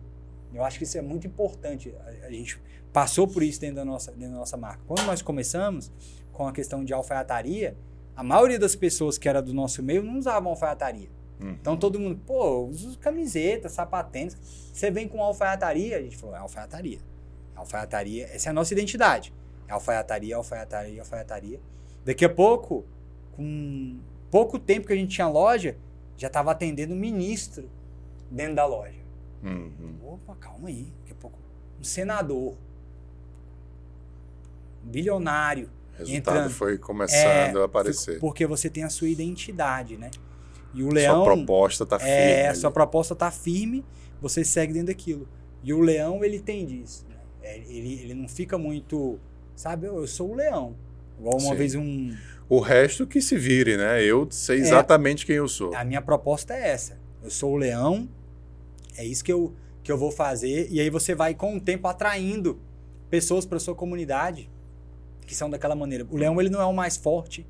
Eu 0.53 0.63
acho 0.63 0.77
que 0.77 0.83
isso 0.83 0.97
é 0.97 1.01
muito 1.01 1.27
importante. 1.27 1.93
A, 2.05 2.27
a 2.27 2.31
gente 2.31 2.59
passou 2.95 3.27
por 3.27 3.43
isso 3.43 3.59
dentro 3.59 3.75
da 3.75 3.83
nossa 3.83 4.09
dentro 4.13 4.31
da 4.31 4.39
nossa 4.39 4.55
marca. 4.55 4.81
Quando 4.87 5.05
nós 5.05 5.21
começamos 5.21 5.91
com 6.31 6.47
a 6.47 6.53
questão 6.53 6.85
de 6.85 6.93
alfaiataria, 6.93 7.75
a 8.15 8.23
maioria 8.23 8.57
das 8.57 8.73
pessoas 8.73 9.17
que 9.17 9.27
era 9.27 9.41
do 9.41 9.53
nosso 9.53 9.83
meio 9.83 10.01
não 10.01 10.17
usavam 10.17 10.51
alfaiataria. 10.51 11.09
Uhum. 11.41 11.49
Então 11.49 11.75
todo 11.75 11.99
mundo, 11.99 12.17
pô, 12.25 12.67
usa 12.67 12.97
camiseta, 12.97 13.67
sapatênis. 13.67 14.37
Você 14.71 14.89
vem 14.89 15.09
com 15.09 15.21
alfaiataria? 15.21 15.97
A 15.97 16.01
gente 16.01 16.15
falou, 16.15 16.37
é 16.37 16.39
alfaiataria. 16.39 16.99
Alfaiataria, 17.53 18.27
essa 18.27 18.47
é 18.47 18.51
a 18.51 18.53
nossa 18.53 18.71
identidade. 18.71 19.33
É 19.67 19.73
alfaiataria, 19.73 20.37
alfaiataria, 20.37 21.01
alfaiataria. 21.01 21.59
Daqui 22.05 22.23
a 22.23 22.29
pouco, 22.29 22.85
com 23.35 23.99
pouco 24.31 24.57
tempo 24.57 24.87
que 24.87 24.93
a 24.93 24.95
gente 24.95 25.13
tinha 25.13 25.27
loja, 25.27 25.75
já 26.15 26.27
estava 26.27 26.51
atendendo 26.51 26.93
um 26.93 26.97
ministro 26.97 27.69
dentro 28.31 28.55
da 28.55 28.65
loja. 28.65 28.99
Uhum. 29.43 29.97
Opa, 30.01 30.33
calma 30.35 30.69
aí. 30.69 30.93
Daqui 31.01 31.11
a 31.11 31.15
pouco. 31.15 31.37
Um 31.77 31.83
senador. 31.83 32.55
Bilionário. 34.85 35.69
O 35.95 35.97
resultado 35.99 36.37
entrando. 36.37 36.49
foi 36.51 36.77
começando 36.77 37.57
é, 37.57 37.61
a 37.61 37.65
aparecer. 37.65 38.19
Porque 38.19 38.45
você 38.45 38.69
tem 38.69 38.83
a 38.83 38.89
sua 38.89 39.07
identidade, 39.07 39.97
né? 39.97 40.11
E 40.73 40.83
o 40.83 40.89
leão. 40.89 41.23
Sua 41.23 41.33
proposta 41.33 41.83
está 41.83 41.99
firme. 41.99 42.13
É, 42.13 42.49
ali. 42.49 42.57
sua 42.57 42.71
proposta 42.71 43.13
está 43.13 43.31
firme, 43.31 43.85
você 44.21 44.43
segue 44.43 44.73
dentro 44.73 44.87
daquilo. 44.87 45.27
E 45.63 45.73
o 45.73 45.79
leão, 45.79 46.23
ele 46.23 46.39
tem 46.39 46.65
disso. 46.65 47.05
Né? 47.09 47.15
É, 47.41 47.57
ele, 47.57 48.01
ele 48.01 48.13
não 48.13 48.27
fica 48.27 48.57
muito. 48.57 49.19
Sabe, 49.55 49.87
eu, 49.87 49.97
eu 49.97 50.07
sou 50.07 50.31
o 50.31 50.35
leão. 50.35 50.75
Igual 51.17 51.37
uma 51.37 51.51
Sim. 51.51 51.55
vez 51.55 51.75
um 51.75 52.13
o 52.47 52.59
resto 52.59 53.07
que 53.07 53.21
se 53.21 53.37
vire, 53.37 53.75
né? 53.77 54.03
Eu 54.03 54.27
sei 54.29 54.57
é. 54.57 54.61
exatamente 54.61 55.23
é, 55.23 55.27
quem 55.27 55.35
eu 55.35 55.47
sou. 55.47 55.75
A 55.75 55.83
minha 55.83 56.01
proposta 56.01 56.53
é 56.53 56.69
essa. 56.69 56.97
Eu 57.23 57.29
sou 57.29 57.53
o 57.53 57.57
leão, 57.57 58.07
é 58.95 59.03
isso 59.03 59.23
que 59.23 59.33
eu, 59.33 59.53
que 59.83 59.91
eu 59.91 59.97
vou 59.97 60.11
fazer. 60.11 60.67
E 60.69 60.79
aí 60.79 60.89
você 60.89 61.15
vai, 61.15 61.33
com 61.33 61.57
o 61.57 61.59
tempo, 61.59 61.87
atraindo 61.87 62.59
pessoas 63.09 63.45
para 63.45 63.59
sua 63.59 63.73
comunidade 63.73 64.49
que 65.25 65.35
são 65.35 65.49
daquela 65.49 65.75
maneira. 65.75 66.05
O 66.09 66.17
leão, 66.17 66.39
ele 66.39 66.49
não 66.49 66.61
é 66.61 66.65
o 66.65 66.73
mais 66.73 66.97
forte, 66.97 67.45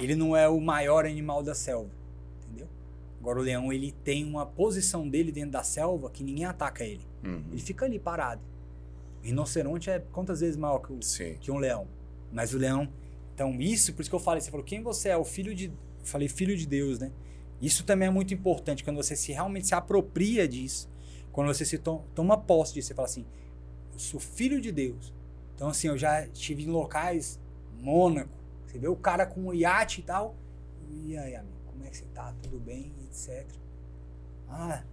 ele 0.00 0.14
não 0.14 0.36
é 0.36 0.48
o 0.48 0.60
maior 0.60 1.06
animal 1.06 1.42
da 1.42 1.54
selva, 1.54 1.90
entendeu? 2.42 2.68
Agora, 3.20 3.40
o 3.40 3.42
leão, 3.42 3.72
ele 3.72 3.92
tem 4.04 4.24
uma 4.24 4.46
posição 4.46 5.08
dele 5.08 5.32
dentro 5.32 5.52
da 5.52 5.62
selva 5.62 6.10
que 6.10 6.22
ninguém 6.22 6.44
ataca 6.44 6.84
ele. 6.84 7.06
Uhum. 7.24 7.42
Ele 7.50 7.60
fica 7.60 7.84
ali 7.84 7.98
parado. 7.98 8.40
O 9.22 9.26
rinoceronte 9.26 9.90
é 9.90 9.98
quantas 10.12 10.40
vezes 10.40 10.56
maior 10.56 10.78
que, 10.78 10.92
o, 10.92 10.98
que 11.40 11.50
um 11.50 11.58
leão? 11.58 11.86
Mas 12.32 12.54
o 12.54 12.58
leão, 12.58 12.88
então, 13.34 13.60
isso, 13.60 13.92
por 13.94 14.02
isso 14.02 14.10
que 14.10 14.16
eu 14.16 14.20
falei, 14.20 14.40
você 14.40 14.50
falou, 14.50 14.64
quem 14.64 14.82
você 14.82 15.10
é? 15.10 15.16
O 15.16 15.24
filho 15.24 15.54
de. 15.54 15.66
Eu 15.66 15.72
falei, 16.04 16.28
filho 16.28 16.56
de 16.56 16.66
Deus, 16.66 16.98
né? 16.98 17.10
Isso 17.60 17.84
também 17.84 18.08
é 18.08 18.10
muito 18.10 18.32
importante, 18.32 18.84
quando 18.84 18.96
você 18.96 19.16
se 19.16 19.32
realmente 19.32 19.66
se 19.66 19.74
apropria 19.74 20.46
disso, 20.46 20.88
quando 21.32 21.48
você 21.48 21.64
se 21.64 21.78
to 21.78 22.02
toma 22.14 22.36
posse 22.36 22.74
disso, 22.74 22.88
você 22.88 22.94
fala 22.94 23.06
assim, 23.06 23.26
eu 23.92 23.98
sou 23.98 24.20
filho 24.20 24.60
de 24.60 24.70
Deus. 24.70 25.12
Então, 25.58 25.70
assim, 25.70 25.88
eu 25.88 25.98
já 25.98 26.24
estive 26.24 26.62
em 26.62 26.70
locais, 26.70 27.36
Mônaco, 27.80 28.30
você 28.64 28.78
vê 28.78 28.86
o 28.86 28.94
cara 28.94 29.26
com 29.26 29.40
um 29.40 29.52
iate 29.52 29.98
e 29.98 30.04
tal, 30.04 30.36
e 30.88 31.18
aí, 31.18 31.34
amigo, 31.34 31.56
como 31.66 31.84
é 31.84 31.88
que 31.88 31.96
você 31.96 32.04
tá? 32.14 32.32
Tudo 32.40 32.60
bem? 32.60 32.92
Etc. 33.08 33.44
Ah, 34.48 34.84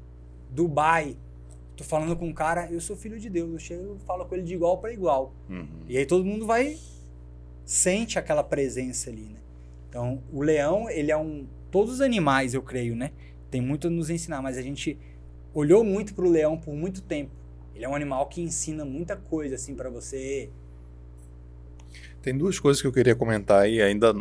Dubai, 0.49 1.15
tô 1.77 1.83
falando 1.83 2.17
com 2.17 2.25
um 2.25 2.33
cara, 2.33 2.67
eu 2.71 2.81
sou 2.81 2.95
filho 2.95 3.19
de 3.19 3.29
Deus, 3.29 3.51
eu 3.53 3.59
chego 3.59 3.99
falo 4.07 4.25
com 4.25 4.33
ele 4.33 4.43
de 4.43 4.55
igual 4.55 4.79
para 4.79 4.91
igual. 4.91 5.35
Uhum. 5.47 5.67
E 5.87 5.99
aí 5.99 6.05
todo 6.07 6.25
mundo 6.25 6.47
vai 6.47 6.79
sente 7.63 8.17
aquela 8.17 8.43
presença 8.43 9.11
ali, 9.11 9.25
né? 9.25 9.39
Então, 9.87 10.19
o 10.33 10.41
leão, 10.41 10.89
ele 10.89 11.11
é 11.11 11.17
um... 11.17 11.45
Todos 11.69 11.93
os 11.93 12.01
animais, 12.01 12.55
eu 12.55 12.63
creio, 12.63 12.95
né? 12.95 13.11
Tem 13.51 13.61
muito 13.61 13.85
a 13.85 13.89
nos 13.91 14.09
ensinar, 14.09 14.41
mas 14.41 14.57
a 14.57 14.63
gente 14.63 14.97
olhou 15.53 15.83
muito 15.83 16.15
para 16.15 16.25
o 16.25 16.29
leão 16.29 16.57
por 16.57 16.73
muito 16.73 17.03
tempo. 17.03 17.44
Ele 17.75 17.85
é 17.85 17.89
um 17.89 17.95
animal 17.95 18.25
que 18.27 18.41
ensina 18.41 18.85
muita 18.85 19.15
coisa, 19.15 19.55
assim, 19.55 19.75
para 19.75 19.89
você... 19.89 20.49
Tem 22.21 22.35
duas 22.35 22.57
coisas 22.57 22.81
que 22.81 22.87
eu 22.87 22.91
queria 22.91 23.15
comentar 23.15 23.61
aí, 23.61 23.81
ainda 23.81 24.13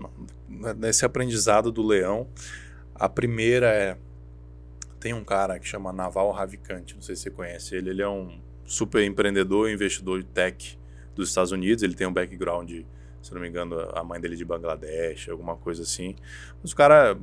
nesse 0.76 1.04
aprendizado 1.06 1.72
do 1.72 1.82
leão. 1.82 2.28
A 2.94 3.08
primeira 3.08 3.68
é... 3.68 3.96
Tem 5.00 5.14
um 5.14 5.24
cara 5.24 5.58
que 5.58 5.66
chama 5.66 5.92
Naval 5.92 6.30
Ravikant, 6.30 6.94
não 6.94 7.02
sei 7.02 7.14
se 7.14 7.22
você 7.22 7.30
conhece 7.30 7.74
ele. 7.74 7.90
Ele 7.90 8.02
é 8.02 8.08
um 8.08 8.38
super 8.64 9.02
empreendedor, 9.02 9.70
investidor 9.70 10.22
de 10.22 10.26
tech 10.26 10.78
dos 11.14 11.28
Estados 11.28 11.52
Unidos. 11.52 11.82
Ele 11.82 11.94
tem 11.94 12.06
um 12.06 12.12
background 12.12 12.68
de 12.68 12.86
se 13.24 13.32
não 13.32 13.40
me 13.40 13.48
engano, 13.48 13.80
a 13.94 14.04
mãe 14.04 14.20
dele 14.20 14.34
é 14.34 14.36
de 14.36 14.44
Bangladesh, 14.44 15.30
alguma 15.30 15.56
coisa 15.56 15.82
assim. 15.82 16.14
Mas 16.62 16.72
o 16.72 16.76
cara 16.76 17.18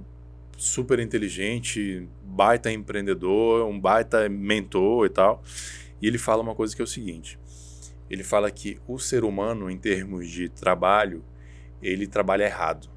super 0.58 1.00
inteligente, 1.00 2.08
baita 2.24 2.72
empreendedor, 2.72 3.68
um 3.68 3.80
baita 3.80 4.28
mentor 4.28 5.06
e 5.06 5.10
tal. 5.10 5.44
E 6.02 6.08
ele 6.08 6.18
fala 6.18 6.42
uma 6.42 6.56
coisa 6.56 6.76
que 6.76 6.82
é 6.82 6.84
o 6.84 6.88
seguinte: 6.88 7.38
ele 8.10 8.24
fala 8.24 8.50
que 8.52 8.78
o 8.88 9.00
ser 9.00 9.24
humano, 9.24 9.70
em 9.70 9.78
termos 9.78 10.30
de 10.30 10.50
trabalho, 10.50 11.24
ele 11.82 12.08
trabalha 12.08 12.44
errado. 12.44 12.90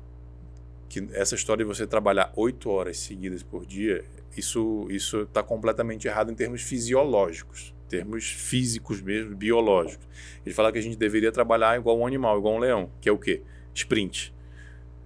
Que 0.89 1.09
essa 1.13 1.35
história 1.35 1.65
de 1.65 1.69
você 1.69 1.87
trabalhar 1.87 2.33
oito 2.37 2.71
horas 2.71 2.99
seguidas 2.99 3.43
por 3.43 3.67
dia, 3.67 4.05
isso 4.37 4.87
isso 4.91 5.23
está 5.23 5.43
completamente 5.43 6.09
errado 6.09 6.33
em 6.33 6.35
termos 6.35 6.63
fisiológicos, 6.63 7.75
termos 7.89 8.27
físicos 8.27 9.01
mesmo, 9.01 9.37
biológicos. 9.37 10.07
Ele 10.45 10.55
fala 10.55 10.73
que 10.73 10.79
a 10.79 10.83
gente 10.83 10.97
deveria 10.97 11.31
trabalhar 11.31 11.79
igual 11.79 11.99
um 11.99 12.07
animal, 12.07 12.39
igual 12.39 12.55
um 12.55 12.59
leão, 12.59 12.91
que 13.01 13.09
é 13.09 13.13
o 13.13 13.19
quê? 13.19 13.43
Sprint. 13.73 14.35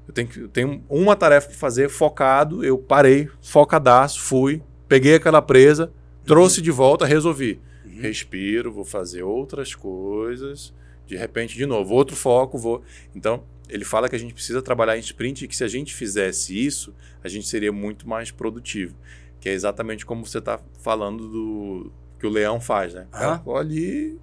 Eu 0.07 0.15
tenho, 0.15 0.31
eu 0.37 0.49
tenho 0.49 0.85
uma 0.89 1.15
tarefa 1.15 1.49
para 1.49 1.57
fazer, 1.57 1.91
focado, 1.91 2.65
eu 2.65 2.79
parei, 2.79 3.29
focadaço, 3.43 4.23
fui, 4.23 4.63
peguei 4.89 5.17
aquela 5.17 5.43
presa, 5.43 5.93
trouxe 6.25 6.63
de 6.63 6.71
volta, 6.71 7.05
resolvi. 7.05 7.61
Uhum. 7.99 8.03
Respiro, 8.03 8.73
vou 8.73 8.85
fazer 8.85 9.23
outras 9.23 9.75
coisas, 9.75 10.73
de 11.07 11.17
repente, 11.17 11.57
de 11.57 11.67
novo, 11.67 11.95
outro 11.95 12.15
foco, 12.15 12.57
vou. 12.57 12.83
Então, 13.15 13.43
ele 13.69 13.85
fala 13.85 14.09
que 14.09 14.17
a 14.17 14.19
gente 14.19 14.33
precisa 14.33 14.63
trabalhar 14.63 14.97
em 14.97 15.01
sprint 15.01 15.45
e 15.45 15.49
que 15.49 15.57
se 15.57 15.65
a 15.65 15.69
gente 15.69 15.95
fizesse 15.95 16.59
isso, 16.59 16.95
a 17.23 17.29
gente 17.29 17.47
seria 17.47 17.73
muito 17.73 18.09
mais 18.09 18.31
produtivo. 18.31 18.95
Que 19.41 19.49
é 19.49 19.53
exatamente 19.53 20.07
como 20.07 20.27
você 20.27 20.39
está 20.39 20.61
falando 20.81 21.29
do 21.29 21.93
que 22.19 22.27
o 22.27 22.31
leão 22.31 22.61
faz, 22.61 22.95
né? 22.95 23.03
Uhum. 23.03 23.09
Cara, 23.11 23.43
ali, 23.59 24.19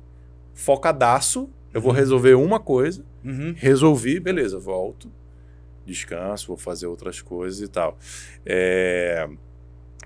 focadaço, 0.54 1.50
eu 1.74 1.82
vou 1.82 1.92
uhum. 1.92 1.98
resolver 1.98 2.34
uma 2.36 2.60
coisa, 2.60 3.06
uhum. 3.24 3.54
resolvi, 3.56 4.20
beleza, 4.20 4.60
volto, 4.60 5.12
descanso, 5.86 6.48
vou 6.48 6.58
fazer 6.58 6.88
outras 6.88 7.22
coisas 7.22 7.62
e 7.62 7.68
tal. 7.68 7.98
É... 8.46 9.30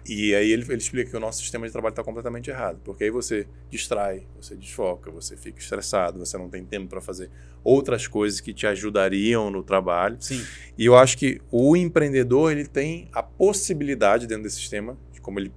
E 0.10 0.34
aí 0.34 0.52
ele, 0.52 0.64
ele 0.64 0.78
explica 0.78 1.12
que 1.12 1.16
o 1.16 1.20
nosso 1.20 1.40
sistema 1.40 1.68
de 1.68 1.72
trabalho 1.72 1.92
está 1.92 2.04
completamente 2.04 2.50
errado, 2.50 2.82
porque 2.84 3.04
aí 3.04 3.12
você 3.12 3.46
distrai, 3.70 4.26
você 4.42 4.56
desfoca, 4.56 5.12
você 5.12 5.38
fica 5.38 5.60
estressado, 5.60 6.18
você 6.18 6.36
não 6.36 6.50
tem 6.50 6.66
tempo 6.66 6.88
para 6.88 7.00
fazer 7.00 7.30
outras 7.64 8.08
coisas 8.08 8.42
que 8.42 8.52
te 8.52 8.66
ajudariam 8.66 9.52
no 9.52 9.62
trabalho. 9.62 10.18
Sim. 10.20 10.44
E 10.76 10.84
eu 10.84 10.98
acho 10.98 11.16
que 11.16 11.40
o 11.52 11.78
empreendedor 11.78 12.52
ele 12.52 12.66
tem 12.66 13.08
a 13.14 13.22
possibilidade 13.22 14.26
dentro 14.26 14.44
desse 14.44 14.56
sistema, 14.56 14.98
de 15.14 15.22
como 15.22 15.40
ele 15.40 15.54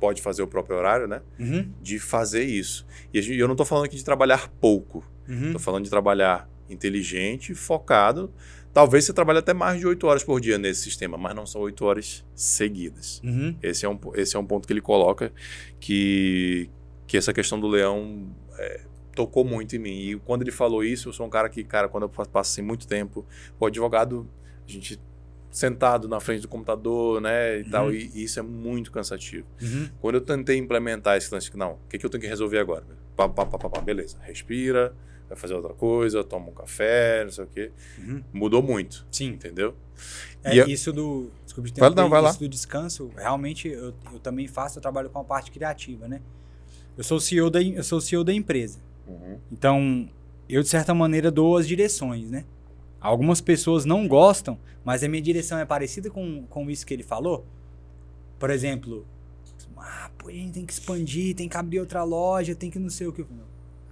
pode 0.00 0.22
fazer 0.22 0.42
o 0.42 0.46
próprio 0.46 0.78
horário, 0.78 1.06
né? 1.06 1.20
Uhum. 1.38 1.70
De 1.82 1.98
fazer 1.98 2.44
isso. 2.44 2.86
E 3.12 3.18
eu 3.38 3.46
não 3.46 3.52
estou 3.52 3.66
falando 3.66 3.84
aqui 3.84 3.96
de 3.96 4.04
trabalhar 4.04 4.48
pouco, 4.48 5.04
estou 5.28 5.52
uhum. 5.52 5.58
falando 5.58 5.84
de 5.84 5.90
trabalhar 5.90 6.48
inteligente, 6.70 7.54
focado 7.54 8.32
Talvez 8.74 9.04
você 9.04 9.12
trabalhe 9.12 9.38
até 9.38 9.54
mais 9.54 9.78
de 9.78 9.86
8 9.86 10.04
horas 10.04 10.24
por 10.24 10.40
dia 10.40 10.58
nesse 10.58 10.82
sistema, 10.82 11.16
mas 11.16 11.34
não 11.34 11.46
são 11.46 11.60
8 11.60 11.84
horas 11.84 12.24
seguidas. 12.34 13.22
Uhum. 13.22 13.56
Esse, 13.62 13.86
é 13.86 13.88
um, 13.88 13.98
esse 14.16 14.34
é 14.34 14.38
um 14.38 14.44
ponto 14.44 14.66
que 14.66 14.72
ele 14.72 14.80
coloca 14.80 15.32
que, 15.78 16.68
que 17.06 17.16
essa 17.16 17.32
questão 17.32 17.60
do 17.60 17.68
leão 17.68 18.34
é, 18.58 18.80
tocou 19.14 19.44
muito 19.44 19.76
em 19.76 19.78
mim. 19.78 19.98
E 20.00 20.16
quando 20.16 20.42
ele 20.42 20.50
falou 20.50 20.82
isso, 20.82 21.08
eu 21.08 21.12
sou 21.12 21.24
um 21.24 21.30
cara 21.30 21.48
que, 21.48 21.62
cara, 21.62 21.88
quando 21.88 22.02
eu 22.02 22.08
passo 22.08 22.32
assim 22.34 22.62
muito 22.62 22.84
tempo, 22.88 23.24
o 23.60 23.64
advogado, 23.64 24.28
a 24.68 24.70
gente 24.70 25.00
sentado 25.52 26.08
na 26.08 26.18
frente 26.18 26.42
do 26.42 26.48
computador, 26.48 27.20
né, 27.20 27.60
e 27.60 27.62
uhum. 27.62 27.70
tal, 27.70 27.94
e, 27.94 28.10
e, 28.12 28.24
isso 28.24 28.40
é 28.40 28.42
muito 28.42 28.90
cansativo. 28.90 29.46
Uhum. 29.62 29.88
Quando 30.00 30.16
eu 30.16 30.20
tentei 30.20 30.58
implementar 30.58 31.16
esse 31.16 31.32
lance, 31.32 31.56
não, 31.56 31.74
o 31.74 31.88
que, 31.88 31.96
que 31.96 32.04
eu 32.04 32.10
tenho 32.10 32.20
que 32.20 32.26
resolver 32.26 32.58
agora? 32.58 32.84
Pá, 33.14 33.28
pá, 33.28 33.46
pá, 33.46 33.56
pá, 33.56 33.80
beleza, 33.80 34.18
respira, 34.20 34.92
vai 35.28 35.36
fazer 35.36 35.54
outra 35.54 35.74
coisa, 35.74 36.22
toma 36.22 36.48
um 36.48 36.52
café, 36.52 37.24
não 37.24 37.30
sei 37.30 37.44
o 37.44 37.46
quê. 37.46 37.72
Uhum. 37.98 38.22
Mudou 38.32 38.62
muito. 38.62 39.06
Sim. 39.10 39.28
Entendeu? 39.28 39.74
É, 40.42 40.56
e 40.56 40.72
isso 40.72 40.92
do. 40.92 41.30
Desculpe, 41.44 41.72
vai, 41.78 41.90
não, 41.90 42.08
vai 42.08 42.20
isso 42.20 42.32
lá. 42.32 42.38
do 42.38 42.48
descanso, 42.48 43.10
realmente 43.16 43.68
eu, 43.68 43.94
eu 44.12 44.18
também 44.18 44.46
faço, 44.46 44.78
eu 44.78 44.82
trabalho 44.82 45.08
com 45.08 45.18
a 45.18 45.24
parte 45.24 45.50
criativa, 45.50 46.08
né? 46.08 46.20
Eu 46.96 47.04
sou 47.04 47.18
o 47.18 47.20
CEO 47.20 47.50
da, 47.50 47.62
eu 47.62 47.82
sou 47.82 48.00
CEO 48.00 48.22
da 48.22 48.32
empresa. 48.32 48.78
Uhum. 49.06 49.38
Então, 49.50 50.08
eu, 50.48 50.62
de 50.62 50.68
certa 50.68 50.94
maneira, 50.94 51.30
dou 51.30 51.56
as 51.56 51.66
direções, 51.66 52.30
né? 52.30 52.44
Algumas 53.00 53.40
pessoas 53.40 53.84
não 53.84 54.08
gostam, 54.08 54.58
mas 54.84 55.02
a 55.02 55.08
minha 55.08 55.22
direção 55.22 55.58
é 55.58 55.64
parecida 55.64 56.10
com, 56.10 56.44
com 56.46 56.70
isso 56.70 56.86
que 56.86 56.94
ele 56.94 57.02
falou. 57.02 57.44
Por 58.38 58.50
exemplo, 58.50 59.06
ah, 59.76 60.10
pô, 60.16 60.28
a 60.28 60.32
gente 60.32 60.52
tem 60.52 60.66
que 60.66 60.72
expandir, 60.72 61.34
tem 61.34 61.48
que 61.48 61.56
abrir 61.56 61.80
outra 61.80 62.02
loja, 62.02 62.54
tem 62.54 62.70
que 62.70 62.78
não 62.78 62.88
sei 62.90 63.06
o 63.06 63.12
que. 63.12 63.24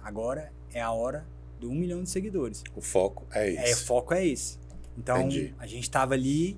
Agora 0.01 0.51
é 0.73 0.81
a 0.81 0.91
hora 0.91 1.25
do 1.59 1.69
um 1.69 1.75
milhão 1.75 2.03
de 2.03 2.09
seguidores. 2.09 2.63
O 2.75 2.81
foco 2.81 3.25
é 3.31 3.49
esse. 3.49 3.71
É, 3.71 3.73
o 3.73 3.77
foco 3.77 4.13
é 4.13 4.25
esse. 4.25 4.59
Então, 4.97 5.19
Entendi. 5.21 5.53
a 5.57 5.65
gente 5.65 5.83
estava 5.83 6.13
ali. 6.13 6.57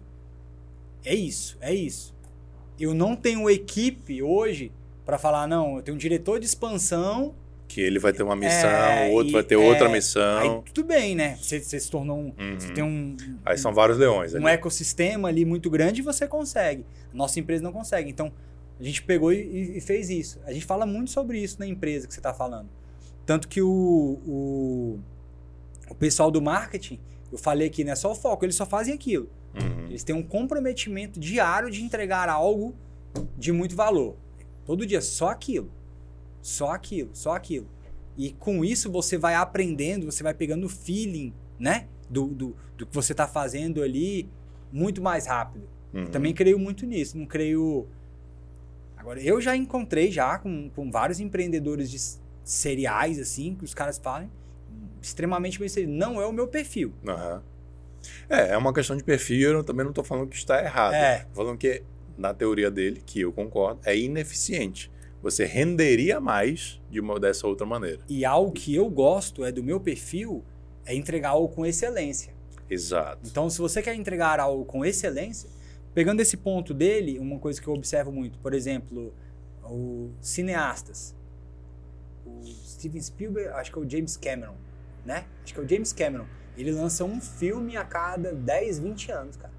É 1.03 1.13
isso, 1.13 1.57
é 1.61 1.73
isso. 1.73 2.15
Eu 2.79 2.93
não 2.93 3.15
tenho 3.15 3.49
equipe 3.49 4.21
hoje 4.21 4.71
para 5.05 5.17
falar, 5.17 5.47
não, 5.47 5.77
eu 5.77 5.83
tenho 5.83 5.95
um 5.95 5.99
diretor 5.99 6.39
de 6.39 6.45
expansão. 6.45 7.35
Que 7.67 7.81
ele 7.81 7.99
vai 7.99 8.13
ter 8.13 8.23
uma 8.23 8.35
missão, 8.35 8.69
é, 8.69 9.09
o 9.09 9.13
outro 9.13 9.29
e, 9.29 9.33
vai 9.33 9.43
ter 9.43 9.55
é, 9.55 9.57
outra 9.57 9.89
missão. 9.89 10.37
Aí 10.39 10.61
tudo 10.73 10.83
bem, 10.87 11.15
né? 11.15 11.37
Você, 11.41 11.59
você 11.59 11.79
se 11.79 11.89
tornou 11.89 12.17
um. 12.17 12.33
Uhum. 12.37 12.59
Você 12.59 12.73
tem 12.73 12.83
um. 12.83 13.15
Aí 13.45 13.57
são 13.57 13.73
vários 13.73 13.97
leões. 13.97 14.33
Um 14.33 14.37
ali. 14.37 14.55
ecossistema 14.55 15.27
ali 15.27 15.45
muito 15.45 15.69
grande 15.69 16.01
e 16.01 16.03
você 16.03 16.27
consegue. 16.27 16.85
Nossa 17.13 17.39
empresa 17.39 17.63
não 17.63 17.71
consegue. 17.71 18.09
Então, 18.09 18.31
a 18.79 18.83
gente 18.83 19.01
pegou 19.03 19.31
e, 19.31 19.77
e 19.77 19.81
fez 19.81 20.09
isso. 20.09 20.39
A 20.45 20.53
gente 20.53 20.65
fala 20.65 20.85
muito 20.85 21.11
sobre 21.11 21.39
isso 21.39 21.57
na 21.59 21.65
empresa 21.65 22.07
que 22.07 22.13
você 22.13 22.19
está 22.19 22.33
falando. 22.33 22.69
Tanto 23.25 23.47
que 23.47 23.61
o, 23.61 23.69
o, 23.69 24.99
o, 25.89 25.95
pessoal 25.95 26.29
do 26.29 26.41
marketing, 26.41 26.99
eu 27.31 27.37
falei 27.37 27.67
aqui, 27.67 27.83
não 27.83 27.91
é 27.91 27.95
só 27.95 28.11
o 28.11 28.15
foco, 28.15 28.45
eles 28.45 28.55
só 28.55 28.65
fazem 28.65 28.93
aquilo. 28.93 29.29
Uhum. 29.55 29.85
Eles 29.85 30.03
têm 30.03 30.15
um 30.15 30.21
comprometimento 30.21 31.19
diário 31.19 31.71
de 31.71 31.81
entregar 31.81 32.29
algo 32.29 32.75
de 33.37 33.51
muito 33.51 33.75
valor. 33.75 34.15
Todo 34.65 34.85
dia, 34.85 35.01
só 35.01 35.29
aquilo. 35.29 35.71
Só 36.41 36.71
aquilo, 36.71 37.09
só 37.13 37.35
aquilo. 37.35 37.67
E 38.17 38.31
com 38.31 38.63
isso 38.63 38.91
você 38.91 39.17
vai 39.17 39.35
aprendendo, 39.35 40.05
você 40.05 40.21
vai 40.21 40.33
pegando 40.33 40.65
o 40.65 40.69
feeling, 40.69 41.33
né? 41.59 41.87
Do, 42.09 42.27
do, 42.27 42.55
do 42.77 42.85
que 42.85 42.93
você 42.93 43.13
está 43.13 43.27
fazendo 43.27 43.81
ali 43.81 44.29
muito 44.71 45.01
mais 45.01 45.25
rápido. 45.25 45.67
Uhum. 45.93 46.05
Também 46.07 46.33
creio 46.33 46.59
muito 46.59 46.85
nisso. 46.85 47.17
Não 47.17 47.25
creio. 47.25 47.87
Agora, 48.95 49.19
eu 49.21 49.41
já 49.41 49.55
encontrei 49.55 50.11
já 50.11 50.37
com, 50.37 50.69
com 50.69 50.91
vários 50.91 51.19
empreendedores 51.19 51.89
de 51.89 51.97
seriais, 52.45 53.19
assim, 53.19 53.55
que 53.55 53.65
os 53.65 53.73
caras 53.73 53.97
falam, 53.97 54.29
extremamente 55.01 55.59
bem 55.59 55.67
seriado. 55.67 55.97
Não 55.97 56.21
é 56.21 56.25
o 56.25 56.31
meu 56.31 56.47
perfil. 56.47 56.93
Uhum. 57.03 57.41
É, 58.29 58.49
é 58.51 58.57
uma 58.57 58.71
questão 58.71 58.95
de 58.95 59.03
perfil, 59.03 59.51
eu 59.51 59.63
também 59.63 59.83
não 59.83 59.91
estou 59.91 60.03
falando 60.03 60.29
que 60.29 60.35
está 60.35 60.63
errado. 60.63 60.93
É. 60.93 61.25
Falando 61.33 61.57
que, 61.57 61.81
na 62.15 62.33
teoria 62.33 62.69
dele, 62.69 63.01
que 63.03 63.21
eu 63.21 63.33
concordo, 63.33 63.81
é 63.83 63.97
ineficiente. 63.97 64.91
Você 65.23 65.43
renderia 65.43 66.21
mais 66.21 66.79
de 66.89 66.99
uma 66.99 67.19
dessa 67.19 67.47
outra 67.47 67.65
maneira. 67.65 67.99
E 68.07 68.23
algo 68.23 68.51
que 68.51 68.75
eu 68.75 68.87
gosto, 68.89 69.43
é 69.43 69.51
do 69.51 69.63
meu 69.63 69.79
perfil, 69.79 70.43
é 70.85 70.93
entregar 70.93 71.29
algo 71.29 71.49
com 71.49 71.65
excelência. 71.65 72.31
Exato. 72.69 73.19
Então, 73.25 73.49
se 73.49 73.57
você 73.59 73.81
quer 73.81 73.95
entregar 73.95 74.39
algo 74.39 74.65
com 74.65 74.85
excelência, 74.85 75.49
pegando 75.95 76.21
esse 76.21 76.37
ponto 76.37 76.75
dele, 76.75 77.17
uma 77.17 77.39
coisa 77.39 77.59
que 77.59 77.67
eu 77.67 77.73
observo 77.73 78.11
muito, 78.11 78.37
por 78.37 78.53
exemplo, 78.53 79.11
os 79.63 80.11
cineastas 80.21 81.14
Steven 82.85 83.01
Spielberg, 83.01 83.49
acho 83.49 83.71
que 83.71 83.79
é 83.79 83.81
o 83.81 83.89
James 83.89 84.15
Cameron, 84.17 84.55
né? 85.03 85.25
Acho 85.43 85.53
que 85.53 85.59
é 85.59 85.63
o 85.63 85.67
James 85.67 85.91
Cameron. 85.91 86.25
Ele 86.55 86.71
lança 86.71 87.03
um 87.03 87.19
filme 87.19 87.75
a 87.75 87.83
cada 87.83 88.31
10, 88.33 88.79
20 88.79 89.11
anos, 89.11 89.37
cara. 89.37 89.53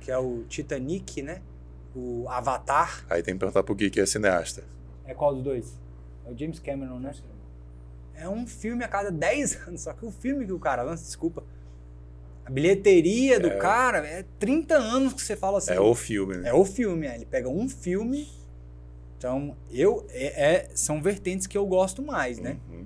Que 0.00 0.10
é 0.10 0.18
o 0.18 0.44
Titanic, 0.48 1.22
né? 1.22 1.40
O 1.94 2.26
Avatar. 2.28 3.06
Aí 3.08 3.22
tem 3.22 3.34
que 3.34 3.40
perguntar 3.40 3.62
pro 3.62 3.74
Gui 3.74 3.90
que 3.90 4.00
é 4.00 4.06
cineasta. 4.06 4.64
É 5.06 5.14
qual 5.14 5.34
dos 5.34 5.44
dois? 5.44 5.78
É 6.26 6.30
o 6.30 6.36
James 6.36 6.58
Cameron, 6.58 6.98
né? 6.98 7.14
É 8.14 8.28
um 8.28 8.46
filme 8.46 8.84
a 8.84 8.88
cada 8.88 9.10
10 9.10 9.68
anos. 9.68 9.82
Só 9.82 9.92
que 9.92 10.04
o 10.04 10.10
filme 10.10 10.44
que 10.44 10.52
o 10.52 10.58
cara 10.58 10.82
lança, 10.82 11.04
desculpa. 11.04 11.44
A 12.44 12.50
bilheteria 12.50 13.40
do 13.40 13.48
é... 13.48 13.56
cara 13.56 14.06
é 14.06 14.24
30 14.38 14.74
anos 14.74 15.14
que 15.14 15.22
você 15.22 15.36
fala 15.36 15.58
assim. 15.58 15.72
É 15.72 15.80
o 15.80 15.94
filme, 15.94 16.36
né? 16.36 16.50
É 16.50 16.52
o 16.52 16.64
filme, 16.64 17.06
é. 17.06 17.14
Ele 17.14 17.24
pega 17.24 17.48
um 17.48 17.68
filme 17.68 18.28
então, 19.24 19.56
eu 19.70 20.06
é, 20.10 20.54
é, 20.56 20.70
são 20.74 21.00
vertentes 21.00 21.46
que 21.46 21.56
eu 21.56 21.64
gosto 21.64 22.02
mais, 22.02 22.38
né? 22.38 22.58
Uhum. 22.70 22.84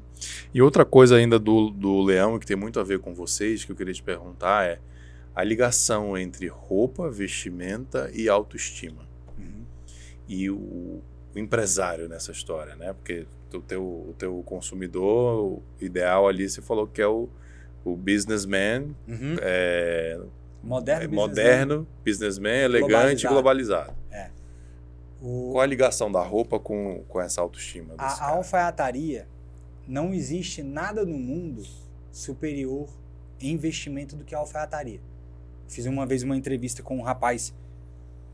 E 0.54 0.62
outra 0.62 0.84
coisa 0.84 1.16
ainda 1.16 1.36
do, 1.36 1.68
do 1.68 2.00
leão 2.00 2.38
que 2.38 2.46
tem 2.46 2.56
muito 2.56 2.78
a 2.78 2.84
ver 2.84 3.00
com 3.00 3.12
vocês, 3.12 3.64
que 3.64 3.72
eu 3.72 3.76
queria 3.76 3.92
te 3.92 4.04
perguntar 4.04 4.64
é 4.64 4.78
a 5.34 5.42
ligação 5.42 6.16
entre 6.16 6.46
roupa, 6.46 7.10
vestimenta 7.10 8.08
e 8.14 8.28
autoestima. 8.28 9.02
Uhum. 9.36 9.64
E 10.28 10.48
o, 10.48 10.54
o, 10.54 11.02
empresário 11.34 12.08
nessa 12.08 12.30
história, 12.30 12.76
né? 12.76 12.92
Porque 12.92 13.26
o 13.52 13.60
teu, 13.60 13.82
o 13.82 14.14
teu 14.16 14.40
consumidor 14.46 15.60
ideal 15.80 16.28
ali, 16.28 16.48
você 16.48 16.62
falou 16.62 16.86
que 16.86 17.02
é 17.02 17.08
o, 17.08 17.28
o 17.84 17.96
businessman, 17.96 18.94
uhum. 19.08 19.36
é, 19.40 20.20
moderno, 20.62 21.02
é, 21.02 21.08
businessman, 21.08 21.28
moderno, 21.28 21.88
businessman, 22.04 22.58
elegante 22.60 23.26
e 23.26 23.28
globalizado. 23.28 23.92
É. 24.12 24.37
O... 25.20 25.50
Qual 25.52 25.62
a 25.62 25.66
ligação 25.66 26.10
da 26.10 26.22
roupa 26.22 26.58
com, 26.60 27.02
com 27.08 27.20
essa 27.20 27.40
autoestima? 27.40 27.94
A, 27.98 28.24
a 28.24 28.28
alfaiataria, 28.30 29.28
não 29.86 30.14
existe 30.14 30.62
nada 30.62 31.04
no 31.04 31.18
mundo 31.18 31.62
superior 32.12 32.88
em 33.40 33.52
investimento 33.52 34.16
do 34.16 34.24
que 34.24 34.34
a 34.34 34.38
alfaiataria. 34.38 35.00
Fiz 35.66 35.86
uma 35.86 36.06
vez 36.06 36.22
uma 36.22 36.36
entrevista 36.36 36.82
com 36.82 36.98
um 36.98 37.02
rapaz 37.02 37.54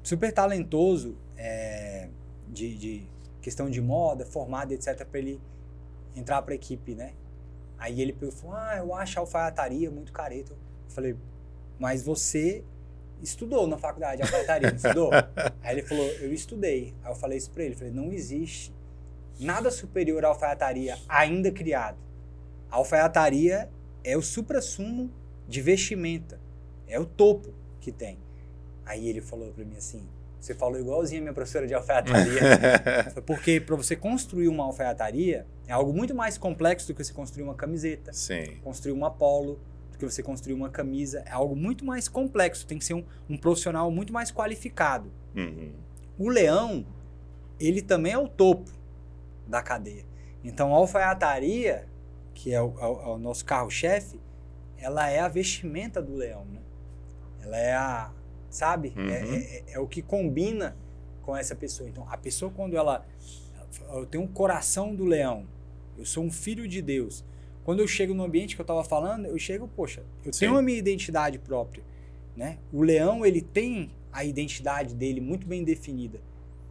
super 0.02 0.32
talentoso 0.32 1.16
é, 1.36 2.08
de, 2.48 2.76
de, 2.76 3.08
questão 3.40 3.68
de 3.68 3.80
moda, 3.80 4.24
formado, 4.24 4.72
etc., 4.72 5.04
para 5.04 5.18
ele 5.18 5.40
entrar 6.14 6.40
para 6.42 6.52
a 6.52 6.54
equipe, 6.54 6.94
né? 6.94 7.12
Aí 7.78 8.00
ele 8.00 8.14
falou: 8.30 8.54
Ah, 8.56 8.76
eu 8.78 8.94
acho 8.94 9.18
a 9.18 9.22
alfaiataria 9.22 9.90
muito 9.90 10.12
careta. 10.12 10.52
Eu 10.52 10.90
falei: 10.90 11.16
Mas 11.78 12.02
você 12.02 12.64
estudou 13.22 13.66
na 13.66 13.78
faculdade 13.78 14.16
de 14.16 14.22
alfaiataria, 14.22 14.72
estudou? 14.74 15.10
Aí 15.62 15.74
ele 15.74 15.82
falou: 15.82 16.06
Eu 16.20 16.32
estudei. 16.32 16.94
Aí 17.02 17.10
eu 17.10 17.16
falei 17.16 17.38
isso 17.38 17.50
pra 17.50 17.64
ele: 17.64 17.74
falei, 17.74 17.92
Não 17.92 18.12
existe 18.12 18.72
nada 19.38 19.70
superior 19.70 20.24
à 20.24 20.28
alfaiataria 20.28 20.96
ainda 21.08 21.50
criado. 21.50 21.98
A 22.70 22.76
alfaiataria 22.76 23.68
é 24.02 24.16
o 24.16 24.22
supra-sumo 24.22 25.10
de 25.48 25.60
vestimenta, 25.60 26.40
é 26.86 26.98
o 26.98 27.04
topo 27.04 27.52
que 27.80 27.92
tem. 27.92 28.18
Aí 28.84 29.08
ele 29.08 29.20
falou 29.20 29.52
para 29.52 29.64
mim 29.64 29.76
assim: 29.76 30.06
Você 30.40 30.54
falou 30.54 30.78
igualzinho 30.78 31.20
a 31.20 31.22
minha 31.22 31.34
professora 31.34 31.66
de 31.66 31.74
alfaiataria. 31.74 32.40
Porque 33.26 33.60
para 33.60 33.76
você 33.76 33.96
construir 33.96 34.48
uma 34.48 34.64
alfaiataria 34.64 35.46
é 35.66 35.72
algo 35.72 35.92
muito 35.92 36.14
mais 36.14 36.36
complexo 36.36 36.86
do 36.88 36.94
que 36.94 37.02
você 37.02 37.12
construir 37.12 37.44
uma 37.44 37.54
camiseta, 37.54 38.12
Sim. 38.12 38.58
construir 38.62 38.92
uma 38.92 39.10
polo, 39.10 39.58
do 39.94 39.98
que 39.98 40.04
você 40.04 40.22
construir 40.22 40.54
uma 40.54 40.68
camisa. 40.68 41.22
É 41.26 41.30
algo 41.32 41.54
muito 41.56 41.84
mais 41.84 42.08
complexo. 42.08 42.66
Tem 42.66 42.78
que 42.78 42.84
ser 42.84 42.94
um, 42.94 43.04
um 43.30 43.36
profissional 43.36 43.90
muito 43.90 44.12
mais 44.12 44.30
qualificado. 44.30 45.10
Uhum. 45.34 45.72
O 46.18 46.28
leão, 46.28 46.84
ele 47.58 47.80
também 47.80 48.12
é 48.12 48.18
o 48.18 48.28
topo 48.28 48.70
da 49.46 49.62
cadeia. 49.62 50.04
Então 50.42 50.74
a 50.74 50.76
alfaiataria, 50.76 51.86
que 52.34 52.52
é 52.52 52.60
o, 52.60 52.74
é 52.78 52.86
o- 52.86 53.14
é 53.14 53.18
nosso 53.18 53.44
carro-chefe, 53.44 54.20
ela 54.76 55.08
é 55.08 55.20
a 55.20 55.28
vestimenta 55.28 56.02
do 56.02 56.14
leão, 56.14 56.44
né? 56.52 56.60
Ela 57.42 57.56
é 57.58 57.74
a, 57.74 58.10
sabe? 58.50 58.92
Uhum. 58.96 59.08
É, 59.08 59.36
é- 59.36 59.64
é 59.74 59.78
o 59.78 59.86
que 59.86 60.02
combina 60.02 60.76
com 61.22 61.36
essa 61.36 61.54
pessoa. 61.54 61.88
Então 61.88 62.06
a 62.10 62.16
pessoa 62.18 62.50
quando 62.50 62.76
ela, 62.76 63.06
eu 63.92 64.04
tenho 64.06 64.24
um 64.24 64.28
coração 64.28 64.94
do 64.94 65.04
leão, 65.04 65.46
eu 65.96 66.04
sou 66.04 66.24
um 66.24 66.30
filho 66.30 66.66
de 66.68 66.82
Deus. 66.82 67.24
Quando 67.64 67.80
eu 67.80 67.88
chego 67.88 68.12
no 68.14 68.22
ambiente 68.24 68.54
que 68.54 68.60
eu 68.60 68.64
estava 68.64 68.84
falando, 68.84 69.26
eu 69.26 69.38
chego, 69.38 69.66
poxa, 69.68 70.02
eu 70.24 70.32
Sim. 70.32 70.40
tenho 70.40 70.58
a 70.58 70.62
minha 70.62 70.78
identidade 70.78 71.38
própria, 71.38 71.82
né? 72.36 72.58
O 72.72 72.82
leão 72.82 73.24
ele 73.24 73.40
tem 73.40 73.90
a 74.12 74.24
identidade 74.24 74.94
dele 74.94 75.20
muito 75.20 75.46
bem 75.46 75.64
definida. 75.64 76.20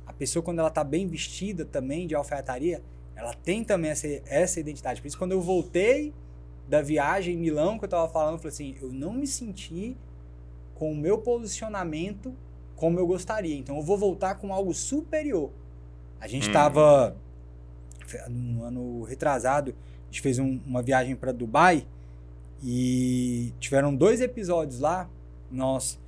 A 0.06 0.14
pessoa, 0.14 0.44
quando 0.44 0.60
ela 0.60 0.70
tá 0.70 0.84
bem 0.84 1.08
vestida 1.08 1.66
também 1.66 2.06
de 2.06 2.14
alfaiataria, 2.14 2.82
ela 3.16 3.34
tem 3.34 3.64
também 3.64 3.92
essa, 3.92 4.08
essa 4.26 4.60
identidade. 4.60 5.02
Por 5.02 5.08
isso, 5.08 5.18
quando 5.18 5.32
eu 5.32 5.42
voltei 5.42 6.14
da 6.70 6.82
viagem 6.82 7.36
em 7.36 7.38
Milão, 7.38 7.78
que 7.80 7.86
eu 7.86 7.90
tava 7.90 8.08
falando, 8.08 8.34
eu 8.34 8.38
falei 8.40 8.54
assim, 8.54 8.76
eu 8.82 8.92
não 8.92 9.14
me 9.14 9.28
senti 9.28 9.98
com 10.76 10.92
o 10.92 10.96
meu 10.96 11.18
posicionamento 11.18 12.34
como 12.76 13.00
eu 13.00 13.08
gostaria. 13.08 13.56
Então, 13.56 13.78
eu 13.78 13.82
vou 13.82 13.98
voltar 13.98 14.36
com 14.36 14.54
algo 14.54 14.74
superior. 14.74 15.52
A 16.20 16.28
gente 16.28 16.50
Hum. 16.50 16.54
tava, 16.54 17.16
no 18.30 18.64
ano 18.64 19.04
retrasado, 19.04 19.76
gente 20.14 20.22
fez 20.22 20.38
um- 20.38 20.60
uma 20.64 20.84
viagem 20.84 21.16
para 21.16 21.32
Dubai 21.32 21.88
e 22.64 23.52
tiveram 23.60 23.94
dois 23.96 24.22
episódios 24.22 24.80
lá. 24.80 25.10
Nós 25.50 26.00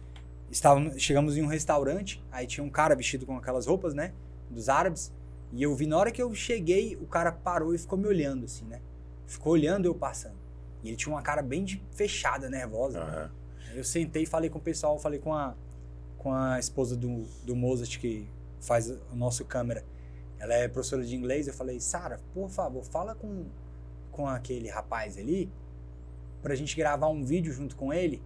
estávamos, 0.52 1.02
chegamos 1.02 1.36
em 1.36 1.42
um 1.42 1.48
restaurante, 1.48 2.24
aí 2.32 2.46
tinha 2.46 2.64
um 2.64 2.70
cara 2.70 2.96
vestido 2.96 3.26
com 3.26 3.36
aquelas 3.36 3.66
roupas, 3.66 3.96
né, 3.96 4.14
dos 4.50 4.70
árabes, 4.70 5.12
e 5.52 5.64
eu 5.64 5.74
vi 5.76 5.88
na 5.88 5.98
hora 5.98 6.12
que 6.12 6.22
eu 6.22 6.34
cheguei, 6.36 6.96
o 6.98 7.08
cara 7.08 7.32
parou 7.32 7.74
e 7.74 7.78
ficou 7.80 7.98
me 7.98 8.08
olhando 8.08 8.46
assim, 8.46 8.66
né? 8.66 8.80
Ficou 9.26 9.54
olhando 9.54 9.86
eu 9.86 9.96
passando. 9.96 10.36
E 10.84 10.90
ele 10.90 10.98
tinha 10.98 11.14
uma 11.14 11.22
cara 11.22 11.42
bem 11.42 11.64
de 11.64 11.82
fechada, 11.92 12.48
nervosa. 12.50 13.00
né? 13.04 13.06
Aham. 13.12 13.32
Aí 13.72 13.78
Eu 13.78 13.84
sentei 13.84 14.26
falei 14.26 14.50
com 14.52 14.60
o 14.60 14.62
pessoal, 14.62 15.00
falei 15.00 15.18
com 15.20 15.34
a, 15.34 15.56
com 16.20 16.32
a 16.32 16.60
esposa 16.60 16.96
do, 16.96 17.24
do 17.44 17.56
Mozart, 17.56 17.98
que 18.00 18.28
faz 18.62 18.90
o 18.90 19.16
nosso 19.16 19.44
câmera. 19.46 19.84
Ela 20.40 20.54
é 20.54 20.68
professora 20.68 21.04
de 21.04 21.16
inglês. 21.16 21.48
Eu 21.48 21.54
falei, 21.54 21.80
Sara, 21.80 22.20
por 22.34 22.50
favor, 22.50 22.84
fala 22.84 23.16
com, 23.16 23.46
com 24.16 24.28
aquele 24.28 24.70
rapaz 24.70 25.18
ali 25.18 25.52
pra 26.42 26.56
gente 26.56 26.76
gravar 26.76 27.10
um 27.10 27.24
vídeo 27.24 27.52
junto 27.52 27.76
com 27.76 27.94
ele. 27.94 28.22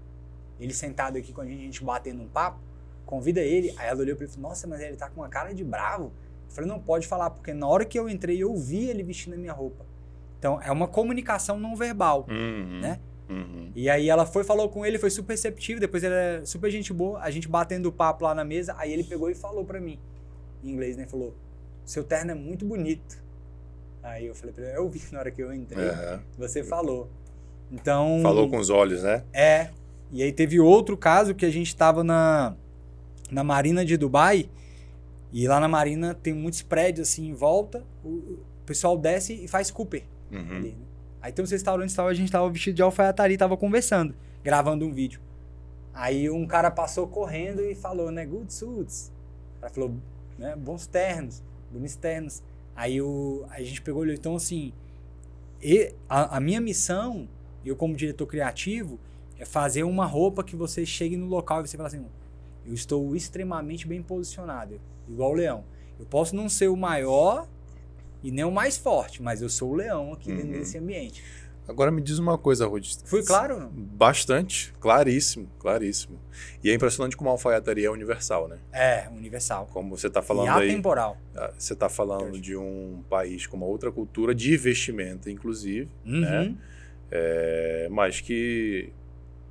Ele 0.60 0.74
sentado 0.74 1.18
aqui 1.18 1.34
com 1.34 1.42
a 1.42 1.46
gente, 1.46 1.60
a 1.60 1.64
gente 1.64 1.84
batendo 1.84 2.22
um 2.22 2.28
papo. 2.28 2.60
Convida 3.06 3.42
ele. 3.42 3.74
Aí 3.78 3.88
ela 3.88 4.02
olhou 4.02 4.16
pra 4.16 4.26
ele 4.26 4.32
e 4.32 4.36
falou, 4.36 4.50
nossa, 4.50 4.68
mas 4.68 4.80
ele 4.82 4.96
tá 4.96 5.10
com 5.10 5.22
uma 5.22 5.30
cara 5.30 5.52
de 5.54 5.64
bravo. 5.64 6.06
Eu 6.06 6.54
falei, 6.54 6.70
não 6.70 6.80
pode 6.80 7.08
falar, 7.08 7.32
porque 7.32 7.54
na 7.54 7.68
hora 7.68 7.86
que 7.86 7.98
eu 7.98 8.08
entrei, 8.08 8.38
eu 8.38 8.56
vi 8.56 8.90
ele 8.90 9.02
vestindo 9.02 9.34
a 9.34 9.38
minha 9.38 9.54
roupa. 9.54 9.86
Então, 10.38 10.62
é 10.62 10.72
uma 10.72 10.88
comunicação 10.88 11.60
não 11.60 11.76
verbal. 11.76 12.28
Uhum. 12.30 12.82
Né? 12.82 13.00
Uhum. 13.30 13.72
E 13.76 13.90
aí 13.90 14.10
ela 14.10 14.26
foi, 14.26 14.44
falou 14.44 14.70
com 14.70 14.86
ele, 14.86 14.98
foi 14.98 15.10
super 15.10 15.34
receptivo, 15.34 15.80
depois 15.80 16.04
ele 16.04 16.16
é 16.16 16.42
super 16.46 16.70
gente 16.72 16.92
boa, 16.92 17.20
a 17.22 17.30
gente 17.30 17.48
batendo 17.48 17.92
papo 17.92 18.24
lá 18.24 18.34
na 18.34 18.44
mesa, 18.44 18.76
aí 18.78 18.92
ele 18.92 19.04
pegou 19.04 19.30
e 19.30 19.36
falou 19.36 19.64
pra 19.64 19.80
mim, 19.80 20.00
em 20.64 20.72
inglês, 20.72 20.98
né, 20.98 21.06
falou, 21.06 21.36
seu 21.86 22.04
terno 22.04 22.32
é 22.32 22.34
muito 22.34 22.66
bonito. 22.66 23.22
Aí 24.02 24.28
eu 24.28 24.36
falei 24.36 24.54
pra 24.54 24.64
ele, 24.64 24.78
eu 24.78 24.90
vi 24.90 25.02
na 25.12 25.20
hora 25.20 25.32
que 25.32 25.42
eu 25.42 25.54
entrei, 25.54 25.90
Aham. 25.90 26.22
você 26.38 26.64
falou. 26.64 27.10
Então... 27.72 28.20
Falou 28.24 28.50
com 28.50 28.58
os 28.58 28.70
olhos, 28.70 29.04
né? 29.04 29.24
É, 29.34 29.70
e 30.12 30.24
aí 30.24 30.32
teve 30.32 30.60
outro 30.60 30.98
caso 30.98 31.36
que 31.36 31.46
a 31.46 31.50
gente 31.50 31.76
tava 31.76 32.04
na, 32.04 32.56
na 33.30 33.44
Marina 33.44 33.86
de 33.86 33.98
Dubai, 33.98 34.50
e 35.32 35.48
lá 35.48 35.60
na 35.60 35.68
Marina 35.68 36.16
tem 36.16 36.34
muitos 36.34 36.62
prédios 36.62 37.10
assim 37.10 37.28
em 37.28 37.34
volta, 37.34 37.84
o, 38.04 38.40
pessoal 38.66 38.96
desce 38.98 39.34
e 39.34 39.48
faz 39.48 39.72
Cooper 39.72 40.04
Uhum. 40.32 40.58
ali, 40.58 40.70
né? 40.70 40.86
Aí 41.22 41.32
tem 41.34 41.44
uns 41.44 41.50
restaurantes, 41.50 41.96
tava, 41.96 42.10
a 42.10 42.14
gente 42.14 42.32
tava 42.32 42.48
vestido 42.50 42.76
de 42.76 42.82
alfaiataria, 42.84 43.38
tava 43.38 43.58
conversando, 43.58 44.14
gravando 44.44 44.86
um 44.86 44.94
vídeo. 44.94 45.20
Aí 45.92 46.30
um 46.30 46.46
cara 46.46 46.70
passou 46.72 47.08
correndo 47.08 47.62
e 47.62 47.74
falou, 47.76 48.12
né, 48.12 48.26
good 48.26 48.54
suits. 48.54 49.12
Ela 49.60 49.70
falou, 49.70 49.96
né, 50.38 50.56
bons 50.56 50.86
ternos, 50.88 51.44
bonitos 51.72 51.96
ternos. 51.96 52.44
Aí 52.80 53.02
o, 53.02 53.46
a 53.50 53.62
gente 53.62 53.82
pegou 53.82 54.04
e 54.04 54.06
olhou, 54.06 54.16
então 54.16 54.38
assim, 54.38 54.72
e 55.62 55.94
a, 56.08 56.38
a 56.38 56.40
minha 56.40 56.62
missão, 56.62 57.28
eu 57.66 57.76
como 57.76 57.94
diretor 57.94 58.26
criativo, 58.26 58.98
é 59.38 59.44
fazer 59.44 59.84
uma 59.84 60.06
roupa 60.06 60.46
que 60.46 60.56
você 60.56 60.86
chegue 60.86 61.18
no 61.18 61.26
local 61.26 61.60
e 61.62 61.68
você 61.68 61.76
fala 61.76 61.88
assim, 61.88 62.06
eu 62.66 62.74
estou 62.74 63.14
extremamente 63.18 63.86
bem 63.86 64.02
posicionado, 64.02 64.80
igual 65.10 65.32
o 65.32 65.34
leão. 65.34 65.66
Eu 66.00 66.06
posso 66.06 66.34
não 66.34 66.48
ser 66.48 66.70
o 66.70 66.78
maior 66.78 67.50
e 68.24 68.32
nem 68.32 68.46
o 68.46 68.52
mais 68.52 68.78
forte, 68.78 69.22
mas 69.22 69.42
eu 69.42 69.50
sou 69.50 69.72
o 69.72 69.76
leão 69.76 70.14
aqui 70.14 70.32
dentro 70.32 70.48
Uhum. 70.54 70.60
desse 70.60 70.78
ambiente. 70.78 71.22
Agora 71.70 71.92
me 71.92 72.02
diz 72.02 72.18
uma 72.18 72.38
coisa, 72.38 72.66
Ruth. 72.66 73.04
Fui 73.06 73.24
claro? 73.24 73.70
Bastante, 73.72 74.74
claríssimo, 74.80 75.48
claríssimo. 75.60 76.20
E 76.64 76.70
é 76.70 76.74
impressionante 76.74 77.16
como 77.16 77.30
a 77.30 77.34
alfaiataria 77.34 77.88
é 77.88 77.90
universal, 77.92 78.48
né? 78.48 78.58
É, 78.74 79.08
universal. 79.10 79.70
Como 79.72 79.96
você 79.96 80.08
está 80.08 80.20
E 80.20 80.24
falando 80.24 80.50
aí, 80.50 80.70
atemporal. 80.70 81.18
ah, 81.36 81.52
você 81.58 81.74
está 81.74 81.88
falando 81.88 82.40
de 82.40 82.58
um 82.58 83.04
país 83.10 83.46
com 83.46 83.56
uma 83.56 83.68
outra 83.68 83.92
cultura 83.92 84.34
de 84.34 84.58
vestimenta, 84.58 85.30
inclusive, 85.30 85.90
né? 86.04 86.42
Uhum. 86.42 86.58
É, 87.12 87.88
mas 87.92 88.20
que 88.20 88.92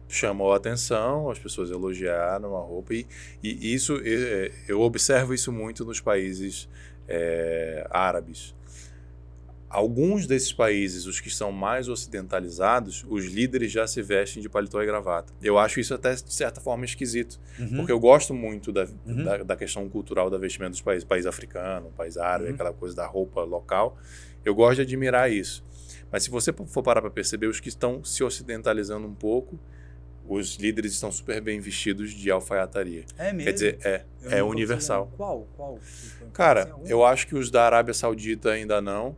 chamou 0.08 0.52
a 0.52 0.56
atenção, 0.56 1.30
as 1.30 1.38
pessoas 1.38 1.70
elogiaram 1.70 2.56
a 2.56 2.60
roupa 2.60 2.94
e, 2.94 3.06
e 3.42 3.74
isso 3.74 4.00
é, 4.02 4.50
eu 4.66 4.80
observo 4.80 5.34
isso 5.34 5.52
muito 5.52 5.84
nos 5.84 6.00
países 6.00 6.68
é, 7.06 7.86
árabes. 7.90 8.54
Alguns 9.70 10.26
desses 10.26 10.52
países, 10.52 11.04
os 11.06 11.20
que 11.20 11.28
são 11.28 11.52
mais 11.52 11.88
ocidentalizados, 11.88 13.04
os 13.08 13.26
líderes 13.26 13.70
já 13.70 13.86
se 13.86 14.00
vestem 14.02 14.42
de 14.42 14.48
paletó 14.48 14.82
e 14.82 14.86
gravata. 14.86 15.32
Eu 15.42 15.58
acho 15.58 15.78
isso 15.78 15.92
até 15.92 16.14
de 16.14 16.32
certa 16.32 16.60
forma 16.60 16.84
esquisito, 16.84 17.38
Uhum. 17.58 17.76
porque 17.76 17.92
eu 17.92 18.00
gosto 18.00 18.32
muito 18.32 18.72
da, 18.72 18.86
Uhum. 19.06 19.24
da, 19.24 19.36
da 19.38 19.56
questão 19.56 19.86
cultural 19.88 20.30
da 20.30 20.38
vestimenta 20.38 20.70
dos 20.70 20.80
países, 20.80 21.04
país 21.04 21.26
africano, 21.26 21.92
país 21.96 22.16
árabe, 22.16 22.48
Uhum. 22.48 22.54
aquela 22.54 22.72
coisa 22.72 22.96
da 22.96 23.06
roupa 23.06 23.42
local. 23.42 23.96
Eu 24.44 24.54
gosto 24.54 24.76
de 24.76 24.82
admirar 24.82 25.30
isso. 25.30 25.62
Mas 26.10 26.22
se 26.22 26.30
você 26.30 26.52
for 26.52 26.82
parar 26.82 27.02
para 27.02 27.10
perceber, 27.10 27.46
os 27.48 27.60
que 27.60 27.68
estão 27.68 28.02
se 28.02 28.24
ocidentalizando 28.24 29.06
um 29.06 29.14
pouco, 29.14 29.58
os 30.26 30.56
líderes 30.56 30.92
estão 30.92 31.10
super 31.12 31.40
bem 31.42 31.60
vestidos 31.60 32.12
de 32.12 32.30
alfaiataria. 32.30 33.04
É 33.18 33.32
mesmo. 33.32 33.44
Quer 33.44 33.52
dizer, 33.52 33.78
é, 33.84 34.04
Eu 34.22 34.30
é 34.30 34.38
nunca 34.40 34.50
universal. 34.52 35.12
Qual? 35.16 35.46
Qual? 35.56 35.78
Cara, 36.32 36.70
algum? 36.72 36.86
eu 36.86 37.04
acho 37.04 37.26
que 37.26 37.34
os 37.34 37.50
da 37.50 37.64
Arábia 37.64 37.92
Saudita 37.94 38.50
ainda 38.50 38.80
não, 38.80 39.14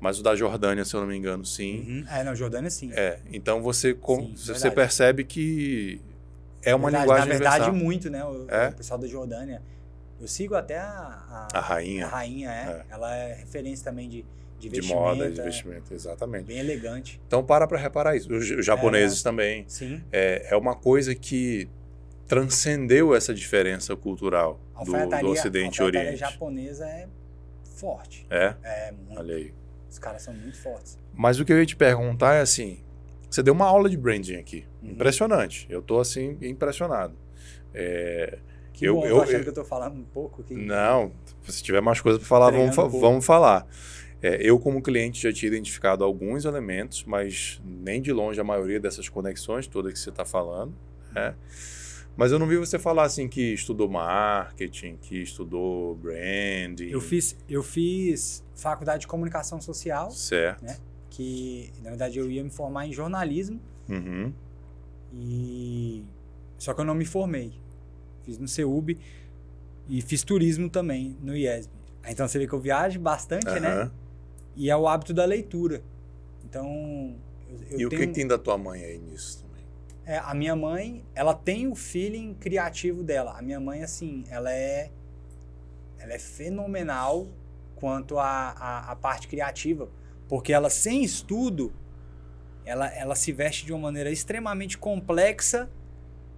mas 0.00 0.18
o 0.18 0.22
da 0.22 0.34
Jordânia, 0.34 0.84
se 0.84 0.94
eu 0.94 1.00
não 1.00 1.06
me 1.06 1.16
engano, 1.16 1.44
sim. 1.44 1.80
Uhum. 1.80 2.04
É, 2.10 2.24
não, 2.24 2.34
Jordânia 2.34 2.70
sim. 2.70 2.90
É, 2.94 3.18
então 3.32 3.62
você, 3.62 3.92
com- 3.94 4.20
Sim, 4.20 4.34
você 4.36 4.52
verdade. 4.52 4.74
percebe 4.74 5.24
que 5.24 6.00
é 6.62 6.74
uma 6.74 6.90
Verdade, 6.90 7.02
linguagem 7.04 7.26
Na 7.28 7.34
verdade, 7.34 7.64
universal. 7.70 7.84
muito, 7.84 8.10
né? 8.10 8.24
O, 8.24 8.46
É? 8.50 8.68
o 8.68 8.72
pessoal 8.74 8.98
da 8.98 9.06
Jordânia. 9.06 9.62
Eu 10.20 10.26
sigo 10.28 10.54
até 10.54 10.76
a, 10.76 11.48
A 11.54 11.60
rainha 11.60 12.04
A 12.06 12.08
rainha, 12.10 12.50
é. 12.50 12.52
É. 12.52 12.84
Ela 12.90 13.14
é 13.16 13.34
referência 13.34 13.84
também 13.84 14.06
de, 14.08 14.24
de, 14.58 14.68
de 14.68 14.82
moda, 14.82 15.30
de 15.30 15.40
é 15.40 15.44
vestimento, 15.44 15.94
exatamente. 15.94 16.44
Bem 16.44 16.58
elegante. 16.58 17.18
Então 17.26 17.42
para 17.42 17.66
para 17.66 17.78
reparar 17.78 18.14
isso. 18.16 18.30
Os 18.30 18.50
os 18.50 18.66
japoneses 18.66 19.22
também. 19.22 19.64
Sim. 19.68 20.02
É, 20.12 20.48
é 20.50 20.56
uma 20.56 20.74
coisa 20.74 21.14
que 21.14 21.68
transcendeu 22.26 23.14
essa 23.14 23.34
diferença 23.34 23.96
cultural 23.96 24.60
A 24.74 24.84
do, 24.84 24.92
do 25.20 25.28
Ocidente 25.30 25.78
e 25.80 25.82
a 25.82 25.84
Oriente. 25.86 26.16
japonesa 26.16 26.86
é 26.86 27.08
forte. 27.76 28.26
É? 28.30 28.54
É 28.62 28.92
muito. 28.92 29.18
Olha 29.18 29.34
aí. 29.36 29.54
Os 29.90 29.98
caras 29.98 30.22
são 30.22 30.32
muito 30.32 30.56
fortes. 30.58 30.98
Mas 31.14 31.38
o 31.40 31.44
que 31.44 31.52
eu 31.52 31.58
ia 31.58 31.66
te 31.66 31.76
perguntar 31.76 32.34
é 32.34 32.40
assim: 32.40 32.78
você 33.28 33.42
deu 33.42 33.52
uma 33.52 33.66
aula 33.66 33.88
de 33.90 33.96
branding 33.96 34.36
aqui. 34.36 34.64
Uhum. 34.82 34.90
Impressionante. 34.92 35.66
Eu 35.68 35.82
tô 35.82 35.98
assim, 36.00 36.38
impressionado. 36.40 37.14
É, 37.74 38.38
Que 38.72 38.86
Eu- 38.86 38.94
bom, 38.94 39.06
eu- 39.06 39.20
achando 39.20 39.34
eu- 39.36 39.42
que 39.42 39.48
eu 39.50 39.54
tô 39.54 39.64
falando 39.64 39.96
um 39.98 40.04
pouco. 40.04 40.42
Não, 40.50 41.12
se 41.46 41.62
tiver 41.62 41.82
mais 41.82 42.00
coisa 42.00 42.18
para 42.18 42.26
falar, 42.26 42.50
vamos, 42.50 42.78
um 42.78 42.88
vamos 43.00 43.26
falar. 43.26 43.66
É, 44.22 44.38
eu, 44.40 44.58
como 44.58 44.80
cliente, 44.80 45.22
já 45.22 45.32
tinha 45.32 45.48
identificado 45.48 46.02
alguns 46.04 46.44
elementos, 46.46 47.04
mas 47.04 47.60
nem 47.64 48.00
de 48.00 48.10
longe 48.12 48.40
a 48.40 48.44
maioria 48.44 48.80
dessas 48.80 49.08
conexões 49.08 49.66
todas 49.66 49.92
que 49.92 49.98
você 49.98 50.08
está 50.10 50.24
falando. 50.24 50.74
Né? 51.12 51.34
Mas 52.16 52.32
eu 52.32 52.38
não 52.38 52.46
vi 52.46 52.56
você 52.58 52.78
falar 52.78 53.04
assim 53.04 53.28
que 53.28 53.54
estudou 53.54 53.88
marketing, 53.88 54.96
que 55.00 55.22
estudou 55.22 55.94
branding. 55.96 56.88
Eu 56.90 57.00
fiz, 57.00 57.36
eu 57.48 57.62
fiz 57.62 58.44
faculdade 58.54 59.02
de 59.02 59.06
comunicação 59.06 59.60
social. 59.60 60.10
Certo. 60.10 60.62
Né? 60.62 60.76
Que, 61.08 61.70
na 61.82 61.90
verdade, 61.90 62.18
eu 62.18 62.30
ia 62.30 62.44
me 62.44 62.50
formar 62.50 62.86
em 62.86 62.92
jornalismo. 62.92 63.58
Uhum. 63.88 64.32
E... 65.14 66.04
Só 66.58 66.74
que 66.74 66.80
eu 66.80 66.84
não 66.84 66.94
me 66.94 67.04
formei. 67.06 67.52
Fiz 68.24 68.38
no 68.38 68.46
CEUB 68.46 68.98
e 69.88 70.02
fiz 70.02 70.22
turismo 70.22 70.68
também 70.68 71.16
no 71.22 71.34
IESB. 71.34 71.72
Então 72.06 72.28
você 72.28 72.38
vê 72.38 72.46
que 72.46 72.52
eu 72.52 72.60
viajo 72.60 73.00
bastante, 73.00 73.48
Aham. 73.48 73.60
né? 73.60 73.90
E 74.56 74.68
é 74.70 74.76
o 74.76 74.86
hábito 74.86 75.14
da 75.14 75.24
leitura. 75.24 75.82
Então. 76.44 77.16
Eu, 77.48 77.58
eu 77.70 77.80
E 77.80 77.86
o 77.86 77.88
que, 77.88 77.96
tenho- 77.96 78.08
que 78.08 78.14
tem 78.14 78.26
da 78.26 78.36
tua 78.38 78.58
mãe 78.58 78.84
aí 78.84 78.98
nisso? 78.98 79.39
É, 80.10 80.18
a 80.18 80.34
minha 80.34 80.56
mãe, 80.56 81.04
ela 81.14 81.32
tem 81.34 81.68
o 81.68 81.74
feeling 81.76 82.34
criativo 82.34 83.04
dela. 83.04 83.38
A 83.38 83.42
minha 83.42 83.60
mãe, 83.60 83.84
assim, 83.84 84.24
ela 84.28 84.52
é. 84.52 84.90
Ela 86.00 86.14
é 86.14 86.18
fenomenal 86.18 87.28
quanto 87.76 88.18
à 88.18 88.98
parte 89.00 89.28
criativa. 89.28 89.88
Porque 90.28 90.52
ela, 90.52 90.68
sem 90.68 91.04
estudo, 91.04 91.72
ela, 92.64 92.88
ela 92.92 93.14
se 93.14 93.30
veste 93.30 93.64
de 93.64 93.72
uma 93.72 93.82
maneira 93.82 94.10
extremamente 94.10 94.76
complexa 94.76 95.70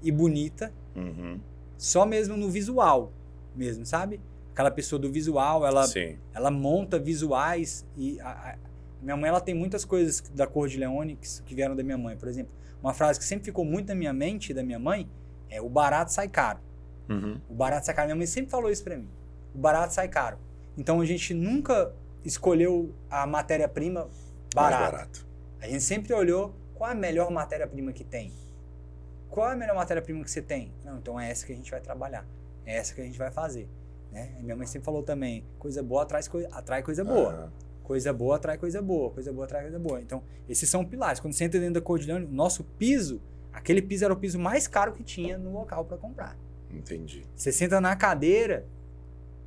e 0.03 0.13
bonita, 0.13 0.71
Uhum. 0.95 1.41
só 1.79 2.05
mesmo 2.05 2.37
no 2.37 2.51
visual, 2.51 3.11
mesmo, 3.57 3.87
sabe? 3.87 4.21
Aquela 4.53 4.71
pessoa 4.71 4.99
do 4.99 5.11
visual, 5.11 5.65
ela, 5.67 5.87
Sim. 5.87 6.19
ela 6.35 6.51
monta 6.51 6.99
visuais 6.99 7.87
e 7.97 8.21
a, 8.21 8.29
a- 8.29 8.59
minha 9.01 9.17
mãe 9.17 9.29
ela 9.31 9.41
tem 9.41 9.55
muitas 9.55 9.83
coisas 9.85 10.21
da 10.35 10.47
cor 10.47 10.69
de 10.69 10.77
Leone 10.77 11.17
que, 11.17 11.27
que 11.45 11.55
vieram 11.55 11.75
da 11.75 11.83
minha 11.83 11.97
mãe. 11.97 12.17
Por 12.19 12.29
exemplo, 12.29 12.53
uma 12.83 12.93
frase 12.93 13.19
que 13.19 13.25
sempre 13.25 13.45
ficou 13.45 13.65
muito 13.65 13.89
na 13.89 13.95
minha 13.95 14.13
mente 14.13 14.53
da 14.53 14.63
minha 14.63 14.79
mãe 14.79 15.09
é 15.49 15.61
o 15.61 15.69
barato 15.69 16.13
sai 16.13 16.29
caro. 16.29 16.59
Uhum. 17.09 17.41
O 17.49 17.55
barato 17.55 17.87
sai 17.87 17.95
caro. 17.95 18.07
Minha 18.09 18.17
mãe 18.17 18.27
sempre 18.27 18.51
falou 18.51 18.71
isso 18.71 18.83
pra 18.83 18.97
mim. 18.97 19.09
O 19.55 19.59
barato 19.59 19.95
sai 19.95 20.09
caro. 20.09 20.39
Então 20.77 21.01
a 21.01 21.05
gente 21.05 21.33
nunca 21.33 21.95
escolheu 22.25 22.95
a 23.11 23.27
matéria-prima 23.27 24.09
barata. 24.55 24.91
barato. 24.91 25.27
A 25.61 25.69
gente 25.69 25.83
sempre 25.83 26.13
olhou 26.13 26.55
qual 26.75 26.91
é 26.91 26.93
a 26.93 26.97
melhor 26.97 27.31
matéria-prima 27.31 27.93
que 27.93 28.03
tem. 28.03 28.33
Qual 29.31 29.49
é 29.49 29.53
a 29.53 29.57
melhor 29.57 29.77
matéria-prima 29.77 30.25
que 30.25 30.31
você 30.31 30.43
tem? 30.43 30.73
Não, 30.85 30.99
então 30.99 31.19
é 31.19 31.31
essa 31.31 31.47
que 31.47 31.53
a 31.53 31.57
gente 31.57 31.71
vai 31.71 31.81
trabalhar. 31.81 32.27
É 32.67 32.77
essa 32.77 32.95
que 32.95 33.01
a 33.01 33.05
gente 33.05 33.19
vai 33.19 33.31
fazer. 33.31 33.69
Né? 34.11 34.35
Minha 34.41 34.57
mãe 34.57 34.67
sempre 34.67 34.85
falou 34.85 35.03
também, 35.03 35.45
coisa 35.59 35.83
boa 35.83 36.03
atrai, 36.03 36.23
atrai 36.51 36.83
coisa 36.83 37.05
boa. 37.05 37.33
Aham. 37.33 37.53
Coisa 37.83 38.13
boa 38.13 38.37
atrai 38.37 38.57
coisa 38.59 38.81
boa. 38.81 39.11
Coisa 39.11 39.33
boa 39.33 39.45
atrai 39.45 39.63
coisa 39.63 39.79
boa. 39.79 40.01
Então, 40.01 40.23
esses 40.49 40.69
são 40.69 40.85
pilares. 40.85 41.21
Quando 41.21 41.35
você 41.35 41.45
entra 41.45 41.59
dentro 41.61 41.75
da 41.75 41.81
Cordilhão, 41.81 42.21
nosso 42.21 42.65
piso, 42.79 43.21
aquele 43.53 43.83
piso 43.83 44.05
era 44.05 44.13
o 44.15 44.17
piso 44.17 44.39
mais 44.39 44.67
caro 44.69 44.93
que 44.93 45.03
tinha 45.03 45.37
no 45.39 45.53
local 45.53 45.85
para 45.85 45.97
comprar. 45.97 46.37
Entendi. 46.71 47.25
Você 47.35 47.53
senta 47.53 47.81
na 47.81 47.95
cadeira, 47.97 48.65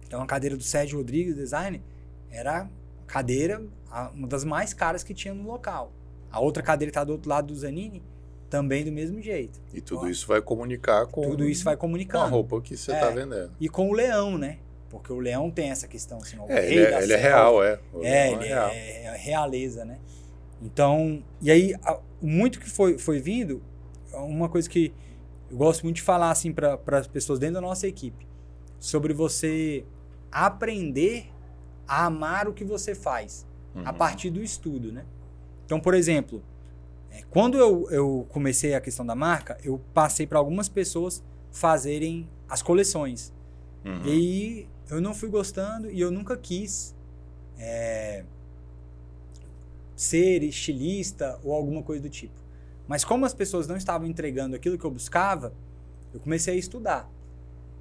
é 0.09 0.15
uma 0.17 0.27
cadeira 0.27 0.55
do 0.55 0.63
Sérgio 0.63 0.97
Rodrigues 0.97 1.35
Design, 1.35 1.81
era 2.29 2.61
a 2.63 2.67
cadeira, 3.07 3.63
a- 3.89 4.09
uma 4.13 4.27
das 4.27 4.43
mais 4.43 4.73
caras 4.73 5.03
que 5.03 5.13
tinha 5.13 5.33
no 5.33 5.43
local. 5.43 5.91
A 6.31 6.39
outra 6.39 6.61
cadeira 6.61 6.91
que 6.91 6.97
está 6.97 7.03
do 7.03 7.13
outro 7.13 7.29
lado 7.29 7.47
do 7.47 7.55
Zanini, 7.55 8.03
também 8.49 8.85
do 8.85 8.91
mesmo 8.91 9.19
jeito. 9.21 9.59
E 9.73 9.81
tudo 9.81 10.05
Ó. 10.05 10.07
isso 10.07 10.27
vai 10.27 10.41
comunicar 10.41 11.07
com, 11.07 11.21
Tudo 11.21 11.47
isso 11.49 11.63
vai 11.63 11.75
com 11.75 11.79
a 11.79 11.81
comunicando. 11.87 12.29
roupa 12.29 12.61
que 12.61 12.77
você 12.77 12.91
É. 12.91 12.95
está 12.95 13.09
vendendo. 13.09 13.51
E 13.59 13.67
com 13.67 13.89
o 13.89 13.93
leão, 13.93 14.37
né? 14.37 14.59
Porque 14.99 15.11
o 15.13 15.19
leão 15.19 15.49
tem 15.51 15.69
essa 15.71 15.87
questão, 15.87 16.17
assim, 16.19 16.37
o 16.39 16.45
É, 16.49 16.61
rei 16.61 16.77
ele, 16.79 16.87
da 16.91 16.99
é, 16.99 17.03
ele 17.03 17.13
é 17.13 17.17
selva. 17.17 17.27
real, 17.27 17.63
é. 17.63 17.79
O 17.93 18.03
É, 18.03 18.27
leão 18.29 18.41
ele 18.41 18.49
real. 18.49 18.69
é, 18.71 19.03
é 19.05 19.15
realeza, 19.17 19.85
né? 19.85 19.99
Então, 20.61 21.23
e 21.41 21.51
aí, 21.51 21.75
a- 21.83 21.99
muito 22.21 22.59
que 22.59 22.69
foi, 22.69 22.97
foi 22.97 23.19
vindo, 23.19 23.61
uma 24.13 24.47
coisa 24.49 24.69
que 24.69 24.93
eu 25.51 25.57
gosto 25.57 25.83
muito 25.83 25.97
de 25.97 26.01
falar, 26.01 26.31
assim, 26.31 26.51
para 26.53 26.79
as 26.97 27.07
pessoas 27.07 27.37
dentro 27.39 27.55
da 27.55 27.61
nossa 27.61 27.87
equipe, 27.87 28.25
sobre 28.79 29.13
você 29.13 29.85
aprender 30.31 31.27
a 31.87 32.05
amar 32.05 32.47
o 32.47 32.53
que 32.53 32.63
você 32.63 32.95
faz 32.95 33.45
a 33.83 33.91
Uhum. 33.91 33.97
partir 33.97 34.29
do 34.29 34.41
estudo, 34.41 34.91
né? 34.91 35.03
Então, 35.65 35.79
por 35.79 35.93
exemplo, 35.93 36.41
é, 37.11 37.21
quando 37.29 37.57
eu, 37.57 37.87
eu 37.91 38.25
comecei 38.29 38.73
a 38.73 38.81
questão 38.81 39.05
da 39.05 39.13
marca, 39.15 39.57
eu 39.63 39.79
passei 39.93 40.25
para 40.25 40.39
algumas 40.39 40.69
pessoas 40.69 41.23
fazerem 41.51 42.27
as 42.49 42.61
coleções. 42.61 43.33
Uhum. 43.83 44.01
E 44.05 44.67
eu 44.89 45.01
não 45.01 45.13
fui 45.13 45.29
gostando 45.29 45.89
e 45.89 45.99
eu 45.99 46.11
nunca 46.11 46.37
quis 46.37 46.95
é, 47.57 48.23
ser 49.95 50.43
estilista 50.43 51.39
ou 51.43 51.53
alguma 51.53 51.81
coisa 51.81 52.03
do 52.03 52.09
tipo. 52.09 52.39
Mas 52.87 53.03
como 53.03 53.25
as 53.25 53.33
pessoas 53.33 53.67
não 53.67 53.77
estavam 53.77 54.07
entregando 54.07 54.55
aquilo 54.55 54.77
que 54.77 54.85
eu 54.85 54.91
buscava, 54.91 55.53
eu 56.13 56.19
comecei 56.19 56.55
a 56.55 56.57
estudar. 56.57 57.09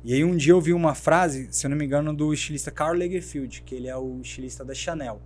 E 0.02 0.12
aí 0.14 0.24
um 0.24 0.36
dia 0.36 0.52
eu 0.52 0.60
vi 0.60 0.72
uma 0.72 0.94
frase, 0.94 1.48
se 1.50 1.66
eu 1.66 1.70
não 1.70 1.76
me 1.76 1.84
engano, 1.84 2.14
do 2.14 2.32
estilista 2.32 2.70
Karl 2.70 2.96
Lagerfeld, 2.96 3.62
que 3.62 3.74
ele 3.74 3.88
é 3.88 3.96
o 3.96 4.20
estilista 4.20 4.64
da 4.64 4.74
Chanel. 4.74 5.20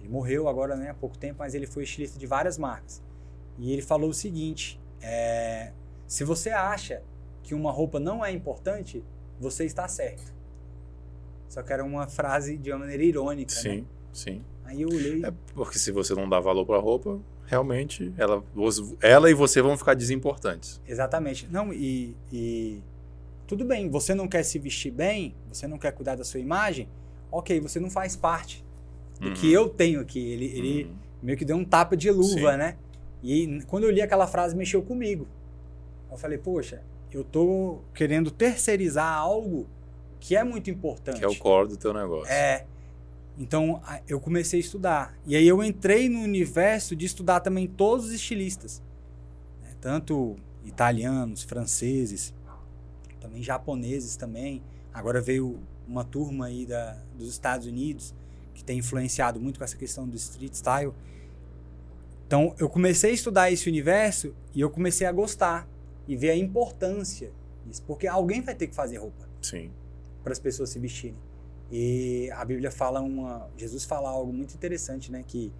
Ele 0.00 0.08
morreu 0.08 0.48
agora 0.48 0.76
né, 0.76 0.90
há 0.90 0.94
pouco 0.94 1.16
tempo, 1.18 1.36
mas 1.40 1.54
ele 1.54 1.66
foi 1.66 1.84
estilista 1.84 2.18
de 2.18 2.26
várias 2.26 2.56
marcas. 2.56 3.02
E 3.58 3.72
ele 3.72 3.82
falou 3.82 4.10
o 4.10 4.14
seguinte: 4.14 4.80
é, 5.02 5.72
se 6.06 6.24
você 6.24 6.50
acha 6.50 7.02
que 7.42 7.54
uma 7.54 7.70
roupa 7.70 7.98
não 7.98 8.24
é 8.24 8.32
importante, 8.32 9.04
você 9.38 9.64
está 9.64 9.86
certo. 9.88 10.37
Só 11.48 11.62
que 11.62 11.72
era 11.72 11.84
uma 11.84 12.06
frase 12.06 12.56
de 12.56 12.70
uma 12.70 12.80
maneira 12.80 13.02
irônica. 13.02 13.54
né? 13.54 13.60
Sim, 13.60 13.86
sim. 14.12 14.42
Aí 14.64 14.82
eu 14.82 14.88
olhei. 14.88 15.24
É 15.24 15.32
porque 15.54 15.78
se 15.78 15.90
você 15.90 16.14
não 16.14 16.28
dá 16.28 16.38
valor 16.40 16.66
para 16.66 16.76
a 16.76 16.80
roupa, 16.80 17.18
realmente 17.46 18.12
ela, 18.18 18.44
ela 19.00 19.30
e 19.30 19.34
você 19.34 19.62
vão 19.62 19.76
ficar 19.76 19.94
desimportantes. 19.94 20.80
Exatamente. 20.86 21.48
Não, 21.50 21.72
e, 21.72 22.14
e 22.30 22.82
tudo 23.46 23.64
bem, 23.64 23.88
você 23.88 24.14
não 24.14 24.28
quer 24.28 24.42
se 24.42 24.58
vestir 24.58 24.90
bem, 24.92 25.34
você 25.50 25.66
não 25.66 25.78
quer 25.78 25.92
cuidar 25.92 26.16
da 26.16 26.24
sua 26.24 26.38
imagem, 26.40 26.86
ok, 27.32 27.58
você 27.60 27.80
não 27.80 27.88
faz 27.88 28.14
parte 28.14 28.62
do 29.18 29.28
Uhum. 29.28 29.34
que 29.34 29.50
eu 29.50 29.68
tenho 29.70 30.00
aqui. 30.00 30.18
Ele, 30.20 30.44
ele 30.46 30.84
Uhum. 30.84 30.94
meio 31.22 31.38
que 31.38 31.44
deu 31.46 31.56
um 31.56 31.64
tapa 31.64 31.96
de 31.96 32.10
luva, 32.10 32.52
Sim. 32.52 32.58
né? 32.58 32.76
E 33.22 33.60
quando 33.66 33.84
eu 33.84 33.90
li 33.90 34.02
aquela 34.02 34.26
frase, 34.26 34.54
mexeu 34.54 34.82
comigo. 34.82 35.26
Eu 36.10 36.16
falei, 36.18 36.36
poxa, 36.38 36.82
eu 37.10 37.24
tô 37.24 37.78
querendo 37.94 38.30
terceirizar 38.30 39.16
algo 39.16 39.66
que 40.20 40.36
é 40.36 40.44
muito 40.44 40.70
importante. 40.70 41.18
Que 41.18 41.24
é 41.24 41.28
o 41.28 41.36
core 41.36 41.68
do 41.68 41.76
teu 41.76 41.92
negócio. 41.92 42.32
É. 42.32 42.66
Então 43.38 43.80
eu 44.08 44.18
comecei 44.20 44.58
a 44.58 44.62
estudar. 44.62 45.16
E 45.24 45.36
aí 45.36 45.46
eu 45.46 45.62
entrei 45.62 46.08
no 46.08 46.20
universo 46.20 46.96
de 46.96 47.06
estudar 47.06 47.40
também 47.40 47.66
todos 47.66 48.06
os 48.06 48.12
estilistas. 48.12 48.82
né? 49.62 49.70
Tanto 49.80 50.36
italianos, 50.64 51.42
franceses, 51.42 52.34
também 53.20 53.42
japoneses 53.42 54.16
também. 54.16 54.62
Agora 54.92 55.20
veio 55.20 55.60
uma 55.86 56.04
turma 56.04 56.46
aí 56.46 56.66
da, 56.66 56.98
dos 57.16 57.28
Estados 57.28 57.66
Unidos 57.66 58.14
que 58.54 58.64
tem 58.64 58.78
influenciado 58.78 59.40
muito 59.40 59.58
com 59.58 59.64
essa 59.64 59.76
questão 59.76 60.06
do 60.08 60.16
street 60.16 60.54
style. 60.54 60.92
Então 62.26 62.54
eu 62.58 62.68
comecei 62.68 63.12
a 63.12 63.14
estudar 63.14 63.50
esse 63.52 63.68
universo 63.68 64.34
e 64.52 64.60
eu 64.60 64.68
comecei 64.68 65.06
a 65.06 65.12
gostar 65.12 65.68
e 66.08 66.16
ver 66.16 66.30
a 66.30 66.36
importância 66.36 67.30
disso. 67.64 67.82
Porque 67.86 68.08
alguém 68.08 68.42
vai 68.42 68.54
ter 68.54 68.66
que 68.66 68.74
fazer 68.74 68.96
roupa 68.96 69.28
Sim. 69.40 69.70
Para 70.28 70.34
as 70.34 70.38
pessoas 70.38 70.68
se 70.68 70.78
vestirem. 70.78 71.16
E 71.72 72.30
a 72.32 72.44
Bíblia 72.44 72.70
fala 72.70 73.00
uma, 73.00 73.48
Jesus 73.56 73.84
fala 73.84 74.10
algo 74.10 74.30
muito 74.32 74.54
interessante, 74.54 75.10
né, 75.10 75.24
que 75.26 75.50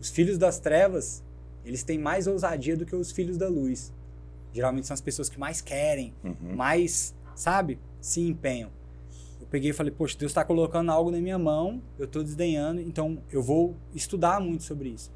os 0.00 0.08
filhos 0.08 0.38
das 0.38 0.60
trevas, 0.60 1.22
eles 1.64 1.82
têm 1.82 1.98
mais 1.98 2.26
ousadia 2.28 2.76
do 2.76 2.86
que 2.86 2.94
os 2.94 3.10
filhos 3.10 3.36
da 3.36 3.48
luz. 3.48 3.92
Geralmente 4.52 4.86
são 4.86 4.94
as 4.94 5.00
pessoas 5.00 5.28
que 5.28 5.38
mais 5.38 5.60
querem, 5.60 6.14
Uhum. 6.22 6.54
mais, 6.54 7.12
sabe, 7.34 7.78
se 8.00 8.20
empenham. 8.20 8.70
Eu 9.40 9.46
peguei 9.48 9.70
e 9.70 9.72
falei, 9.72 9.92
poxa, 9.92 10.16
Deus 10.16 10.30
está 10.30 10.44
colocando 10.44 10.90
algo 10.92 11.10
na 11.10 11.18
minha 11.20 11.38
mão, 11.38 11.82
eu 11.98 12.04
estou 12.04 12.22
desdenhando, 12.22 12.80
então 12.80 13.18
eu 13.32 13.42
vou 13.42 13.74
estudar 13.94 14.40
muito 14.40 14.62
sobre 14.62 14.90
isso. 14.90 15.10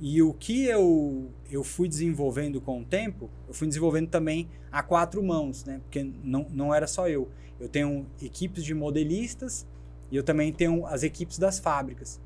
E 0.00 0.20
o 0.22 0.32
que 0.32 0.66
eu, 0.66 1.30
eu 1.50 1.62
fui 1.62 1.88
desenvolvendo 1.88 2.60
com 2.60 2.80
o 2.80 2.84
tempo, 2.84 3.30
eu 3.46 3.54
fui 3.54 3.66
desenvolvendo 3.66 4.08
também 4.08 4.48
a 4.70 4.82
quatro 4.82 5.22
mãos, 5.22 5.64
né? 5.64 5.80
Porque 5.84 6.02
não, 6.22 6.46
não 6.50 6.74
era 6.74 6.86
só 6.86 7.08
eu. 7.08 7.30
Eu 7.60 7.68
tenho 7.68 8.06
equipes 8.20 8.64
de 8.64 8.74
modelistas 8.74 9.66
e 10.10 10.16
eu 10.16 10.22
também 10.22 10.52
tenho 10.52 10.84
as 10.86 11.02
equipes 11.02 11.38
das 11.38 11.58
fábricas. 11.58 12.20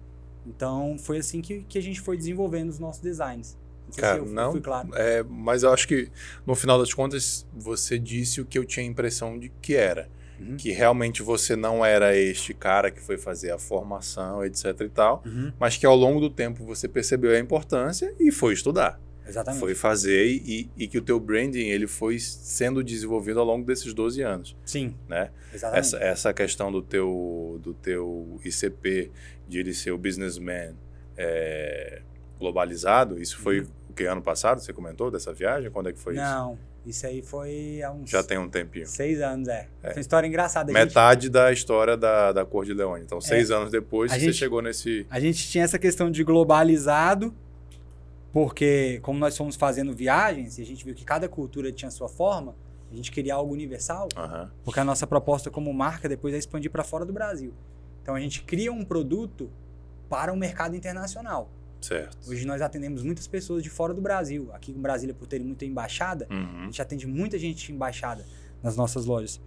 Então 0.47 0.97
foi 0.99 1.19
assim 1.19 1.41
que, 1.41 1.63
que 1.69 1.79
a 1.79 1.83
gente 1.83 2.01
foi 2.01 2.17
desenvolvendo 2.17 2.71
os 2.71 2.79
nossos 2.79 3.03
designs. 3.03 3.57
Não 3.87 3.93
sei 3.93 4.03
Cara, 4.03 4.27
se 4.27 4.33
não. 4.33 4.53
fui 4.53 4.61
claro. 4.61 4.89
É, 4.95 5.23
mas 5.23 5.63
eu 5.63 5.73
acho 5.73 5.87
que 5.87 6.11
no 6.47 6.55
final 6.55 6.79
das 6.79 6.93
contas 6.93 7.47
você 7.55 7.99
disse 7.99 8.41
o 8.41 8.47
que 8.47 8.59
eu 8.59 8.65
tinha 8.65 8.85
a 8.85 8.89
impressão 8.89 9.39
de 9.39 9.51
que 9.61 9.75
era. 9.75 10.09
Uhum. 10.41 10.57
Que 10.57 10.71
realmente 10.73 11.23
você 11.23 11.57
não 11.57 11.85
era 11.85 12.17
este 12.17 12.55
cara 12.55 12.91
que 12.91 13.01
foi 13.01 13.19
fazer 13.19 13.51
a 13.51 13.59
formação, 13.59 14.45
etc 14.45 14.81
e 14.81 14.89
tal, 14.89 15.23
Uhum. 15.27 15.53
mas 15.59 15.77
que 15.77 15.85
ao 15.87 15.97
longo 15.97 16.21
do 16.21 16.31
tempo 16.31 16.65
você 16.65 16.87
percebeu 16.89 17.33
a 17.35 17.39
importância 17.39 18.15
e 18.21 18.31
foi 18.31 18.55
estudar. 18.55 19.01
Exatamente. 19.27 19.61
Foi 19.61 19.75
fazer 19.75 20.25
e, 20.27 20.71
e 20.75 20.89
que 20.89 20.97
o 20.97 21.03
teu 21.03 21.21
branding 21.21 21.67
ele 21.67 21.87
foi 21.87 22.19
sendo 22.19 22.83
desenvolvido 22.83 23.39
ao 23.39 23.45
longo 23.45 23.67
desses 23.67 23.93
12 23.93 24.23
anos, 24.23 24.57
Sim, 24.65 24.95
né? 25.07 25.31
exatamente. 25.53 25.81
Essa, 25.87 25.97
essa 25.99 26.33
questão 26.33 26.73
do 26.73 26.81
teu, 26.81 27.61
do 27.63 27.75
teu 27.75 28.41
ICP, 28.43 29.11
de 29.47 29.59
ele 29.59 29.75
ser 29.75 29.91
o 29.91 29.99
businessman 29.99 30.75
é, 31.15 32.01
globalizado, 32.39 33.21
isso 33.21 33.39
foi 33.39 33.61
o 33.61 33.93
que 33.95 34.05
ano 34.05 34.23
passado 34.23 34.61
você 34.61 34.73
comentou 34.73 35.11
dessa 35.11 35.33
viagem? 35.33 35.71
Quando 35.71 35.89
é 35.89 35.93
que 35.93 35.99
foi 35.99 36.15
isso? 36.15 36.23
Uhum. 36.23 36.29
Não, 36.31 36.59
isso 36.89 37.07
aí 37.07 37.23
foi 37.23 37.83
há 37.83 37.91
uns 37.93 38.09
Já 38.11 38.23
tem 38.23 38.39
um 38.39 38.49
tempinho. 38.49 38.87
seis 38.87 39.21
anos, 39.21 39.49
é. 39.49 39.69
É. 39.83 39.87
Foi 39.89 39.95
uma 39.97 40.01
história 40.01 40.27
engraçada. 40.27 40.71
A 40.73 40.75
gente, 40.75 40.89
Metade 40.89 41.29
da 41.29 41.53
história 41.53 41.97
da, 41.97 42.33
da 42.33 42.45
Cor 42.45 42.65
de 42.65 42.73
Leone. 42.75 43.05
Então, 43.05 43.21
seis 43.21 43.51
anos 43.51 43.71
depois, 43.71 44.11
A 44.11 44.15
você 44.15 44.21
gente- 44.27 44.37
chegou 44.37 44.61
nesse. 44.63 45.07
a 45.11 45.21
gente 45.21 45.47
tinha 45.49 45.65
essa 45.65 45.79
questão 45.79 46.11
de 46.11 46.23
globalizado, 46.25 47.35
porque 48.33 49.01
como 49.03 49.19
nós 49.19 49.37
fomos 49.37 49.57
fazendo 49.57 49.93
viagens 49.95 50.59
e 50.59 50.63
a 50.63 50.67
gente 50.67 50.85
viu 50.85 50.95
que 50.95 51.05
cada 51.05 51.29
cultura 51.29 51.73
tinha 51.73 51.91
sua 51.91 52.09
forma, 52.09 52.55
a 52.91 52.95
gente 52.95 53.11
queria 53.11 53.35
algo 53.35 53.53
universal, 53.53 54.09
Aham, 54.17 54.51
porque 54.65 54.81
a 54.81 54.85
nossa 54.85 55.07
proposta 55.07 55.51
como 55.51 55.73
marca 55.73 56.09
depois 56.09 56.35
é 56.35 56.39
expandir 56.39 56.71
para 56.71 56.85
fora 56.85 57.05
do 57.05 57.13
Brasil. 57.13 57.53
Então 58.03 58.15
a 58.15 58.21
gente 58.21 58.43
cria 58.43 58.73
um 58.73 58.85
produto 58.85 59.51
para 60.09 60.33
o 60.33 60.37
mercado 60.37 60.75
internacional. 60.75 61.51
Certo. 61.81 62.17
Hoje 62.29 62.47
nós 62.47 62.61
atendemos 62.63 63.03
muitas 63.03 63.27
pessoas 63.27 63.63
de 63.63 63.71
fora 63.71 63.95
do 63.95 64.01
Brasil. 64.01 64.51
Aqui 64.53 64.73
em 64.73 64.81
Brasília, 64.81 65.15
por 65.15 65.27
ter 65.27 65.41
muita 65.41 65.65
embaixada, 65.65 66.27
a 66.29 66.35
Uhum, 66.35 66.65
gente 66.65 66.83
atende 66.83 67.07
muita 67.07 67.39
gente 67.39 67.67
de 67.67 67.73
embaixada 67.73 68.25
nas 68.63 68.77
nossas 68.77 69.05
lojas. 69.07 69.41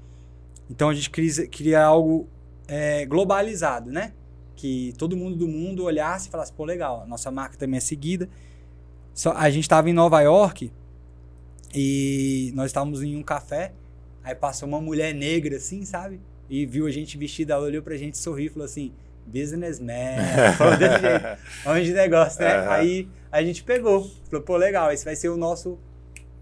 Então 0.70 0.90
a 0.90 0.94
gente 0.94 1.10
cria, 1.10 1.48
cria 1.48 1.84
algo 1.84 2.28
é, 2.68 3.06
globalizado, 3.06 3.92
né? 3.92 4.14
Que 4.56 4.94
todo 4.98 5.18
mundo 5.18 5.36
do 5.36 5.48
mundo 5.48 5.84
olhasse 5.84 6.28
e 6.28 6.32
falasse, 6.32 6.54
pô, 6.54 6.64
legal, 6.66 7.02
a 7.02 7.06
nossa 7.06 7.30
marca 7.32 7.58
também 7.58 7.78
é 7.78 7.82
seguida. 7.82 8.30
Só, 9.14 9.34
a 9.34 9.50
gente 9.50 9.64
estava 9.64 9.90
em 9.90 9.94
Nova 9.94 10.22
York 10.22 10.72
e 11.74 12.52
nós 12.56 12.68
estávamos 12.68 13.02
em 13.02 13.16
um 13.16 13.24
café, 13.24 13.74
aí 14.24 14.36
passou 14.36 14.68
uma 14.68 14.80
mulher 14.82 15.14
negra 15.14 15.58
assim, 15.58 15.84
sabe? 15.86 16.20
E 16.50 16.66
viu 16.66 16.86
a 16.86 16.92
gente 16.92 17.18
vestida, 17.18 17.54
ela 17.54 17.64
olhou 17.64 17.82
pra 17.82 17.96
gente, 17.98 18.18
sorriu 18.18 18.48
e 18.48 18.50
falou 18.50 18.66
assim, 18.66 18.92
businessman, 19.26 20.18
falou 20.58 20.78
desse 20.78 21.00
jeito. 21.00 21.26
Homem 21.66 21.84
de 21.84 21.94
negócio, 21.94 22.42
né? 22.42 22.56
Aham. 22.58 22.70
Aí 22.72 23.08
a 23.32 23.44
gente 23.44 23.64
pegou. 23.64 24.10
Falou, 24.30 24.44
pô, 24.46 24.58
legal, 24.58 24.92
esse 24.92 25.06
vai 25.06 25.16
ser 25.16 25.30
o 25.30 25.38
nosso. 25.38 25.78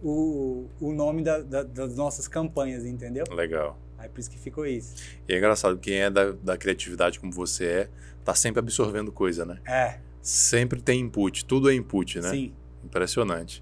O, 0.01 0.67
o 0.79 0.93
nome 0.93 1.21
da- 1.23 1.39
da- 1.41 1.63
das 1.63 1.95
nossas 1.95 2.27
campanhas, 2.27 2.85
entendeu? 2.85 3.25
Legal. 3.31 3.77
Aí 3.97 4.07
por 4.07 4.19
isso 4.21 4.31
que 4.31 4.37
ficou 4.39 4.65
isso. 4.65 4.95
E 5.27 5.33
é 5.33 5.37
engraçado, 5.37 5.77
quem 5.77 5.95
é 5.95 6.09
da, 6.09 6.31
da 6.31 6.55
criatividade 6.57 7.19
como 7.19 7.33
você 7.33 7.65
é, 7.65 7.89
tá 8.23 8.33
sempre 8.33 8.59
absorvendo 8.59 9.11
coisa, 9.11 9.45
né? 9.45 9.57
É, 9.67 9.99
Sempre 10.21 10.81
tem 10.81 11.01
input, 11.01 11.43
tudo 11.45 11.69
é 11.69 11.73
input, 11.75 12.19
né? 12.21 12.29
sim. 12.29 12.53
Impressionante. 12.83 13.61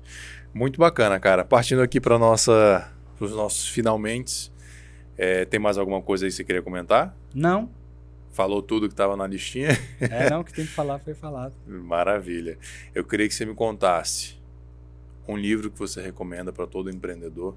Muito 0.54 0.80
bacana, 0.80 1.20
cara. 1.20 1.44
Partindo 1.44 1.82
aqui 1.82 2.00
para 2.00 2.20
nossa, 2.20 2.92
os 3.20 3.32
nossos 3.32 3.68
finalmente, 3.68 4.52
é, 5.18 5.44
tem 5.46 5.60
mais 5.60 5.78
alguma 5.78 6.02
coisa 6.04 6.26
aí 6.26 6.30
que 6.30 6.36
você 6.36 6.44
queria 6.44 6.62
comentar? 6.62 7.16
Não, 7.34 7.70
Falou 8.38 8.62
tudo 8.62 8.88
que 8.88 8.94
estava 8.94 9.18
na 9.18 9.26
listinha? 9.26 9.70
é 10.00 10.30
não, 10.30 10.42
o 10.42 10.44
que 10.44 10.54
tem 10.54 10.64
que 10.64 10.70
falar 10.72 11.00
foi 11.00 11.16
falado. 11.16 11.56
Maravilha. 11.66 12.56
Eu 12.94 13.04
queria 13.04 13.28
que 13.28 13.34
você 13.34 13.44
me 13.48 13.56
contasse 13.56 14.38
um 15.28 15.36
livro 15.36 15.72
que 15.72 15.80
você 15.80 16.00
recomenda 16.04 16.54
para 16.54 16.68
todo 16.68 16.88
empreendedor. 16.88 17.56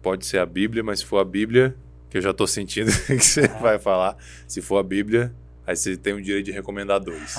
Pode 0.00 0.24
ser 0.24 0.38
a 0.38 0.46
Bíblia, 0.46 0.82
mas 0.82 1.00
se 1.00 1.04
for 1.04 1.18
a 1.18 1.24
Bíblia, 1.26 1.76
que 2.08 2.16
eu 2.16 2.22
já 2.22 2.30
estou 2.30 2.46
sentindo 2.46 2.90
que 3.06 3.18
você 3.20 3.44
Ah. 3.44 3.58
vai 3.58 3.78
falar, 3.78 4.16
se 4.48 4.62
for 4.62 4.78
a 4.78 4.82
Bíblia, 4.82 5.30
aí 5.66 5.76
você 5.76 5.94
tem 5.94 6.14
o 6.14 6.22
direito 6.22 6.46
de 6.46 6.52
recomendar 6.52 6.98
dois. 7.00 7.34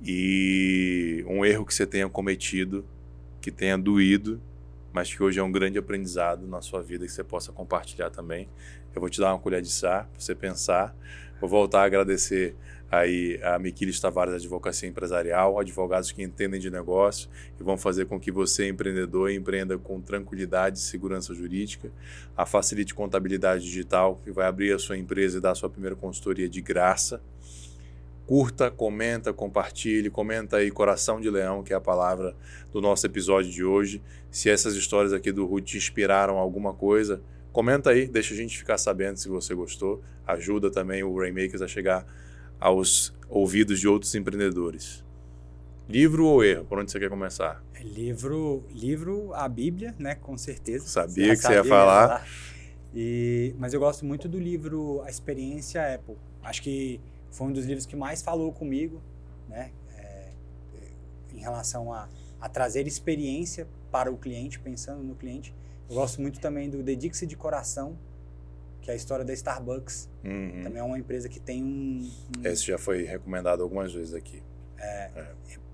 E 0.00 1.24
um 1.26 1.44
erro 1.44 1.66
que 1.66 1.74
você 1.74 1.84
tenha 1.84 2.08
cometido, 2.08 2.84
que 3.40 3.50
tenha 3.50 3.76
doído, 3.76 4.40
mas 4.92 5.12
que 5.12 5.20
hoje 5.20 5.40
é 5.40 5.42
um 5.42 5.50
grande 5.50 5.76
aprendizado 5.76 6.46
na 6.46 6.62
sua 6.62 6.80
vida 6.82 7.04
que 7.04 7.10
você 7.10 7.24
possa 7.24 7.50
compartilhar 7.50 8.10
também. 8.10 8.48
Eu 8.94 9.00
vou 9.00 9.08
te 9.08 9.20
dar 9.20 9.32
uma 9.32 9.38
colher 9.38 9.62
de 9.62 9.70
chá 9.70 10.06
para 10.10 10.20
você 10.20 10.34
pensar. 10.34 10.94
Vou 11.40 11.48
voltar 11.48 11.82
a 11.82 11.84
agradecer 11.84 12.56
aí 12.90 13.38
a 13.42 13.58
Miquiles 13.58 14.00
Tavares 14.00 14.34
Advocacia 14.34 14.88
Empresarial, 14.88 15.58
advogados 15.58 16.10
que 16.10 16.22
entendem 16.22 16.58
de 16.58 16.70
negócio 16.70 17.28
e 17.60 17.62
vão 17.62 17.76
fazer 17.76 18.06
com 18.06 18.18
que 18.18 18.32
você, 18.32 18.66
empreendedor, 18.68 19.30
empreenda 19.30 19.76
com 19.76 20.00
tranquilidade 20.00 20.78
e 20.78 20.82
segurança 20.82 21.34
jurídica. 21.34 21.90
A 22.36 22.46
Facilite 22.46 22.94
Contabilidade 22.94 23.62
Digital, 23.64 24.20
que 24.24 24.30
vai 24.30 24.46
abrir 24.46 24.72
a 24.72 24.78
sua 24.78 24.96
empresa 24.96 25.38
e 25.38 25.40
dar 25.40 25.52
a 25.52 25.54
sua 25.54 25.68
primeira 25.68 25.94
consultoria 25.94 26.48
de 26.48 26.60
graça. 26.60 27.20
Curta, 28.26 28.70
comenta, 28.70 29.32
compartilhe, 29.32 30.10
comenta 30.10 30.58
aí 30.58 30.70
Coração 30.70 31.20
de 31.20 31.30
Leão, 31.30 31.62
que 31.62 31.72
é 31.72 31.76
a 31.76 31.80
palavra 31.80 32.34
do 32.70 32.80
nosso 32.80 33.06
episódio 33.06 33.50
de 33.50 33.64
hoje. 33.64 34.02
Se 34.30 34.50
essas 34.50 34.74
histórias 34.74 35.12
aqui 35.12 35.32
do 35.32 35.46
Ruth 35.46 35.64
te 35.64 35.76
inspiraram 35.78 36.36
alguma 36.36 36.74
coisa, 36.74 37.22
comenta 37.58 37.90
aí, 37.90 38.06
deixa 38.06 38.34
a 38.34 38.36
gente 38.36 38.56
ficar 38.56 38.78
sabendo 38.78 39.16
se 39.16 39.28
você 39.28 39.52
gostou. 39.52 40.00
Ajuda 40.24 40.70
também 40.70 41.02
o 41.02 41.18
Rainmakers 41.18 41.60
a 41.60 41.66
chegar 41.66 42.06
aos 42.60 43.12
ouvidos 43.28 43.80
de 43.80 43.88
outros 43.88 44.14
empreendedores. 44.14 45.04
Livro 45.88 46.24
ou 46.24 46.44
erro? 46.44 46.64
Por 46.66 46.78
onde 46.78 46.92
você 46.92 47.00
quer 47.00 47.08
começar? 47.08 47.60
É 47.74 47.82
livro, 47.82 48.62
livro, 48.70 49.34
a 49.34 49.48
Bíblia, 49.48 49.92
né? 49.98 50.14
Com 50.14 50.38
certeza. 50.38 50.86
Sabia 50.86 51.34
que 51.34 51.42
você 51.42 51.48
ia 51.48 51.56
sabia 51.56 51.68
falar. 51.68 52.28
E, 52.94 53.52
mas 53.58 53.74
eu 53.74 53.80
gosto 53.80 54.06
muito 54.06 54.28
do 54.28 54.38
livro 54.38 55.02
A 55.02 55.10
Experiência 55.10 55.82
Apple. 55.92 56.14
Acho 56.44 56.62
que 56.62 57.00
foi 57.32 57.48
um 57.48 57.52
dos 57.52 57.66
livros 57.66 57.86
que 57.86 57.96
mais 57.96 58.22
falou 58.22 58.52
comigo, 58.52 59.02
né? 59.48 59.72
É, 59.96 60.28
em 61.34 61.40
relação 61.40 61.92
a, 61.92 62.08
a 62.40 62.48
trazer 62.48 62.86
experiência 62.86 63.66
para 63.90 64.12
o 64.12 64.16
cliente, 64.16 64.60
pensando 64.60 65.02
no 65.02 65.16
cliente. 65.16 65.52
Eu 65.88 65.94
gosto 65.94 66.20
muito 66.20 66.40
também 66.40 66.68
do 66.68 66.82
Dedique-se 66.82 67.26
de 67.26 67.36
Coração, 67.36 67.98
que 68.82 68.90
é 68.90 68.94
a 68.94 68.96
história 68.96 69.24
da 69.24 69.32
Starbucks. 69.32 70.08
Uhum. 70.24 70.62
Também 70.62 70.80
é 70.80 70.82
uma 70.82 70.98
empresa 70.98 71.28
que 71.28 71.40
tem 71.40 71.62
um, 71.62 72.10
um 72.38 72.46
Esse 72.46 72.66
já 72.66 72.78
foi 72.78 73.04
recomendado 73.04 73.62
algumas 73.62 73.92
vezes 73.92 74.14
aqui. 74.14 74.42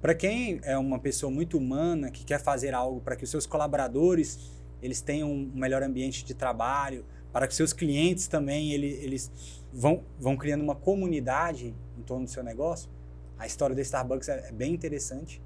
Para 0.00 0.14
quem 0.14 0.60
é 0.62 0.76
uma 0.76 0.98
pessoa 0.98 1.30
muito 1.30 1.58
humana 1.58 2.10
que 2.10 2.24
quer 2.24 2.40
fazer 2.40 2.74
algo 2.74 3.00
para 3.00 3.16
que 3.16 3.24
os 3.24 3.30
seus 3.30 3.46
colaboradores 3.46 4.52
eles 4.82 5.00
tenham 5.00 5.30
um 5.32 5.50
melhor 5.54 5.82
ambiente 5.82 6.24
de 6.24 6.34
trabalho, 6.34 7.06
para 7.32 7.48
que 7.48 7.54
seus 7.54 7.72
clientes 7.72 8.28
também 8.28 8.72
ele, 8.72 8.86
eles 8.86 9.32
vão, 9.72 10.04
vão 10.20 10.36
criando 10.36 10.62
uma 10.62 10.74
comunidade 10.74 11.74
em 11.98 12.02
torno 12.02 12.26
do 12.26 12.30
seu 12.30 12.42
negócio, 12.42 12.90
a 13.38 13.46
história 13.46 13.74
da 13.74 13.80
Starbucks 13.80 14.28
é, 14.28 14.48
é 14.48 14.52
bem 14.52 14.74
interessante. 14.74 15.42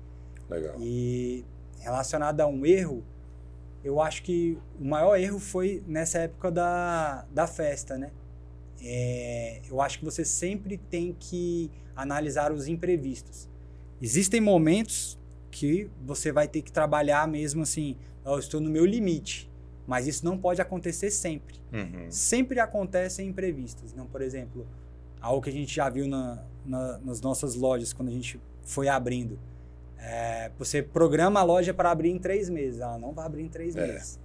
Legal. 0.50 0.74
E 0.80 1.44
relacionado 1.78 2.40
a 2.40 2.46
um 2.46 2.66
erro, 2.66 3.04
eu 3.84 4.00
acho 4.00 4.22
que 4.22 4.58
o 4.80 4.84
maior 4.84 5.16
erro 5.16 5.38
foi 5.38 5.82
nessa 5.86 6.18
época 6.18 6.50
da, 6.50 7.24
da 7.32 7.46
festa, 7.46 7.96
né? 7.96 8.10
É, 8.82 9.60
eu 9.68 9.80
acho 9.80 9.98
que 9.98 10.04
você 10.04 10.24
sempre 10.24 10.76
tem 10.76 11.16
que 11.18 11.70
analisar 11.96 12.52
os 12.52 12.68
imprevistos. 12.68 13.48
Existem 14.00 14.40
momentos 14.40 15.18
que 15.50 15.90
você 16.04 16.30
vai 16.30 16.46
ter 16.46 16.62
que 16.62 16.70
trabalhar 16.70 17.26
mesmo 17.26 17.62
assim, 17.62 17.96
"Ó, 18.24 18.34
eu 18.36 18.38
estou 18.38 18.60
no 18.60 18.70
meu 18.70 18.84
limite, 18.86 19.50
mas 19.86 20.06
isso 20.06 20.24
não 20.24 20.38
pode 20.38 20.60
acontecer 20.60 21.10
sempre. 21.10 21.56
Uhum. 21.72 22.06
Sempre 22.10 22.60
acontecem 22.60 23.26
imprevistos. 23.28 23.92
Então, 23.92 24.06
por 24.06 24.22
exemplo, 24.22 24.66
algo 25.20 25.42
que 25.42 25.50
a 25.50 25.52
gente 25.52 25.74
já 25.74 25.88
viu 25.88 26.06
na, 26.06 26.44
na- 26.64 26.98
nas 26.98 27.20
nossas 27.20 27.54
lojas 27.56 27.92
quando 27.92 28.08
a 28.10 28.12
gente 28.12 28.40
foi 28.62 28.86
abrindo. 28.88 29.38
É, 30.00 30.50
você 30.58 30.82
programa 30.82 31.40
a 31.40 31.42
loja 31.42 31.74
para 31.74 31.90
abrir 31.90 32.10
em 32.10 32.18
três 32.18 32.48
meses, 32.48 32.80
ela 32.80 32.98
não 32.98 33.12
vai 33.12 33.26
abrir 33.26 33.42
em 33.42 33.48
três 33.48 33.74
É. 33.76 33.86
meses. 33.86 34.18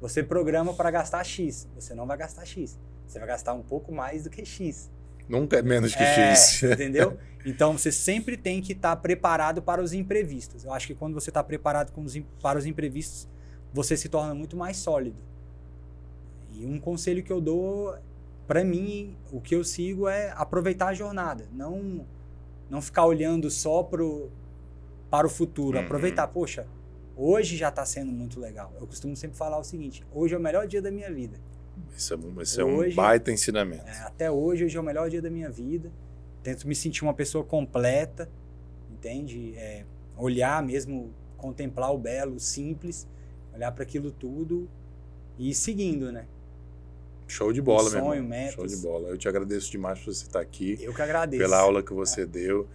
Você 0.00 0.22
programa 0.22 0.72
para 0.74 0.90
gastar 0.90 1.24
X, 1.24 1.66
você 1.74 1.94
não 1.94 2.06
vai 2.06 2.16
gastar 2.16 2.44
X. 2.44 2.78
Você 3.06 3.18
vai 3.18 3.28
gastar 3.28 3.54
um 3.54 3.62
pouco 3.62 3.92
mais 3.92 4.24
do 4.24 4.30
que 4.30 4.44
X. 4.44 4.90
Nunca 5.28 5.56
é 5.58 5.62
menos 5.62 5.94
que 5.94 6.02
É, 6.02 6.34
X. 6.34 6.62
entendeu? 6.72 7.18
Então 7.48 7.78
você 7.78 7.92
sempre 7.92 8.36
tem 8.36 8.60
que 8.60 8.72
estar 8.72 8.96
preparado 8.96 9.62
para 9.62 9.80
os 9.80 9.92
imprevistos. 9.92 10.64
Eu 10.64 10.72
acho 10.72 10.88
que 10.88 10.96
quando 10.96 11.14
você 11.14 11.30
está 11.30 11.44
preparado 11.44 11.92
os 11.96 12.18
para 12.42 12.58
os 12.58 12.66
imprevistos, 12.66 13.28
você 13.72 13.96
se 13.96 14.08
torna 14.08 14.34
muito 14.34 14.56
mais 14.56 14.78
sólido. 14.78 15.16
E 16.52 16.66
um 16.66 16.80
conselho 16.80 17.22
que 17.22 17.32
eu 17.32 17.40
dou, 17.40 17.94
para 18.48 18.64
mim, 18.64 19.16
o 19.30 19.40
que 19.40 19.54
eu 19.54 19.62
sigo 19.62 20.08
é 20.08 20.32
aproveitar 20.34 20.88
a 20.88 20.94
jornada, 20.94 21.46
não 21.52 22.04
não 22.68 22.82
ficar 22.82 23.06
olhando 23.06 23.48
só 23.48 23.80
pro, 23.84 24.28
para 25.10 25.26
o 25.26 25.30
futuro. 25.30 25.78
Uhum. 25.78 25.84
Aproveitar, 25.84 26.26
poxa, 26.28 26.66
hoje 27.16 27.56
já 27.56 27.68
está 27.68 27.84
sendo 27.84 28.10
muito 28.12 28.38
legal. 28.40 28.72
Eu 28.80 28.86
costumo 28.86 29.16
sempre 29.16 29.36
falar 29.36 29.58
o 29.58 29.64
seguinte: 29.64 30.04
hoje 30.12 30.34
é 30.34 30.38
o 30.38 30.40
melhor 30.40 30.66
dia 30.66 30.80
da 30.82 30.90
minha 30.90 31.12
vida. 31.12 31.38
Isso 31.96 32.14
é, 32.14 32.16
um- 32.16 32.40
isso 32.42 32.60
é 32.60 32.64
um 32.64 32.94
baita 32.94 33.30
ensinamento. 33.30 33.84
É, 33.86 33.98
até 34.02 34.30
hoje, 34.30 34.64
hoje 34.64 34.76
é 34.76 34.80
o 34.80 34.84
melhor 34.84 35.10
dia 35.10 35.20
da 35.20 35.28
minha 35.30 35.50
vida. 35.50 35.90
Tento 36.42 36.66
me 36.66 36.74
sentir 36.74 37.02
uma 37.02 37.12
pessoa 37.14 37.44
completa, 37.44 38.28
entende? 38.90 39.54
É, 39.56 39.84
olhar 40.16 40.62
mesmo, 40.62 41.10
contemplar 41.36 41.92
o 41.92 41.98
belo, 41.98 42.36
o 42.36 42.40
simples, 42.40 43.06
olhar 43.54 43.72
para 43.72 43.82
aquilo 43.82 44.10
tudo 44.10 44.68
e 45.38 45.50
ir 45.50 45.54
seguindo, 45.54 46.10
né? 46.10 46.24
Show 47.28 47.52
de 47.52 47.60
bola, 47.60 47.88
Um 47.88 47.92
meu 47.92 48.00
sonho, 48.00 48.14
irmão. 48.14 48.28
metas. 48.30 48.54
Show 48.54 48.66
de 48.66 48.76
bola. 48.76 49.08
Eu 49.08 49.18
te 49.18 49.28
agradeço 49.28 49.70
demais 49.70 49.98
por 49.98 50.14
você 50.14 50.24
estar 50.24 50.40
aqui, 50.40 50.78
Eu 50.80 50.94
que 50.94 51.02
agradeço. 51.02 51.42
pela 51.42 51.58
aula 51.58 51.82
que 51.82 51.92
você 51.92 52.24
deu. 52.24 52.68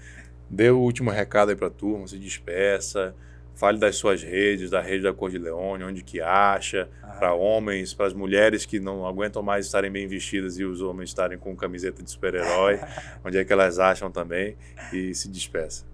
Dê 0.52 0.69
o 0.69 0.78
último 0.78 1.10
recado 1.10 1.49
aí 1.49 1.56
para 1.56 1.68
a 1.68 1.72
turma, 1.72 2.06
se 2.10 2.18
despeça. 2.18 3.15
Fale 3.56 3.78
das 3.80 3.95
suas 3.95 4.22
redes, 4.22 4.69
da 4.69 4.82
rede 4.82 5.03
da 5.03 5.14
Cor 5.14 5.30
de 5.30 5.38
Leone, 5.38 5.84
onde 5.86 6.03
que 6.03 6.19
acha, 6.19 6.90
ah. 7.02 7.07
para 7.07 7.34
homens, 7.34 7.94
para 7.94 8.07
as 8.07 8.14
mulheres 8.14 8.65
que 8.65 8.78
não 8.78 9.06
aguentam 9.06 9.41
mais 9.41 9.65
estarem 9.65 9.90
bem 9.90 10.07
vestidas 10.07 10.60
e 10.60 10.65
os 10.65 10.82
homens 10.82 11.11
estarem 11.11 11.38
com 11.38 11.56
camiseta 11.56 12.03
de 12.03 12.11
super-herói, 12.11 12.80
onde 13.23 13.38
é 13.38 13.45
que 13.45 13.53
elas 13.53 13.80
acham 13.80 14.11
também 14.11 14.57
e 14.91 15.15
se 15.15 15.30
despeça. 15.30 15.86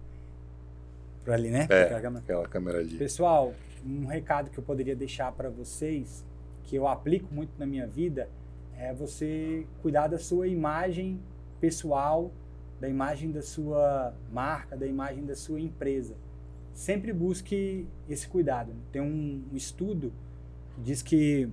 Por 1.23 1.34
ali, 1.34 1.49
né? 1.49 1.67
É, 1.69 1.93
aquela 1.93 2.47
câmera 2.47 2.79
ali. 2.79 2.97
Pessoal, 2.97 3.53
um 3.85 4.07
recado 4.07 4.49
que 4.49 4.57
eu 4.57 4.63
poderia 4.63 4.95
deixar 4.95 5.31
para 5.34 5.49
vocês, 5.49 6.25
que 6.63 6.75
eu 6.75 6.88
aplico 6.88 7.31
muito 7.31 7.51
na 7.59 7.65
minha 7.65 7.85
vida, 7.85 8.27
é 8.75 8.91
você 8.91 9.67
cuidar 9.84 10.07
da 10.07 10.17
sua 10.17 10.47
imagem 10.47 11.19
pessoal, 11.59 12.31
da 12.79 12.87
imagem 12.87 13.31
da 13.31 13.41
sua 13.41 14.13
marca, 14.31 14.75
da 14.75 14.85
imagem 14.85 15.25
da 15.25 15.35
sua 15.35 15.59
empresa 15.59 16.15
sempre 16.77 17.11
busque 17.11 17.87
esse 18.07 18.27
cuidado. 18.27 18.71
Tem 18.91 19.01
um, 19.01 19.43
um 19.51 19.55
estudo 19.55 20.13
que 20.75 20.81
diz 20.81 21.01
que 21.01 21.49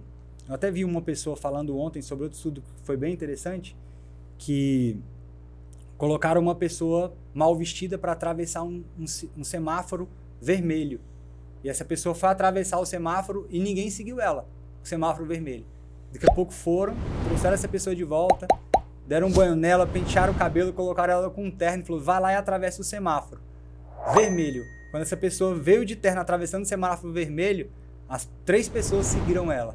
eu 0.47 0.55
até 0.55 0.71
vi 0.71 0.85
uma 0.85 1.01
pessoa 1.01 1.35
falando 1.35 1.77
ontem 1.79 2.03
sobre 2.03 2.25
outro 2.25 2.37
estudo 2.37 2.61
que 2.61 2.85
foi 2.85 2.95
bem 2.97 3.15
interessante, 3.15 3.75
que 4.37 4.99
colocaram 5.97 6.43
uma 6.43 6.55
pessoa 6.55 7.15
mal 7.33 7.57
vestida 7.57 7.97
para 7.97 8.13
atravessar 8.13 8.63
um, 8.65 8.85
um, 8.99 9.05
um, 9.39 9.43
semáforo 9.43 10.07
vermelho. 10.39 11.01
E 11.65 11.71
essa 11.71 11.87
pessoa 11.87 12.15
foi 12.15 12.29
atravessar 12.29 12.79
o 12.79 12.85
semáforo 12.85 13.47
e 13.49 13.59
ninguém 13.59 13.89
seguiu 13.89 14.21
ela, 14.21 14.47
o 14.83 14.87
semáforo 14.87 15.27
vermelho. 15.27 15.65
Daqui 16.13 16.27
a 16.31 16.35
pouco 16.35 16.53
foram, 16.53 16.95
trouxeram 17.25 17.55
essa 17.55 17.67
pessoa 17.67 17.97
de 17.97 18.05
volta, 18.05 18.47
deram 19.07 19.29
um 19.29 19.33
banho 19.33 19.55
nela, 19.55 19.87
pentearam 19.87 20.33
o 20.33 20.37
cabelo, 20.37 20.73
colocaram 20.73 21.13
ela 21.13 21.31
com 21.31 21.45
um 21.45 21.51
terno 21.51 21.83
e 21.83 21.87
falou: 21.87 22.03
vai 22.03 22.21
lá 22.21 22.33
e 22.33 22.37
atravessa 22.37 22.81
o 22.81 22.85
semáforo. 22.85 23.41
Vermelho. 24.15 24.65
Quando 24.91 25.03
essa 25.03 25.17
pessoa 25.17 25.55
veio 25.55 25.85
de 25.85 25.97
terno 25.97 26.21
atravessando 26.21 26.63
o 26.63 26.67
semáforo 26.67 27.13
vermelho, 27.13 27.71
as 28.09 28.29
três 28.45 28.69
pessoas 28.69 29.07
seguiram 29.07 29.51
ela. 29.51 29.75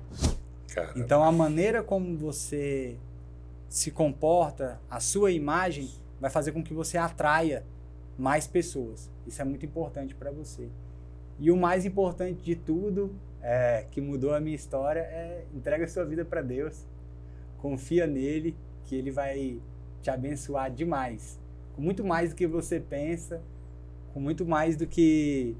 Caramba. 0.73 0.99
Então 0.99 1.23
a 1.23 1.31
maneira 1.31 1.83
como 1.83 2.15
você 2.17 2.95
se 3.67 3.91
comporta, 3.91 4.79
a 4.89 4.99
sua 4.99 5.31
imagem, 5.31 5.89
vai 6.19 6.29
fazer 6.29 6.51
com 6.51 6.63
que 6.63 6.73
você 6.73 6.97
atraia 6.97 7.63
mais 8.17 8.47
pessoas. 8.47 9.09
Isso 9.27 9.41
é 9.41 9.45
muito 9.45 9.65
importante 9.65 10.15
para 10.15 10.31
você. 10.31 10.69
E 11.39 11.51
o 11.51 11.57
mais 11.57 11.85
importante 11.85 12.41
de 12.41 12.55
tudo, 12.55 13.15
é, 13.41 13.85
que 13.91 14.01
mudou 14.01 14.33
a 14.33 14.39
minha 14.39 14.55
história, 14.55 15.01
é 15.01 15.45
entrega 15.53 15.85
a 15.85 15.87
sua 15.87 16.03
vida 16.03 16.25
para 16.25 16.41
Deus. 16.41 16.85
Confia 17.59 18.07
nele, 18.07 18.55
que 18.89 18.95
ele 18.95 19.11
vai 19.11 19.61
te 20.01 20.09
abençoar 20.09 20.71
demais. 20.71 21.39
Muito 21.77 22.03
mais 22.03 22.31
do 22.31 22.35
que 22.35 22.47
você 22.47 22.79
pensa 22.79 23.39
com 24.11 24.19
muito 24.19 24.43
mais 24.43 24.75
do 24.75 24.87
que 24.87 25.55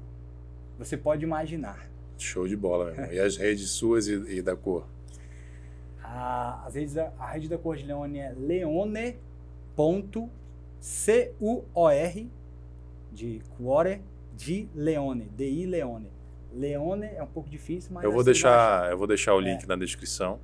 você 0.76 0.96
pode 0.96 1.22
imaginar. 1.22 1.88
Show 2.18 2.48
de 2.48 2.56
bola, 2.56 2.86
meu 2.86 2.94
irmão. 2.94 3.12
E 3.12 3.20
as 3.20 3.36
redes 3.36 3.70
suas 3.70 4.08
e, 4.08 4.14
e 4.14 4.42
da 4.42 4.56
cor? 4.56 4.84
A, 6.02 6.66
as 6.66 6.74
redes 6.74 6.94
da, 6.94 7.12
a 7.20 7.30
rede 7.30 7.48
da 7.48 7.56
Cor 7.56 7.76
de 7.76 7.86
Leone 7.86 8.18
é 8.18 8.34
leone.cur 8.36 10.28
de 13.12 13.40
cuore 13.56 14.02
de 14.36 14.68
Leone, 14.74 15.30
DI 15.36 15.66
Leone. 15.66 16.10
Leone 16.52 17.06
é 17.06 17.22
um 17.22 17.28
pouco 17.28 17.48
difícil, 17.48 17.92
mas 17.94 18.02
eu 18.02 18.10
vou 18.10 18.24
deixar, 18.24 18.90
eu 18.90 18.98
vou 18.98 19.06
deixar 19.06 19.34
o 19.34 19.40
link 19.40 19.62
é. 19.62 19.66
na 19.66 19.76
descrição. 19.76 20.40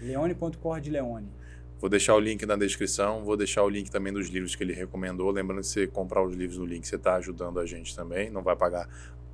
Leone.cor 0.00 0.80
de 0.80 0.90
Leone. 0.90 1.39
Vou 1.80 1.88
deixar 1.88 2.14
o 2.14 2.20
link 2.20 2.44
na 2.44 2.56
descrição, 2.56 3.24
vou 3.24 3.36
deixar 3.36 3.62
o 3.62 3.68
link 3.68 3.90
também 3.90 4.12
dos 4.12 4.28
livros 4.28 4.54
que 4.54 4.62
ele 4.62 4.74
recomendou. 4.74 5.30
Lembrando 5.30 5.60
que 5.60 5.66
você 5.66 5.86
comprar 5.86 6.22
os 6.22 6.34
livros 6.34 6.58
no 6.58 6.66
link, 6.66 6.86
você 6.86 6.96
está 6.96 7.14
ajudando 7.14 7.58
a 7.58 7.64
gente 7.64 7.96
também. 7.96 8.30
Não 8.30 8.42
vai 8.42 8.54
pagar 8.54 8.86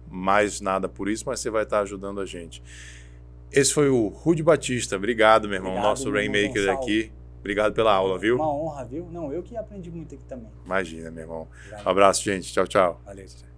mais 0.08 0.60
nada 0.60 0.88
por 0.88 1.08
isso, 1.08 1.24
mas 1.26 1.40
você 1.40 1.50
vai 1.50 1.64
estar 1.64 1.78
tá 1.78 1.82
ajudando 1.82 2.20
a 2.20 2.26
gente. 2.26 2.62
Esse 3.50 3.74
foi 3.74 3.88
o 3.88 4.08
Rude 4.08 4.42
Batista. 4.42 4.96
Obrigado, 4.96 5.48
meu 5.48 5.56
irmão. 5.56 5.72
Obrigado, 5.72 5.90
Nosso 5.90 6.10
Rainmaker 6.10 6.70
aqui. 6.70 7.12
Obrigado 7.40 7.74
pela 7.74 7.92
aula, 7.92 8.18
viu? 8.18 8.36
Uma 8.36 8.52
honra, 8.52 8.84
viu? 8.84 9.08
Não, 9.10 9.32
eu 9.32 9.42
que 9.42 9.56
aprendi 9.56 9.90
muito 9.90 10.14
aqui 10.14 10.24
também. 10.24 10.50
Imagina, 10.64 11.10
meu 11.10 11.22
irmão. 11.22 11.48
Um 11.84 11.88
abraço, 11.88 12.22
gente. 12.22 12.52
Tchau, 12.52 12.66
tchau. 12.66 13.00
Valeu, 13.04 13.26
tchau. 13.26 13.55